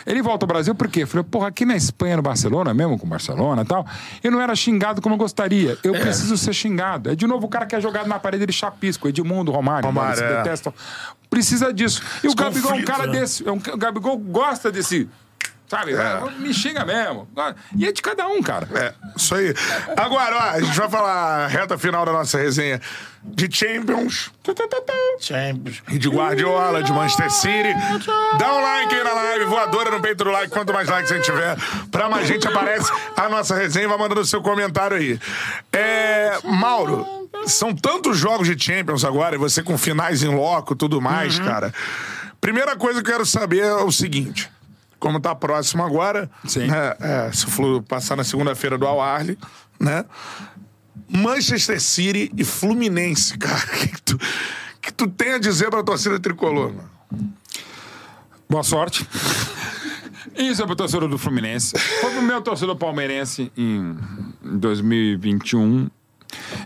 [0.09, 1.05] Ele volta ao Brasil por quê?
[1.05, 3.87] Falei, porra, aqui na Espanha, no Barcelona, mesmo com o Barcelona e tal,
[4.25, 5.77] eu não era xingado como eu gostaria.
[5.85, 7.11] Eu preciso ser xingado.
[7.11, 9.07] É de novo o cara que é jogado na parede, ele chapisco.
[9.07, 10.37] Edmundo, Romário, Romário, eles é.
[10.39, 10.73] detestam.
[11.29, 12.03] Precisa disso.
[12.25, 13.21] E o Gabigol é um cara né?
[13.21, 13.47] desse.
[13.47, 15.07] É um, o Gabigol gosta desse.
[15.69, 15.93] Sabe?
[16.39, 17.29] Me xinga mesmo.
[17.77, 18.67] E é de cada um, cara.
[18.75, 19.55] É, isso aí.
[19.97, 22.81] Agora, ó, a gente vai falar a reta final da nossa resenha
[23.23, 24.31] de Champions
[25.21, 25.83] Champions.
[25.89, 27.75] e de Guardiola, de Manchester City.
[28.39, 30.51] Dá um like aí na live, voadora no peito do like.
[30.51, 31.57] Quanto mais likes a gente tiver,
[31.91, 33.89] pra mais gente aparece a nossa resenha.
[33.89, 35.21] Vai mandando o seu comentário aí.
[35.73, 40.77] É, Mauro, são tantos jogos de Champions agora, e você com finais em loco e
[40.77, 41.75] tudo mais, cara.
[42.41, 44.51] Primeira coisa que eu quero saber é o seguinte.
[44.99, 49.39] Como tá próximo agora, né, é, se for passar na segunda-feira do Al Ahly,
[49.79, 50.05] né?
[51.09, 53.65] Manchester City e Fluminense, cara.
[53.65, 54.19] O que, tu,
[54.83, 56.91] que tu tem a dizer pra torcida tricolor, mano?
[58.49, 59.07] Boa sorte.
[60.37, 61.77] Isso é pro torcedor do Fluminense.
[62.01, 63.97] Foi pro meu torcedor palmeirense em
[64.43, 65.89] 2021.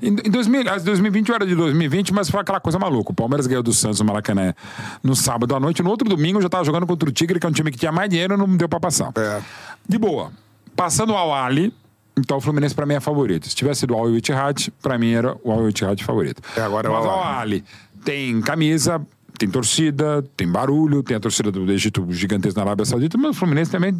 [0.02, 3.12] Em em 2000, as 2020 era de 2020, mas foi aquela coisa maluca.
[3.12, 4.54] O Palmeiras ganhou do Santos no Maracanã
[5.02, 5.82] no sábado à noite.
[5.82, 7.78] No outro domingo eu já tava jogando contra o Tigre, que é um time que
[7.78, 9.12] tinha mais dinheiro e não deu pra passar.
[9.16, 9.40] É.
[9.88, 10.32] De boa.
[10.74, 11.72] Passando ao Ali,
[12.16, 13.48] então o Fluminense pra mim é favorito.
[13.48, 16.42] Se tivesse sido o Al Ittihad, pra mim era o Al Ittihad favorito.
[16.56, 17.64] É, agora é o Mas o Al Al Ali
[18.04, 19.00] tem camisa,
[19.38, 23.34] tem torcida, tem barulho, tem a torcida do Egito gigantesca na Arábia Saudita, mas o
[23.34, 23.98] Fluminense também.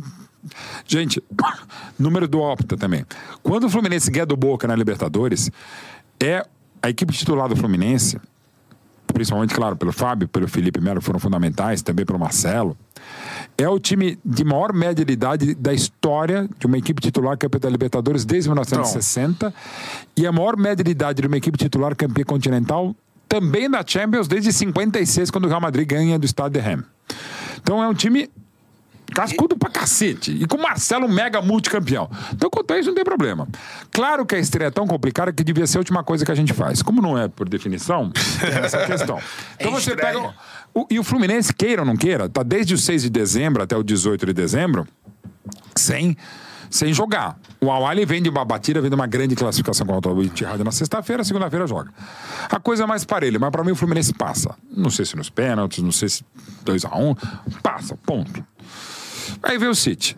[0.87, 1.23] Gente,
[1.99, 3.05] número do Opta também.
[3.43, 5.51] Quando o Fluminense ganha do Boca na Libertadores,
[6.21, 6.45] é
[6.83, 8.21] a equipe titular do Fluminense,
[9.13, 12.77] principalmente, claro, pelo Fábio, pelo Felipe Melo, foram fundamentais, também pelo Marcelo,
[13.57, 17.61] é o time de maior média de idade da história de uma equipe titular campeã
[17.61, 19.53] da Libertadores desde 1960
[20.17, 22.95] e a maior média de idade de uma equipe titular campeã continental
[23.29, 26.85] também da Champions desde 56, quando o Real Madrid ganha do Stade de Reims.
[27.63, 28.29] Então é um time
[29.13, 30.33] cascudo pra cacete.
[30.33, 32.11] E com o Marcelo mega multicampeão.
[32.33, 33.47] Então, quanto a isso, não tem problema.
[33.91, 36.35] Claro que a estreia é tão complicada que devia ser a última coisa que a
[36.35, 36.83] gente faz.
[36.83, 38.11] Como não é por definição,
[38.41, 39.19] tem essa questão.
[39.59, 40.15] Então você estreia.
[40.15, 40.35] pega.
[40.75, 43.77] o- e o Fluminense, queira ou não queira, tá desde o 6 de dezembro até
[43.77, 44.87] o 18 de dezembro
[45.77, 46.17] sem,
[46.71, 47.37] sem jogar.
[47.61, 50.73] O Awali vem de uma batida, vem de uma grande classificação contra o Itihad na
[50.73, 51.91] sexta-feira, segunda-feira joga.
[52.51, 54.55] A coisa é mais parelha, mas pra mim o Fluminense passa.
[54.75, 56.25] Não sei se nos pênaltis, não sei se
[56.65, 57.17] 2x1,
[57.63, 58.45] passa, ponto.
[59.43, 60.17] Aí vem o City.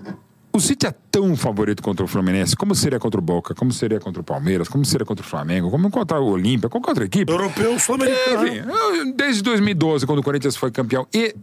[0.52, 3.98] O City é tão favorito contra o Fluminense, como seria contra o Boca, como seria
[3.98, 7.30] contra o Palmeiras, como seria contra o Flamengo, como contra o Olímpia, qualquer outra equipe.
[7.32, 8.46] Europeu, sul-americano.
[8.46, 11.08] Enfim, eu- desde 2012, quando o Corinthians foi campeão.
[11.12, 11.34] E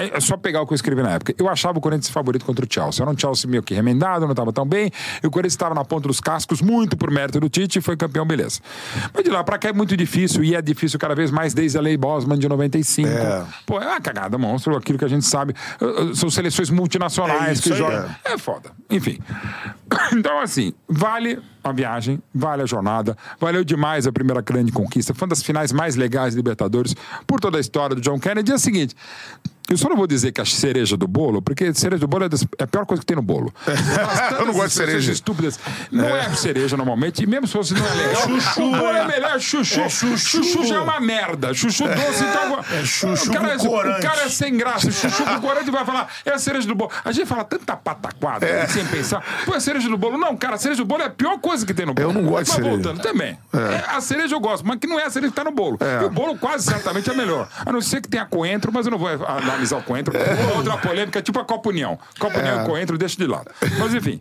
[0.00, 1.34] é só pegar o que eu escrevi na época.
[1.38, 3.02] Eu achava o Corinthians favorito contra o Chelsea.
[3.02, 4.90] Era um Chelsea meio que remendado, não estava tão bem.
[5.22, 7.96] E o Corinthians estava na ponta dos cascos, muito por mérito do Tite, e foi
[7.96, 8.60] campeão, beleza.
[9.12, 11.78] Mas de lá pra cá é muito difícil, e é difícil cada vez mais desde
[11.78, 13.08] a Lei Bosman de 95.
[13.08, 13.44] É.
[13.64, 15.54] Pô, é uma cagada, monstro, aquilo que a gente sabe.
[16.14, 18.08] São seleções multinacionais É isso que jogam.
[18.24, 18.70] É foda.
[18.90, 19.18] Enfim.
[20.12, 25.14] Então, assim, vale a viagem, vale a jornada, valeu demais a primeira grande conquista.
[25.14, 26.94] Foi uma das finais mais legais de Libertadores
[27.26, 28.52] por toda a história do John Kennedy.
[28.52, 28.94] É o seguinte.
[29.68, 32.28] Eu só não vou dizer que a cereja do bolo, porque cereja do bolo é,
[32.28, 33.52] das- é a pior coisa que tem no bolo.
[34.38, 35.12] Eu não gosto de cereja.
[35.12, 35.58] estúpidas.
[35.90, 36.32] Não é.
[36.34, 38.22] cereja normalmente, e mesmo se fosse não é legal.
[38.22, 39.06] chuchu, o bolo é, é.
[39.06, 39.80] melhor chuchu.
[39.80, 40.64] É chuchu.
[40.66, 41.52] já é uma merda.
[41.54, 42.64] Chuchu doce, então.
[42.72, 44.90] É chuchu o cara, com o cara é sem graça.
[44.90, 46.90] Chuchu com corante vai falar, é a cereja do bolo.
[47.04, 49.22] A gente fala tanta pataquada, sem pensar.
[49.44, 50.16] Pô, é a cereja do bolo.
[50.18, 52.08] Não, cara, a cereja do bolo é a pior coisa que tem no bolo.
[52.08, 52.70] Eu não gosto de Mas cereja.
[52.70, 53.38] voltando também.
[53.52, 55.78] É, a cereja eu gosto, mas que não é a cereja que tá no bolo.
[56.02, 57.48] E o bolo quase certamente é melhor.
[57.64, 59.08] A não ser que tenha coentro, mas eu não vou
[59.56, 60.14] analisar o coentro.
[60.56, 61.98] Outra polêmica, tipo a Copa União.
[62.18, 63.50] Copa União e coentro, deixa de lado.
[63.78, 64.20] Mas enfim.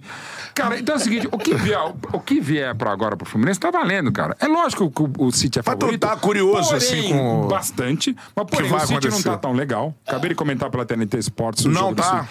[0.53, 1.79] Cara, então é o seguinte, o que vier,
[2.13, 4.35] o que vier pra agora pro Fluminense tá valendo, cara.
[4.39, 5.99] É lógico que o, o City é favorito.
[5.99, 8.15] tá curioso, porém, assim, com- Bastante.
[8.35, 9.23] Mas porém, o City não acontecer.
[9.29, 9.93] tá tão legal.
[10.07, 12.27] Acabei de comentar pela TNT Sports o Não tá.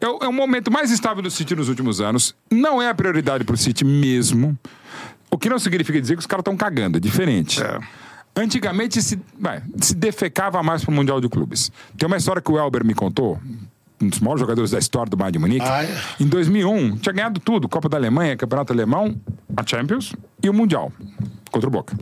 [0.00, 2.34] É, o- é o momento mais estável do City nos últimos anos.
[2.50, 4.58] Não é a prioridade pro City mesmo.
[5.30, 7.62] O que não significa dizer que os caras estão cagando, é diferente.
[7.62, 7.78] É.
[8.34, 11.70] Antigamente se, vai, se defecava mais pro Mundial de Clubes.
[11.98, 13.38] Tem uma história que o Elber me contou,
[14.00, 15.66] um dos maiores jogadores da história do Bayern de Munique.
[15.66, 16.02] Ah, é?
[16.18, 19.14] Em 2001, tinha ganhado tudo: Copa da Alemanha, Campeonato Alemão,
[19.56, 20.90] a Champions e o Mundial
[21.50, 21.96] contra o Boca.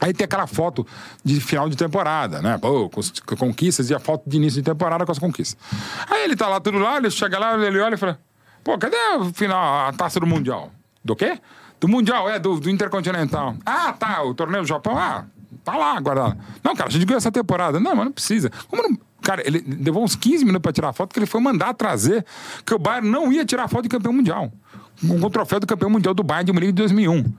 [0.00, 0.84] Aí tem aquela foto
[1.24, 2.58] de final de temporada, né?
[2.58, 5.56] Pô, com as conquistas e a foto de início de temporada com as conquistas.
[6.10, 8.18] Aí ele tá lá tudo lá, ele chega lá, ele olha e fala:
[8.64, 10.72] Pô, cadê a final, a taça do Mundial?
[11.04, 11.38] Do quê?
[11.78, 13.54] Do Mundial, é, do, do Intercontinental.
[13.64, 15.24] Ah, tá, o torneio do Japão, ah,
[15.64, 16.36] tá lá agora.
[16.62, 17.80] Não, cara, a gente ganhou essa temporada.
[17.80, 18.50] Não, mas não precisa.
[18.68, 18.98] Como não.
[19.22, 22.24] Cara, ele levou uns 15 minutos pra tirar foto, que ele foi mandar trazer
[22.66, 24.52] que o Bayern não ia tirar foto de campeão mundial.
[25.00, 27.32] Com o troféu do campeão mundial do Bayern de Munique de 2001.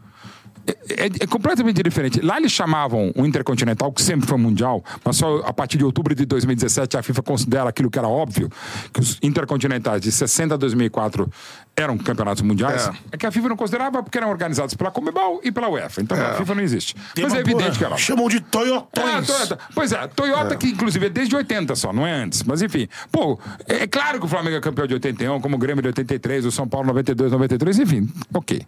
[0.66, 2.22] É, é completamente diferente.
[2.22, 6.16] Lá eles chamavam o Intercontinental, que sempre foi mundial, mas só a partir de outubro
[6.16, 8.50] de 2017 a FIFA considera aquilo que era óbvio,
[8.94, 11.30] que os intercontinentais de 60 a 2004
[11.76, 12.88] eram campeonatos mundiais.
[12.88, 16.02] É, é que a FIFA não considerava porque eram organizados pela Comebol e pela UEFA.
[16.02, 16.96] Então a FIFA não existe.
[17.16, 17.98] Tem mas é evidente porra, que era.
[17.98, 19.08] Chamam de Toyotões.
[19.08, 19.60] É, Toyota.
[19.74, 22.44] Pois é, Toyota que inclusive é desde 80 só, não é antes.
[22.44, 25.82] Mas enfim, pô, é claro que o Flamengo é campeão de 81, como o Grêmio
[25.82, 28.62] de 83, o São Paulo 92, 93, enfim, ok.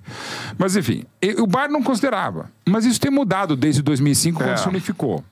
[0.57, 1.05] Mas enfim,
[1.37, 2.49] o Bayern não considerava.
[2.67, 4.57] Mas isso tem mudado desde 2005, quando É.
[4.57, 5.23] se unificou.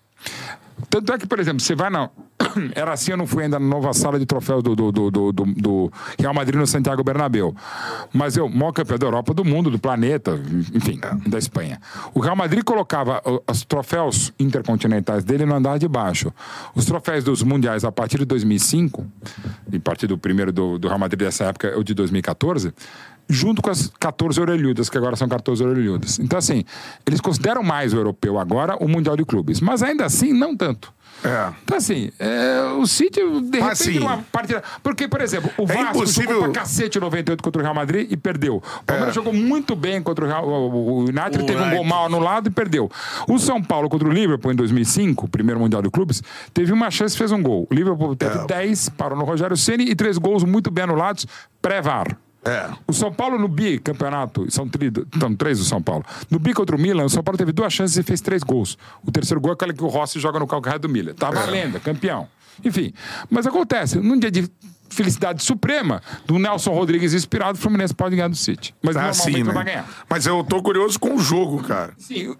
[0.89, 2.09] Tanto é que, por exemplo, você vai na.
[2.75, 5.91] Era assim, eu não fui ainda na nova sala de troféus do, do, do, do,
[6.19, 7.55] Real Madrid no Santiago Bernabéu.
[8.13, 10.39] Mas eu, maior campeão da Europa, do mundo, do planeta,
[10.73, 11.79] enfim, da Espanha.
[12.13, 16.31] O Real Madrid colocava ó, os troféus intercontinentais dele no andar de baixo.
[16.75, 19.05] Os troféus dos mundiais a partir de 2005,
[19.71, 22.73] e a partir do primeiro do, do Real Madrid dessa época, é o de 2014,
[23.27, 26.19] junto com as 14 orelhudas, que agora são 14 orelhudas.
[26.19, 26.63] Então, assim,
[27.05, 30.93] eles consideram mais o europeu agora o Mundial de Clubes, mas ainda assim, não tanto.
[31.23, 31.53] É.
[31.63, 34.61] Então, assim, é, o City, de repente, numa partida.
[34.81, 37.73] Porque, por exemplo, o é Vasco impossível- jogou pra cacete em 98 contra o Real
[37.75, 38.57] Madrid e perdeu.
[38.57, 40.45] O Palmeiras jogou muito bem contra o Real.
[40.47, 42.89] O, United O teve um gol mal anulado e perdeu.
[43.27, 46.21] O São Paulo contra o Liverpool em 2005, o primeiro Mundial de Clubes,
[46.53, 47.67] teve uma chance e fez um gol.
[47.71, 48.45] O Liverpool teve É.
[48.45, 51.25] 10, parou no Rogério Ceni e três gols muito bem anulados,
[51.61, 52.17] pré-VAR.
[52.45, 52.69] É.
[52.87, 56.03] O São Paulo no bicampeonato, são, tri, são três do São Paulo.
[56.29, 58.77] No bi contra o Milan, o São Paulo teve duas chances e fez três gols.
[59.05, 61.13] O terceiro gol é aquele que o Rossi joga no calcanhar do Milan.
[61.13, 62.27] Tá valendo, campeão.
[62.63, 62.93] Enfim,
[63.29, 64.47] mas acontece, num dia de
[64.89, 68.75] felicidade suprema, do Nelson Rodrigues inspirado, o Fluminense pode ganhar do City.
[68.81, 69.71] Mas Tá normalmente assim, não vai né?
[69.71, 69.89] ganhar.
[70.07, 71.93] Mas eu tô curioso com o jogo, cara.
[71.97, 72.35] Sim,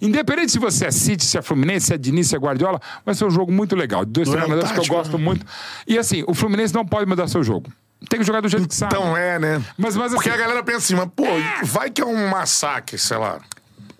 [0.00, 3.14] Independente se você é City, se é Fluminense, se é Diniz, se é Guardiola, vai
[3.14, 4.04] ser um jogo muito legal.
[4.04, 5.24] Dois Não é treinadores que eu gosto né?
[5.24, 5.46] muito.
[5.86, 7.72] E assim, o Fluminense não pode mudar seu jogo.
[8.08, 8.94] Tem que jogar do jeito que sabe.
[8.94, 9.62] Então é, né?
[9.76, 11.24] Mas, mas assim, Porque a galera pensa assim, mas pô,
[11.64, 13.40] vai que é um massacre, sei lá.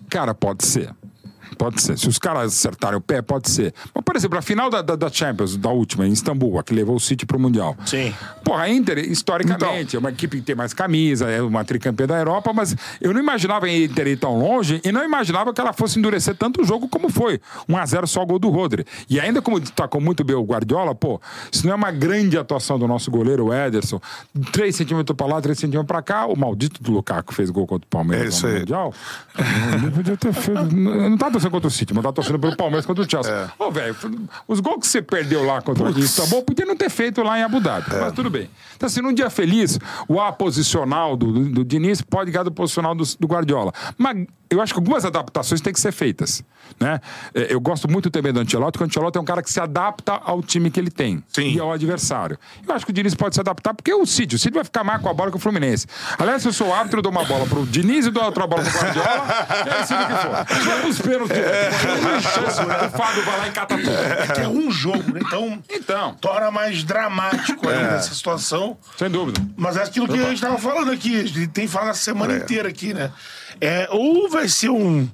[0.09, 0.93] Cara, pode ser.
[1.57, 1.97] Pode ser.
[1.97, 3.73] Se os caras acertarem o pé, pode ser.
[3.93, 6.73] Mas, por exemplo, a final da, da, da Champions, da última, em Istambul, a que
[6.73, 7.75] levou o City pro Mundial.
[7.85, 8.13] Sim.
[8.43, 12.17] Porra, a Inter, historicamente, é uma equipe que tem mais camisa, é uma tricampeã da
[12.17, 15.73] Europa, mas eu não imaginava a Inter ir tão longe e não imaginava que ela
[15.73, 17.39] fosse endurecer tanto o jogo como foi.
[17.69, 18.85] 1x0 só o gol do Rodri.
[19.09, 21.19] E ainda como destacou muito bem o Guardiola, pô,
[21.51, 23.99] isso não é uma grande atuação do nosso goleiro, o Ederson.
[24.51, 26.25] 3 centímetros pra lá, 3 centímetros pra cá.
[26.25, 28.59] O maldito do Lukaku fez gol contra o Palmeiras É isso no aí.
[28.59, 28.93] Mundial.
[29.37, 30.59] Não, não podia ter feito.
[30.59, 33.31] Eu não tava torcendo contra o City, mas tava torcendo pelo Palmeiras contra o Chelsea.
[33.31, 33.63] É.
[33.63, 33.95] Ô, velho,
[34.47, 37.43] os gols que você perdeu lá contra o Istambul, podia não ter feito lá em
[37.43, 37.95] Abu Dhabi.
[37.95, 37.99] É.
[37.99, 38.49] Mas tudo bem.
[38.75, 42.51] Então, assim, num dia feliz, o A posicional do, do, do Diniz pode ganhar do
[42.51, 43.71] posicional do, do Guardiola.
[43.97, 44.25] Mas
[44.55, 46.43] eu acho que algumas adaptações têm que ser feitas.
[46.79, 46.99] Né?
[47.33, 49.59] É, Eu gosto muito também do Ancelotti, porque o Ancelotti é um cara que se
[49.59, 51.53] adapta ao time que ele tem Sim.
[51.53, 52.37] e ao adversário.
[52.67, 54.83] Eu acho que o Diniz pode se adaptar, porque o City, o City vai ficar
[54.83, 55.85] mais com a bola que o Fluminense.
[56.17, 58.63] Aliás, se eu sou árbitro, eu dou uma bola pro Diniz e dou outra bola
[58.63, 59.27] pro Guardiola,
[59.85, 60.13] seja o que
[60.55, 60.63] for.
[60.65, 61.37] Vai pros pênaltis.
[61.37, 63.89] Tem chance, o Fábio vai lá e cata tudo.
[63.91, 65.19] É que é um jogo, né?
[65.25, 66.13] Então, Então.
[66.19, 67.77] torna mais dramático É.
[67.77, 68.77] ainda essa situação.
[68.97, 69.39] Sem dúvida.
[69.55, 72.35] Mas é aquilo que a gente tava falando aqui, a gente tem falado a semana
[72.35, 73.11] inteira aqui, né?
[73.61, 75.07] É, ou vai ser um.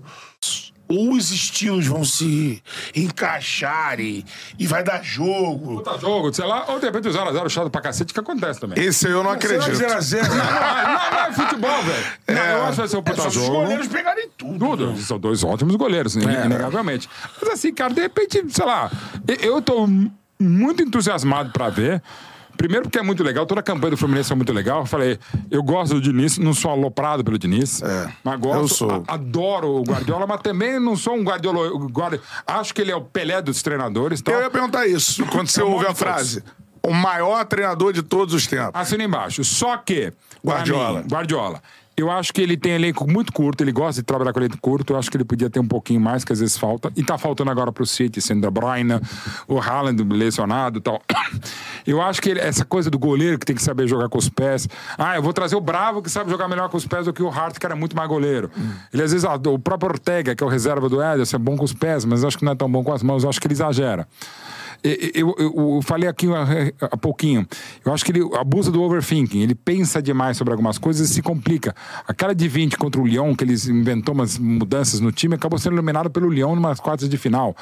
[0.87, 2.61] Ou os estilos vão se
[2.93, 4.25] encaixar e,
[4.59, 5.77] e vai dar jogo.
[5.77, 8.83] Puta jogo, sei lá, ou de repente o 0x0 chato pra cacete, que acontece também.
[8.83, 9.73] Esse eu não acredito.
[9.73, 10.27] Será que 0x0?
[10.27, 12.05] Não, não, não é futebol, velho.
[12.27, 13.61] Não, eu acho que vai ser um É puta só se os jogo.
[13.61, 14.59] goleiros pegarem tudo.
[14.59, 14.97] Tudo.
[14.97, 17.09] São dois ótimos goleiros, inegavelmente.
[17.41, 18.91] Mas assim, cara, de repente, sei lá,
[19.29, 19.87] eu- eu tô
[20.37, 22.03] muito entusiasmado pra ver.
[22.57, 24.81] Primeiro porque é muito legal, toda a campanha do Fluminense é muito legal.
[24.81, 25.17] Eu falei,
[25.49, 27.81] eu gosto do Diniz, não sou aloprado pelo Diniz,
[28.23, 28.91] mas gosto, eu sou.
[29.07, 32.95] a- adoro o Guardiola, mas também não sou um Guardiola, Guardi- acho que ele é
[32.95, 34.21] o Pelé dos treinadores.
[34.21, 34.35] Tal.
[34.35, 35.99] Eu ia perguntar isso, quando você É o ouve a de todos.
[36.13, 36.43] frase.
[36.83, 38.71] O maior treinador de todos os tempos.
[38.73, 39.43] Assina embaixo.
[39.43, 40.11] Só que.
[40.43, 41.01] Guardiola.
[41.01, 41.61] mim, Guardiola.
[42.01, 44.93] Eu acho que ele tem elenco muito curto, ele gosta de trabalhar com elenco curto.
[44.93, 46.91] Eu acho que ele podia ter um pouquinho mais, que às vezes falta.
[46.95, 48.99] E tá faltando agora pro City, sendo De Bruyne,
[49.47, 50.99] o Haaland lesionado e tal.
[51.85, 54.29] Eu acho que ele- essa coisa do goleiro que tem que saber jogar com os
[54.29, 54.67] pés.
[54.97, 57.23] Ah, eu vou trazer o Bravo, que sabe jogar melhor com os pés do que
[57.23, 58.51] o Hart, que era muito mais goleiro.
[58.93, 61.55] Ele às vezes, ah, o próprio Ortega, que é o reserva do Ederson, é bom
[61.57, 63.23] com os pés, mas eu acho que não é tão bom com as mãos.
[63.23, 64.07] Eu acho que ele exagera.
[64.83, 67.47] Eu, eu- eu- eu falei aqui há, há pouquinho.
[67.85, 69.41] Eu acho que ele abusa do overthinking.
[69.41, 71.75] Ele pensa demais sobre algumas coisas e se complica.
[72.07, 75.75] Aquela de 20 contra o Lyon, que eles inventou umas mudanças no time, acabou sendo
[75.75, 77.55] eliminado pelo Lyon numas quartas de final.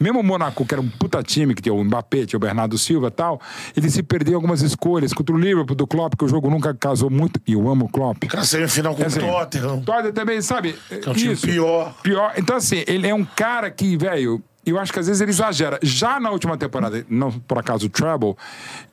[0.00, 2.78] Mesmo o Monaco, que era um puta time, que tinha o Mbappé, tinha o Bernardo
[2.78, 3.40] Silva e tal,
[3.76, 5.12] ele se perdeu algumas escolhas.
[5.12, 7.40] Contra o Liverpool, do Klopp, que o jogo nunca casou muito.
[7.46, 8.24] E eu amo o Klopp.
[8.28, 9.80] Cara, semifinal com É o assim, Tottenham.
[9.82, 10.74] Tottenham também, sabe?
[10.88, 11.94] Que é um time pior.
[12.02, 12.32] Pior.
[12.36, 14.42] Então, assim, ele é um cara que, velho.
[14.64, 15.78] Eu acho que às vezes ele exagera.
[15.82, 18.36] Já na última temporada, não por acaso o Treble,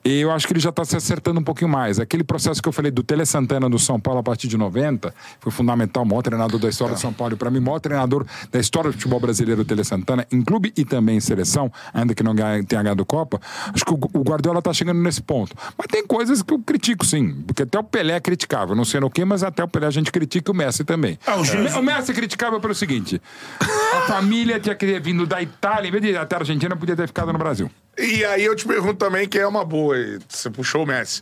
[0.03, 1.99] eu acho que ele já está se acertando um pouquinho mais.
[1.99, 5.13] Aquele processo que eu falei do Tele Santana do São Paulo a partir de 90
[5.39, 7.37] foi fundamental, o maior treinador da história do São Paulo.
[7.37, 10.73] Para mim, o maior treinador da história do futebol brasileiro, o Tele Santana, em clube
[10.75, 13.39] e também em seleção, ainda que não tenha ganhado Copa.
[13.73, 15.55] Acho que o, Guardiola está chegando nesse ponto.
[15.77, 17.43] Mas tem coisas que eu critico, sim.
[17.45, 18.75] Porque até o Pelé é criticável.
[18.75, 21.19] Não sei no que, mas até o Pelé a gente critica o Messi também.
[21.27, 23.21] Ah, o juiz- O Messi é criticável pelo seguinte:
[23.61, 26.75] a família tinha que ter vindo da Itália, em vez de ir até a Argentina,
[26.75, 27.69] podia ter ficado no Brasil.
[27.97, 31.21] E aí eu te pergunto também, que é uma boa, e você puxou o Messi.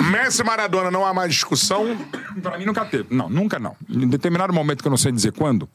[0.00, 1.96] Messi e Maradona não há mais discussão.
[2.42, 3.06] Pra mim nunca teve.
[3.10, 3.76] Não, nunca não.
[3.88, 5.68] Em determinado momento que eu não sei dizer quando,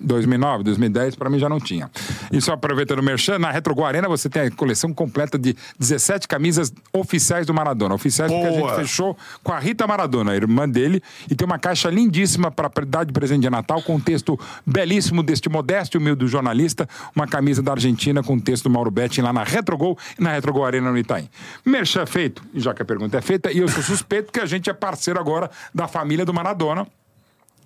[0.00, 1.90] 2009, 2010, pra mim já não tinha.
[2.32, 6.26] E só aproveitando o Merchan, na Retrogol Arena você tem a coleção completa de 17
[6.26, 7.94] camisas oficiais do Maradona.
[7.94, 8.68] Oficiais porque a Boa.
[8.68, 12.70] gente fechou com a Rita Maradona, a irmã dele, e tem uma caixa lindíssima para
[12.86, 17.26] dar de presente de Natal com um texto belíssimo deste modesto e humilde jornalista, uma
[17.26, 20.64] camisa da Argentina com o texto do Mauro Betting lá na Retrogol e na Retrogol
[20.64, 21.28] Arena no Itaim.
[21.64, 24.70] Merchan feito, já que a pergunta é feita, e eu sou suspeito que a gente
[24.70, 26.86] é parceiro agora da família do Maradona.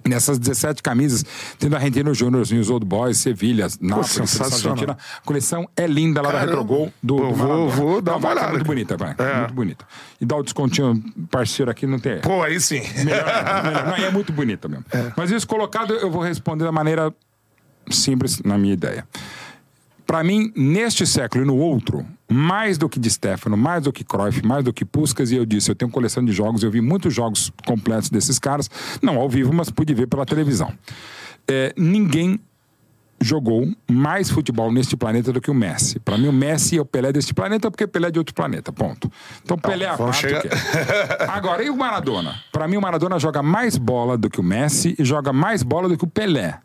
[0.08, 1.24] Nessas 17 camisas,
[1.58, 4.46] tendo Argentino Júnior, os Old Boys, Sevilha, Nápoles, Seleção.
[4.72, 4.96] Argentina.
[5.18, 6.40] A coleção é linda lá da.
[6.40, 9.14] Retrogol do, do vou- vou dar Não, uma é olhada Muito bonita, vai.
[9.18, 9.38] É.
[9.40, 9.84] Muito bonita.
[10.20, 12.20] E dá o descontinho parceiro aqui, não tem.
[12.20, 12.80] Pô, aí sim.
[13.04, 13.24] Melhor,
[13.64, 13.86] melhor.
[13.86, 14.84] Não, é muito bonita mesmo.
[15.16, 17.12] Mas isso colocado, eu vou responder da maneira
[17.90, 19.06] simples, na minha ideia.
[20.08, 24.02] Para mim, neste século e no outro, mais do que de Stefano, mais do que
[24.02, 26.80] Cruyff, mais do que Puskas, e eu disse, eu tenho coleção de jogos, eu vi
[26.80, 28.70] muitos jogos completos desses caras,
[29.02, 30.72] não ao vivo, mas pude ver pela televisão.
[31.46, 32.40] É, ninguém
[33.20, 35.98] jogou mais futebol neste planeta do que o Messi.
[36.00, 38.72] Para mim, o Messi é o Pelé deste planeta porque Pelé é de outro planeta,
[38.72, 39.12] ponto.
[39.42, 41.26] Então, Pelé é a parte chegar- que é.
[41.28, 42.34] Agora, e o Maradona?
[42.50, 45.86] Para mim, o Maradona joga mais bola do que o Messi e joga mais bola
[45.86, 46.60] do que o Pelé.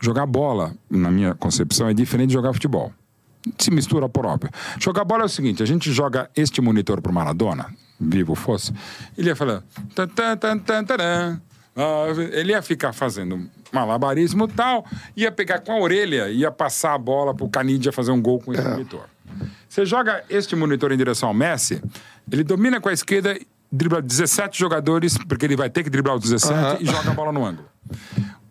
[0.00, 2.92] Jogar bola, na minha concepção, é diferente de jogar futebol.
[3.58, 4.50] Se mistura por óbvio.
[4.78, 7.66] Jogar bola é o seguinte: a gente joga este monitor pro Maradona,
[7.98, 8.72] vivo fosse,
[9.16, 9.62] ele ia falar.
[11.76, 16.98] Ah, Ele ia ficar fazendo malabarismo tal, ia pegar com a orelha, ia passar a
[16.98, 19.04] bola pro Canidia fazer um gol com esse monitor.
[19.68, 21.82] Você joga este monitor em direção ao Messi,
[22.32, 23.38] ele domina com a esquerda,
[23.70, 27.30] dribla 17 jogadores, porque ele vai ter que driblar os 17 e joga a bola
[27.30, 27.68] no ângulo.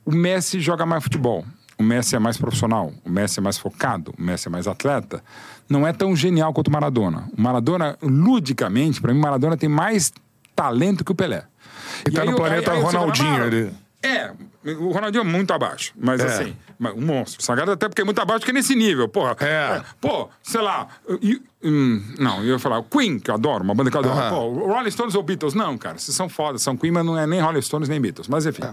[0.06, 1.44] O Messi joga mais futebol.
[1.78, 2.94] O Messi é mais profissional.
[3.04, 4.14] O Messi é mais focado.
[4.18, 5.22] O Messi é mais atleta.
[5.68, 7.28] Não é tão genial quanto o Maradona.
[7.38, 10.14] O Maradona, ludicamente, para mim, o Maradona tem mais
[10.56, 11.44] talento que o Pelé.
[12.08, 13.74] E tá aí no eu- planeta aí- aí Ronaldinho "Ah, ali."
[14.04, 14.32] É,
[14.80, 15.92] o Ronaldinho é muito abaixo.
[16.00, 16.26] Mas É.
[16.28, 16.56] assim,
[16.96, 17.44] um monstro.
[17.44, 19.36] Sagrado até porque é muito abaixo que é nesse nível, porra.
[19.42, 19.82] É.
[20.00, 20.88] Pô, sei lá.
[21.22, 24.30] e- hum, não, eu ia falar, Queen, que eu adoro, uma banda que eu adoro.
[24.30, 25.56] Pô, Rolling Stones ou Beatles?
[25.56, 28.28] Não, cara, vocês são fodas, são Queen, mas não é nem Rolling Stones nem Beatles.
[28.28, 28.64] Mas enfim.
[28.64, 28.72] É,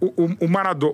[0.00, 0.92] o, o, o Maradona,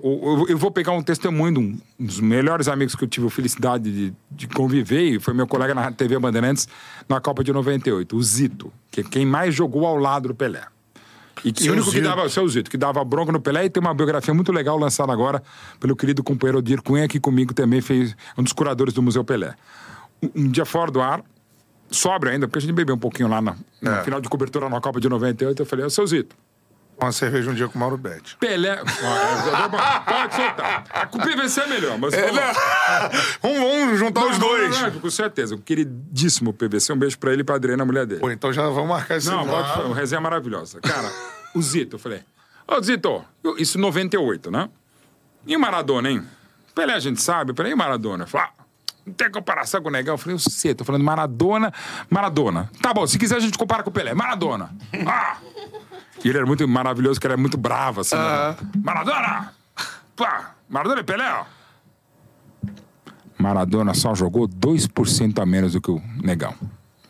[0.49, 3.91] eu vou pegar um testemunho de um dos melhores amigos que eu tive a felicidade
[3.91, 6.67] de, de conviver, e foi meu colega na TV Bandeirantes
[7.07, 10.63] na Copa de 98, o Zito, que é quem mais jogou ao lado do Pelé.
[11.43, 12.07] E que o único que Zito.
[12.07, 15.11] dava, seu Zito, que dava bronca no Pelé, e tem uma biografia muito legal lançada
[15.13, 15.41] agora
[15.79, 19.53] pelo querido companheiro Odir Cunha, que comigo também fez um dos curadores do Museu Pelé.
[20.21, 21.23] Um, um dia fora do ar,
[21.91, 24.03] sobra ainda, porque a gente bebeu um pouquinho lá na, no É.
[24.03, 26.35] final de cobertura na Copa de 98, eu falei, seu Zito,
[27.01, 28.37] Uma cerveja um dia com o Mauro Betti.
[28.37, 28.79] Pelé.
[28.79, 29.69] Ó, é,
[30.05, 31.09] Pode soltar.
[31.09, 32.13] Com PVC é melhor, mas.
[32.13, 32.53] vamos lá.
[33.41, 34.79] Vamos, vamos juntar os Não, dois.
[34.79, 35.55] não, não, com certeza.
[35.55, 36.93] O queridíssimo PVC.
[36.93, 38.21] Um beijo pra ele e pra Adriana, a mulher dele.
[38.21, 40.79] Pô, então já vamos marcar esse Não, pode, o resenha é maravilhosa.
[40.79, 41.11] Cara,
[41.55, 42.23] o Zito, eu falei.
[42.67, 43.25] Ô, Zito,
[43.57, 44.69] isso em 98, né?
[45.47, 46.23] E o Maradona, hein?
[46.75, 48.25] Pelé a gente sabe, Pelé e o Maradona?
[48.25, 48.63] Eu falei, ah,
[49.07, 50.13] não tem comparação com o Negão.
[50.13, 51.73] Eu falei, eu sei, tô falando Maradona,
[52.11, 52.69] Maradona.
[52.79, 54.13] Tá bom, se quiser a gente compara com o Pelé.
[54.13, 54.69] Maradona.
[55.07, 55.37] Ah!
[56.23, 58.15] E ele era muito maravilhoso, que era muito bravo, assim.
[58.15, 58.55] né?
[58.83, 59.53] Maradona!
[60.15, 61.45] Pá, Maradona e Pelé, ó.
[63.37, 66.53] Maradona só jogou 2% a menos do que o Negão.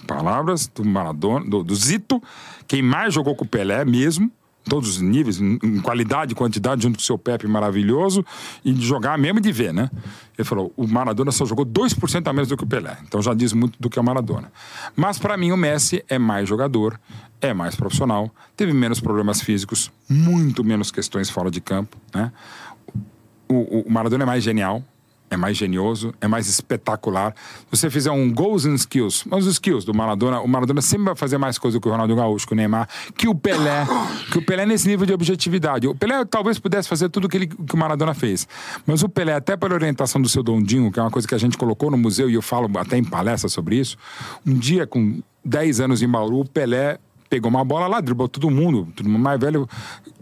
[0.07, 2.21] Palavras do Maradona, do, do Zito,
[2.67, 4.31] quem mais jogou com o Pelé mesmo,
[4.63, 8.25] todos os níveis, em, qualidade quantidade, junto com o seu Pepe maravilhoso,
[8.63, 9.89] e de jogar mesmo de ver, né?
[10.37, 12.97] Ele falou: o Maradona só jogou 2% a menos do que o Pelé.
[13.07, 14.51] Então já diz muito do que é o Maradona.
[14.95, 16.99] Mas para mim o Messi é mais jogador,
[17.39, 22.31] é mais profissional, teve menos problemas físicos, muito menos questões fora de campo, né?
[23.51, 24.83] o, o Maradona é mais genial.
[25.31, 27.33] É mais genioso, é mais espetacular.
[27.71, 31.15] Você fizer um goals and skills, mas os skills do Maradona, o Maradona sempre vai
[31.15, 32.87] fazer mais coisa que o Ronaldo Gaúcho, que o Neymar,
[33.17, 33.87] que o Pelé,
[34.29, 35.87] que o Pelé nesse nível de objetividade.
[35.87, 38.45] O Pelé talvez pudesse fazer tudo que, ele, que o Maradona fez,
[38.85, 41.39] mas o Pelé, até pela orientação do seu Dondinho, que é uma coisa que a
[41.39, 43.95] gente colocou no museu e eu falo até em palestra sobre isso,
[44.45, 46.99] um dia com 10 anos em Bauru, o Pelé
[47.31, 49.65] pegou uma bola lá, driblou todo mundo, todo mundo mais velho,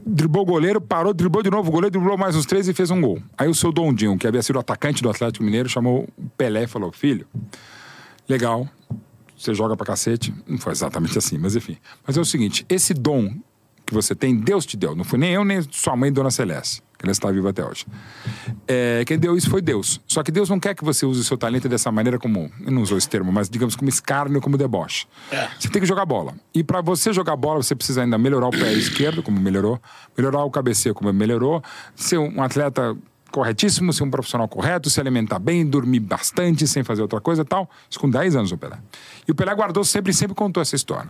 [0.06, 2.92] driblou o goleiro, parou, driblou de novo o goleiro, driblou mais uns três e fez
[2.92, 3.20] um gol.
[3.36, 6.68] Aí o seu Dondinho, que havia sido atacante do Atlético Mineiro, chamou o Pelé e
[6.68, 7.26] falou: Filho,
[8.30, 8.70] legal,
[9.36, 10.32] você joga pra cacete.
[10.48, 11.78] Não foi exatamente assim, mas enfim.
[12.06, 13.34] Mas é o seguinte: esse dom
[13.88, 14.96] que você tem, Deus te deu.
[14.96, 17.86] Não foi nem eu, nem sua mãe, Dona Celeste, que ela está viva até hoje.
[18.68, 20.02] É, quem deu isso foi Deus.
[20.06, 22.52] Só que Deus não quer que você use o seu talento dessa maneira como.
[22.60, 25.08] Eu não usou esse termo, mas digamos como escárnio, como deboche.
[25.58, 26.34] Você tem que jogar bola.
[26.54, 29.80] E para você jogar bola, você precisa ainda melhorar o pé esquerdo, como melhorou,
[30.18, 31.64] melhorar o cabeceio, como melhorou,
[31.96, 32.98] ser um atleta
[33.32, 37.46] corretíssimo, ser um profissional correto, se alimentar bem, dormir bastante, sem fazer outra coisa e
[37.46, 37.70] tal.
[37.90, 38.78] Isso com 10 anos o Pelé.
[39.26, 41.10] E o Pelé guardou sempre, sempre contou essa história.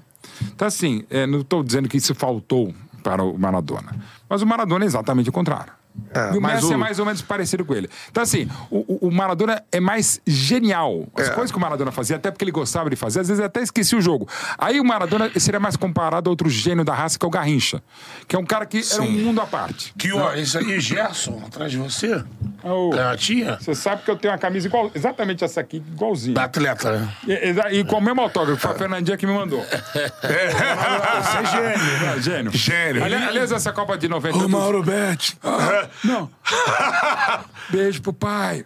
[0.53, 3.95] Então, assim, é, não estou dizendo que isso faltou para o Maradona.
[4.27, 5.78] Mas o Maradona é exatamente o contrário.
[6.13, 7.89] É, e o Messi o- é mais ou menos parecido com ele.
[8.09, 11.07] Então, assim, o, o- o Maradona é mais genial.
[11.15, 11.31] As É.
[11.31, 13.97] coisas que o Maradona fazia, até porque ele gostava de fazer, às vezes até esquecia
[13.97, 14.27] o jogo.
[14.57, 17.81] Aí o Maradona seria mais comparado a outro gênio da raça, que é o Garrincha.
[18.27, 19.93] Que é um cara que era um mundo à parte.
[19.97, 22.23] Que, ó, isso aí, Gerson, atrás de você.
[22.63, 23.57] Ô, Canhotinha.
[23.59, 26.33] Você sabe que eu tenho uma camisa igual, exatamente essa aqui, igualzinha.
[26.35, 27.09] Da atleta, né?
[27.27, 29.63] E, exa- e com o mesmo autógrafo, foi a Fernandinha que me mandou.
[30.19, 32.09] Você é gênio.
[32.09, 32.51] Ah, Gênio.
[32.53, 33.03] Gênio.
[33.03, 34.37] Ali- aliás, essa Copa de 90.
[34.37, 35.37] Ô, Mauro Betti.
[36.03, 36.29] Não.
[37.69, 38.65] Beijo pro pai.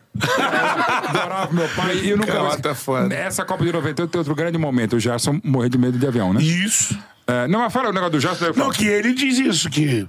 [1.08, 1.98] Adorava meu pai.
[1.98, 3.14] E eu nunca mais- tá foda.
[3.14, 4.96] Essa Copa de 98 tem outro grande momento.
[4.96, 6.42] O Gerson morrer de medo de avião, né?
[6.42, 6.98] Isso.
[7.28, 8.52] É, não, mas fala o negócio do Gerson.
[8.56, 10.08] Não, que ele diz isso, que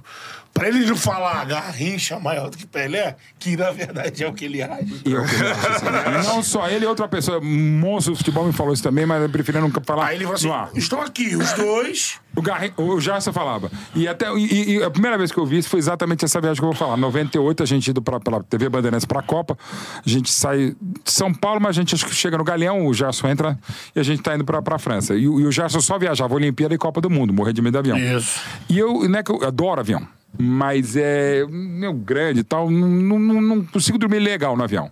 [0.55, 4.45] pra ele não falar Garrincha maior do que Pelé, que na verdade é o que
[4.45, 5.01] ele age.
[5.05, 6.23] E eu que não acho assim, né?
[6.23, 9.59] Não só ele, outra pessoa, monstro do futebol, me falou isso também, mas eu prefiro
[9.61, 10.07] nunca falar.
[10.07, 10.69] Aí ele falou assim: no ar.
[10.73, 12.19] estão aqui, os dois.
[12.35, 13.71] O, Garrin, o Gerson falava.
[13.93, 16.59] E, até, e, e a primeira vez que eu vi isso foi exatamente essa viagem
[16.59, 16.97] que eu vou falar.
[16.97, 19.57] 98, a gente indo pra, pela TV Bandeirantes pra Copa.
[20.05, 22.93] A gente sai de São Paulo, mas a gente acho que chega no Galeão, o
[22.93, 23.57] Gerson entra
[23.95, 25.15] e a gente tá indo pra, pra França.
[25.15, 27.81] E, o- e o Gerson só viajava Olimpíada e Copa do Mundo, morrer de medo
[27.81, 28.17] de avião.
[28.17, 28.41] Isso.
[28.69, 30.05] E eu, né, que eu adoro avião.
[30.37, 34.91] Mas é meu grande e tal, não, não, não- consigo dormir legal no avião.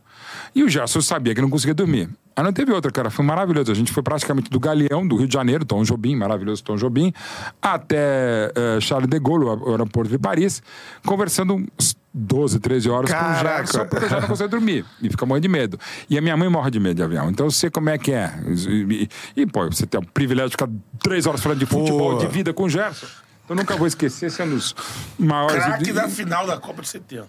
[0.56, 2.10] E o Gerson sabia que não conseguia dormir.
[2.36, 3.10] Aí não teve outra, cara.
[3.12, 3.72] Foi maravilhoso.
[3.72, 7.14] A gente foi praticamente do Galeão, do Rio de Janeiro, Tom Jobim, maravilhoso Tom Jobim,
[7.62, 10.62] até eh, Charles de Gaulle, o aeroporto de Paris,
[11.06, 13.58] conversando uns 12, 13 horas com o Caraca.
[13.58, 14.86] Gerson, porque eu já não conseguia dormir.
[15.02, 15.80] E fica morrendo de medo.
[16.10, 17.30] E a minha mãe morre de medo de avião.
[17.30, 18.32] Então eu sei como é que é.
[18.48, 20.70] E, e, e, pô, você tem o privilégio de ficar
[21.04, 23.06] três horas falando de futebol, de vida com o Gerson.
[23.50, 24.76] Eu nunca vou esquecer, sendo os
[25.20, 25.64] maiores.
[25.64, 27.28] Craque da final da Copa de 70.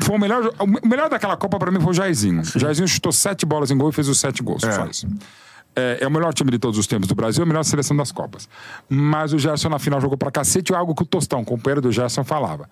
[0.00, 2.42] foi o melhor, o melhor daquela Copa pra mim foi o Jairzinho.
[2.42, 4.62] O Jairzinho chutou sete bolas em gol e fez os sete gols.
[4.62, 5.08] Só isso.
[5.74, 8.12] É, é o melhor time de todos os tempos do Brasil, a melhor seleção das
[8.12, 8.46] Copas.
[8.88, 12.22] Mas o Gerson na final jogou pra cacete, algo que o Tostão, companheiro do Gerson,
[12.22, 12.68] falava.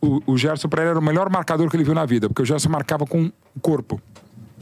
[0.00, 2.40] O, o Gerson pra ele era o melhor marcador que ele viu na vida, porque
[2.40, 4.00] o Gerson marcava com o corpo.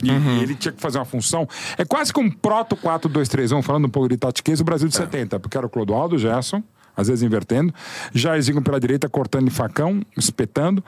[0.03, 1.49] E, e ele tinha que fazer uma função.
[1.79, 5.39] É quase que um proto 4-2-3-1, falando um pouco de tatiquez, o Brasil de 70,
[5.39, 6.63] porque era o Clodoaldo, o Gerson,
[6.97, 7.73] às vezes invertendo,
[8.13, 10.83] Jairzinho pela direita, cortando de facão, espetando,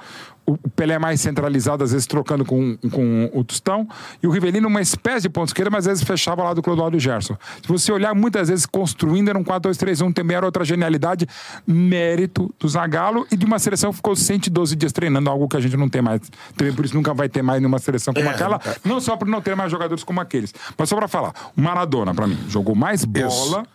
[0.48, 3.86] o Pelé mais centralizado, às vezes trocando com, com o Tostão,
[4.22, 6.96] e o Rivelino uma espécie de ponto esquerda, mas às vezes fechava lá do Clodoaldo
[6.96, 7.36] e Gerson.
[7.60, 11.26] Se você olhar, muitas vezes construindo, era um 4-2-3-1, também era outra genialidade,
[11.66, 15.60] mérito do Zagallo e de uma seleção que ficou 112 dias treinando, algo que a
[15.60, 16.22] gente não tem mais.
[16.56, 19.28] Também por isso nunca vai ter mais nenhuma seleção como É, aquela, não só por
[19.28, 22.74] não ter mais jogadores como aqueles, mas só pra falar, o Maradona, pra mim, jogou
[22.74, 23.66] mais bola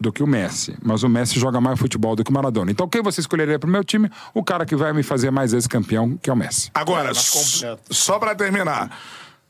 [0.00, 0.76] do que o Messi.
[0.82, 2.70] Mas o Messi joga mais futebol do que o Maradona.
[2.70, 4.10] Então quem você escolheria pro meu time?
[4.34, 6.70] O cara que vai me fazer mais vezes campeão, que é o Messi.
[6.74, 7.94] Agora, completo.
[7.94, 8.96] só pra terminar,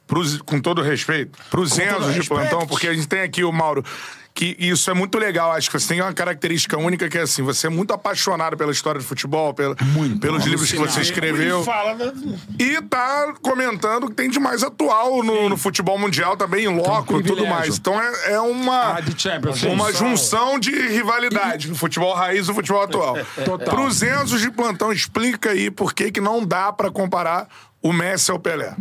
[0.06, 3.50] pros- com todo respeito, pros todo Enzos de plantão, porque a gente tem aqui o
[3.52, 3.84] Mauro,
[4.36, 5.50] que isso é muito legal.
[5.52, 8.70] Acho que você tem uma característica única que é assim: você é muito apaixonado pela
[8.70, 9.74] história de futebol, pela,
[10.20, 11.64] pelos livros que você escreveu.
[11.64, 12.12] Da-
[12.58, 17.14] E tá comentando que tem de mais atual no, no futebol mundial também, em loco
[17.18, 17.48] e tudo privilégio.
[17.56, 17.78] mais.
[17.78, 19.00] Então é, é uma, Ah,
[19.72, 23.16] uma junção de rivalidade no futebol raiz e no futebol atual.
[23.42, 23.74] Total.
[23.74, 27.48] Pros Enzos de plantão, explica aí por que, que não dá pra comparar
[27.82, 28.74] o Messi ao Pelé.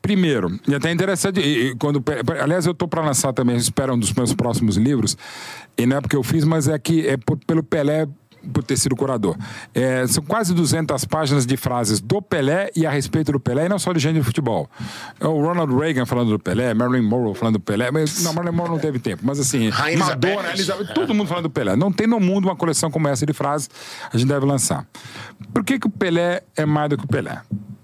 [0.00, 2.02] Primeiro, e até interessante, e- e quando,
[2.42, 5.16] aliás, eu estou para lançar também, espero um dos meus próximos livros,
[5.76, 8.06] e não é porque eu fiz, mas é que é por- pelo Pelé,
[8.54, 9.36] por ter sido curador.
[9.74, 13.68] É, são quase 200 páginas de frases do Pelé e a respeito do Pelé, e
[13.68, 14.70] não só de gente de futebol.
[15.20, 18.54] É o Ronald Reagan falando do Pelé, Marilyn Monroe falando do Pelé, mas não, Marilyn
[18.56, 20.54] Monroe não teve tempo, mas assim, Rainha Madonna, Elizabeth.
[20.54, 21.74] Elizabeth, todo mundo falando do Pelé.
[21.74, 23.68] Não tem no mundo uma coleção como essa de frases,
[24.10, 24.86] a gente deve lançar.
[25.52, 27.42] Por que, que o Pelé é mais do que o Pelé?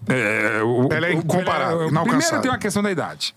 [0.09, 2.19] É, o, Pelé é incomparável, Pelé- inalcançável.
[2.21, 3.35] Primeiro tem uma questão da idade.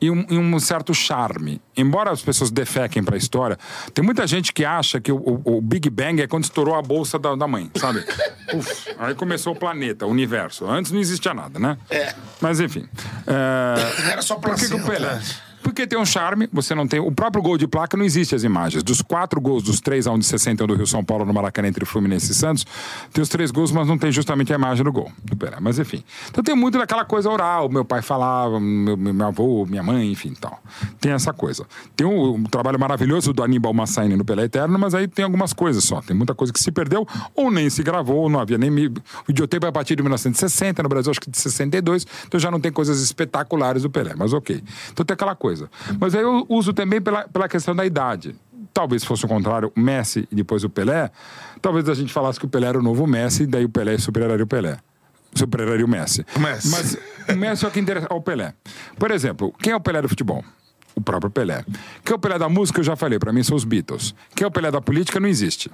[0.00, 1.62] E um, e um certo charme.
[1.76, 3.56] Embora as pessoas defequem pra história,
[3.94, 6.82] tem muita gente que acha que o, o- o Big Bang é quando estourou a
[6.82, 8.04] bolsa da, da mãe, sabe?
[8.52, 10.66] Uf, aí começou o planeta, o universo.
[10.68, 11.78] Antes não existia nada, né?
[11.88, 12.12] É.
[12.40, 12.88] Mas enfim.
[13.26, 14.84] é, Era só por que, que o.
[14.84, 15.20] Pelé?
[15.62, 17.00] Porque tem um charme, você não tem.
[17.00, 18.82] O próprio gol de placa não existe as imagens.
[18.82, 21.68] Dos quatro gols, dos três a um de 61 do Rio São Paulo no Maracanã
[21.68, 22.66] entre Fluminense e Santos,
[23.12, 25.10] tem os três gols, mas não tem justamente a imagem do gol.
[25.60, 26.02] Mas enfim.
[26.30, 27.68] Então tem muito daquela coisa oral.
[27.68, 30.60] Meu pai falava, meu, meu avô, minha mãe, enfim tal.
[31.00, 31.66] Tem essa coisa.
[31.96, 35.52] Tem um, um trabalho maravilhoso do Aníbal Massaini no Pelé Eterno, mas aí tem algumas
[35.52, 36.00] coisas só.
[36.00, 38.70] Tem muita coisa que se perdeu, ou nem se gravou, ou não havia nem.
[38.72, 38.92] O
[39.28, 42.60] videotape é a partir de 1960, no Brasil acho que de 62, então já não
[42.60, 44.62] tem coisas espetaculares do Pelé, mas ok.
[44.92, 45.51] Então tem aquela coisa.
[45.98, 48.34] Mas aí eu uso também pela, pela questão da idade.
[48.72, 51.10] Talvez fosse o contrário, o Messi e depois o Pelé.
[51.60, 53.98] Talvez a gente falasse que o Pelé era o novo Messi, e daí o Pelé
[53.98, 54.78] superaria o Pelé.
[55.34, 56.24] Superaria o Messi.
[56.34, 56.70] O Messi.
[56.70, 56.96] Mas
[57.28, 58.54] o Messi é o que interessa ao Pelé.
[58.98, 60.44] Por exemplo, quem é o Pelé do futebol?
[60.94, 61.64] O próprio Pelé.
[62.04, 62.80] Quem é o Pelé da música?
[62.80, 64.14] Eu já falei, pra mim são os Beatles.
[64.34, 65.18] Quem é o Pelé da política?
[65.18, 65.70] Não existe.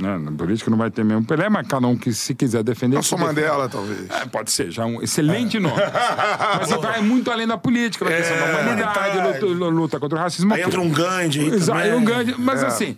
[0.00, 0.16] Né?
[0.18, 2.94] Na política não vai ter mesmo Pelé, mas cada um que se quiser defender.
[2.94, 3.40] Nelson se defende.
[3.42, 4.08] Mandela, talvez.
[4.10, 5.74] É, pode ser, já é um excelente nome.
[6.58, 9.44] Mas ele vai muito além da política, da questão da É, humanidade, verdade.
[9.44, 10.54] luta, luta contra o racismo.
[10.54, 12.34] Aí entra um Gandhi Exato, um Gandhi.
[12.38, 12.66] Mas É.
[12.66, 12.96] assim.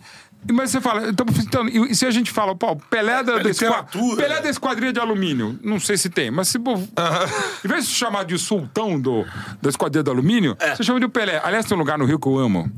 [0.51, 4.21] Mas você fala, então, então, e se a gente fala, pô, Pelé da, da, literatura.
[4.21, 6.59] Pelé da esquadrilha de alumínio, não sei se tem, mas se.
[6.59, 9.25] pô, Em vez de se chamar de sultão do,
[9.61, 10.75] da esquadrilha de alumínio, É.
[10.75, 11.41] você chama de Pelé.
[11.43, 12.69] Aliás, tem um lugar no Rio que eu amo,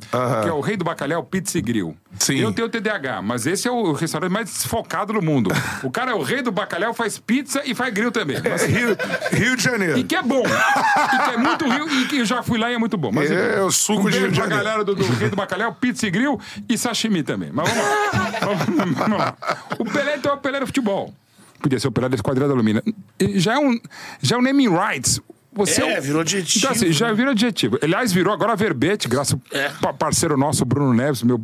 [0.43, 1.95] que é o Rei do Bacalhau Pizza e Grill.
[2.19, 2.37] Sim.
[2.39, 5.49] Eu tenho TDAH, mas esse é o restaurante mais desfocado do mundo.
[5.83, 8.37] O cara é o rei do bacalhau, faz pizza e faz grill também.
[8.49, 8.95] Mas- Rio,
[9.33, 9.97] Rio de Janeiro.
[9.97, 10.41] e que é bom.
[10.45, 13.11] e que é muito rio e que eu já fui lá e é muito bom.
[13.11, 14.63] Mas, É, enfim, o suco um de Rio de Janeiro.
[14.63, 16.39] galera do, do Rei do Bacalhau, pizza e grill
[16.69, 17.51] e sashimi também.
[17.55, 18.95] Mas vamos lá.
[18.97, 19.37] vamos, lá.
[19.79, 21.13] O Pelé então é o Pelé do futebol.
[21.61, 22.83] Podia ser o Pelé da Esquadrilha da.
[23.17, 23.79] E Já é um,
[24.21, 25.21] já é um naming rights.
[25.55, 27.13] Você É, um- virou adjetivo, Então, assim, já né?
[27.13, 27.79] virou adjetivo.
[27.81, 29.71] Aliás, virou agora verbete, graças É.
[29.81, 31.41] ao parceiro nosso, Bruno Neves, meu,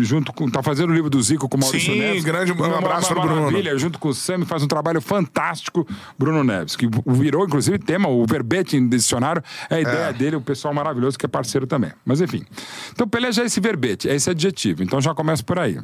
[0.00, 0.50] junto com.
[0.50, 2.24] Tá fazendo o livro do Zico com o Maurício Sim, Neves.
[2.24, 3.42] grande- um abraço pro Bruno.
[3.42, 5.86] maravilha, junto com o Sam, faz um trabalho fantástico,
[6.18, 10.40] Bruno Neves, que virou, inclusive, tema, o verbete em dicionário, é a ideia dele, o
[10.40, 11.90] pessoal maravilhoso que é parceiro também.
[12.04, 12.44] Mas enfim.
[12.92, 14.82] Então, Pelé já é esse verbete, é esse adjetivo.
[14.82, 15.78] Então já começa por aí.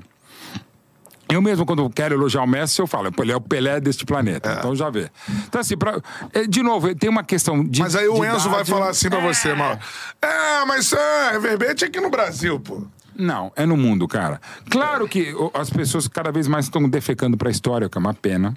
[1.31, 4.57] Eu mesmo, quando quero elogiar o Messi, eu falo, ele é o Pelé deste planeta.
[4.59, 5.11] Então já vê.
[5.47, 6.01] Então, assim, pra,
[6.33, 7.81] é, de novo, tem uma questão de.
[7.81, 8.71] Mas aí o Enzo vai idade.
[8.71, 9.79] falar assim pra você, Mauro.
[10.23, 12.83] É, mas é, verbete aqui no Brasil, pô.
[13.15, 14.41] Não, é no mundo, cara.
[14.71, 18.57] Claro que as pessoas cada vez mais estão defecando pra história, que é uma pena.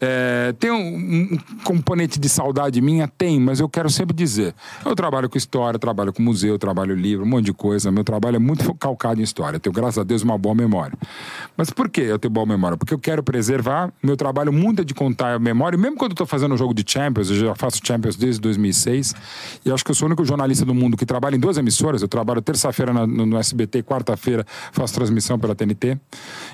[0.00, 3.08] É, tem um, um componente de saudade minha?
[3.08, 4.54] Tem, mas eu quero sempre dizer.
[4.84, 7.90] Eu trabalho com história, trabalho com museu, trabalho livro, um monte de coisa.
[7.90, 9.56] Meu trabalho é muito calcado em história.
[9.56, 10.96] Eu tenho, graças a Deus, uma boa memória.
[11.56, 12.76] Mas por que eu tenho boa memória?
[12.76, 13.92] Porque eu quero preservar.
[14.02, 15.76] Meu trabalho muito é de contar a memória.
[15.76, 18.40] E mesmo quando eu estou fazendo um jogo de Champions, eu já faço Champions desde
[18.40, 19.14] 2006.
[19.64, 22.02] E acho que eu sou o único jornalista do mundo que trabalha em duas emissoras.
[22.02, 25.98] Eu trabalho terça-feira no, no SBT, quarta-feira faço transmissão pela TNT.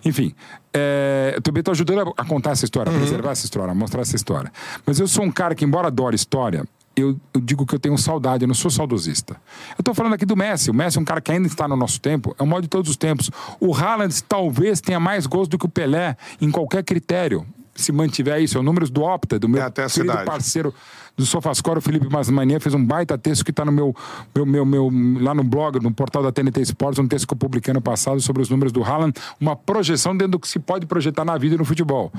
[0.04, 0.34] Enfim,
[0.72, 4.00] é, eu também estou ajudando a, a contar essa história, a preservar essa história, mostrar
[4.00, 4.50] essa história.
[4.86, 6.64] Mas eu sou um cara que, embora adore história,
[6.96, 9.34] eu, eu digo que eu tenho saudade, eu não sou saudosista.
[9.70, 10.70] Eu estou falando aqui do Messi.
[10.70, 12.68] O Messi é um cara que ainda está no nosso tempo, é o maior de
[12.68, 13.30] todos os tempos.
[13.60, 17.46] O Haaland talvez tenha mais gols do que o Pelé em qualquer critério.
[17.74, 20.30] Se mantiver isso, é o número do Opta, do meu É, até a querido cidade.
[20.30, 20.72] parceiro
[21.16, 23.94] do Sofascore, o Felipe Masmania, fez um baita texto que está no meu,
[24.34, 27.38] meu, meu, meu- lá no blog, no portal da TNT Sports, um texto que eu
[27.38, 30.86] publiquei ano passado sobre os números do Haaland, uma projeção dentro do que se pode
[30.86, 32.12] projetar na vida e no futebol.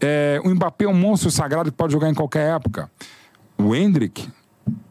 [0.00, 2.90] É, o Mbappé é um monstro sagrado que pode jogar em qualquer época.
[3.56, 4.28] O Hendrick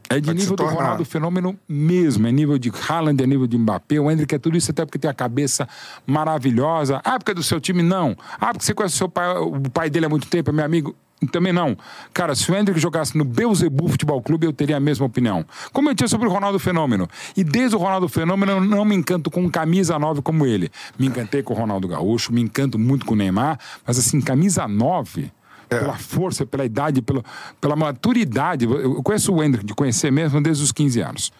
[0.09, 0.63] é de Pode nível do.
[0.65, 3.99] Ronaldo Fenômeno mesmo, é nível de Haaland, é nível de Mbappé.
[3.99, 5.67] O Hendrick é tudo isso até porque tem a cabeça
[6.07, 7.01] maravilhosa.
[7.03, 7.83] Ah, porque é do seu time?
[7.83, 8.15] Não.
[8.39, 10.65] Ah, porque você conhece o seu pai, o pai dele há muito tempo, é meu
[10.65, 10.95] amigo?
[11.25, 11.77] Também não.
[12.13, 15.45] Cara, se o Hendrick jogasse no Beuzebu Futebol Clube, eu teria a mesma opinião.
[15.71, 17.07] Como eu tinha sobre o Ronaldo Fenômeno.
[17.35, 20.71] E desde o Ronaldo Fenômeno, eu não me encanto com um camisa 9 como ele.
[20.97, 24.67] Me encantei com o Ronaldo Gaúcho, me encanto muito com o Neymar, mas assim, camisa
[24.67, 25.31] 9
[25.79, 27.23] pela força, pela idade, pela,
[27.59, 28.65] pela maturidade.
[28.65, 31.31] Eu eu conheço o Hendrick, de conhecer mesmo desde os 15 anos.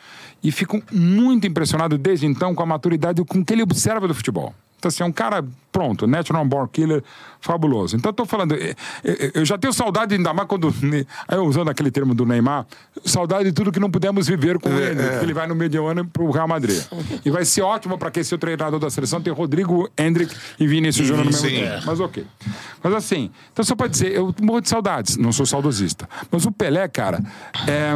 [0.43, 4.13] E fico muito impressionado desde então com a maturidade, com o que ele observa do
[4.13, 4.53] futebol.
[4.83, 7.01] Então, assim, é um cara, pronto, natural born killer,
[7.39, 7.95] fabuloso.
[7.95, 11.37] Então, eu tô falando, eh, eh, eu já tenho saudade, ainda mais quando, né, aí
[11.37, 12.65] usando aquele termo do Neymar,
[13.05, 15.77] saudade de tudo que não pudemos viver com ele, porque ele vai no meio de
[15.77, 16.83] ano pro Real Madrid.
[17.23, 21.07] E vai ser ótimo para aquecer o treinador da seleção, ter Rodrigo, Hendrick e Vinícius
[21.07, 21.61] Júnior no mesmo Sim.
[21.61, 21.83] tempo.
[21.85, 22.27] Mas ok.
[22.83, 26.09] Mas assim, então só pode dizer, eu morro de saudades, não sou saudosista.
[26.29, 27.23] Mas o Pelé, cara,
[27.65, 27.93] é,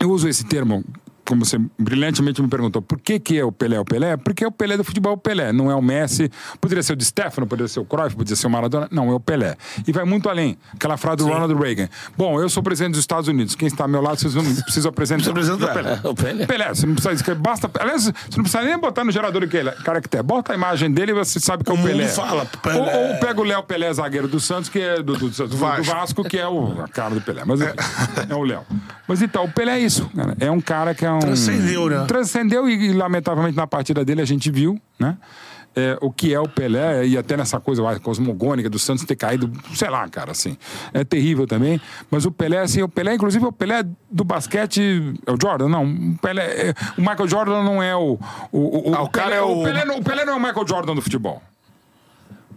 [0.00, 0.82] eu uso esse termo
[1.26, 4.16] como você brilhantemente me perguntou, por que, que é o Pelé o Pelé?
[4.16, 6.30] Porque é o Pelé do futebol o Pelé, não é o Messi.
[6.60, 8.88] Poderia ser o de Stefano, poderia ser o Cruyff, poderia ser o Maradona.
[8.90, 9.56] Não, é o Pelé.
[9.86, 10.58] E vai muito além.
[10.74, 11.88] Aquela frase do Ronald Reagan.
[12.16, 13.54] Bom, eu sou presidente dos Estados Unidos.
[13.54, 15.30] Quem está ao meu lado, vocês não precisam apresentar.
[15.30, 15.34] O
[15.74, 16.00] Pelé.
[16.04, 16.46] o Pelé.
[16.46, 17.34] Pelé, você não precisa.
[17.34, 17.70] Basta.
[17.78, 20.22] Aliás, você não precisa nem botar no gerador que ele é caractere.
[20.22, 22.08] Bota a imagem dele e você sabe que é o, Pelé.
[22.08, 22.76] fala, Pelé.
[22.78, 25.56] Ou, ou pega o Léo Pelé, zagueiro do Santos, que é do, do, do- do
[25.56, 26.24] Vasco.
[26.24, 27.42] que é o, a cara do Pelé.
[27.46, 27.72] Mas enfim,
[28.28, 28.62] é o Léo.
[29.06, 30.34] Mas então, o Pelé é isso, cara.
[30.40, 31.18] É um cara que é um.
[31.26, 32.04] Transcendeu, né?
[32.06, 35.16] Transcendeu e, e, lamentavelmente, na partida dele a gente viu, né?
[35.74, 39.16] É, o que é o Pelé, e até nessa coisa vai, cosmogônica do Santos ter
[39.16, 40.54] caído, sei lá, cara, assim.
[40.92, 41.80] É terrível também.
[42.10, 45.14] Mas o Pelé, assim, o Pelé, inclusive, o Pelé do basquete.
[45.26, 45.68] É o Jordan?
[45.70, 45.84] Não.
[45.86, 48.18] O, Pelé, é- o Michael Jordan não é o.
[48.52, 50.40] O, o, Ah, o cara Pelé, é o- Pelé não, o Pelé não é o
[50.40, 51.42] Michael Jordan do futebol.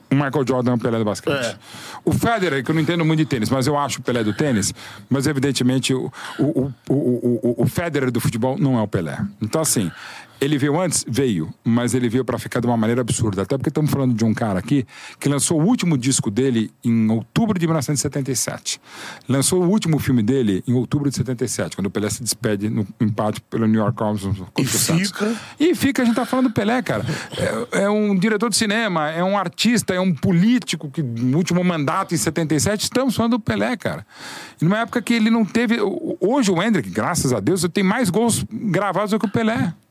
[0.09, 1.45] O Michael Jordan é o Pelé do basquete.
[1.45, 1.55] É.
[2.03, 4.33] O Federer, que eu não entendo muito de tênis, mas eu acho o Pelé do
[4.33, 4.73] tênis,
[5.09, 9.17] mas evidentemente o, o, o, o, o, o Federer do futebol não é o Pelé.
[9.41, 9.91] Então, assim,
[10.39, 11.05] ele veio antes?
[11.07, 13.43] Veio, mas ele veio pra ficar de uma maneira absurda.
[13.43, 14.85] Até porque estamos falando de um cara aqui
[15.19, 18.79] que lançou o último disco dele em outubro de 1977.
[19.27, 22.85] Lançou o último filme dele em outubro de 77, quando o Pelé se despede no
[22.99, 25.09] empate pelo New York contra o Santos.
[25.09, 25.35] fica?
[25.59, 27.05] E fica, a gente tá falando do Pelé, cara.
[27.71, 31.63] É, é um diretor de cinema, é um artista, é um político que no último
[31.63, 34.05] mandato em 77, estamos falando do Pelé, cara.
[34.61, 35.77] E numa época que ele não teve.
[36.19, 39.73] Hoje o Hendrick, graças a Deus, tem mais gols gravados do que o Pelé.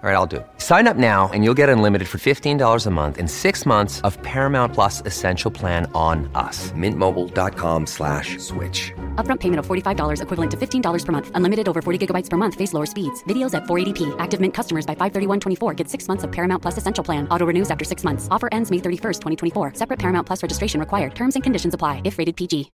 [0.00, 0.46] All right, I'll do it.
[0.58, 4.16] Sign up now and you'll get unlimited for $15 a month and six months of
[4.22, 6.70] Paramount Plus Essential Plan on us.
[6.70, 8.92] Mintmobile.com slash switch.
[9.16, 11.32] Upfront payment of $45 equivalent to $15 per month.
[11.34, 12.54] Unlimited over 40 gigabytes per month.
[12.54, 13.24] Face lower speeds.
[13.24, 14.14] Videos at 480p.
[14.20, 17.26] Active Mint customers by 531.24 get six months of Paramount Plus Essential Plan.
[17.32, 18.28] Auto renews after six months.
[18.30, 19.72] Offer ends May 31st, 2024.
[19.74, 21.16] Separate Paramount Plus registration required.
[21.16, 22.70] Terms and conditions apply if rated PG.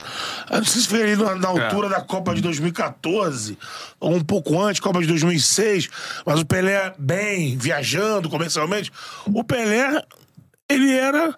[0.50, 1.64] Eu não sei se foi ali na, na É.
[1.66, 3.56] altura da Copa de 2014,
[4.00, 5.88] ou um pouco antes, Copa de 2006,
[6.26, 8.90] mas o Pelé bem, viajando comercialmente.
[9.26, 10.02] O Pelé,
[10.68, 11.34] ele era,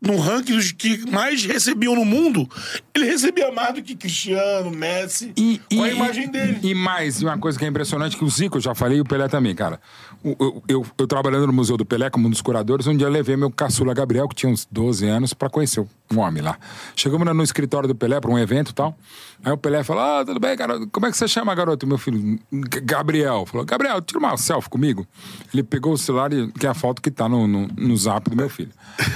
[0.00, 2.46] no ranking dos que mais recebiam no mundo,
[2.94, 5.32] ele recebia mais do que Cristiano, Messi,
[5.74, 6.58] com a imagem dele.
[6.62, 9.00] E mais, e uma coisa que é impressionante, que o Zico, eu já falei, e
[9.00, 9.80] o Pelé também, cara.
[10.22, 13.06] O- Eu, eu, eu trabalhando no Museu do Pelé, como um dos curadores, um dia
[13.06, 15.80] eu levei meu caçula Gabriel, que tinha uns 12 anos, pra conhecer
[16.12, 16.58] um homem lá.
[16.94, 18.96] Chegamos no escritório do Pelé pra um evento e tal.
[19.44, 20.88] Aí o Pelé falou: Ah, tudo bem, garoto?
[20.90, 21.86] Como é que você chama, garoto?
[21.86, 22.38] Meu filho,
[22.82, 23.46] Gabriel.
[23.46, 25.06] Falou: Gabriel, tira uma selfie comigo.
[25.52, 28.28] Ele pegou o celular, e, que é a foto que tá no, no, no zap
[28.28, 28.70] do meu filho.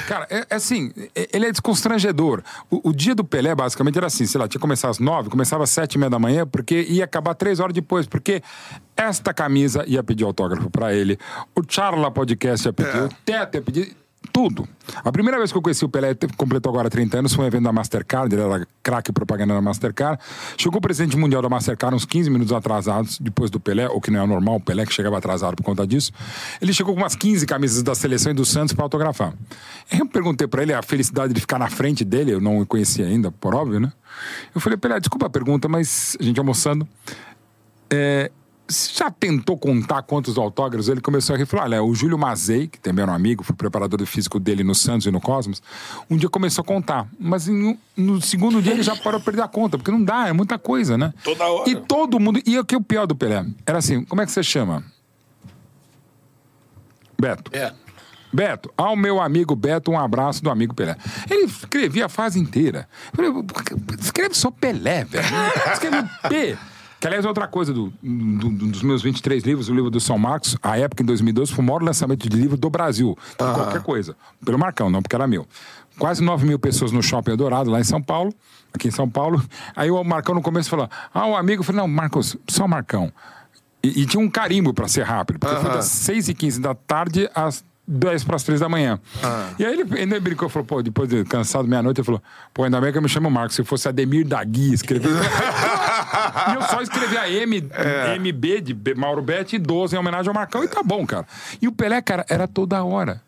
[0.07, 2.43] Cara, é, é assim, é- ele é desconstrangedor.
[2.71, 5.31] O, o dia do Pelé, basicamente, era assim: sei lá, tinha que começar às nove,
[5.31, 8.43] começava às sete e meia da manhã, porque ia acabar três horas depois, porque
[8.97, 11.19] esta camisa ia pedir autógrafo pra ele,
[11.57, 13.97] o Charla Podcast ia pedir, o Teto ia pedir.
[14.33, 14.69] Tudo.
[15.03, 17.65] A primeira vez que eu conheci o Pelé, completou agora 30 anos, foi um evento
[17.65, 20.23] da Mastercard, ele era craque propaganda da Mastercard.
[20.59, 24.11] Chegou o presidente mundial da Mastercard uns 15 minutos atrasados, depois do Pelé, o que
[24.11, 26.13] não é normal, o Pelé que chegava atrasado por conta disso.
[26.61, 29.33] Ele chegou com umas 15 camisas da seleção e do Santos para autografar.
[29.91, 33.07] Eu perguntei para ele a felicidade de ficar na frente dele, eu não o conhecia
[33.07, 33.91] ainda, por óbvio, né?
[34.55, 36.87] Eu falei, Pelé, desculpa a pergunta, mas a gente almoçando.
[37.91, 38.31] É,
[38.71, 40.89] já tentou contar quantos autógrafos?
[40.89, 43.43] Ele começou a rir e falou: olha, o Júlio Mazei, que também era um amigo,
[43.43, 45.63] foi preparador do físico dele no Santos e no Cosmos,
[46.09, 47.09] um dia começou a contar.
[47.19, 50.29] Mas em no segundo dia ele já parou de perder a conta, porque não dá,
[50.29, 51.13] é muita coisa, né?
[51.23, 51.69] Toda hora.
[51.69, 52.41] E todo mundo.
[52.47, 53.45] E o que é o pior do Pelé?
[53.67, 54.85] Era assim: como é que você chama?
[57.19, 57.51] Beto.
[57.55, 57.73] É.
[58.33, 60.97] Beto, ao meu amigo Beto, um abraço do amigo Pelé.
[61.29, 62.89] Ele escrevia a fase inteira.
[63.13, 63.47] Eu falei,
[63.99, 65.25] escreve só Pelé, velho.
[65.73, 66.57] Escreve P.
[67.01, 69.99] Que, aliás, é outra coisa do, do- do- dos meus 23 livros, o livro do
[69.99, 73.17] São Marcos, a época, em 2012, foi o maior lançamento de livro do Brasil.
[73.31, 74.15] De qualquer coisa.
[74.45, 75.47] Pelo Marcão, não porque era meu.
[75.99, 78.33] Quase 9 mil pessoas no Shopping Eldorado, lá em São Paulo,
[78.73, 79.43] aqui em São Paulo.
[79.75, 83.11] Aí o Marcão no começo falou: Ah, o amigo, eu falei, não, Marcos, só Marcão.
[83.83, 86.75] E, e tinha um carimbo pra ser rápido, porque foi das 6 e 15 da
[86.75, 89.01] tarde às 10 para as 3 da manhã.
[89.59, 92.23] E aí ele ainda brincou, falou, pô, depois de cansado, meia-noite, ele falou,
[92.55, 95.11] pô, ainda bem que eu me chamo Marcos, se fosse Ademir Dagui escrever.
[96.51, 97.63] e eu só escrevi a M,
[98.19, 101.27] MB de B- Mauro Betti e 12 em homenagem ao Marcão, e tá bom, cara.
[101.61, 103.23] E o Pelé, cara, era toda hora.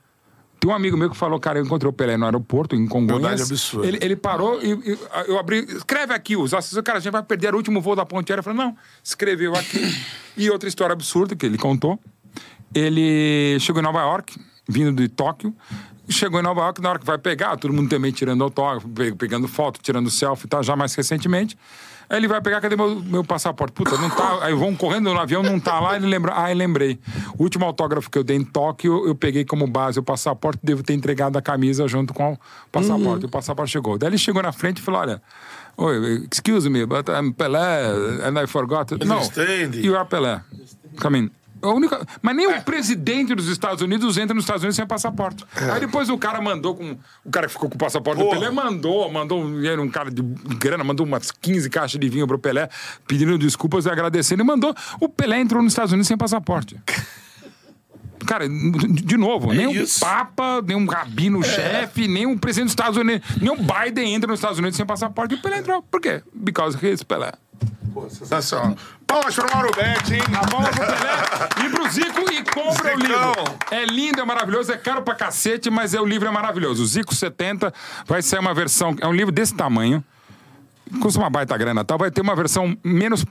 [0.61, 3.21] Tem um amigo meu que falou, cara, eu encontrei o Pelé no aeroporto, em Congonhas.
[3.21, 3.87] Verdade absurda.
[3.89, 5.59] Ele, ele parou e, e eu abri.
[5.69, 8.41] Escreve aqui, os assessores, cara, a gente vai perder o último voo da ponte aérea.
[8.41, 9.81] Eu falei, não, escreveu aqui.
[10.37, 11.99] e outra história absurda que ele contou.
[12.75, 14.39] Ele chegou em Nova York,
[14.69, 15.55] vindo de Tóquio,
[16.09, 19.13] chegou em Nova York, na hora que vai pegar, todo mundo também tirando autógrafo, pe-
[19.15, 21.57] pegando foto, tirando selfie e tal, já mais recentemente.
[22.09, 23.73] Aí ele vai pegar, cadê meu, meu passaporte?
[23.73, 24.39] Puta, não tá.
[24.43, 26.33] Aí vão correndo no avião, não tá lá, ele lembra.
[26.35, 26.99] Ah, eu lembrei.
[27.39, 30.83] O último autógrafo que eu dei em Tóquio, eu peguei como base o passaporte, devo
[30.83, 32.39] ter entregado a camisa junto com o
[32.71, 33.27] passaporte.
[33.27, 33.99] O passaporte chegou.
[33.99, 35.23] Daí ele chegou na frente e falou: olha.
[35.75, 38.91] Oi, excuse me, but I'm Pelé and I forgot.
[39.07, 39.21] No,
[39.81, 40.43] you are Pelé.
[41.01, 41.31] Come in.
[41.63, 42.05] A única...
[42.21, 45.45] Mas nem o presidente dos Estados Unidos entra nos Estados Unidos sem passaporte.
[45.55, 46.97] Aí depois o cara mandou com.
[47.25, 48.41] O cara que ficou com o passaporte do Porra.
[48.41, 50.23] Pelé mandou, mandou um, era um cara de
[50.57, 52.69] grana, mandou umas 15 caixas de vinho pro Pelé,
[53.07, 54.43] pedindo desculpas e agradecendo.
[54.43, 54.75] E mandou.
[55.01, 56.77] O Pelé entrou nos Estados Unidos sem passaporte.
[58.27, 63.29] Cara, de novo, nem o Papa, nem um rabino-chefe, nem o presidente dos Estados Unidos,
[63.41, 65.35] nem o Biden entra nos Estados Unidos sem passaporte.
[65.35, 65.83] E o Pelé entrou.
[65.83, 66.23] Por quê?
[66.33, 67.33] Because he's Pelé.
[68.11, 68.77] Sensacional.
[69.07, 70.23] Palmas pro Mauro Betti, hein?
[70.35, 73.33] A bola pro Pelé e pro Zico e compra o Zicão.
[73.33, 73.55] livro.
[73.71, 76.83] É lindo, é maravilhoso, é caro pra cacete, mas é, o livro é maravilhoso.
[76.83, 77.73] O Zico 70
[78.07, 80.03] vai ser uma versão, é um livro desse tamanho,
[81.01, 83.25] custa uma baita grana, tal, vai ter uma versão menos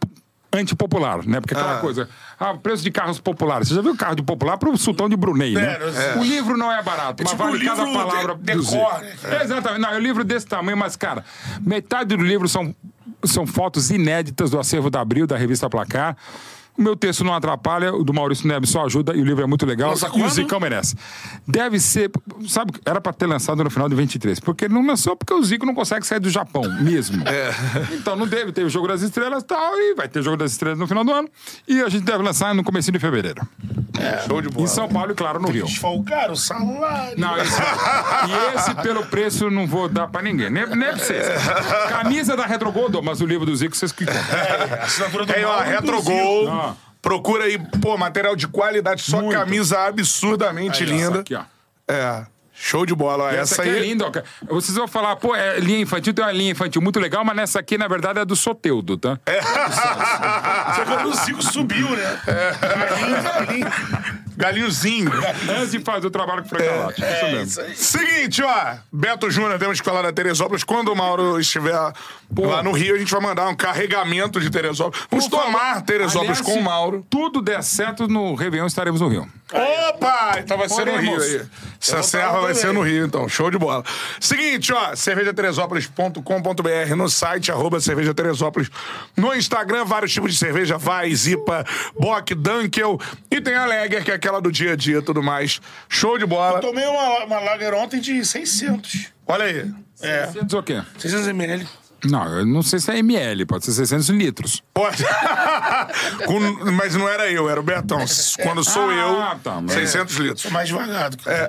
[0.53, 1.39] antipopular, né?
[1.39, 3.69] Porque aquela coisa, ah, preço de carros populares.
[3.69, 5.77] Você já viu carro de popular pro sultão de Brunei, né?
[5.79, 6.19] É, é.
[6.19, 9.13] O livro não é barato, É mas tipo vale cada palavra de- do decor, né?
[9.23, 9.81] É, exatamente.
[9.81, 11.23] Não, é um livro desse tamanho, mas, cara,
[11.61, 12.75] metade do livro são,
[13.25, 16.15] são fotos inéditas do acervo da Abril, da revista Placar.
[16.77, 19.47] O meu texto não atrapalha, o do Maurício Neves só ajuda e o livro é
[19.47, 19.91] muito legal.
[19.91, 20.29] Lança e o?
[20.29, 20.95] Zicão merece.
[21.47, 22.09] Deve ser,
[22.47, 25.43] sabe, era pra ter lançado no final de 23, porque ele não lançou porque o
[25.43, 27.23] Zico não consegue sair do Japão mesmo.
[27.93, 30.51] Então não teve, teve o Jogo das Estrelas e tal, e vai ter Jogo das
[30.51, 31.29] Estrelas no final do ano.
[31.67, 33.47] E a gente deve lançar no começo de fevereiro.
[34.27, 34.65] Show de bola.
[34.65, 35.65] Em São Paulo e, claro, no Rio.
[35.65, 37.19] Desfalcar o salário.
[37.19, 40.49] Não, esse, e esse, pelo preço, não vou dar pra ninguém.
[40.49, 41.25] Nem, nem pra vocês.
[41.89, 44.21] Camisa da Retrogol, mas o livro do Zico vocês que compram.
[44.21, 46.60] É, assinatura do Mauro, Retrogol.
[47.01, 49.37] Procura aí, pô, material de qualidade, só Muito.
[49.37, 51.19] camisa absurdamente Essa linda.
[51.21, 51.41] aqui, ó.
[51.87, 52.25] É.
[52.53, 53.29] Show de bola, ó.
[53.29, 53.77] Essa, Essa, aqui aí.
[53.77, 54.53] é linda, ó.
[54.53, 57.59] Vocês vão falar, pô, é linha infantil, tem uma linha infantil muito legal, mas nessa
[57.59, 59.17] aqui, na verdade, é do Soteudo, tá?
[60.75, 62.21] Só quando o Zico subiu, né?
[62.61, 63.67] Galinho, galinho.
[64.41, 65.11] Galinhozinho.
[65.57, 67.03] Antes de fazer o trabalho com o Frank Galati.
[67.03, 67.43] É, isso mesmo.
[67.43, 67.75] isso aí.
[67.75, 68.75] Seguinte, ó.
[68.91, 70.63] Beto Júnior, temos que falar da Teresópolis.
[70.63, 75.05] Quando o Mauro estiver lá no Rio, a gente vai mandar um carregamento de Teresópolis.
[75.09, 75.45] Vamos Por favor.
[75.51, 77.05] tomar Teresópolis Aliás, com se o Mauro.
[77.09, 79.27] tudo der certo, no Réveillon estaremos no Rio.
[79.53, 80.39] Opa!
[80.39, 81.41] Então vai ser no Rio aí.
[81.81, 83.27] Essa serra vai ser no Rio, então.
[83.27, 83.83] Show de bola.
[84.19, 84.95] Seguinte, ó.
[84.95, 88.69] cervejateresópolis.com.br no site, arroba cerveja Teresópolis.
[89.17, 90.77] No Instagram, vários tipos de cerveja.
[90.77, 91.65] Vai, Zipa,
[91.99, 92.99] Bock, Dunkel.
[93.29, 95.59] E tem a Lager, que é aquela do dia a dia e tudo mais.
[95.89, 96.57] Show de bola.
[96.57, 99.11] Eu tomei uma, uma lager ontem de 600.
[99.27, 99.71] Olha aí.
[100.01, 100.81] É, 600 o quê?
[100.97, 101.67] 600 ml.
[102.05, 104.63] Não, eu não sei se é ml, pode ser 600 litros.
[104.73, 105.03] Pode.
[106.25, 107.99] Com- mas não era eu, era o Betão.
[108.41, 110.41] Quando sou Ah, eu, tá, mas- 600 litros.
[110.41, 111.29] Sou mais devagar do que...
[111.29, 111.47] É,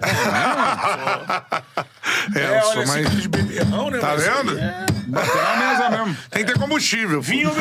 [2.34, 3.06] É, eu sou olha, mais.
[3.06, 3.98] assim, de beberrão, né?
[3.98, 4.58] Tá mas vendo?
[4.58, 6.16] é- Bateu na mesa mesmo.
[6.30, 7.20] Tem que ter combustível.
[7.20, 7.50] Vinho,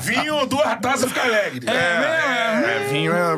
[0.00, 1.68] Vinho, duas taças fica alegre.
[1.68, 2.76] É, mesmo, é.
[2.76, 3.34] É, vinho é.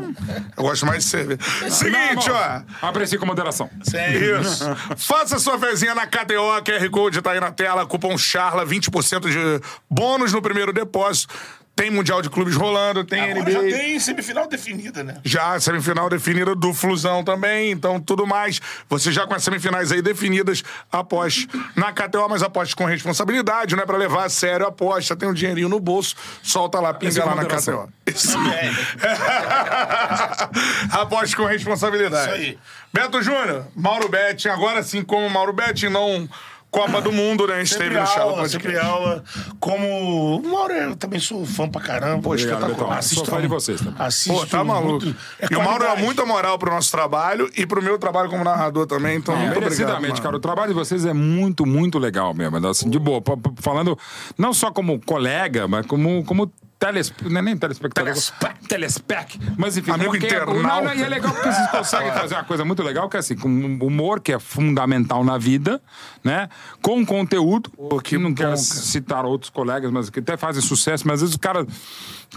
[0.56, 1.40] Eu gosto mais de cerveja.
[1.70, 2.60] Seguinte, ó.
[2.86, 3.70] Aprecie com moderação.
[3.86, 4.64] Isso.
[4.96, 9.60] Faça sua fezinha na KTO, QR Code tá aí na tela, cupom CHARLA, 20% de
[9.88, 11.34] bônus no primeiro depósito.
[11.78, 13.52] Tem Mundial de Clubes rolando, tem Agora NBA.
[13.52, 15.18] já tem semifinal definida, né?
[15.22, 18.60] Já semifinal definida do Flusão também, então tudo mais.
[18.88, 23.84] Você já com as semifinais aí definidas, aposte na KTO, mas aposte com responsabilidade, não
[23.84, 25.14] é pra levar a sério a aposta.
[25.14, 27.44] Tem um dinheirinho no bolso, solta lá, pinga é lá na.
[27.44, 27.88] KTO.
[28.04, 28.36] Isso
[30.90, 32.32] aposte com responsabilidade.
[32.32, 32.58] Isso aí.
[32.92, 36.28] Beto Júnior, Mauro Betting, agora sim como Mauro Betting, não
[36.70, 37.62] Copa do Mundo, né?
[37.62, 38.62] Esteve Sempre no Chala aula, Podcast.
[38.68, 39.24] sempre aula.
[39.58, 40.36] Como.
[40.36, 42.22] O Mauro, eu também sou fã pra caramba.
[42.22, 42.74] Pô, espetacular.
[42.96, 43.02] Betão.
[43.02, 43.94] Sou fã de vocês também.
[43.98, 45.04] Assisto Pô, tá maluco.
[45.04, 46.02] muito- é e o Mauro dá qualidade.
[46.04, 50.20] muita moral pro nosso trabalho e pro meu trabalho como narrador também, então muito obrigado.
[50.22, 50.36] Cara.
[50.36, 52.64] O trabalho de vocês é muito, muito legal mesmo.
[52.66, 53.22] Assim, de boa.
[53.60, 53.98] Falando
[54.36, 56.22] não só como colega, mas como.
[56.24, 58.12] como Teles, não é nem telespectador.
[58.12, 58.68] Telespec.
[58.68, 59.40] Telespec.
[59.56, 60.62] Mas enfim, Amigo porque- internauta.
[60.62, 63.20] Não, não, e é legal porque vocês conseguem fazer uma coisa muito legal, que é
[63.20, 65.82] assim, com humor, que é fundamental na vida,
[66.22, 66.48] né?
[66.80, 67.72] Com conteúdo,
[68.04, 71.40] que não quero citar outros colegas, mas que até fazem sucesso, mas às vezes o
[71.40, 71.66] cara,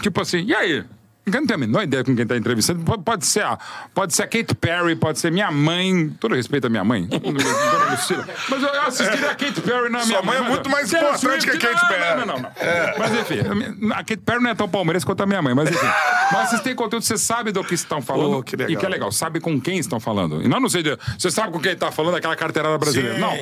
[0.00, 0.84] tipo assim, e aí?
[1.24, 2.82] Eu não tenho a menor ideia com quem está entrevistando.
[2.84, 3.56] Pode, pode ser a,
[3.94, 6.08] pode ser a Kate Perry, pode ser minha mãe.
[6.18, 7.08] Todo respeito à minha mãe.
[8.48, 11.46] Mas eu, eu assistiria a Kate Perry na minha Sua mãe é muito mais importante
[11.46, 12.16] que a Kate não, Perry.
[12.18, 12.50] Não, não, não.
[12.98, 15.86] Mas enfim, a Kate Perry não é tão palmeirense quanto a minha mãe, mas enfim.
[16.32, 18.32] Mas vocês têm conteúdo, você sabe do que estão falando.
[18.32, 18.56] Pô, que.
[18.56, 20.42] E que é legal, sabe com quem estão falando.
[20.42, 20.82] E não, não sei,
[21.18, 23.14] você sabe com quem está falando, aquela carteirada brasileira.
[23.14, 23.20] Sim.
[23.20, 23.32] Não.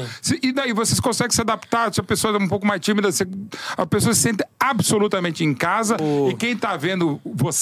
[0.43, 3.27] E daí vocês conseguem se adaptar, se a pessoa é um pouco mais tímida, você-
[3.77, 5.97] a pessoa se sente absolutamente em casa.
[6.31, 7.21] E quem está vendo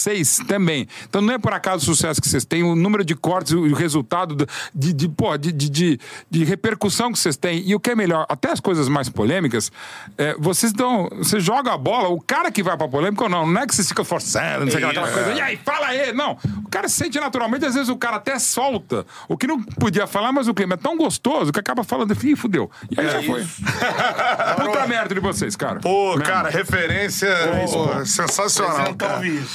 [0.08, 0.88] vocês também.
[1.08, 3.72] Então não é por acaso o sucesso que vocês têm, o número de cortes, o
[3.74, 7.62] resultado do- de, de, pô, de, de, de, repercussão que vocês têm.
[7.68, 9.70] E o que é melhor, até as coisas mais polêmicas,
[10.16, 11.08] é, vocês dão.
[11.18, 13.74] Você joga a bola, o cara que vai pra polêmica ou não, não é que
[13.74, 15.14] vocês ficam forçando, não sei aquela Isso.
[15.14, 15.32] coisa.
[15.34, 16.12] E aí, fala aí!
[16.12, 16.38] Não.
[16.64, 20.06] O cara se sente naturalmente, às vezes o cara até solta o que não podia
[20.06, 22.70] falar, mas o clima é tão gostoso que acaba falando, ih, fudeu.
[22.90, 23.44] E aí já foi.
[24.64, 25.80] Puta merda de vocês, cara.
[25.80, 26.24] Pô, Mesmo.
[26.24, 27.28] cara, referência
[27.70, 28.72] pô, sensacional.
[28.78, 29.20] Apresentar Cara.
[29.20, 29.46] vídeo.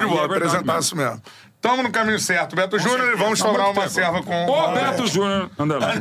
[0.00, 0.80] Show de bola, é verdade apresentar mesmo.
[0.80, 1.22] isso mesmo.
[1.60, 2.54] Tamo no caminho certo.
[2.54, 4.46] Beto Júnior, e vamos de uma serva com.
[4.46, 5.92] Ô, Beto Júnior, anda lá.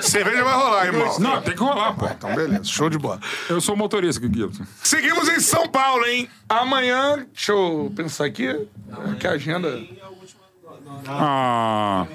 [0.00, 1.18] Cerveja vai rolar, irmão.
[1.20, 2.06] Não, tem que rolar, pô.
[2.06, 2.64] Então, beleza.
[2.64, 3.20] Show de bola.
[3.48, 4.66] Eu sou motorista, Guilherme.
[4.82, 6.28] Seguimos em São Paulo, hein?
[6.48, 8.68] Amanhã, deixa eu pensar aqui.
[9.20, 9.80] Que agenda.
[11.06, 12.06] Ah.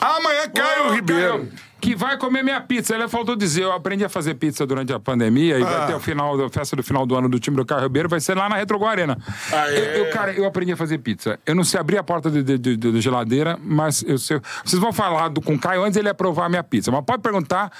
[0.00, 1.38] Amanhã, Caio Ribeiro.
[1.38, 1.48] Caio,
[1.80, 2.94] que vai comer minha pizza.
[2.94, 5.66] Ele faltou dizer, eu aprendi a fazer pizza durante a pandemia e Ah.
[5.66, 8.08] vai ter o final da festa do final do ano do time do Caio Ribeiro,
[8.08, 9.16] vai ser lá na Retrogol Arena.
[9.52, 9.78] Aê.
[9.78, 11.38] Eu, eu, cara, eu aprendi a fazer pizza.
[11.46, 14.40] Eu não sei abrir a porta de geladeira, mas eu sei.
[14.64, 16.90] Vocês vão falar do, com o Caio antes ele aprovar a minha pizza.
[16.90, 17.70] Mas pode perguntar.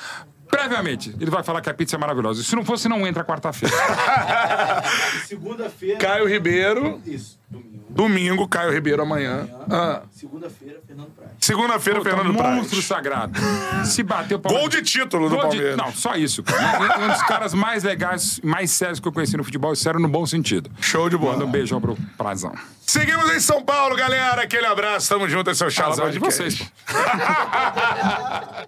[0.49, 2.41] Previamente, ele vai falar que a pizza é maravilhosa.
[2.45, 3.75] Se não fosse, não entra quarta-feira.
[5.27, 5.99] Segunda-feira.
[5.99, 7.01] Caio Ribeiro.
[7.05, 7.76] Isso, domingo.
[7.97, 9.49] Domingo, Caio Ribeiro amanhã.
[9.71, 10.03] Ah.
[10.13, 11.31] Segunda-feira, Fernando Praz.
[11.41, 12.85] Segunda-feira, Fernando monstro Praz.
[12.85, 13.41] sagrado.
[13.87, 15.77] Se bateu pra Gol de título do Gol de- Palmeiras.
[15.77, 16.43] Não, só isso.
[16.43, 16.99] cara.
[17.01, 20.09] Um dos caras mais legais, mais sérios que eu conheci no futebol, e sério no
[20.09, 20.71] bom sentido.
[20.81, 21.33] Show de bola.
[21.33, 22.53] Manda um beijão pro Prazão.
[22.87, 24.43] Seguimos em São Paulo, galera.
[24.43, 25.09] Aquele abraço.
[25.09, 25.51] Tamo junto.
[25.51, 26.61] Esse é o Chala Azar de vocês.